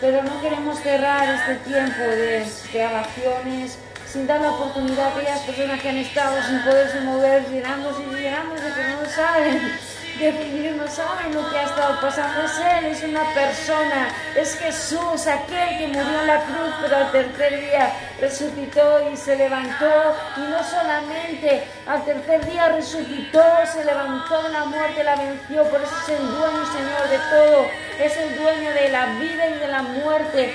Pero 0.00 0.22
no 0.22 0.40
queremos 0.40 0.78
cerrar 0.80 1.28
este 1.28 1.56
tiempo 1.56 2.00
de 2.00 2.46
grabaciones 2.72 3.76
sin 4.10 4.26
dar 4.26 4.40
la 4.40 4.50
oportunidad 4.50 5.06
a 5.06 5.08
aquellas 5.10 5.40
personas 5.40 5.80
que 5.80 5.88
han 5.90 5.98
estado 5.98 6.42
sin 6.42 6.62
poderse 6.62 7.00
mover, 7.00 7.46
llenándose 7.50 8.02
y 8.02 8.14
llenándose, 8.14 8.64
pero 8.74 9.02
no 9.02 9.08
saben 9.08 9.78
definir, 10.22 10.76
no 10.76 10.86
saben 10.88 11.34
lo 11.34 11.48
que 11.50 11.58
ha 11.58 11.64
estado 11.64 12.00
pasando. 12.00 12.42
Es 12.44 12.58
Él, 12.58 12.86
es 12.86 13.02
una 13.02 13.24
persona, 13.34 14.08
es 14.36 14.54
Jesús, 14.56 15.26
aquel 15.26 15.78
que 15.78 15.86
murió 15.88 16.20
en 16.20 16.26
la 16.26 16.40
cruz, 16.44 16.74
pero 16.80 16.96
al 16.96 17.12
tercer 17.12 17.60
día 17.60 17.92
resucitó 18.20 19.10
y 19.10 19.16
se 19.16 19.36
levantó. 19.36 20.16
Y 20.36 20.40
no 20.40 20.62
solamente 20.62 21.64
al 21.86 22.04
tercer 22.04 22.44
día 22.46 22.68
resucitó, 22.68 23.42
se 23.72 23.84
levantó 23.84 24.48
la 24.48 24.64
muerte, 24.64 25.04
la 25.04 25.16
venció. 25.16 25.64
Por 25.64 25.80
eso 25.80 25.94
es 26.02 26.08
el 26.08 26.26
dueño 26.26 26.66
Señor 26.72 27.08
de 27.08 27.18
todo. 27.30 27.66
Es 27.98 28.16
el 28.16 28.36
dueño 28.36 28.70
de 28.72 28.88
la 28.88 29.06
vida 29.18 29.48
y 29.48 29.58
de 29.58 29.68
la 29.68 29.82
muerte. 29.82 30.54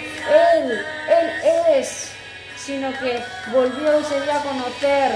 Él, 0.55 0.85
Él 1.09 1.31
es 1.75 2.11
sino 2.67 2.91
que 2.99 3.23
volvió 3.53 3.97
y 3.97 4.03
se 4.03 4.19
dio 4.19 4.33
a 4.33 4.41
conocer 4.41 5.11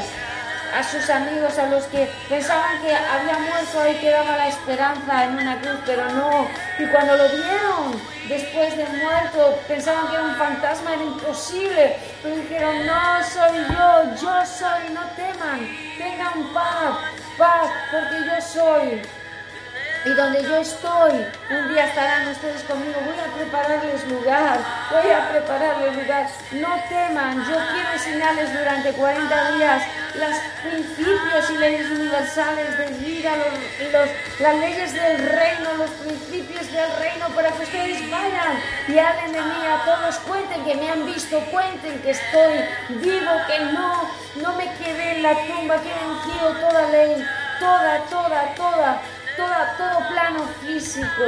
a 0.74 0.84
sus 0.84 1.10
amigos, 1.10 1.58
a 1.58 1.68
los 1.68 1.84
que 1.86 2.10
pensaban 2.30 2.82
que 2.82 2.96
había 2.96 3.38
muerto 3.40 3.88
y 3.90 3.96
quedaba 3.96 4.38
la 4.38 4.48
esperanza 4.48 5.26
en 5.26 5.38
una 5.38 5.60
cruz, 5.60 5.80
pero 5.86 6.10
no. 6.10 6.48
Y 6.80 6.86
cuando 6.88 7.18
lo 7.18 7.30
vieron 7.30 8.02
después 8.28 8.78
de 8.78 8.86
muerto, 8.86 9.60
pensaban 9.68 10.08
que 10.08 10.16
era 10.16 10.24
un 10.24 10.36
fantasma, 10.36 10.94
era 10.94 11.04
imposible, 11.04 11.98
pero 12.24 12.36
dijeron, 12.36 12.86
no 12.86 13.24
soy 13.24 13.58
yo, 13.70 14.16
yo 14.22 14.46
soy, 14.46 14.94
no 14.94 15.02
teman, 15.16 15.68
tengan 15.98 16.54
paz, 16.54 16.98
paz, 17.38 17.70
porque 17.92 18.26
yo 18.26 18.42
soy. 18.42 19.02
Y 20.04 20.10
donde 20.16 20.42
yo 20.42 20.58
estoy, 20.58 21.12
un 21.52 21.74
día 21.74 21.86
estarán 21.86 22.28
ustedes 22.30 22.64
conmigo. 22.64 23.00
Voy 23.06 23.20
a 23.20 23.36
prepararles 23.36 24.08
lugar, 24.08 24.58
voy 24.90 25.12
a 25.12 25.30
prepararles 25.30 25.96
lugar. 25.96 26.28
No 26.54 26.84
teman, 26.90 27.38
yo 27.46 27.56
quiero 27.72 27.92
enseñarles 27.94 28.52
durante 28.52 28.94
40 28.94 29.52
días 29.52 29.84
los 30.16 30.38
principios 30.64 31.50
y 31.50 31.58
leyes 31.58 31.90
universales 31.92 32.78
de 32.78 32.86
vida, 33.06 33.32
los, 33.92 34.10
las 34.40 34.56
leyes 34.56 34.94
del 34.94 35.18
reino, 35.30 35.74
los 35.78 35.90
principios 35.92 36.72
del 36.72 36.92
reino, 37.00 37.28
para 37.30 37.50
que 37.52 37.64
ustedes 37.64 38.10
vayan 38.12 38.60
y 38.88 38.98
hablen 39.00 39.32
de 39.32 39.42
mí 39.42 39.68
a 39.68 39.84
todos. 39.86 40.16
Cuenten 40.20 40.64
que 40.66 40.76
me 40.76 40.90
han 40.92 41.06
visto, 41.06 41.40
cuenten 41.52 42.00
que 42.02 42.12
estoy 42.12 42.66
vivo, 42.90 43.32
que 43.48 43.60
no, 43.74 44.10
no 44.42 44.54
me 44.56 44.66
quedé 44.76 45.18
en 45.18 45.24
la 45.24 45.34
tumba, 45.48 45.76
que 45.82 45.90
he 45.90 45.94
vencido 45.94 46.54
toda 46.70 46.88
ley, 46.90 47.26
toda, 47.60 48.00
toda, 48.10 48.56
toda 48.56 49.02
toda- 49.38 49.78
todo 49.78 50.08
plano 50.10 50.48
físico. 50.66 51.24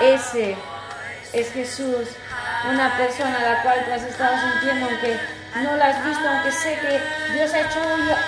Ese 0.00 0.56
es 1.32 1.52
Jesús, 1.52 2.08
una 2.68 2.96
persona 2.96 3.36
a 3.38 3.42
la 3.54 3.62
cual 3.62 3.84
tú 3.84 3.92
has 3.92 4.02
estado 4.02 4.34
sintiendo, 4.50 4.86
aunque 4.86 5.18
no 5.60 5.76
la 5.76 5.88
has 5.88 6.04
visto, 6.04 6.26
aunque 6.26 6.50
sé 6.50 6.78
que 6.80 7.00
Dios 7.34 7.52
ha 7.52 7.60
hecho 7.60 7.80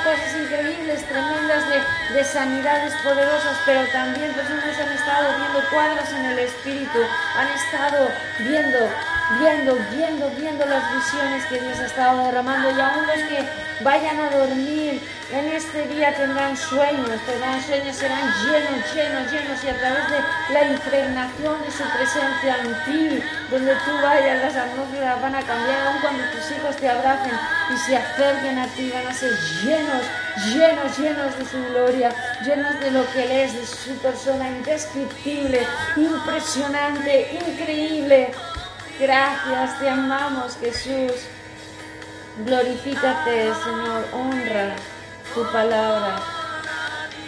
cosas 0.05 0.37
increíbles, 0.43 1.05
tremendas 1.09 1.65
de, 1.69 2.15
de 2.15 2.25
sanidades 2.25 2.93
poderosas, 3.03 3.57
pero 3.65 3.87
también 3.93 4.33
personas 4.33 4.79
han 4.79 4.93
estado 4.93 5.29
viendo 5.39 5.71
cuadros 5.71 6.09
en 6.13 6.25
el 6.27 6.39
Espíritu, 6.41 6.99
han 7.37 7.49
estado 7.49 8.11
viendo, 8.41 8.91
viendo, 9.39 9.77
viendo, 9.91 10.31
viendo 10.31 10.67
las 10.67 10.95
visiones 10.95 11.45
que 11.47 11.61
Dios 11.61 11.79
ha 11.79 11.87
estado 11.87 12.25
derramando 12.25 12.71
y 12.71 12.81
aún 12.81 13.07
los 13.07 13.17
que 13.29 13.45
vayan 13.83 14.19
a 14.21 14.31
dormir 14.31 15.01
en 15.33 15.49
este 15.49 15.89
día 15.89 16.15
tendrán 16.15 16.57
sueños, 16.57 17.09
tendrán 17.27 17.61
sueños, 17.63 17.97
serán 17.97 18.33
llenos, 18.45 18.95
llenos, 18.95 19.33
llenos 19.33 19.65
y 19.65 19.69
a 19.69 19.79
través 19.79 20.11
de 20.11 20.53
la 20.53 20.69
impregnación 20.69 21.63
de 21.63 21.71
su 21.71 21.83
presencia 21.97 22.57
en 22.63 22.85
ti, 22.85 23.25
donde 23.51 23.75
tú 23.75 23.91
vayas, 24.03 24.43
las 24.43 24.57
atmósferas 24.57 25.21
van 25.21 25.35
a 25.35 25.43
cambiar, 25.43 25.87
aun 25.89 26.01
cuando 26.01 26.23
tus 26.31 26.51
hijos 26.53 26.77
te 26.77 26.89
abracen 26.89 27.33
y 27.73 27.77
se 27.79 27.97
acerquen 27.97 28.59
a 28.59 28.67
ti, 28.69 28.91
van 28.95 29.07
a 29.07 29.15
ser 29.15 29.33
llenos, 29.65 30.03
llenos, 30.53 30.99
llenos 30.99 31.39
de 31.39 31.45
su 31.45 31.65
gloria, 31.71 32.11
llenos 32.45 32.79
de 32.81 32.91
lo 32.91 33.11
que 33.11 33.25
Él 33.25 33.31
es, 33.33 33.55
de 33.55 33.67
su 33.67 33.97
persona 33.99 34.49
indescriptible, 34.49 35.67
impresionante, 35.97 37.41
increíble. 37.41 38.31
Gracias, 38.99 39.81
te 39.81 39.89
amamos 39.89 40.57
Jesús. 40.61 41.13
Glorifícate, 42.47 43.53
Señor, 43.55 44.07
honra 44.13 44.77
tu 45.35 45.43
palabra 45.51 46.17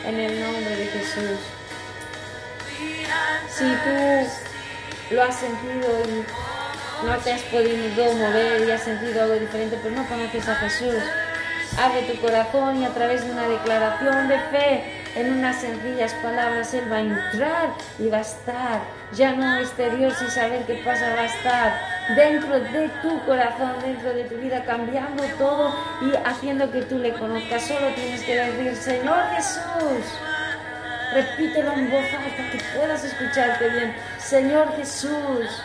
en 0.05 0.21
el 0.21 0.41
nombre 0.41 0.77
de 0.77 0.87
Jesús. 0.87 1.41
Si 3.49 3.65
tú 3.65 5.15
lo 5.15 5.23
has 5.25 5.35
sentido 5.35 5.89
y 6.09 7.07
no 7.07 7.17
te 7.19 7.33
has 7.33 7.43
podido 7.43 8.15
mover 8.15 8.69
y 8.69 8.71
has 8.71 8.85
sentido 8.85 9.23
algo 9.23 9.35
diferente, 9.35 9.77
pero 9.83 9.97
no 9.97 10.09
conoces 10.09 10.49
a 10.49 10.55
Jesús, 10.57 11.03
abre 11.79 12.03
tu 12.03 12.21
corazón 12.21 12.81
y 12.81 12.85
a 12.85 12.95
través 12.95 13.25
de 13.25 13.33
una 13.33 13.49
declaración 13.49 14.29
de 14.29 14.39
fe, 14.39 14.96
en 15.17 15.33
unas 15.33 15.57
sencillas 15.57 16.13
palabras, 16.23 16.75
Él 16.75 16.93
va 16.93 16.97
a 16.97 17.01
entrar 17.01 17.71
y 17.99 18.09
va 18.09 18.19
a 18.19 18.21
estar, 18.21 18.81
ya 19.13 19.33
no 19.33 19.57
exterior 19.57 20.15
sin 20.15 20.29
saber 20.31 20.65
qué 20.67 20.75
pasa, 20.85 21.15
va 21.15 21.23
a 21.23 21.25
estar 21.25 21.81
dentro 22.15 22.61
de 22.61 22.89
tu 23.01 23.25
corazón, 23.25 23.73
dentro 23.83 24.13
de 24.13 24.25
tu 24.25 24.37
vida, 24.37 24.63
cambiando 24.65 25.23
todo 25.39 25.75
y 26.03 26.15
haciendo 26.29 26.71
que 26.71 26.83
tú 26.83 26.99
le 26.99 27.13
conozcas. 27.15 27.63
Solo 27.63 27.89
tienes 27.95 28.23
que 28.25 28.37
decir, 28.37 28.77
Señor 28.77 29.25
Jesús, 29.35 30.05
repítelo 31.15 31.73
en 31.73 31.91
voz 31.91 32.05
alta, 32.13 32.51
que 32.53 32.63
puedas 32.77 33.03
escucharte 33.03 33.69
bien. 33.71 33.97
Señor 34.19 34.77
Jesús, 34.77 35.63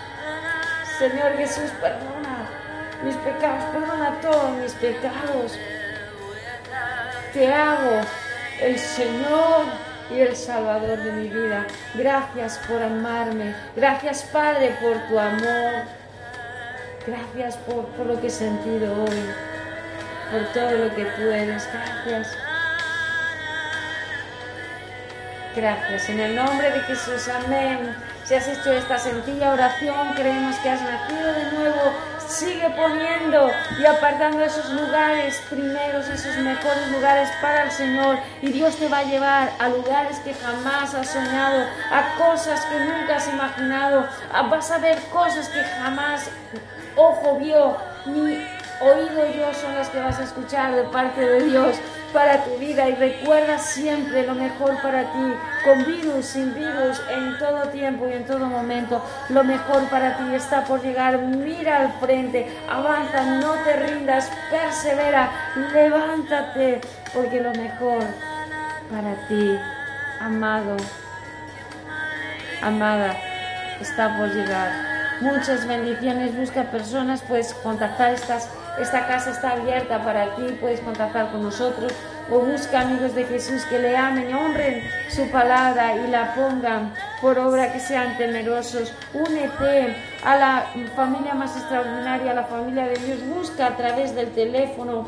Señor 0.97 1.35
Jesús, 1.35 1.69
perdona 1.81 2.47
mis 3.03 3.15
pecados, 3.17 3.65
perdona 3.65 4.17
todos 4.21 4.51
mis 4.57 4.71
pecados. 4.73 5.57
te 7.33 7.53
hago 7.53 8.01
el 8.61 8.77
Señor 8.77 9.65
y 10.09 10.19
el 10.19 10.35
Salvador 10.35 10.97
de 10.99 11.11
mi 11.11 11.27
vida. 11.27 11.65
Gracias 11.95 12.59
por 12.67 12.81
amarme. 12.81 13.55
Gracias 13.75 14.23
Padre 14.31 14.77
por 14.81 14.97
tu 15.07 15.19
amor. 15.19 15.83
Gracias 17.07 17.57
por, 17.57 17.85
por 17.87 18.05
lo 18.05 18.21
que 18.21 18.27
he 18.27 18.31
sentido 18.31 18.93
hoy. 19.03 19.25
Por 20.31 20.45
todo 20.53 20.71
lo 20.71 20.95
que 20.95 21.05
tú 21.05 21.21
eres. 21.23 21.67
Gracias. 21.73 22.37
Gracias. 25.55 26.09
En 26.09 26.19
el 26.19 26.35
nombre 26.35 26.71
de 26.71 26.79
Jesús. 26.81 27.27
Amén. 27.29 27.95
Si 28.23 28.35
has 28.35 28.47
hecho 28.47 28.71
esta 28.71 28.97
sencilla 28.97 29.51
oración, 29.51 30.13
creemos 30.13 30.55
que 30.57 30.69
has 30.69 30.81
nacido 30.81 31.33
de 31.33 31.51
nuevo. 31.51 32.10
Sigue 32.31 32.69
poniendo 32.69 33.51
y 33.79 33.85
apartando 33.85 34.41
esos 34.43 34.69
lugares 34.71 35.35
primeros, 35.49 36.07
esos 36.07 36.37
mejores 36.37 36.87
lugares 36.91 37.29
para 37.41 37.63
el 37.63 37.71
Señor. 37.71 38.17
Y 38.41 38.51
Dios 38.51 38.77
te 38.77 38.87
va 38.87 38.99
a 38.99 39.03
llevar 39.03 39.51
a 39.59 39.67
lugares 39.69 40.17
que 40.19 40.33
jamás 40.33 40.93
has 40.95 41.09
soñado, 41.09 41.65
a 41.91 42.15
cosas 42.17 42.61
que 42.65 42.79
nunca 42.79 43.17
has 43.17 43.27
imaginado. 43.27 44.07
A- 44.33 44.43
vas 44.43 44.71
a 44.71 44.77
ver 44.77 44.97
cosas 45.11 45.49
que 45.49 45.61
jamás 45.61 46.29
ojo 46.95 47.37
vio, 47.37 47.75
ni 48.05 48.47
oído 48.79 49.25
yo 49.37 49.53
son 49.53 49.75
las 49.75 49.89
que 49.89 49.99
vas 49.99 50.17
a 50.19 50.23
escuchar 50.23 50.73
de 50.73 50.83
parte 50.83 51.21
de 51.21 51.43
Dios 51.43 51.75
para 52.13 52.43
tu 52.43 52.57
vida 52.57 52.87
y 52.89 52.95
recuerda 52.95 53.57
siempre 53.57 54.25
lo 54.25 54.35
mejor 54.35 54.81
para 54.81 55.01
ti, 55.03 55.33
con 55.63 55.85
virus, 55.85 56.25
sin 56.25 56.53
virus, 56.53 57.01
en 57.09 57.37
todo 57.37 57.69
tiempo 57.69 58.07
y 58.07 58.13
en 58.13 58.25
todo 58.25 58.45
momento. 58.47 59.03
Lo 59.29 59.43
mejor 59.43 59.83
para 59.89 60.17
ti 60.17 60.33
está 60.33 60.63
por 60.63 60.81
llegar. 60.81 61.17
Mira 61.19 61.77
al 61.77 61.93
frente, 61.99 62.47
avanza, 62.69 63.23
no 63.23 63.53
te 63.63 63.75
rindas, 63.77 64.29
persevera, 64.49 65.31
levántate, 65.73 66.81
porque 67.13 67.41
lo 67.41 67.51
mejor 67.51 68.03
para 68.91 69.15
ti, 69.27 69.57
amado, 70.19 70.77
amada, 72.61 73.15
está 73.79 74.17
por 74.17 74.29
llegar. 74.33 74.91
Muchas 75.21 75.67
bendiciones, 75.67 76.35
busca 76.35 76.63
personas, 76.63 77.21
puedes 77.21 77.53
contactar 77.53 78.13
estas, 78.13 78.49
esta 78.79 79.05
casa 79.07 79.31
está 79.31 79.51
abierta 79.51 80.03
para 80.03 80.35
ti, 80.35 80.57
puedes 80.59 80.79
contactar 80.79 81.31
con 81.31 81.43
nosotros 81.43 81.91
o 82.29 82.39
busca 82.39 82.81
amigos 82.81 83.13
de 83.13 83.25
Jesús 83.25 83.63
que 83.65 83.79
le 83.79 83.95
amen 83.97 84.29
y 84.29 84.33
honren 84.33 84.81
su 85.09 85.29
palabra 85.29 85.95
y 85.97 86.07
la 86.07 86.33
pongan 86.33 86.93
por 87.21 87.37
obra, 87.37 87.73
que 87.73 87.79
sean 87.79 88.17
temerosos. 88.17 88.93
Únete 89.13 89.95
a 90.23 90.35
la 90.37 90.65
familia 90.95 91.33
más 91.33 91.55
extraordinaria, 91.57 92.31
a 92.31 92.35
la 92.35 92.43
familia 92.45 92.85
de 92.87 92.95
Dios, 92.95 93.19
busca 93.27 93.67
a 93.67 93.77
través 93.77 94.15
del 94.15 94.29
teléfono 94.29 95.07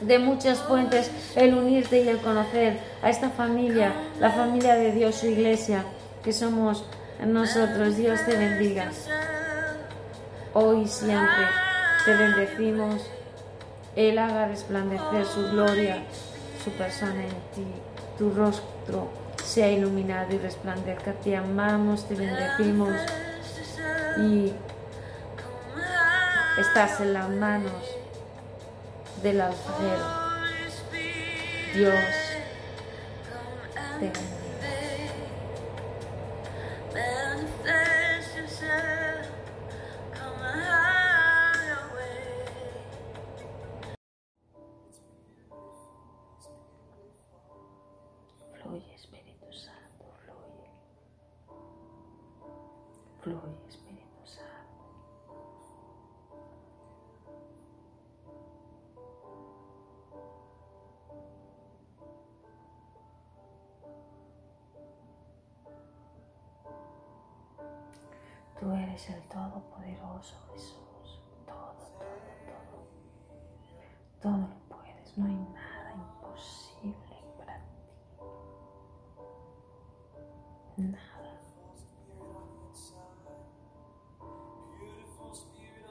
de 0.00 0.18
muchas 0.18 0.58
fuentes 0.58 1.10
el 1.36 1.54
unirte 1.54 2.02
y 2.02 2.08
el 2.08 2.18
conocer 2.18 2.78
a 3.02 3.10
esta 3.10 3.30
familia, 3.30 3.92
la 4.20 4.30
familia 4.30 4.74
de 4.74 4.92
Dios, 4.92 5.16
su 5.16 5.26
iglesia, 5.26 5.84
que 6.24 6.32
somos 6.32 6.84
nosotros. 7.24 7.96
Dios 7.96 8.20
te 8.26 8.36
bendiga. 8.36 8.90
Hoy 10.54 10.82
y 10.82 10.88
siempre 10.88 11.67
te 12.08 12.16
bendecimos. 12.16 13.02
Él 13.94 14.18
haga 14.18 14.46
resplandecer 14.46 15.26
su 15.26 15.50
gloria, 15.50 16.04
su 16.64 16.70
persona 16.70 17.22
en 17.22 17.28
ti, 17.54 17.66
tu 18.16 18.30
rostro 18.30 19.10
sea 19.44 19.70
iluminado 19.70 20.34
y 20.34 20.38
resplandezca. 20.38 21.12
Te 21.12 21.36
amamos, 21.36 22.08
te 22.08 22.14
bendecimos 22.14 22.94
y 24.16 24.54
estás 26.58 26.98
en 27.00 27.12
las 27.12 27.28
manos 27.28 27.72
del 29.22 29.42
alfarero. 29.42 30.28
Dios 31.74 31.94
te 34.00 34.37
Espíritu 53.68 54.24
Santo. 54.24 54.84
Tú 68.58 68.72
eres 68.72 69.10
el 69.10 69.22
Todopoderoso 69.28 70.36
Jesús. 70.52 71.20
Todo, 71.46 71.74
todo, 71.98 72.08
todo. 74.22 74.48
Todo 74.48 74.57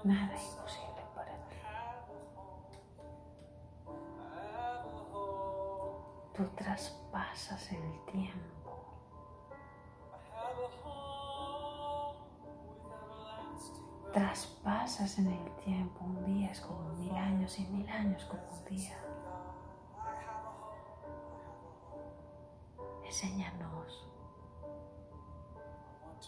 Nada 0.07 0.37
imposible 0.41 1.03
para 1.13 1.33
ti. 1.49 1.57
Tú 6.33 6.47
traspasas 6.55 7.73
el 7.73 8.05
tiempo. 8.05 8.85
Traspasas 14.13 15.19
en 15.19 15.27
el 15.27 15.51
tiempo. 15.57 16.05
Un 16.05 16.23
día 16.23 16.51
es 16.51 16.61
como 16.61 16.93
mil 16.93 17.13
años 17.13 17.59
y 17.59 17.65
mil 17.65 17.89
años 17.89 18.23
como 18.23 18.43
un 18.43 18.63
día. 18.63 18.97
Enséñanos 23.03 24.07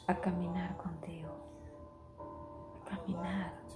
a 0.06 0.16
caminar 0.16 0.76
contigo. 0.76 1.30
A 2.86 2.90
caminar 2.90 3.69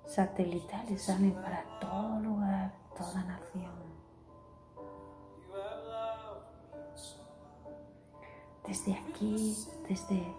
satelitales 0.06 1.01
salen 1.03 1.33
para 1.33 1.76
todo 1.90 2.19
lugar, 2.19 2.74
toda 2.98 3.24
nación. 3.24 3.72
Desde 8.66 8.93
aquí, 8.93 9.56
desde 9.88 10.35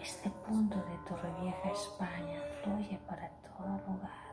este 0.00 0.30
punto 0.30 0.76
de 0.76 0.96
Torrevieja, 1.06 1.70
España, 1.70 2.40
fluye 2.62 2.98
para 3.06 3.28
todo 3.42 3.78
lugar. 3.86 4.30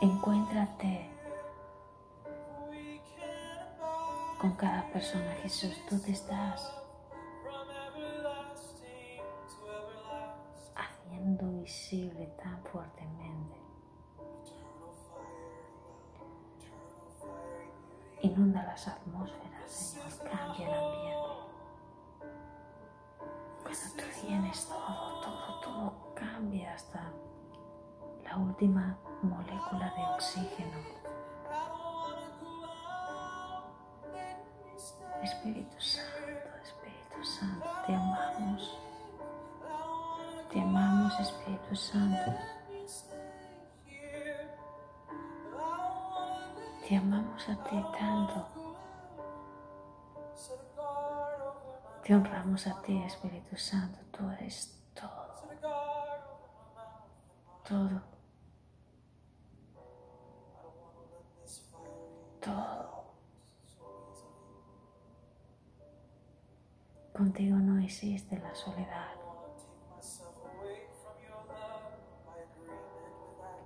Encuéntrate 0.00 1.10
con 4.40 4.52
cada 4.52 4.84
persona, 4.92 5.32
Jesús. 5.42 5.74
Tú 5.88 6.00
te 6.00 6.12
estás 6.12 6.79
visible 11.70 12.26
tan 12.42 12.60
fuertemente. 12.64 13.56
Inunda 18.22 18.64
las 18.64 18.88
atmósferas, 18.88 19.70
Señor. 19.70 20.30
Cambia 20.30 20.66
el 20.66 20.74
ambiente. 20.74 21.20
Cuando 23.62 23.86
tú 23.96 24.26
vienes, 24.26 24.66
todo, 24.66 25.20
todo, 25.20 25.60
todo 25.60 26.14
cambia 26.14 26.74
hasta 26.74 27.12
la 28.24 28.36
última 28.36 28.98
molécula 29.22 29.94
de 29.96 30.02
oxígeno. 30.14 30.76
Espíritu 35.22 35.80
Santo, 35.80 36.48
Espíritu 36.64 37.24
Santo, 37.24 37.66
te 37.86 37.94
amamos. 37.94 38.89
Espíritu 41.20 41.76
Santo. 41.76 42.34
Te 46.88 46.96
amamos 46.96 47.48
a 47.48 47.64
ti 47.64 47.84
tanto. 47.98 48.46
Te 52.02 52.14
honramos 52.14 52.66
a 52.66 52.82
ti, 52.82 53.02
Espíritu 53.02 53.56
Santo. 53.56 53.98
Tú 54.10 54.28
eres 54.30 54.82
todo. 54.94 55.20
Todo. 57.68 58.02
Todo. 62.40 63.04
Contigo 67.12 67.56
no 67.56 67.78
existe 67.78 68.38
la 68.38 68.54
soledad. 68.54 69.19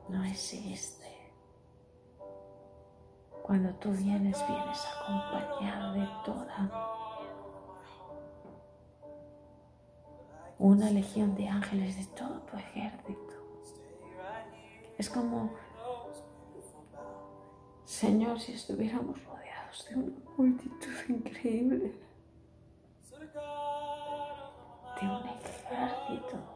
No 0.08 0.22
existe. 0.24 1.04
Cuando 3.42 3.74
tú 3.74 3.90
vienes, 3.90 4.42
vienes 4.48 4.86
acompañado 4.86 5.92
de 5.94 6.08
toda 6.24 6.94
una 10.58 10.88
legión 10.90 11.34
de 11.34 11.48
ángeles 11.48 11.96
de 11.96 12.06
todo 12.16 12.40
tu 12.42 12.56
ejército. 12.56 13.34
Es 14.96 15.10
como, 15.10 15.52
Señor, 17.84 18.40
si 18.40 18.52
estuviéramos 18.52 19.22
rodeados 19.24 19.86
de 19.88 19.96
una 19.96 20.16
multitud 20.36 20.94
increíble, 21.08 21.94
de 25.00 25.06
un 25.06 25.28
ejército 25.28 26.53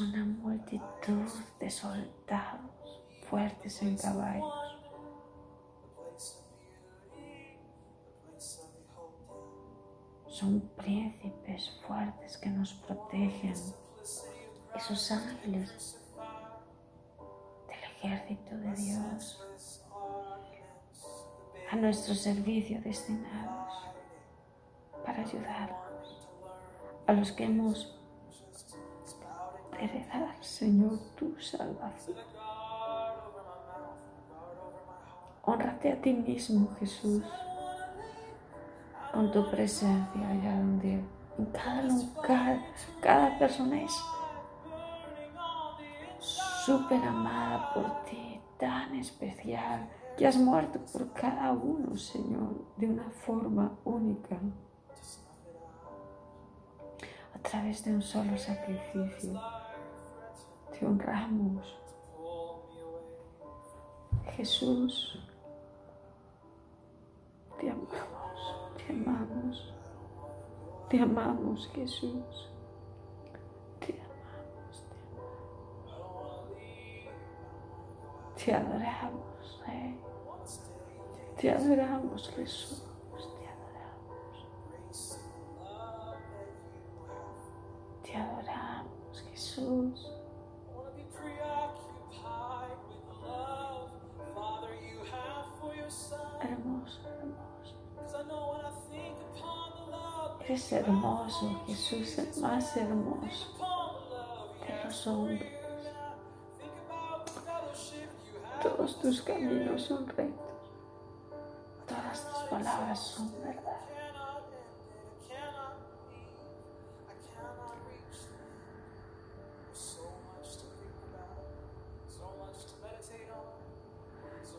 Una 0.00 0.24
multitud 0.24 1.28
de 1.58 1.68
soldados 1.68 3.02
fuertes 3.28 3.82
en 3.82 3.96
caballos. 3.96 4.78
Son 10.28 10.60
príncipes 10.76 11.80
fuertes 11.84 12.38
que 12.38 12.48
nos 12.48 12.74
protegen. 12.74 13.54
Esos 14.76 15.10
ángeles 15.10 15.98
del 17.66 17.82
ejército 17.96 18.56
de 18.56 18.74
Dios 18.74 19.44
a 21.72 21.76
nuestro 21.76 22.14
servicio 22.14 22.80
destinados 22.82 23.74
para 25.04 25.22
ayudarnos 25.22 26.28
a 27.08 27.12
los 27.14 27.32
que 27.32 27.44
hemos 27.44 27.97
heredar, 29.80 30.36
Señor, 30.40 30.98
tu 31.16 31.38
salvación. 31.40 32.18
Honrate 35.42 35.92
a 35.92 36.00
ti 36.00 36.12
mismo, 36.12 36.68
Jesús, 36.78 37.22
con 39.12 39.30
tu 39.32 39.50
presencia 39.50 40.28
allá 40.28 40.58
donde 40.58 41.02
en 41.38 41.46
cada 41.46 41.82
lugar, 41.82 42.60
cada 43.00 43.38
persona 43.38 43.82
es 43.82 43.92
súper 46.18 47.02
amada 47.02 47.72
por 47.72 48.04
ti, 48.04 48.40
tan 48.58 48.94
especial, 48.96 49.88
que 50.18 50.26
has 50.26 50.36
muerto 50.36 50.80
por 50.92 51.12
cada 51.12 51.52
uno, 51.52 51.96
Señor, 51.96 52.66
de 52.76 52.88
una 52.88 53.08
forma 53.08 53.78
única, 53.84 54.36
a 57.34 57.38
través 57.38 57.84
de 57.84 57.94
un 57.94 58.02
solo 58.02 58.36
sacrificio. 58.36 59.40
Te 60.78 60.86
honramos. 60.86 61.76
Jesús, 64.36 65.18
te 67.58 67.68
amamos, 67.68 68.70
te 68.76 68.92
amamos, 68.92 69.74
te 70.88 71.00
amamos, 71.00 71.68
Jesús. 71.74 72.48
Te 73.80 73.92
amamos, 73.92 74.84
te 74.86 74.94
amamos. 75.02 75.58
Te 78.36 78.54
adoramos, 78.54 79.62
Rey. 79.66 80.00
Te 81.36 81.50
adoramos, 81.50 82.30
Jesús. 82.30 82.84
Te 88.04 88.16
adoramos, 88.16 89.22
Jesús. 89.30 90.17
Eres 100.48 100.72
hermoso, 100.72 101.60
Jesús, 101.66 102.16
el 102.16 102.40
más 102.40 102.74
hermoso 102.74 103.52
de 104.66 104.82
los 104.82 105.06
hombres. 105.06 105.42
Todos 108.62 108.98
tus 108.98 109.20
caminos 109.20 109.82
son 109.82 110.06
rectos. 110.08 110.46
Todas 111.86 112.32
tus 112.32 112.42
palabras 112.48 112.98
son 112.98 113.30
verdad. 113.42 113.76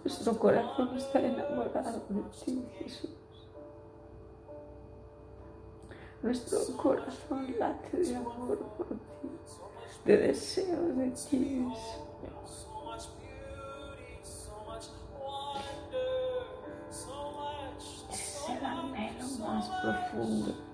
Nuestro 0.04 0.38
corazón 0.38 0.96
está 0.96 1.20
enamorado 1.20 2.04
de 2.10 2.22
ti, 2.46 2.64
Jesús. 2.78 3.10
Nuestro 6.22 6.60
corazón 6.76 7.56
late 7.58 7.98
de 7.98 8.16
amor 8.16 8.58
por 8.78 8.88
ti, 8.88 9.30
de 10.06 10.18
deseo 10.18 10.82
de 10.96 11.12
ti. 11.12 11.68
Es 18.12 18.46
el 18.50 18.66
anhelo 18.66 19.26
más 19.40 19.70
profundo 19.82 20.70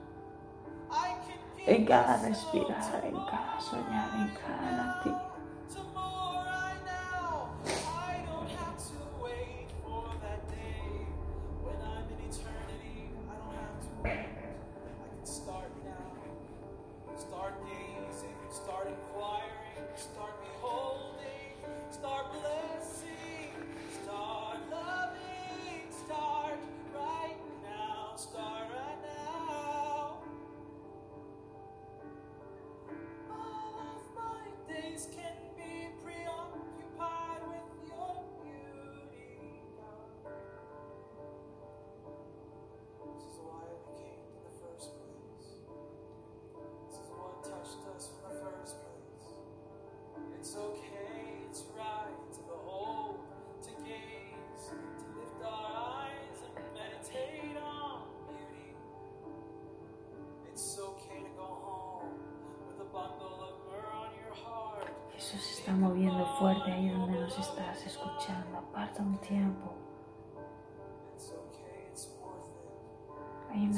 en 1.68 1.86
cada 1.86 2.18
respirar, 2.18 3.06
en 3.06 3.16
cada 3.26 3.60
soñar, 3.60 4.10
en 4.16 4.34
cada 4.36 4.72
latir. 4.72 5.15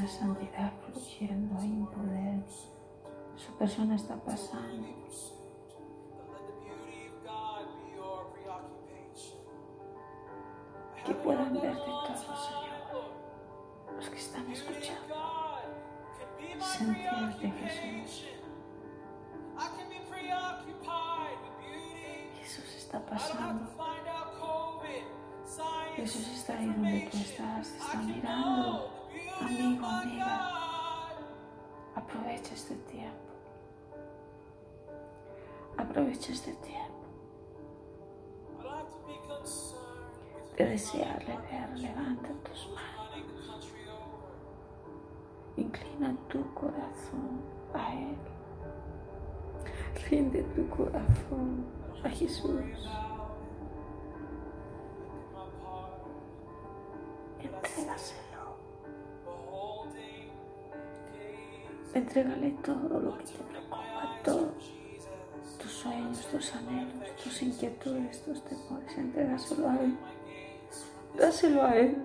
santidad 0.08 0.72
fluyendo, 0.82 1.60
hay 1.60 1.72
un 1.72 1.88
poder. 1.88 2.44
Su 3.36 3.52
persona 3.54 3.96
está 3.96 4.16
pasando. 4.16 4.88
Que 11.06 11.14
puedan 11.14 11.54
verte 11.54 11.86
todos, 11.86 12.20
Señor. 12.20 13.16
Los 13.96 14.10
que 14.10 14.18
están 14.18 14.52
escuchando. 14.52 15.16
Sentirte, 16.60 17.52
Jesús. 17.52 18.26
Jesús 22.40 22.76
está 22.76 23.06
pasando. 23.06 23.68
Jesús 25.96 26.28
está 26.28 26.58
ahí 26.58 26.68
donde 26.68 27.10
tú 27.12 27.18
estás, 27.18 27.68
está 27.72 27.98
mirando. 28.02 28.97
Amigo, 29.42 29.86
amiga, 29.86 30.52
aprovecha 31.96 32.54
este 32.54 32.76
tiempo. 32.76 33.18
Aprovecha 35.78 36.32
este 36.32 36.54
tiempo 36.54 36.98
de 40.58 40.66
desearle 40.66 41.38
ver. 41.38 41.80
Levanta 41.80 42.30
tus 42.44 42.70
manos. 42.74 42.98
Inclina 45.56 46.16
tu 46.28 46.54
corazón 46.54 47.42
a 47.74 47.94
Él. 47.94 48.18
Rinde 50.10 50.44
tu 50.56 50.68
corazón 50.70 51.66
a 52.04 52.10
Jesús. 52.10 52.90
Entrégaselo. 57.40 58.27
Entrégale 61.94 62.52
todo 62.64 63.00
lo 63.00 63.18
que 63.18 63.24
te 63.26 63.34
preocupa, 63.34 64.20
todo. 64.24 64.52
Tus 65.60 65.72
sueños, 65.72 66.28
tus 66.28 66.54
anhelos, 66.56 67.16
tus 67.24 67.42
inquietudes, 67.42 68.24
tus 68.24 68.44
temores. 68.44 68.98
Entrégaselo 68.98 69.70
a 69.70 69.76
Él. 69.78 69.98
Dáselo 71.18 71.64
a 71.64 71.76
Él. 71.76 71.98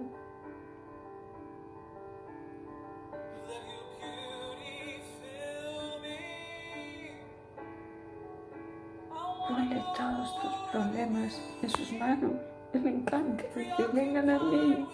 Ponle 9.49 9.85
todos 9.97 10.41
tus 10.41 10.53
problemas 10.71 11.43
en 11.63 11.71
sus 11.71 11.93
manos. 11.93 12.33
Él 12.73 12.87
encanta 12.87 13.45
decir, 13.55 13.91
vengan 13.93 14.31
a 14.31 14.39
mí. 14.39 14.87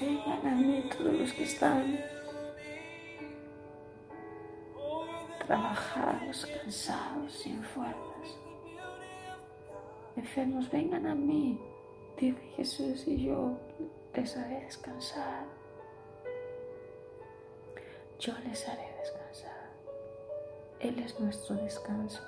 Vengan 0.00 0.46
a 0.46 0.54
mí 0.54 0.88
todos 0.96 1.12
los 1.12 1.32
que 1.32 1.42
están 1.42 1.98
trabajados, 5.44 6.46
cansados, 6.46 7.32
sin 7.32 7.60
fuerzas. 7.64 8.38
Enfermos, 10.16 10.70
vengan 10.70 11.04
a 11.04 11.14
mí, 11.16 11.60
dice 12.16 12.40
Jesús, 12.56 13.08
y 13.08 13.24
yo 13.24 13.58
les 14.14 14.36
haré 14.36 14.60
descansar. 14.60 15.44
Yo 18.20 18.34
les 18.44 18.68
haré 18.68 18.94
descansar. 19.00 19.70
Él 20.78 20.98
es 21.00 21.18
nuestro 21.18 21.56
descanso. 21.56 22.22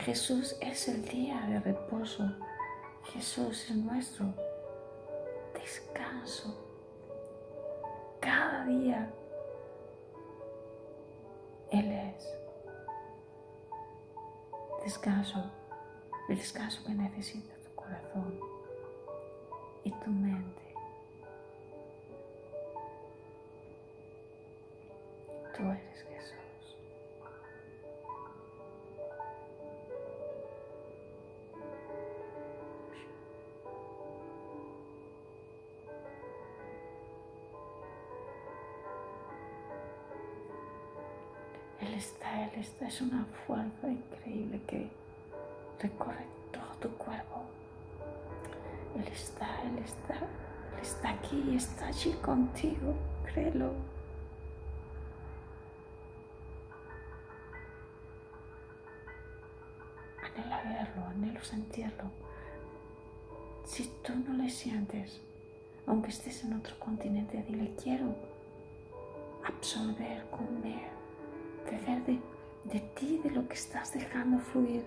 Jesús 0.00 0.56
es 0.60 0.88
el 0.88 1.06
día 1.08 1.40
de 1.48 1.60
reposo. 1.60 2.30
Jesús 3.14 3.70
es 3.70 3.76
nuestro 3.76 4.34
descanso. 5.74 6.54
Cada 8.20 8.64
día 8.64 9.10
Él 11.70 11.90
es 11.90 12.28
descanso, 14.84 15.50
el 16.28 16.36
descanso 16.36 16.84
que 16.84 16.92
necesita 16.92 17.54
tu 17.56 17.74
corazón 17.74 18.38
y 19.82 19.90
tu 19.90 20.10
mente. 20.10 20.74
Tú 25.56 25.62
eres 25.70 26.04
está, 42.60 42.86
es 42.88 43.00
una 43.00 43.24
fuerza 43.46 43.88
increíble 43.88 44.60
que 44.66 44.88
recorre 45.80 46.24
todo 46.52 46.64
tu 46.80 46.88
cuerpo. 46.96 47.42
Él 48.96 49.06
está, 49.08 49.62
Él 49.62 49.78
está, 49.78 50.14
Él 50.14 50.80
está 50.82 51.10
aquí, 51.10 51.56
está 51.56 51.86
allí 51.88 52.12
contigo, 52.22 52.94
créelo. 53.24 53.72
Anhela 60.22 60.62
verlo, 60.62 61.06
anhelo 61.06 61.42
sentirlo. 61.42 62.10
Si 63.64 63.90
tú 64.02 64.14
no 64.14 64.34
le 64.34 64.50
sientes, 64.50 65.20
aunque 65.86 66.10
estés 66.10 66.44
en 66.44 66.54
otro 66.54 66.78
continente, 66.78 67.42
dile 67.48 67.74
quiero 67.82 68.14
absorber, 69.44 70.24
comer, 70.30 70.88
beber 71.66 72.04
de, 72.04 72.20
de 72.64 72.80
ti, 72.80 73.20
de 73.22 73.30
lo 73.30 73.46
que 73.46 73.54
estás 73.54 73.92
dejando 73.92 74.38
fluir. 74.38 74.84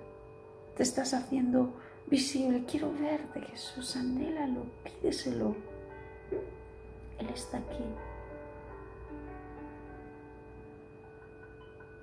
Te 0.75 0.83
estás 0.83 1.13
haciendo 1.13 1.73
visible. 2.07 2.65
Quiero 2.65 2.91
verte, 2.93 3.41
Jesús. 3.41 3.95
Anhélalo, 3.95 4.65
pídeselo. 4.83 5.55
Él 7.19 7.29
está 7.33 7.57
aquí. 7.57 7.83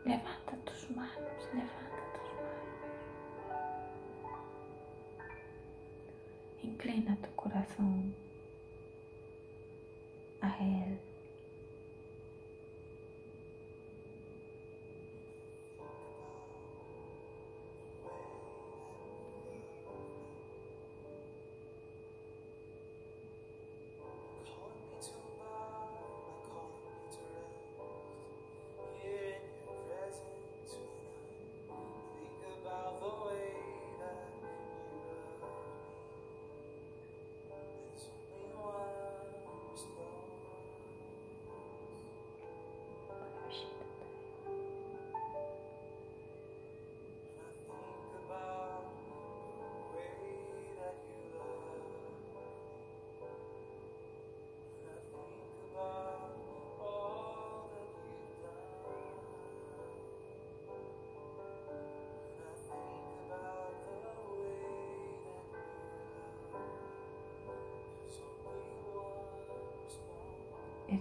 Levanta 0.04 0.56
tus 0.64 0.90
manos, 0.90 1.48
levanta 1.52 2.02
tus 2.14 3.48
manos. 3.48 4.42
Inclina 6.62 7.16
tu 7.16 7.34
corazón 7.36 8.14
a 10.40 10.58
Él. 10.58 10.98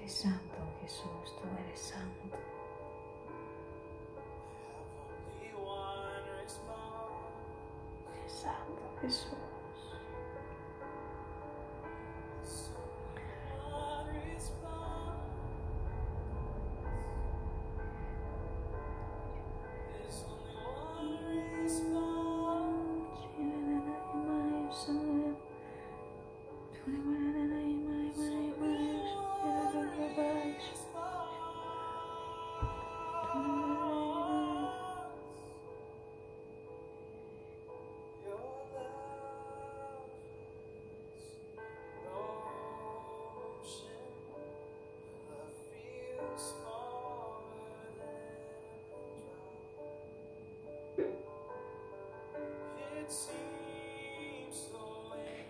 Eres 0.04 0.16
santo, 0.16 0.58
Jesús, 0.82 1.34
tú 1.40 1.48
eres 1.66 1.80
santo. 1.80 2.38
Santo, 8.28 8.82
Jesús. 9.00 9.53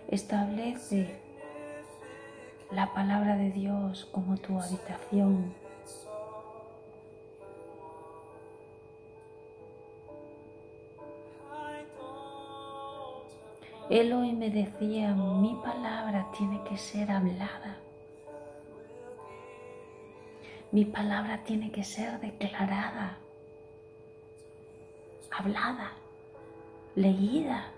Establece 0.07 1.19
la 2.71 2.93
palabra 2.93 3.35
de 3.37 3.51
Dios 3.51 4.05
como 4.11 4.37
tu 4.37 4.59
habitación. 4.59 5.53
Él 13.89 14.13
hoy 14.13 14.31
me 14.31 14.49
decía, 14.49 15.13
mi 15.13 15.55
palabra 15.63 16.27
tiene 16.37 16.63
que 16.63 16.77
ser 16.77 17.11
hablada. 17.11 17.77
Mi 20.71 20.85
palabra 20.85 21.43
tiene 21.43 21.71
que 21.71 21.83
ser 21.83 22.19
declarada, 22.19 23.19
hablada, 25.29 25.91
leída. 26.95 27.72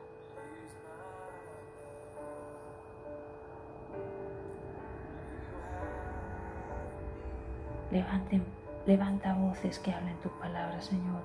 Levanta 8.85 9.33
voces 9.33 9.79
que 9.79 9.91
hablen 9.91 10.15
tu 10.17 10.29
palabra, 10.29 10.79
Señor. 10.81 11.21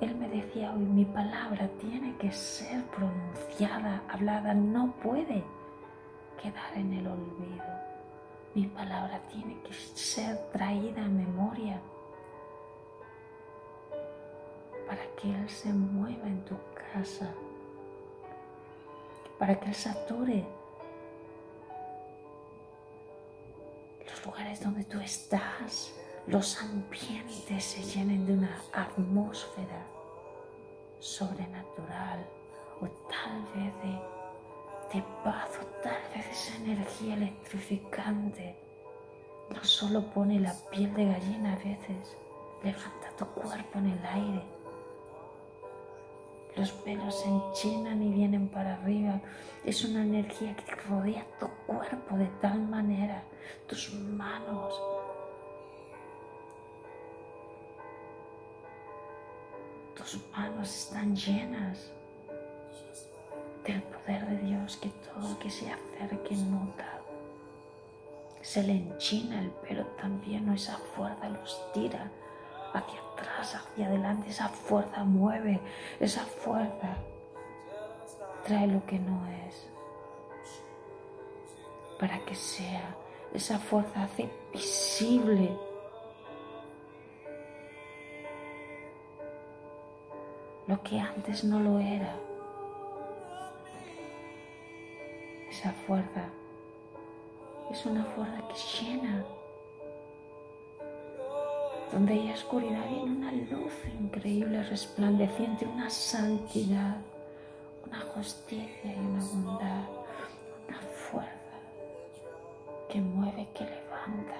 Él 0.00 0.14
me 0.16 0.28
decía 0.28 0.72
hoy, 0.72 0.84
mi 0.84 1.04
palabra 1.06 1.68
tiene 1.80 2.14
que 2.16 2.30
ser 2.30 2.84
pronunciada, 2.86 4.02
hablada, 4.08 4.52
no 4.52 4.92
puede 5.02 5.42
quedar 6.42 6.76
en 6.76 6.92
el 6.92 7.06
olvido. 7.06 7.64
Mi 8.54 8.66
palabra 8.66 9.20
tiene 9.32 9.58
que 9.62 9.72
ser 9.72 10.36
traída 10.52 11.02
a 11.04 11.08
memoria 11.08 11.80
para 14.86 15.02
que 15.16 15.30
Él 15.30 15.48
se 15.48 15.72
mueva 15.72 16.26
en 16.26 16.44
tu 16.44 16.56
casa, 16.92 17.30
para 19.38 19.58
que 19.58 19.68
Él 19.68 19.74
sature 19.74 20.44
lugares 24.26 24.60
donde 24.62 24.84
tú 24.84 25.00
estás, 25.00 25.94
los 26.26 26.60
ambientes 26.60 27.64
se 27.64 27.82
llenen 27.82 28.26
de 28.26 28.34
una 28.34 28.60
atmósfera 28.72 29.86
sobrenatural 30.98 32.26
o 32.80 32.86
tal 32.86 33.42
vez 33.54 33.74
de 33.82 34.16
de 34.92 35.02
paz 35.24 35.50
o 35.60 35.66
tal 35.82 36.00
vez 36.14 36.26
esa 36.30 36.56
energía 36.56 37.14
electrificante 37.14 38.56
no 39.50 39.64
solo 39.64 40.02
pone 40.12 40.40
la 40.40 40.54
piel 40.70 40.92
de 40.94 41.06
gallina 41.06 41.52
a 41.52 41.56
veces, 41.56 42.16
levanta 42.62 43.10
tu 43.16 43.24
cuerpo 43.26 43.78
en 43.78 43.86
el 43.86 44.06
aire. 44.06 44.55
Los 46.56 46.72
pelos 46.72 47.20
se 47.20 47.28
enchinan 47.28 48.02
y 48.02 48.10
vienen 48.10 48.48
para 48.48 48.74
arriba. 48.74 49.20
Es 49.64 49.84
una 49.84 50.02
energía 50.02 50.56
que 50.56 50.74
rodea 50.88 51.26
tu 51.38 51.48
cuerpo 51.66 52.16
de 52.16 52.26
tal 52.40 52.60
manera, 52.66 53.22
tus 53.66 53.92
manos. 53.92 54.80
Tus 59.94 60.20
manos 60.32 60.68
están 60.68 61.14
llenas 61.14 61.92
del 63.64 63.82
poder 63.82 64.26
de 64.26 64.38
Dios 64.38 64.78
que 64.78 64.88
todo 64.88 65.38
que 65.38 65.50
se 65.50 65.70
acerque 65.70 66.36
nota. 66.36 67.00
Se 68.40 68.62
le 68.62 68.74
enchina 68.74 69.40
el 69.40 69.50
pelo 69.50 69.84
también, 70.00 70.48
o 70.48 70.54
esa 70.54 70.78
fuerza 70.94 71.28
los 71.28 71.72
tira 71.72 72.10
hacia 72.72 73.05
atrás, 73.16 73.54
hacia 73.54 73.86
adelante, 73.86 74.28
esa 74.30 74.48
fuerza 74.48 75.04
mueve, 75.04 75.60
esa 75.98 76.24
fuerza 76.24 76.96
trae 78.44 78.66
lo 78.66 78.84
que 78.86 78.98
no 78.98 79.26
es. 79.46 79.68
Para 81.98 82.18
que 82.26 82.34
sea, 82.34 82.94
esa 83.32 83.58
fuerza 83.58 84.04
hace 84.04 84.28
visible 84.52 85.56
lo 90.66 90.82
que 90.82 91.00
antes 91.00 91.44
no 91.44 91.60
lo 91.60 91.78
era. 91.78 92.14
Esa 95.48 95.72
fuerza 95.72 96.28
es 97.70 97.86
una 97.86 98.04
fuerza 98.04 98.46
que 98.48 98.84
llena. 98.84 99.24
Donde 101.92 102.12
hay 102.14 102.30
oscuridad 102.30 102.88
viene 102.88 103.10
una 103.10 103.32
luz 103.32 103.72
increíble, 104.00 104.62
resplandeciente, 104.64 105.66
una 105.66 105.88
santidad, 105.88 106.96
una 107.86 108.00
justicia 108.00 108.92
y 108.92 108.98
una 108.98 109.24
bondad, 109.24 109.84
una 110.68 110.78
fuerza 111.10 111.30
que 112.90 113.00
mueve, 113.00 113.48
que 113.54 113.64
levanta, 113.64 114.36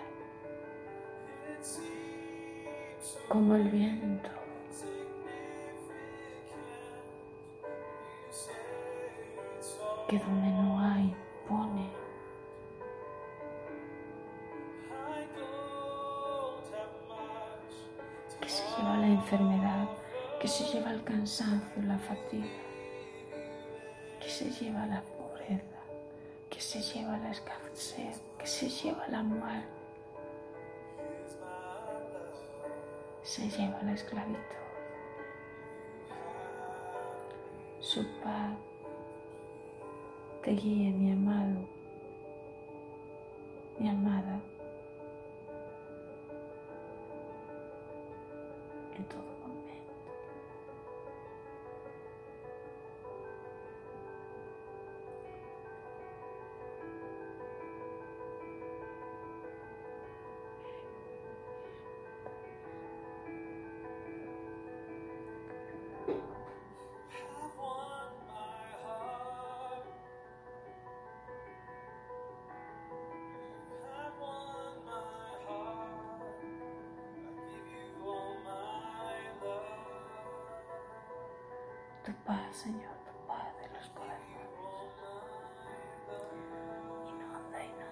como 3.29 3.55
el 3.55 3.69
viento. 3.71 4.31
que 10.09 10.19
lleva 28.87 29.09
la 29.09 29.21
muerte, 29.21 29.67
se 33.25 33.51
lleva 33.51 33.83
la 33.83 33.93
esclavitud. 33.95 34.39
Su 37.81 38.07
paz 38.23 38.53
te 40.45 40.53
guíe, 40.53 40.93
mi 40.93 41.11
amado, 41.11 41.67
mi 43.81 43.89
amada, 43.89 44.36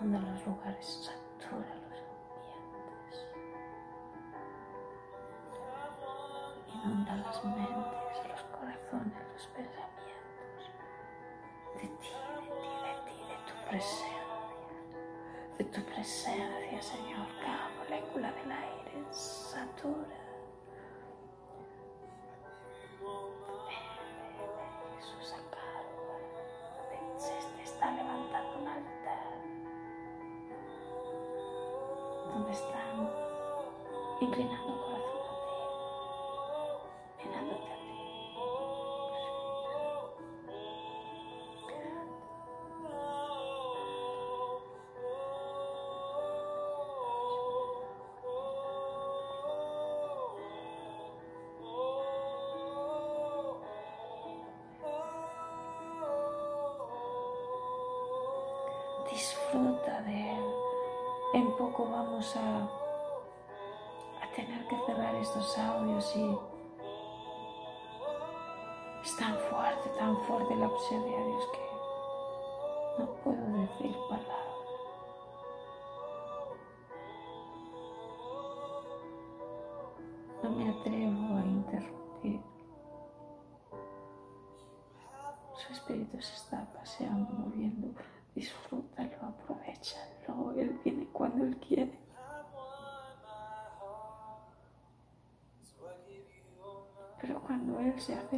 Inunda, 0.05 0.21
los 0.33 0.47
lugares, 0.47 0.85
satura 0.85 1.75
los 1.81 1.99
ambientes. 2.13 3.17
Inunda 6.75 7.17
las 7.17 7.43
mentes, 7.43 8.29
los 8.29 8.43
corazones, 8.53 9.23
los 9.33 9.47
pensamientos. 9.47 10.65
De 11.75 11.89
ti, 11.89 12.13
de 12.37 12.53
ti, 12.61 12.73
de 12.85 12.95
ti, 13.07 13.17
de 13.31 13.37
tu 13.49 13.55
presencia. 13.67 14.23
De 15.57 15.65
tu 15.65 15.81
presencia, 15.87 16.83
Señor, 16.83 17.27
cada 17.41 17.71
molécula 17.79 18.31
del 18.33 18.53
aire 18.53 19.07
satura. 19.11 20.24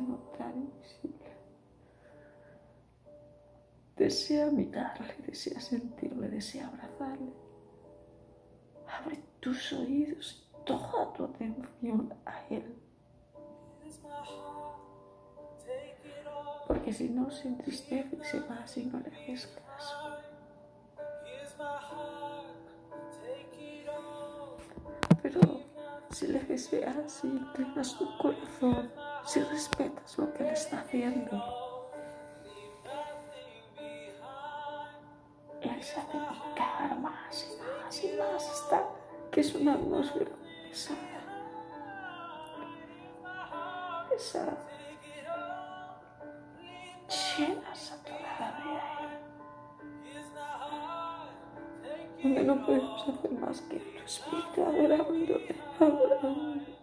Notar 0.00 0.54
invisible, 0.54 1.30
desea 3.96 4.50
mirarle, 4.50 5.14
desea 5.26 5.60
sentirle, 5.60 6.28
desea 6.28 6.68
abrazarle. 6.68 7.32
Abre 8.86 9.18
tus 9.40 9.72
oídos 9.72 10.46
y 10.50 10.64
toda 10.64 11.12
tu 11.12 11.24
atención 11.24 12.14
a 12.24 12.46
Él. 12.48 12.82
Porque 16.66 16.92
si 16.92 17.08
no 17.08 17.30
se 17.30 17.48
entristece 17.48 18.16
y 18.16 18.24
se 18.24 18.40
va 18.40 18.66
si 18.66 18.84
no 18.86 18.98
le 19.00 19.08
haces 19.08 19.46
caso. 19.46 19.96
Pero 25.22 25.40
si 26.10 26.26
le 26.28 26.40
deseas, 26.40 27.12
si 27.12 27.26
entregas 27.28 27.96
tu 27.98 28.06
corazón, 28.18 28.90
si 29.26 29.40
respetas 29.40 30.16
lo 30.18 30.32
que 30.32 30.44
Él 30.44 30.50
está 30.50 30.80
haciendo, 30.80 31.42
Él 35.60 35.82
se 35.82 36.00
hace 36.00 36.18
picar 36.18 36.98
más 37.00 37.44
y 37.44 37.60
más 37.60 38.04
y 38.04 38.16
más 38.16 38.50
hasta 38.50 38.84
que 39.32 39.40
es 39.40 39.54
una 39.54 39.74
atmósfera 39.74 40.30
pesada. 40.68 40.96
Pesada. 44.08 44.56
Llenas 47.36 47.92
a 47.92 48.04
toda 48.04 48.20
la 48.40 48.50
vida 48.62 48.96
donde 52.22 52.42
no 52.44 52.64
podemos 52.64 53.08
hacer 53.08 53.32
más 53.32 53.60
que 53.62 53.78
tu 53.78 54.04
espíritu 54.04 54.64
adorando, 54.64 55.40
adorando, 55.80 56.76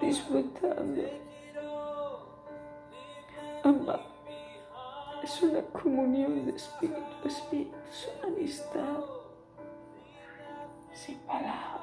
disfrutando, 0.00 1.02
amar. 3.62 4.00
Es 5.22 5.42
una 5.42 5.62
comunión 5.62 6.46
de 6.46 6.52
espíritu, 6.52 7.00
espíritu, 7.24 7.76
es 7.90 8.08
una 8.18 8.36
amistad 8.36 9.04
sin 10.92 11.18
palabras. 11.20 11.75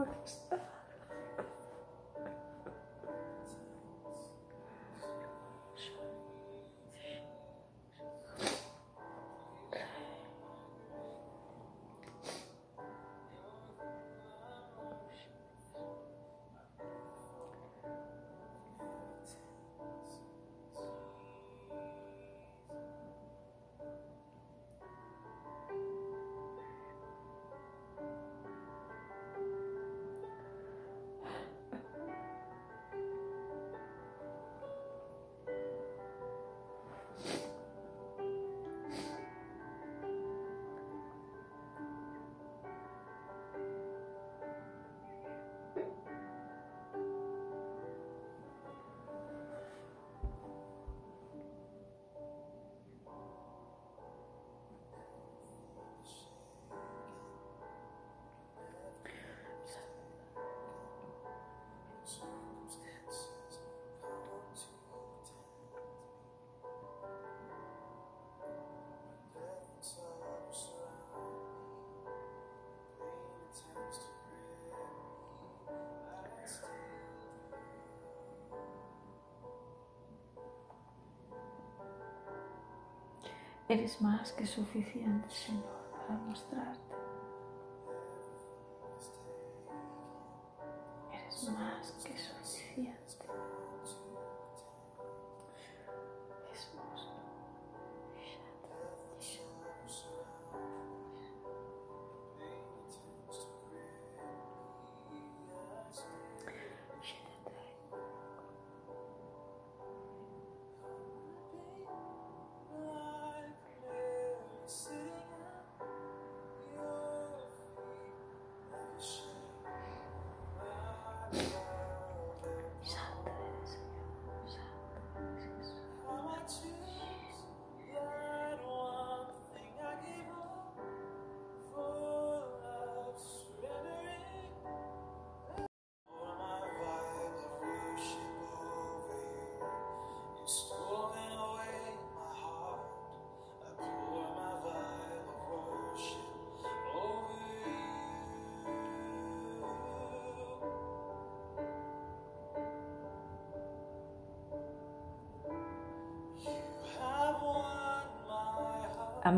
Rey 0.00 0.49
Eres 83.70 84.02
más 84.02 84.32
que 84.32 84.44
suficiente, 84.44 85.30
Señor, 85.30 85.62
para 86.08 86.18
mostrarte. 86.22 86.89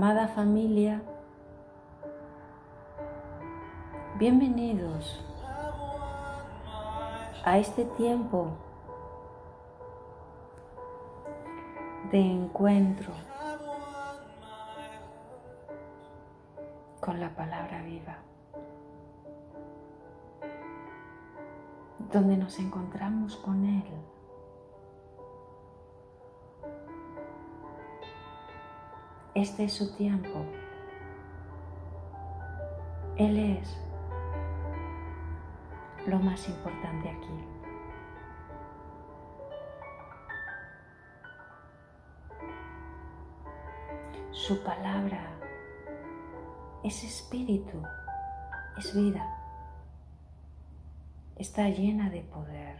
Amada 0.02 0.26
familia, 0.26 1.00
bienvenidos 4.18 5.24
a 7.44 7.58
este 7.58 7.84
tiempo 7.84 8.48
de 12.10 12.18
encuentro 12.18 13.12
con 16.98 17.20
la 17.20 17.30
palabra 17.36 17.82
viva, 17.82 18.18
donde 22.12 22.36
nos 22.36 22.58
encontramos 22.58 23.36
con 23.36 23.64
Él. 23.64 24.01
Este 29.42 29.64
es 29.64 29.72
su 29.72 29.92
tiempo. 29.96 30.46
Él 33.16 33.58
es 33.58 33.76
lo 36.06 36.20
más 36.20 36.48
importante 36.48 37.08
aquí. 37.08 37.44
Su 44.30 44.62
palabra 44.62 45.32
es 46.84 47.02
espíritu, 47.02 47.82
es 48.78 48.94
vida. 48.94 49.26
Está 51.34 51.68
llena 51.68 52.10
de 52.10 52.20
poder, 52.20 52.78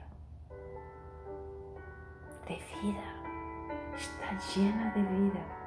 de 2.46 2.54
vida. 2.80 3.14
Está 3.96 4.38
llena 4.54 4.92
de 4.94 5.02
vida. 5.02 5.61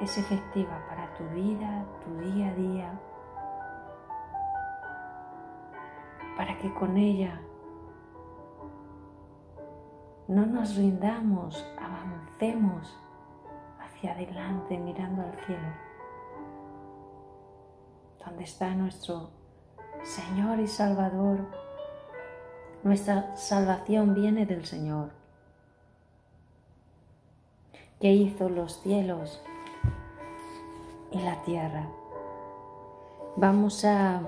Es 0.00 0.16
efectiva 0.16 0.82
para 0.88 1.12
tu 1.14 1.24
vida, 1.34 1.84
tu 2.02 2.16
día 2.20 2.48
a 2.48 2.54
día, 2.54 3.00
para 6.38 6.56
que 6.58 6.72
con 6.72 6.96
ella 6.96 7.38
no 10.26 10.46
nos 10.46 10.76
rindamos, 10.76 11.66
avancemos 11.78 12.98
hacia 13.78 14.12
adelante 14.12 14.78
mirando 14.78 15.20
al 15.20 15.34
cielo, 15.44 15.68
donde 18.24 18.44
está 18.44 18.74
nuestro 18.74 19.28
Señor 20.02 20.60
y 20.60 20.66
Salvador. 20.66 21.46
Nuestra 22.84 23.36
salvación 23.36 24.14
viene 24.14 24.46
del 24.46 24.64
Señor, 24.64 25.10
que 28.00 28.12
hizo 28.12 28.48
los 28.48 28.80
cielos 28.80 29.42
y 31.12 31.18
la 31.20 31.42
tierra. 31.42 31.88
Vamos 33.36 33.84
a 33.84 34.22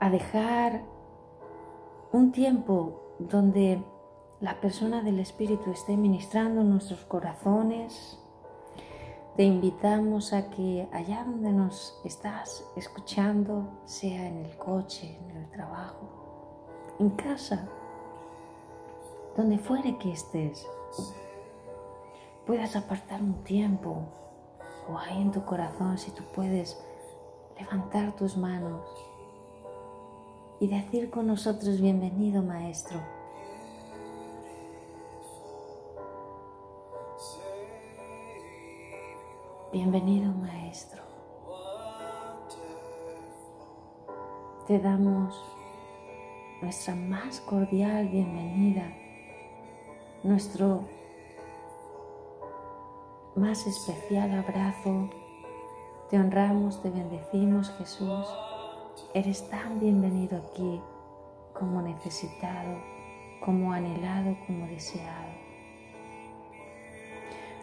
a 0.00 0.10
dejar 0.10 0.82
un 2.12 2.30
tiempo 2.32 3.00
donde 3.18 3.82
la 4.40 4.60
persona 4.60 5.02
del 5.02 5.18
Espíritu 5.18 5.70
esté 5.70 5.96
ministrando 5.96 6.60
en 6.60 6.70
nuestros 6.70 7.04
corazones. 7.04 8.18
Te 9.36 9.44
invitamos 9.44 10.32
a 10.32 10.50
que 10.50 10.88
allá 10.92 11.24
donde 11.24 11.52
nos 11.52 12.00
estás 12.04 12.64
escuchando, 12.76 13.80
sea 13.84 14.26
en 14.26 14.44
el 14.44 14.56
coche, 14.56 15.18
en 15.28 15.36
el 15.36 15.50
trabajo, 15.50 16.08
en 16.98 17.10
casa, 17.10 17.68
donde 19.36 19.58
fuere 19.58 19.96
que 19.98 20.12
estés, 20.12 20.66
puedas 22.48 22.76
apartar 22.76 23.20
un 23.22 23.44
tiempo 23.44 24.08
o 24.88 24.98
ahí 24.98 25.20
en 25.20 25.30
tu 25.30 25.44
corazón 25.44 25.98
si 25.98 26.10
tú 26.12 26.22
puedes 26.34 26.82
levantar 27.60 28.16
tus 28.16 28.38
manos 28.38 28.80
y 30.58 30.66
decir 30.66 31.10
con 31.10 31.26
nosotros 31.26 31.78
bienvenido 31.78 32.42
Maestro. 32.42 32.98
Bienvenido 39.70 40.32
Maestro. 40.32 41.02
Te 44.66 44.78
damos 44.78 45.38
nuestra 46.62 46.94
más 46.94 47.42
cordial 47.42 48.08
bienvenida, 48.08 48.90
nuestro 50.22 50.97
más 53.38 53.66
especial 53.66 54.32
abrazo. 54.36 55.08
Te 56.10 56.18
honramos, 56.18 56.82
te 56.82 56.90
bendecimos 56.90 57.70
Jesús. 57.78 58.26
Eres 59.14 59.48
tan 59.48 59.78
bienvenido 59.78 60.38
aquí 60.38 60.80
como 61.54 61.80
necesitado, 61.82 62.78
como 63.44 63.72
anhelado, 63.72 64.36
como 64.46 64.66
deseado. 64.66 65.28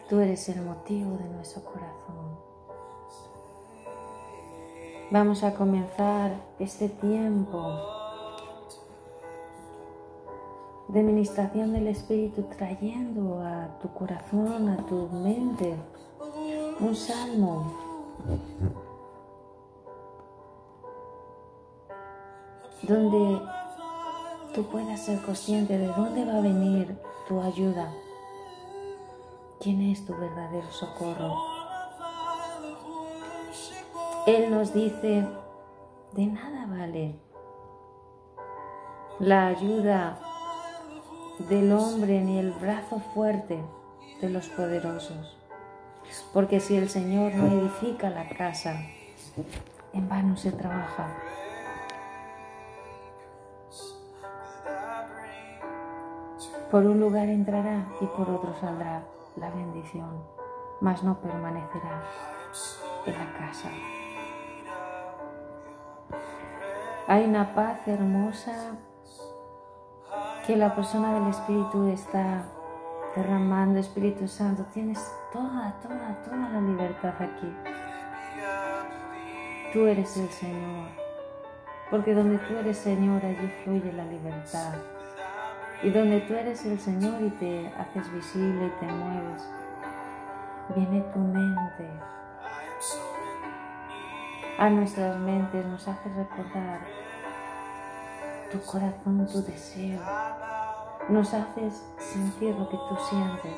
Tú 0.08 0.20
eres 0.20 0.48
el 0.48 0.62
motivo 0.62 1.16
de 1.18 1.28
nuestro 1.28 1.62
corazón. 1.64 2.38
Vamos 5.10 5.44
a 5.44 5.54
comenzar 5.54 6.34
este 6.58 6.88
tiempo 6.88 8.05
de 10.88 11.02
ministración 11.02 11.72
del 11.72 11.88
Espíritu 11.88 12.44
trayendo 12.56 13.40
a 13.40 13.78
tu 13.80 13.92
corazón, 13.92 14.68
a 14.68 14.76
tu 14.86 15.08
mente, 15.08 15.74
un 16.80 16.94
salmo 16.94 17.72
donde 22.82 23.42
tú 24.54 24.64
puedas 24.64 25.00
ser 25.00 25.20
consciente 25.22 25.76
de 25.76 25.88
dónde 25.88 26.24
va 26.24 26.38
a 26.38 26.40
venir 26.40 26.96
tu 27.26 27.40
ayuda, 27.40 27.92
quién 29.60 29.80
es 29.82 30.04
tu 30.06 30.14
verdadero 30.14 30.70
socorro. 30.70 31.34
Él 34.26 34.50
nos 34.50 34.72
dice, 34.72 35.26
de 36.12 36.26
nada 36.26 36.66
vale 36.66 37.18
la 39.18 39.46
ayuda 39.46 40.25
del 41.38 41.72
hombre 41.72 42.20
ni 42.20 42.38
el 42.38 42.52
brazo 42.52 43.00
fuerte 43.14 43.60
de 44.20 44.30
los 44.30 44.48
poderosos, 44.48 45.36
porque 46.32 46.60
si 46.60 46.76
el 46.76 46.88
Señor 46.88 47.34
no 47.34 47.46
edifica 47.46 48.10
la 48.10 48.28
casa, 48.28 48.80
en 49.92 50.08
vano 50.08 50.36
se 50.36 50.52
trabaja. 50.52 51.08
Por 56.70 56.84
un 56.84 56.98
lugar 56.98 57.28
entrará 57.28 57.86
y 58.00 58.06
por 58.06 58.28
otro 58.28 58.54
saldrá 58.60 59.02
la 59.36 59.50
bendición, 59.50 60.22
mas 60.80 61.02
no 61.02 61.20
permanecerá 61.20 62.02
en 63.06 63.12
la 63.12 63.32
casa. 63.38 63.70
Hay 67.06 67.24
una 67.24 67.54
paz 67.54 67.86
hermosa 67.86 68.72
que 70.46 70.56
la 70.56 70.76
persona 70.76 71.12
del 71.12 71.28
Espíritu 71.28 71.88
está 71.88 72.44
derramando, 73.16 73.80
Espíritu 73.80 74.28
Santo. 74.28 74.64
Tienes 74.72 75.12
toda, 75.32 75.74
toda, 75.82 76.22
toda 76.24 76.48
la 76.50 76.60
libertad 76.60 77.14
aquí. 77.20 77.52
Tú 79.72 79.86
eres 79.86 80.16
el 80.16 80.28
Señor, 80.28 80.88
porque 81.90 82.14
donde 82.14 82.38
tú 82.38 82.56
eres 82.56 82.78
Señor, 82.78 83.24
allí 83.24 83.48
fluye 83.64 83.92
la 83.92 84.04
libertad. 84.04 84.74
Y 85.82 85.90
donde 85.90 86.20
tú 86.20 86.34
eres 86.34 86.64
el 86.64 86.78
Señor 86.78 87.20
y 87.20 87.30
te 87.30 87.66
haces 87.76 88.10
visible 88.12 88.66
y 88.66 88.80
te 88.80 88.92
mueves, 88.92 89.50
viene 90.76 91.00
tu 91.12 91.18
mente. 91.18 91.90
A 94.58 94.70
nuestras 94.70 95.18
mentes 95.18 95.66
nos 95.66 95.86
hace 95.88 96.08
recordar 96.08 97.05
tu 98.50 98.60
corazón, 98.60 99.26
tu 99.30 99.42
deseo. 99.42 100.00
Nos 101.08 101.32
haces 101.34 101.84
sentir 101.98 102.54
lo 102.56 102.68
que 102.68 102.76
tú 102.76 102.96
sientes. 103.08 103.54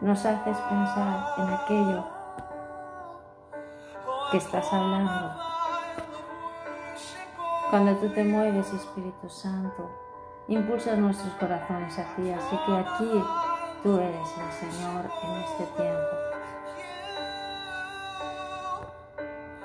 Nos 0.00 0.24
haces 0.24 0.56
pensar 0.56 1.34
en 1.38 1.48
aquello 1.48 2.04
que 4.30 4.38
estás 4.38 4.72
hablando. 4.72 5.32
Cuando 7.70 7.96
tú 7.96 8.08
te 8.10 8.24
mueves, 8.24 8.72
Espíritu 8.72 9.28
Santo, 9.28 9.90
impulsa 10.48 10.96
nuestros 10.96 11.32
corazones 11.34 11.98
hacia 11.98 12.38
Así 12.38 12.58
que 12.66 12.76
aquí 12.76 13.24
tú 13.82 13.98
eres 13.98 14.28
el 14.38 14.70
Señor 14.70 15.04
en 15.22 15.30
este 15.42 15.64
tiempo. 15.76 16.16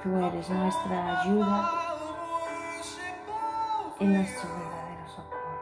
Tú 0.04 0.18
eres 0.18 0.50
nuestra 0.50 1.22
ayuda 1.22 1.83
y 4.00 4.06
nuestro 4.06 4.50
verdadero 4.50 5.08
socorro. 5.08 5.60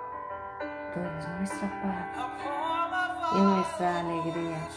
Tú 0.93 0.99
eres 0.99 1.27
nuestra 1.37 1.81
paz 1.81 2.31
y 3.33 3.41
nuestra 3.41 3.99
alegría. 3.99 4.67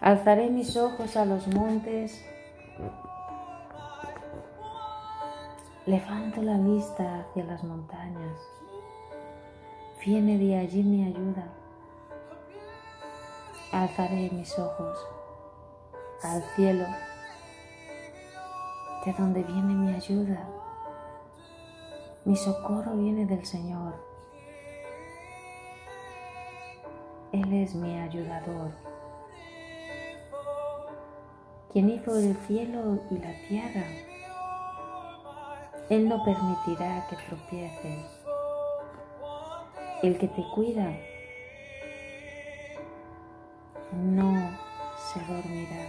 Alzaré 0.00 0.48
mis 0.48 0.76
ojos 0.76 1.16
a 1.16 1.24
los 1.24 1.46
montes. 1.48 2.24
Levanto 5.86 6.40
la 6.42 6.56
vista 6.56 7.20
hacia 7.20 7.44
las 7.44 7.62
montañas. 7.64 8.38
Viene 10.04 10.38
de 10.38 10.56
allí 10.56 10.82
mi 10.82 11.04
ayuda. 11.04 11.52
Alzaré 13.70 14.30
mis 14.32 14.58
ojos 14.58 14.96
al 16.22 16.42
cielo, 16.56 16.86
de 19.04 19.12
donde 19.12 19.42
viene 19.42 19.74
mi 19.74 19.94
ayuda. 19.94 20.48
Mi 22.24 22.34
socorro 22.34 22.96
viene 22.96 23.26
del 23.26 23.44
Señor. 23.44 23.94
Él 27.32 27.52
es 27.52 27.74
mi 27.74 28.00
ayudador. 28.00 28.72
Quien 31.70 31.90
hizo 31.90 32.16
el 32.16 32.34
cielo 32.46 32.98
y 33.10 33.18
la 33.18 33.34
tierra. 33.48 33.84
Él 35.90 36.08
no 36.08 36.24
permitirá 36.24 37.06
que 37.10 37.16
tropieces. 37.16 38.24
El 40.02 40.16
que 40.16 40.28
te 40.28 40.42
cuida 40.54 40.90
no 43.92 44.50
se 44.96 45.20
dormirá. 45.20 45.86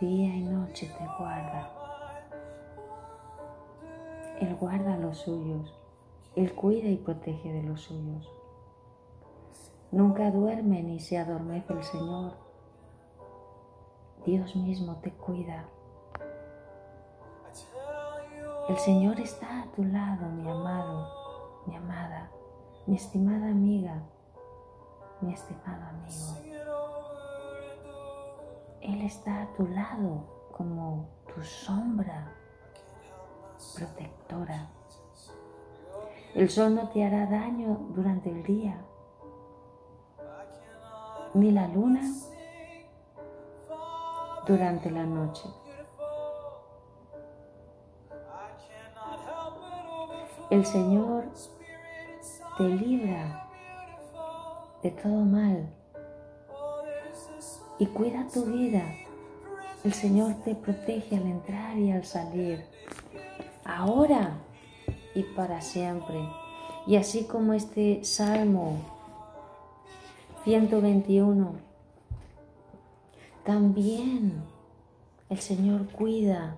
Día 0.00 0.36
y 0.36 0.42
noche 0.42 0.92
te 0.96 1.06
guarda. 1.18 1.70
Él 4.40 4.54
guarda 4.56 4.96
los 4.96 5.18
suyos. 5.18 5.74
Él 6.36 6.54
cuida 6.54 6.88
y 6.88 6.96
protege 6.96 7.52
de 7.52 7.62
los 7.62 7.82
suyos. 7.82 8.30
Nunca 9.90 10.30
duerme 10.30 10.82
ni 10.82 11.00
se 11.00 11.18
adormece 11.18 11.72
el 11.72 11.82
Señor. 11.82 12.32
Dios 14.24 14.54
mismo 14.54 14.96
te 14.96 15.10
cuida. 15.10 15.64
El 18.68 18.76
Señor 18.76 19.18
está 19.18 19.62
a 19.62 19.72
tu 19.72 19.82
lado, 19.82 20.28
mi 20.28 20.48
amado, 20.48 21.62
mi 21.66 21.74
amada, 21.74 22.30
mi 22.86 22.96
estimada 22.96 23.48
amiga, 23.48 24.02
mi 25.20 25.32
estimado 25.32 25.84
amigo. 25.88 26.48
Él 28.80 29.02
está 29.02 29.42
a 29.42 29.52
tu 29.54 29.66
lado 29.66 30.24
como 30.52 31.08
tu 31.34 31.42
sombra 31.42 32.32
protectora. 33.76 34.68
El 36.34 36.48
sol 36.48 36.74
no 36.74 36.88
te 36.88 37.04
hará 37.04 37.26
daño 37.26 37.88
durante 37.90 38.30
el 38.30 38.42
día, 38.42 38.76
ni 41.34 41.50
la 41.50 41.66
luna 41.68 42.02
durante 44.46 44.90
la 44.90 45.04
noche. 45.04 45.48
El 50.50 50.64
Señor 50.64 51.24
te 52.56 52.64
libra 52.64 53.47
de 54.82 54.90
todo 54.90 55.24
mal 55.24 55.68
y 57.78 57.86
cuida 57.86 58.26
tu 58.32 58.44
vida. 58.44 58.82
El 59.84 59.92
Señor 59.92 60.34
te 60.44 60.54
protege 60.54 61.16
al 61.16 61.26
entrar 61.26 61.78
y 61.78 61.92
al 61.92 62.04
salir, 62.04 62.64
ahora 63.64 64.38
y 65.14 65.22
para 65.22 65.60
siempre. 65.60 66.18
Y 66.86 66.96
así 66.96 67.24
como 67.24 67.52
este 67.52 68.02
Salmo 68.02 68.78
121, 70.44 71.52
también 73.44 74.42
el 75.28 75.38
Señor 75.38 75.86
cuida, 75.92 76.56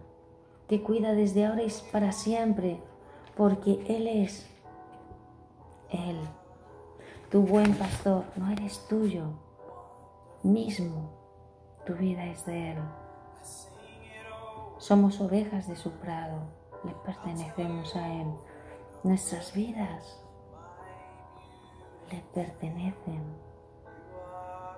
te 0.67 0.81
cuida 0.81 1.13
desde 1.13 1.45
ahora 1.45 1.63
y 1.63 1.73
para 1.93 2.13
siempre, 2.13 2.81
porque 3.37 3.85
Él 3.89 4.07
es 4.07 4.47
Él. 5.91 6.17
Tu 7.31 7.41
buen 7.41 7.73
pastor 7.75 8.25
no 8.35 8.51
eres 8.51 8.89
tuyo 8.89 9.27
mismo, 10.43 11.13
tu 11.87 11.95
vida 11.95 12.25
es 12.25 12.45
de 12.45 12.73
Él. 12.73 12.79
Somos 14.79 15.21
ovejas 15.21 15.69
de 15.69 15.77
su 15.77 15.93
prado, 15.93 16.41
le 16.83 16.93
pertenecemos 17.05 17.95
a 17.95 18.09
Él. 18.21 18.27
Nuestras 19.05 19.55
vidas 19.55 20.21
le 22.11 22.19
pertenecen 22.35 23.23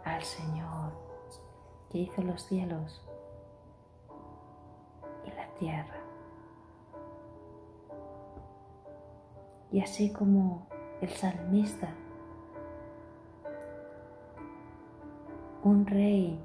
al 0.04 0.22
Señor 0.22 0.92
que 1.88 2.00
hizo 2.00 2.20
los 2.20 2.42
cielos 2.42 3.02
y 5.24 5.30
la 5.30 5.48
tierra. 5.58 6.02
Y 9.70 9.80
así 9.80 10.12
como 10.12 10.66
el 11.00 11.08
salmista, 11.08 11.94
un 15.64 15.86
rey 15.86 16.40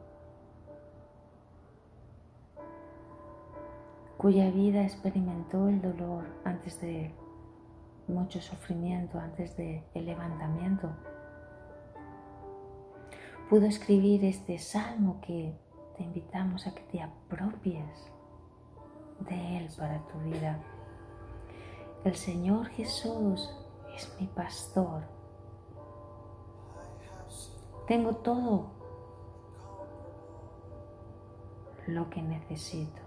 cuya 4.17 4.49
vida 4.51 4.83
experimentó 4.83 5.67
el 5.69 5.81
dolor 5.81 6.25
antes 6.43 6.81
de 6.81 7.13
mucho 8.07 8.41
sufrimiento, 8.41 9.19
antes 9.19 9.55
del 9.57 9.83
el 9.93 10.05
levantamiento, 10.05 10.89
pudo 13.49 13.65
escribir 13.65 14.23
este 14.25 14.57
salmo 14.59 15.19
que 15.21 15.57
te 15.95 16.03
invitamos 16.03 16.67
a 16.67 16.73
que 16.73 16.83
te 16.83 17.01
apropies 17.01 18.11
de 19.19 19.57
él 19.57 19.69
para 19.77 19.99
tu 20.07 20.19
vida. 20.19 20.59
El 22.03 22.15
Señor 22.15 22.67
Jesús 22.67 23.51
es 23.95 24.15
mi 24.19 24.27
pastor. 24.27 25.03
Tengo 27.87 28.15
todo 28.17 28.76
lo 31.88 32.09
que 32.09 32.22
necesito. 32.22 33.01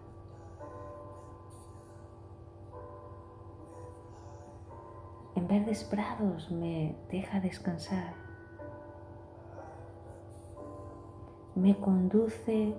En 5.36 5.46
verdes 5.46 5.84
prados 5.84 6.50
me 6.50 6.96
deja 7.10 7.40
descansar. 7.40 8.14
Me 11.54 11.78
conduce 11.78 12.74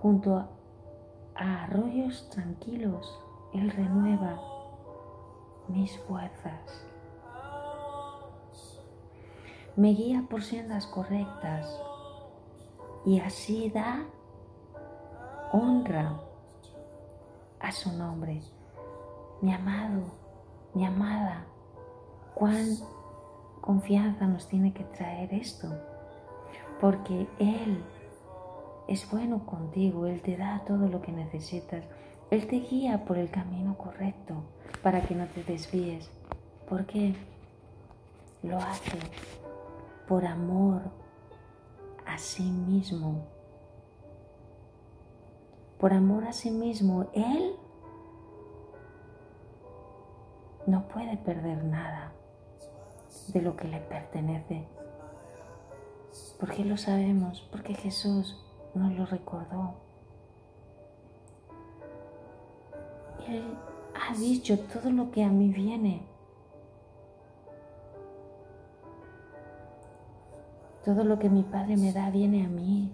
junto 0.00 0.36
a, 0.36 0.48
arroyos 1.34 2.28
tranquilos. 2.30 3.20
Él 3.52 3.70
renueva 3.70 4.40
mis 5.68 5.96
fuerzas. 6.00 6.86
Me 9.76 9.88
guía 9.88 10.24
por 10.28 10.42
sendas 10.42 10.86
correctas 10.86 11.80
y 13.04 13.20
así 13.20 13.70
da 13.70 14.06
honra 15.56 16.20
a 17.60 17.72
su 17.72 17.90
nombre. 17.92 18.42
Mi 19.40 19.52
amado, 19.52 20.02
mi 20.74 20.84
amada, 20.84 21.46
cuán 22.34 22.66
confianza 23.60 24.26
nos 24.26 24.48
tiene 24.48 24.72
que 24.72 24.84
traer 24.84 25.32
esto, 25.32 25.68
porque 26.80 27.26
Él 27.38 27.82
es 28.86 29.10
bueno 29.10 29.46
contigo, 29.46 30.06
Él 30.06 30.20
te 30.20 30.36
da 30.36 30.62
todo 30.66 30.88
lo 30.88 31.00
que 31.00 31.12
necesitas, 31.12 31.84
Él 32.30 32.46
te 32.46 32.56
guía 32.56 33.04
por 33.04 33.16
el 33.16 33.30
camino 33.30 33.76
correcto 33.78 34.34
para 34.82 35.00
que 35.00 35.14
no 35.14 35.26
te 35.26 35.42
desvíes, 35.42 36.10
porque 36.68 37.14
lo 38.42 38.58
hace 38.58 38.98
por 40.06 40.26
amor 40.26 40.82
a 42.04 42.18
sí 42.18 42.44
mismo. 42.44 43.35
Por 45.78 45.92
amor 45.92 46.24
a 46.24 46.32
sí 46.32 46.50
mismo, 46.50 47.06
Él 47.12 47.54
no 50.66 50.88
puede 50.88 51.16
perder 51.18 51.64
nada 51.64 52.12
de 53.28 53.42
lo 53.42 53.56
que 53.56 53.68
le 53.68 53.80
pertenece. 53.80 54.66
¿Por 56.40 56.50
qué 56.52 56.64
lo 56.64 56.76
sabemos? 56.76 57.46
Porque 57.50 57.74
Jesús 57.74 58.42
nos 58.74 58.92
lo 58.92 59.06
recordó. 59.06 59.74
Él 63.28 63.42
ha 63.94 64.14
dicho 64.16 64.58
todo 64.58 64.90
lo 64.90 65.10
que 65.10 65.24
a 65.24 65.28
mí 65.28 65.48
viene. 65.48 66.06
Todo 70.84 71.04
lo 71.04 71.18
que 71.18 71.28
mi 71.28 71.42
Padre 71.42 71.76
me 71.76 71.92
da 71.92 72.10
viene 72.10 72.44
a 72.44 72.48
mí. 72.48 72.92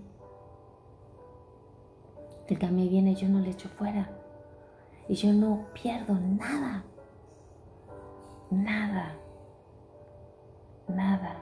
A 2.61 2.71
mí 2.71 2.89
viene 2.89 3.15
yo 3.15 3.29
no 3.29 3.41
le 3.41 3.51
echo 3.51 3.69
fuera. 3.69 4.09
Y 5.09 5.15
yo 5.15 5.33
no 5.33 5.67
pierdo 5.73 6.15
nada. 6.15 6.85
Nada. 8.51 9.17
Nada. 10.87 11.37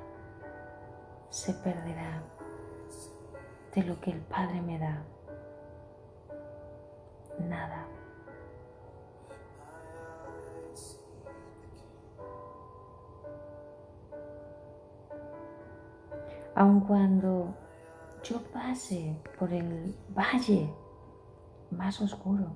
se 1.30 1.52
perderá 1.55 2.22
de 3.74 3.82
lo 3.84 4.00
que 4.00 4.10
el 4.10 4.20
Padre 4.20 4.60
me 4.62 4.78
da. 4.78 5.02
Nada. 7.39 7.86
Aun 16.55 16.80
cuando 16.80 17.55
yo 18.22 18.42
pase 18.52 19.16
por 19.39 19.52
el 19.52 19.94
valle 20.16 20.68
más 21.70 22.00
oscuro, 22.00 22.52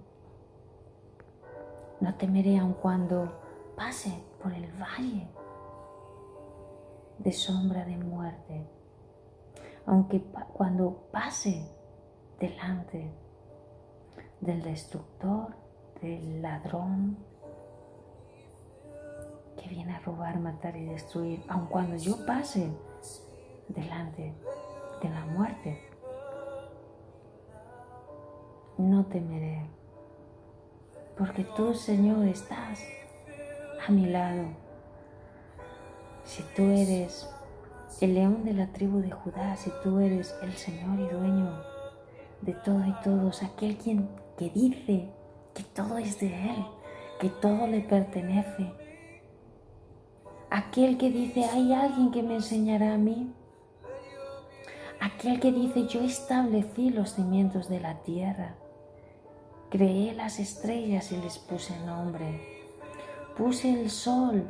no 2.01 2.15
temeré 2.17 2.59
aun 2.59 2.75
cuando 2.75 3.33
pase 3.76 4.23
por 4.43 4.52
el 4.52 4.70
valle 4.73 5.28
de 7.18 7.33
sombra 7.33 7.84
de 7.84 7.97
muerte, 7.97 8.68
aunque 9.86 10.23
cuando 10.52 11.09
pase 11.12 11.70
delante 12.39 13.12
del 14.41 14.62
destructor, 14.62 15.55
del 16.01 16.43
ladrón 16.43 17.17
que 19.57 19.68
viene 19.68 19.94
a 19.94 20.01
robar, 20.01 20.39
matar 20.41 20.76
y 20.76 20.84
destruir, 20.84 21.43
aun 21.49 21.67
cuando 21.67 21.97
yo 21.97 22.26
pase 22.26 22.70
delante 23.68 24.34
de 25.01 25.09
la 25.09 25.25
muerte, 25.26 25.81
no 28.78 29.05
temeré, 29.07 29.67
porque 31.17 31.44
tú, 31.44 31.75
Señor, 31.75 32.27
estás 32.27 32.81
a 33.86 33.93
mi 33.93 34.07
lado. 34.07 34.47
Si 36.25 36.43
tú 36.57 36.62
eres 36.70 37.28
el 38.01 38.15
león 38.15 38.44
de 38.44 38.55
la 38.55 38.67
tribu 38.69 39.01
de 39.01 39.11
Judá, 39.11 39.57
si 39.57 39.70
tú 39.83 40.01
eres 40.01 40.35
el 40.43 40.53
Señor 40.55 40.99
y 40.99 41.09
dueño 41.09 41.62
de 42.41 42.53
todo 42.53 42.85
y 42.85 42.94
todos, 43.03 43.43
aquel 43.43 43.77
quien 43.77 44.09
que 44.36 44.51
dice 44.51 45.11
que 45.55 45.62
todo 45.62 45.99
es 45.99 46.19
de 46.19 46.28
Él, 46.28 46.67
que 47.20 47.28
todo 47.28 47.67
le 47.67 47.81
pertenece, 47.81 48.73
aquel 50.51 50.99
que 50.99 51.11
dice 51.11 51.44
hay 51.44 51.73
alguien 51.73 52.11
que 52.11 52.23
me 52.23 52.35
enseñará 52.36 52.94
a 52.94 52.99
mí, 52.99 53.33
aquel 55.01 55.41
que 55.41 55.53
dice 55.53 55.86
yo 55.86 56.01
establecí 56.01 56.91
los 56.91 57.15
cimientos 57.15 57.69
de 57.69 57.81
la 57.81 58.03
tierra, 58.03 58.57
creé 59.75 60.15
las 60.15 60.39
estrellas 60.39 61.11
y 61.11 61.17
les 61.17 61.36
puse 61.36 61.77
nombre, 61.81 62.62
puse 63.36 63.73
el 63.73 63.91
sol, 63.91 64.47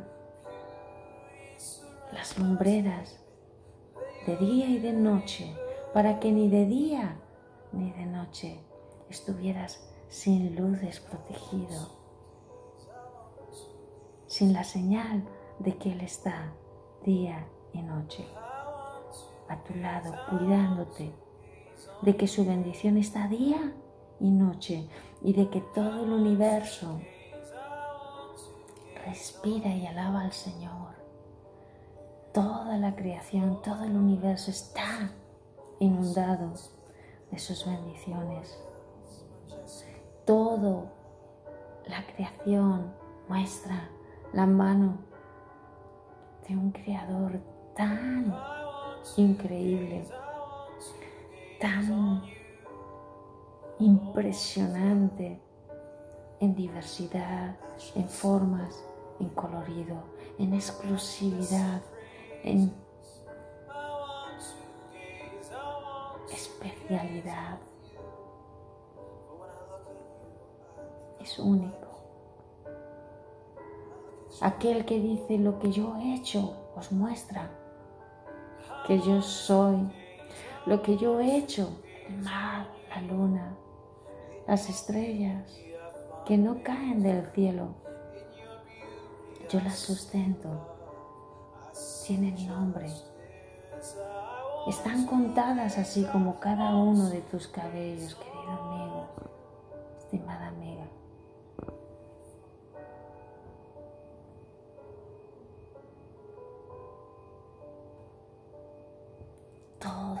las 2.13 2.37
lumbreras, 2.37 3.19
de 4.27 4.37
día 4.37 4.67
y 4.67 4.77
de 4.77 4.93
noche, 4.93 5.51
para 5.95 6.19
que 6.19 6.31
ni 6.31 6.47
de 6.47 6.67
día 6.67 7.19
ni 7.71 7.91
de 7.93 8.05
noche 8.05 8.59
estuvieras 9.09 9.91
sin 10.09 10.55
luz 10.55 10.79
desprotegido, 10.79 11.89
sin 14.27 14.53
la 14.53 14.63
señal 14.63 15.27
de 15.57 15.75
que 15.75 15.93
Él 15.93 16.01
está 16.01 16.53
día 17.03 17.47
y 17.73 17.81
noche 17.81 18.27
a 19.49 19.57
tu 19.63 19.73
lado, 19.73 20.13
cuidándote, 20.29 21.11
de 22.03 22.15
que 22.15 22.27
su 22.27 22.45
bendición 22.45 22.97
está 22.97 23.27
día 23.27 23.73
y 24.19 24.29
noche 24.29 24.87
y 25.21 25.33
de 25.33 25.49
que 25.49 25.61
todo 25.61 26.03
el 26.03 26.11
universo 26.11 26.99
respira 29.05 29.69
y 29.69 29.85
alaba 29.85 30.21
al 30.21 30.31
Señor. 30.31 30.95
Toda 32.33 32.77
la 32.77 32.95
creación, 32.95 33.61
todo 33.61 33.83
el 33.83 33.95
universo 33.95 34.51
está 34.51 35.11
inundado 35.79 36.53
de 37.31 37.39
sus 37.39 37.65
bendiciones. 37.65 38.59
Todo 40.25 40.87
la 41.87 42.05
creación 42.07 42.93
muestra 43.29 43.89
la 44.33 44.45
mano 44.45 44.97
de 46.47 46.55
un 46.55 46.71
creador 46.71 47.39
tan 47.75 48.35
increíble, 49.17 50.05
tan 51.59 52.23
impresionante 53.79 55.39
en 56.39 56.55
diversidad, 56.55 57.55
en 57.95 58.07
formas, 58.07 58.83
en 59.19 59.29
colorido, 59.29 59.95
en 60.37 60.53
exclusividad, 60.53 61.81
en 62.43 62.73
especialidad. 66.31 67.59
Es 71.19 71.39
único. 71.39 71.75
Aquel 74.41 74.85
que 74.85 74.99
dice 74.99 75.37
lo 75.37 75.59
que 75.59 75.71
yo 75.71 75.95
he 75.97 76.15
hecho 76.15 76.53
os 76.75 76.91
muestra 76.91 77.49
que 78.85 78.99
yo 78.99 79.21
soy 79.21 79.77
lo 80.65 80.81
que 80.81 80.97
yo 80.97 81.19
he 81.19 81.37
hecho, 81.37 81.69
el 82.07 82.17
mar, 82.17 82.67
la 82.89 83.01
luna, 83.01 83.55
las 84.47 84.69
estrellas 84.69 85.43
que 86.25 86.37
no 86.37 86.61
caen 86.63 87.01
del 87.01 87.25
cielo. 87.31 87.75
Yo 89.49 89.59
las 89.61 89.77
sustento, 89.77 90.49
tienen 92.05 92.47
nombre, 92.47 92.87
están 94.67 95.05
contadas 95.05 95.77
así 95.77 96.03
como 96.05 96.39
cada 96.39 96.75
uno 96.75 97.09
de 97.09 97.21
tus 97.21 97.47
cabellos, 97.47 98.15
querido 98.15 98.51
amigo, 98.51 99.07
estimada 99.99 100.47
amiga. 100.47 100.85
Todo 109.79 110.19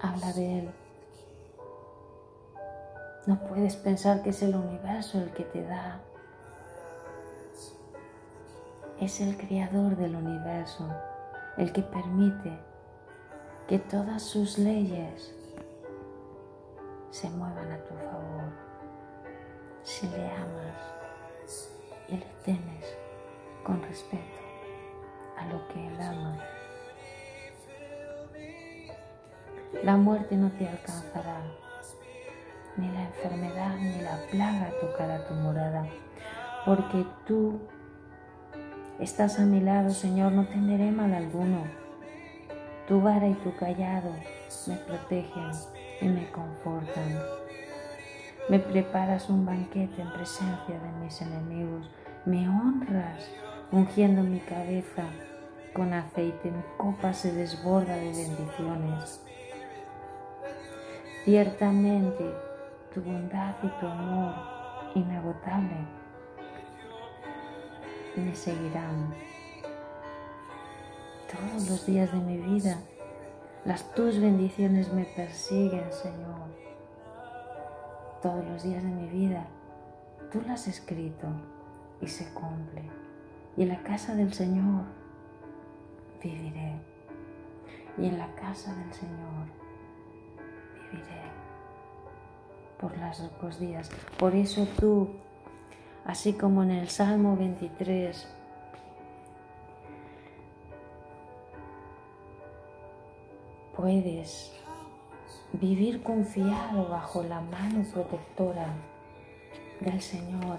habla 0.00 0.32
de 0.32 0.58
Él. 0.60 0.85
No 3.26 3.40
puedes 3.40 3.76
pensar 3.76 4.22
que 4.22 4.30
es 4.30 4.42
el 4.42 4.54
universo 4.54 5.18
el 5.18 5.30
que 5.32 5.42
te 5.42 5.62
da. 5.64 6.00
Es 9.00 9.20
el 9.20 9.36
creador 9.36 9.96
del 9.96 10.14
universo 10.14 10.88
el 11.56 11.72
que 11.72 11.82
permite 11.82 12.56
que 13.66 13.78
todas 13.78 14.22
sus 14.22 14.58
leyes 14.58 15.34
se 17.10 17.28
muevan 17.30 17.72
a 17.72 17.78
tu 17.78 17.94
favor. 17.94 18.52
Si 19.82 20.08
le 20.08 20.30
amas 20.30 21.70
y 22.08 22.16
le 22.16 22.26
temes 22.44 22.96
con 23.64 23.82
respeto 23.82 24.22
a 25.36 25.46
lo 25.46 25.66
que 25.68 25.86
Él 25.86 26.00
ama. 26.00 26.38
La 29.82 29.96
muerte 29.96 30.36
no 30.36 30.50
te 30.52 30.68
alcanzará, 30.68 31.42
ni 32.76 32.90
la 32.92 33.04
enfermedad 33.04 33.76
ni 33.78 34.00
la 34.00 34.18
plaga 34.30 34.70
tocará 34.80 35.26
tu 35.26 35.34
morada, 35.34 35.86
porque 36.64 37.04
tú 37.26 37.60
estás 38.98 39.38
a 39.38 39.44
mi 39.44 39.60
lado, 39.60 39.90
Señor, 39.90 40.32
no 40.32 40.46
temeré 40.46 40.90
mal 40.90 41.12
alguno. 41.14 41.64
Tu 42.88 43.00
vara 43.00 43.26
y 43.26 43.34
tu 43.34 43.54
callado 43.56 44.12
me 44.66 44.76
protegen 44.76 45.50
y 46.00 46.06
me 46.06 46.30
confortan. 46.30 47.18
Me 48.48 48.58
preparas 48.60 49.28
un 49.28 49.44
banquete 49.44 50.02
en 50.02 50.12
presencia 50.12 50.78
de 50.78 51.04
mis 51.04 51.20
enemigos, 51.20 51.90
me 52.24 52.48
honras 52.48 53.28
ungiendo 53.72 54.22
mi 54.22 54.38
cabeza 54.38 55.04
con 55.74 55.92
aceite, 55.92 56.50
mi 56.50 56.62
copa 56.76 57.12
se 57.12 57.32
desborda 57.32 57.96
de 57.96 58.12
bendiciones. 58.12 59.20
Ciertamente 61.24 62.45
tu 62.96 63.02
bondad 63.02 63.54
y 63.62 63.68
tu 63.78 63.86
amor 63.86 64.34
inagotable 64.94 65.76
me 68.16 68.34
seguirán 68.34 69.14
todos 71.30 71.68
los 71.68 71.84
días 71.84 72.10
de 72.10 72.18
mi 72.18 72.38
vida. 72.38 72.78
Las 73.66 73.92
tus 73.92 74.18
bendiciones 74.18 74.90
me 74.94 75.04
persiguen, 75.04 75.92
Señor. 75.92 76.48
Todos 78.22 78.42
los 78.46 78.62
días 78.62 78.82
de 78.82 78.88
mi 78.88 79.08
vida 79.08 79.46
tú 80.32 80.40
las 80.40 80.62
has 80.62 80.68
escrito 80.68 81.26
y 82.00 82.06
se 82.06 82.32
cumple. 82.32 82.82
Y 83.58 83.64
en 83.64 83.68
la 83.68 83.82
casa 83.82 84.14
del 84.14 84.32
Señor 84.32 84.84
viviré. 86.22 86.72
Y 87.98 88.06
en 88.06 88.16
la 88.16 88.34
casa 88.36 88.74
del 88.74 88.92
Señor 88.94 89.48
viviré 90.90 91.25
por 92.80 92.96
largos 92.98 93.58
días. 93.58 93.90
Por 94.18 94.34
eso 94.34 94.66
tú, 94.78 95.08
así 96.04 96.32
como 96.32 96.62
en 96.62 96.70
el 96.70 96.88
Salmo 96.88 97.36
23, 97.36 98.28
puedes 103.76 104.52
vivir 105.52 106.02
confiado 106.02 106.88
bajo 106.88 107.22
la 107.22 107.40
mano 107.40 107.84
protectora 107.92 108.74
del 109.80 110.00
Señor. 110.00 110.58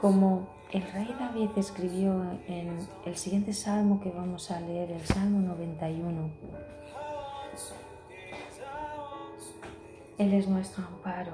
Como 0.00 0.46
el 0.72 0.82
rey 0.92 1.14
David 1.18 1.50
escribió 1.56 2.22
en 2.46 2.78
el 3.04 3.16
siguiente 3.16 3.52
salmo 3.52 4.00
que 4.00 4.10
vamos 4.10 4.50
a 4.50 4.60
leer, 4.60 4.92
el 4.92 5.04
Salmo 5.04 5.40
91. 5.40 6.30
Él 10.20 10.34
es 10.34 10.46
nuestro 10.48 10.84
amparo. 10.84 11.32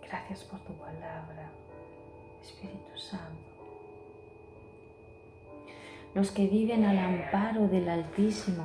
Gracias 0.00 0.44
por 0.44 0.60
tu 0.60 0.72
palabra, 0.74 1.50
Espíritu 2.40 2.96
Santo. 2.96 3.66
Los 6.14 6.30
que 6.30 6.46
viven 6.46 6.84
al 6.84 6.96
amparo 6.96 7.66
del 7.66 7.88
Altísimo 7.88 8.62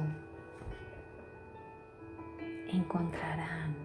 encontrarán, 2.71 3.75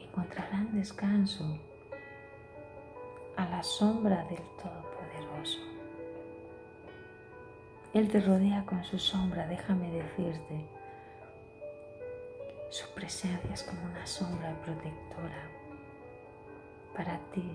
encontrarán 0.00 0.74
descanso 0.74 1.56
a 3.36 3.48
la 3.48 3.62
sombra 3.62 4.24
del 4.24 4.42
Todopoderoso. 4.60 5.67
Él 7.98 8.08
te 8.08 8.20
rodea 8.20 8.64
con 8.64 8.84
su 8.84 8.96
sombra, 8.96 9.48
déjame 9.48 9.90
decirte. 9.90 10.64
Su 12.70 12.88
presencia 12.94 13.52
es 13.52 13.64
como 13.64 13.82
una 13.86 14.06
sombra 14.06 14.54
protectora 14.64 15.50
para 16.94 17.18
ti, 17.32 17.50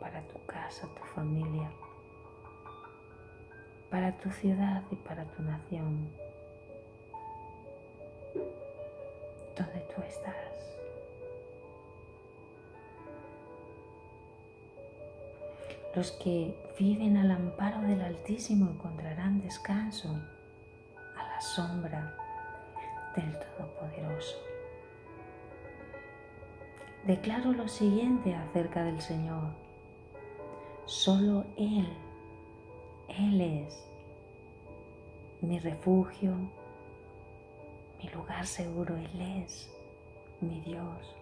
para 0.00 0.22
tu 0.22 0.42
casa, 0.46 0.88
tu 0.94 1.02
familia, 1.14 1.70
para 3.90 4.16
tu 4.16 4.30
ciudad 4.30 4.82
y 4.90 4.96
para 4.96 5.26
tu 5.26 5.42
nación, 5.42 6.08
donde 9.54 9.80
tú 9.94 10.00
estás. 10.00 10.34
Los 15.94 16.12
que 16.12 16.65
viven 16.78 17.16
al 17.16 17.30
amparo 17.30 17.80
del 17.82 18.02
Altísimo 18.02 18.70
encontrarán 18.70 19.40
descanso 19.40 20.08
a 21.16 21.22
la 21.22 21.40
sombra 21.40 22.14
del 23.14 23.38
Todopoderoso. 23.38 24.36
Declaro 27.04 27.52
lo 27.52 27.66
siguiente 27.66 28.34
acerca 28.34 28.82
del 28.84 29.00
Señor. 29.00 29.54
Solo 30.84 31.46
Él, 31.56 31.88
Él 33.08 33.40
es 33.40 33.88
mi 35.40 35.58
refugio, 35.58 36.34
mi 38.02 38.08
lugar 38.10 38.46
seguro, 38.46 38.96
Él 38.96 39.42
es 39.42 39.72
mi 40.40 40.60
Dios. 40.60 41.16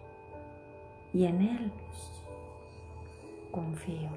Y 1.13 1.25
en 1.25 1.41
Él 1.41 1.71
confío 3.51 4.09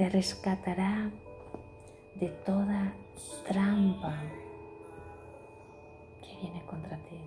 te 0.00 0.08
rescatará 0.08 1.10
de 2.14 2.28
toda 2.28 2.94
trampa 3.46 4.22
que 6.22 6.36
viene 6.40 6.62
contra 6.62 6.96
ti. 6.96 7.20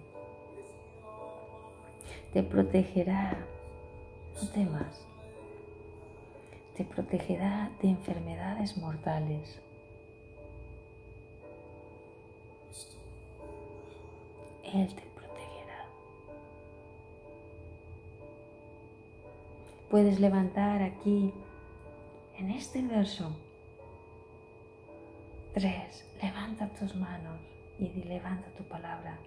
Te 2.34 2.42
protegerá, 2.42 3.38
no 4.42 4.50
temas, 4.50 5.06
te 6.76 6.84
protegerá 6.84 7.70
de 7.80 7.90
enfermedades 7.90 8.76
mortales. 8.78 9.62
Él 14.64 14.88
te 14.96 15.04
protegerá. 15.14 15.86
Puedes 19.92 20.20
levantar 20.20 20.82
aquí 20.82 21.32
en 22.38 22.52
este 22.52 22.82
verso 22.82 23.36
3, 25.54 26.16
levanta 26.22 26.68
tus 26.70 26.96
manos 26.96 27.40
y 27.78 27.88
levanta 28.04 28.48
tu 28.58 28.64
palabra. 28.64 29.20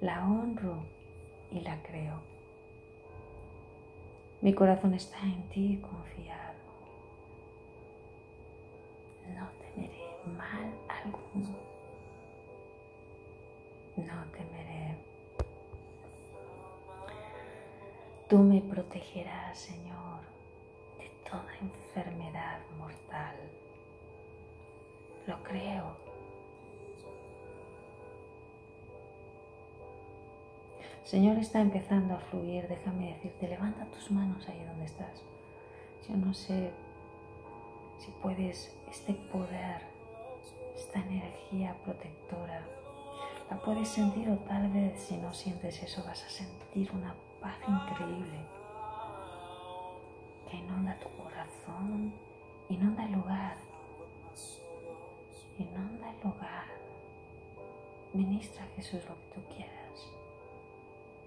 La 0.00 0.26
honro 0.26 0.84
y 1.50 1.60
la 1.60 1.82
creo. 1.82 2.20
Mi 4.40 4.54
corazón 4.54 4.94
está 4.94 5.20
en 5.22 5.42
ti 5.48 5.80
confiado. 5.82 6.54
No 9.34 9.48
temeré 9.60 10.16
mal 10.36 10.72
alguno. 10.88 11.56
No 13.96 14.24
temeré. 14.32 14.96
Tú 18.28 18.38
me 18.38 18.60
protegerás, 18.60 19.58
Señor, 19.58 20.05
toda 21.36 21.54
enfermedad 21.60 22.60
mortal. 22.78 23.36
Lo 25.26 25.42
creo. 25.42 25.96
Señor 31.04 31.38
está 31.38 31.60
empezando 31.60 32.14
a 32.14 32.18
fluir, 32.18 32.66
déjame 32.68 33.14
decirte, 33.14 33.48
levanta 33.48 33.84
tus 33.86 34.10
manos 34.10 34.48
ahí 34.48 34.64
donde 34.64 34.86
estás. 34.86 35.22
Yo 36.08 36.16
no 36.16 36.34
sé 36.34 36.72
si 37.98 38.10
puedes 38.22 38.76
este 38.88 39.14
poder, 39.14 39.82
esta 40.74 41.00
energía 41.00 41.76
protectora, 41.84 42.66
la 43.50 43.56
puedes 43.58 43.88
sentir 43.88 44.28
o 44.30 44.38
tal 44.38 44.68
vez 44.70 45.00
si 45.00 45.16
no 45.16 45.32
sientes 45.32 45.80
eso 45.82 46.02
vas 46.04 46.24
a 46.24 46.28
sentir 46.28 46.90
una 46.92 47.14
paz 47.40 47.56
increíble 47.68 48.40
que 50.48 50.56
inunda 50.56 50.98
tu 50.98 51.08
corazón, 51.22 52.12
inunda 52.68 53.04
el 53.04 53.12
lugar, 53.12 53.56
inunda 55.58 56.10
el 56.10 56.20
lugar. 56.22 56.66
Ministra 58.12 58.64
a 58.64 58.68
Jesús 58.76 59.04
lo 59.08 59.14
que 59.14 59.34
tú 59.34 59.54
quieras. 59.54 60.12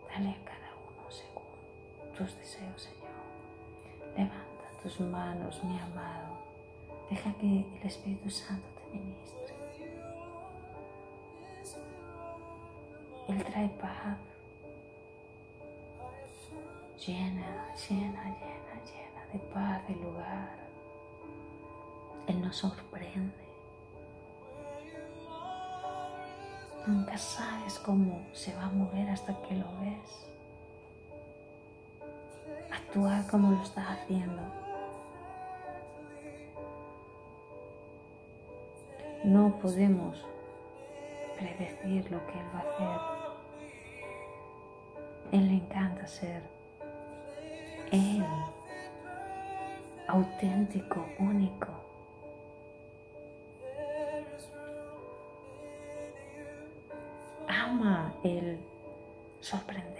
Dale 0.08 0.30
a 0.30 0.44
cada 0.44 0.72
uno 0.76 1.12
según 1.12 2.16
tus 2.18 2.36
deseos, 2.38 2.82
Señor. 2.82 4.16
Levanta 4.16 4.82
tus 4.82 5.00
manos, 5.02 5.64
mi 5.64 5.78
amado. 5.78 6.38
Deja 7.10 7.34
que 7.34 7.66
el 7.80 7.88
Espíritu 7.88 8.30
Santo 8.30 8.68
te 8.92 8.98
ministre. 8.98 9.56
Él 13.28 13.44
trae 13.44 13.70
paz. 13.70 14.18
Llena, 17.06 17.74
llena, 17.76 18.24
llena, 18.24 18.69
de 19.32 19.40
paz 19.40 19.82
el 19.90 20.02
lugar. 20.02 20.58
Él 22.28 22.42
nos 22.42 22.56
sorprende. 22.58 23.50
Nunca 26.86 27.18
sabes 27.18 27.78
cómo 27.80 28.26
se 28.34 28.56
va 28.56 28.66
a 28.66 28.70
mover 28.70 29.10
hasta 29.10 29.40
que 29.44 29.56
lo 29.56 29.68
ves. 29.82 30.28
Actúa 32.72 33.24
como 33.30 33.52
lo 33.52 33.62
está 33.62 33.92
haciendo. 33.92 34.42
No 39.24 39.60
podemos 39.60 40.26
predecir 41.38 42.10
lo 42.10 42.26
que 42.26 42.40
Él 42.40 42.46
va 42.56 42.60
a 42.60 42.70
hacer. 42.70 43.20
Él 45.32 45.48
le 45.48 45.54
encanta 45.56 46.08
ser 46.08 46.42
Él, 47.92 48.26
auténtico, 50.10 51.06
único. 51.20 51.68
Ama 57.48 58.14
el 58.24 58.60
sorprenderte 59.40 59.99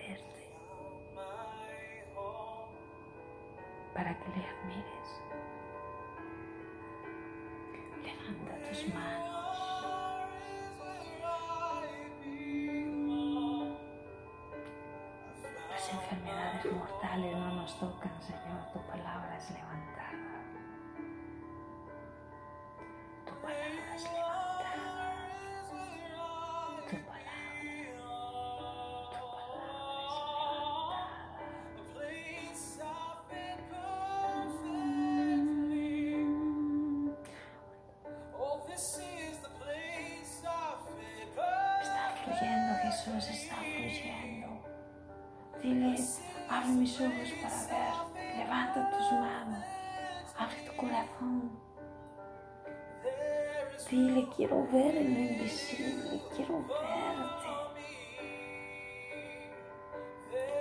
ver 54.72 54.96
en 54.96 55.14
lo 55.14 55.20
invisible. 55.20 56.22
Quiero 56.36 56.60
verte. 56.60 57.50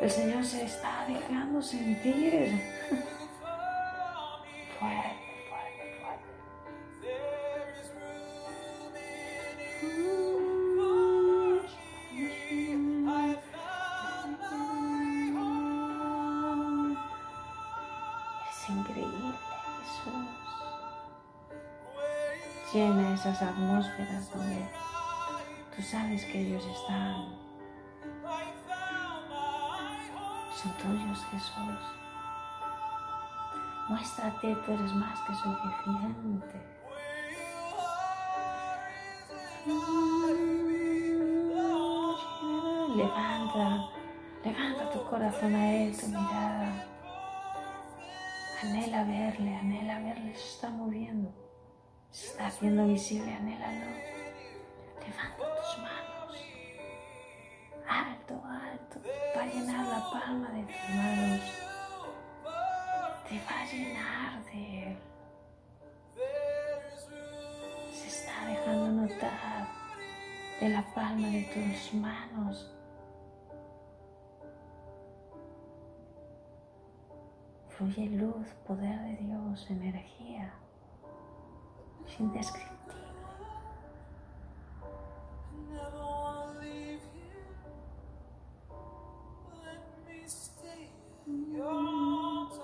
El 0.01 0.11
Señor 0.11 0.45
se 0.45 0.65
está 0.65 1.07
dejando 1.09 1.61
sentir. 1.61 2.78
Esas 23.29 23.51
atmósferas 23.51 24.31
donde 24.33 24.67
tú 25.77 25.83
sabes 25.83 26.25
que 26.25 26.41
ellos 26.41 26.65
están. 26.65 27.37
Son 30.55 30.73
tuyos, 30.79 31.25
Jesús. 31.31 31.79
Muéstrate, 33.89 34.55
tú 34.55 34.73
eres 34.73 34.93
más 34.95 35.21
que 35.21 35.35
suficiente. 35.35 36.79
Levanta, 42.97 43.89
levanta 44.45 44.91
tu 44.91 45.05
corazón 45.05 45.55
a 45.55 45.73
Él, 45.75 45.97
tu 45.97 46.07
mirada. 46.09 46.85
Anhela 48.63 49.05
verle, 49.05 49.57
anhela 49.57 49.99
verle, 50.01 50.35
se 50.35 50.49
está 50.49 50.71
moviendo, 50.71 51.33
se 52.39 52.45
está 52.45 52.57
haciendo 52.57 52.87
visible, 52.87 53.33
anhélalo. 53.33 53.87
Levanta 55.01 55.45
tus 55.57 55.79
manos, 55.79 56.39
alto, 57.89 58.41
alto, 58.47 59.01
va 59.37 59.43
a 59.43 59.47
llenar 59.47 59.87
la 59.89 60.11
palma 60.11 60.49
de 60.51 60.63
tus 60.63 60.89
manos, 60.95 61.41
te 63.29 63.41
va 63.41 63.61
a 63.61 63.67
llenar 63.67 64.45
de 64.45 64.83
Él. 64.85 64.99
Se 67.93 68.07
está 68.07 68.47
dejando 68.47 69.03
notar 69.03 69.67
de 70.61 70.69
la 70.69 70.95
palma 70.95 71.29
de 71.29 71.43
tus 71.43 71.95
manos. 71.95 72.73
Fluye 77.71 78.11
luz, 78.11 78.47
poder 78.65 79.01
de 79.01 79.17
Dios, 79.25 79.71
energía. 79.71 80.53
Your 91.59 91.67
arms. 91.67 92.61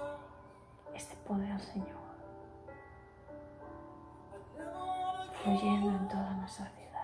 Este 0.95 1.17
poder, 1.27 1.61
Señor, 1.61 1.89
fluyendo 5.43 5.91
en 5.91 6.09
toda 6.09 6.35
nuestra 6.35 6.71
ciudad. 6.71 6.95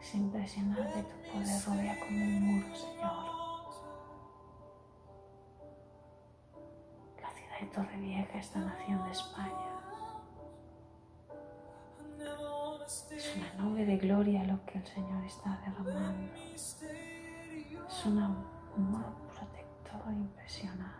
Es 0.00 0.14
impresionante 0.14 1.02
tu 1.04 1.32
poder 1.32 1.64
rodea 1.66 2.00
como 2.00 2.18
un 2.18 2.42
muro, 2.42 2.74
Señor. 2.74 3.31
De 7.62 7.68
Torrevieja, 7.68 8.38
esta 8.40 8.58
nación 8.58 9.04
de 9.04 9.12
España, 9.12 9.72
es 12.84 13.36
una 13.36 13.62
nube 13.62 13.86
de 13.86 13.96
gloria 13.98 14.42
lo 14.42 14.64
que 14.66 14.78
el 14.78 14.84
Señor 14.84 15.24
está 15.24 15.60
derramando. 15.64 16.34
Es 16.52 16.84
un 18.04 19.04
protector 19.28 20.12
impresionante. 20.12 20.90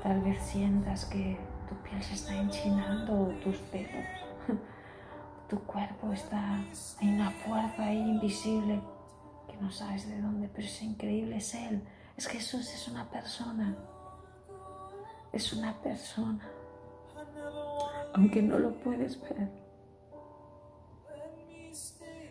Tal 0.00 0.20
vez 0.20 0.40
sientas 0.40 1.04
que 1.06 1.36
tu 1.68 1.74
piel 1.82 2.00
se 2.00 2.14
está 2.14 2.36
enchinando 2.36 3.22
o 3.22 3.26
tus 3.42 3.56
pelos. 3.56 4.06
Tu 5.48 5.58
cuerpo 5.64 6.12
está, 6.12 6.60
hay 7.00 7.08
una 7.08 7.30
fuerza 7.30 7.84
ahí 7.84 7.98
invisible 7.98 8.80
que 9.48 9.56
no 9.56 9.70
sabes 9.70 10.08
de 10.08 10.20
dónde, 10.20 10.48
pero 10.48 10.66
es 10.66 10.82
increíble, 10.82 11.36
es 11.36 11.54
Él. 11.54 11.82
Es 12.16 12.26
Jesús, 12.28 12.72
es 12.72 12.88
una 12.88 13.10
persona. 13.10 13.76
Es 15.32 15.52
una 15.52 15.80
persona. 15.82 16.48
Aunque 18.14 18.40
no 18.40 18.58
lo 18.58 18.72
puedes 18.80 19.20
ver. 19.20 19.50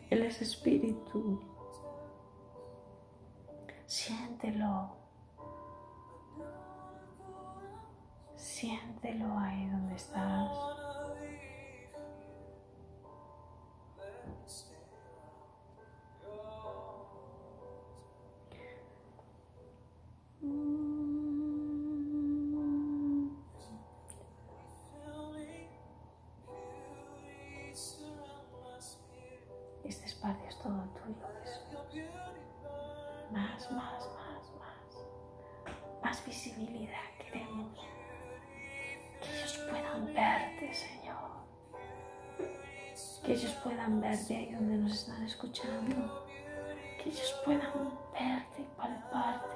Él 0.09 0.23
es 0.23 0.41
espíritu. 0.41 1.41
Siéntelo. 3.85 4.95
Siéntelo 8.35 9.37
ahí 9.37 9.67
donde 9.69 9.95
estás. 9.95 10.51
Puedan 43.83 44.01
verte 44.01 44.35
ahí 44.35 44.53
donde 44.53 44.77
nos 44.77 44.93
están 44.93 45.23
escuchando. 45.23 46.25
Que 46.97 47.09
ellos 47.09 47.41
puedan 47.43 47.99
verte 48.13 48.61
y 48.61 48.77
palparte 48.77 49.55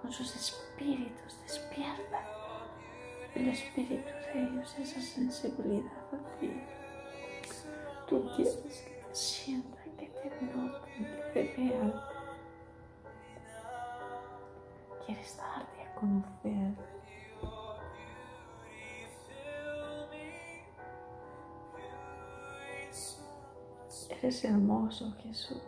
con 0.00 0.10
sus 0.12 0.34
espíritus. 0.34 1.40
Despierta 1.42 2.24
el 3.34 3.48
espíritu 3.48 4.08
de 4.32 4.42
ellos, 4.42 4.74
esa 4.78 5.00
sensibilidad 5.00 5.92
a 6.12 6.40
ti. 6.40 6.52
Tú 8.08 8.30
quieres 8.34 8.56
que 8.56 8.90
te 8.90 9.14
sientan, 9.14 9.96
que 9.96 10.06
te 10.06 10.42
noten, 10.42 11.04
que 11.34 11.44
te 11.44 11.54
vean. 11.56 11.94
Quieres 15.04 15.36
darte 15.36 15.82
a 15.82 15.94
conocer. 15.94 17.01
Eres 24.22 24.44
hermoso, 24.44 25.12
Jesús. 25.24 25.58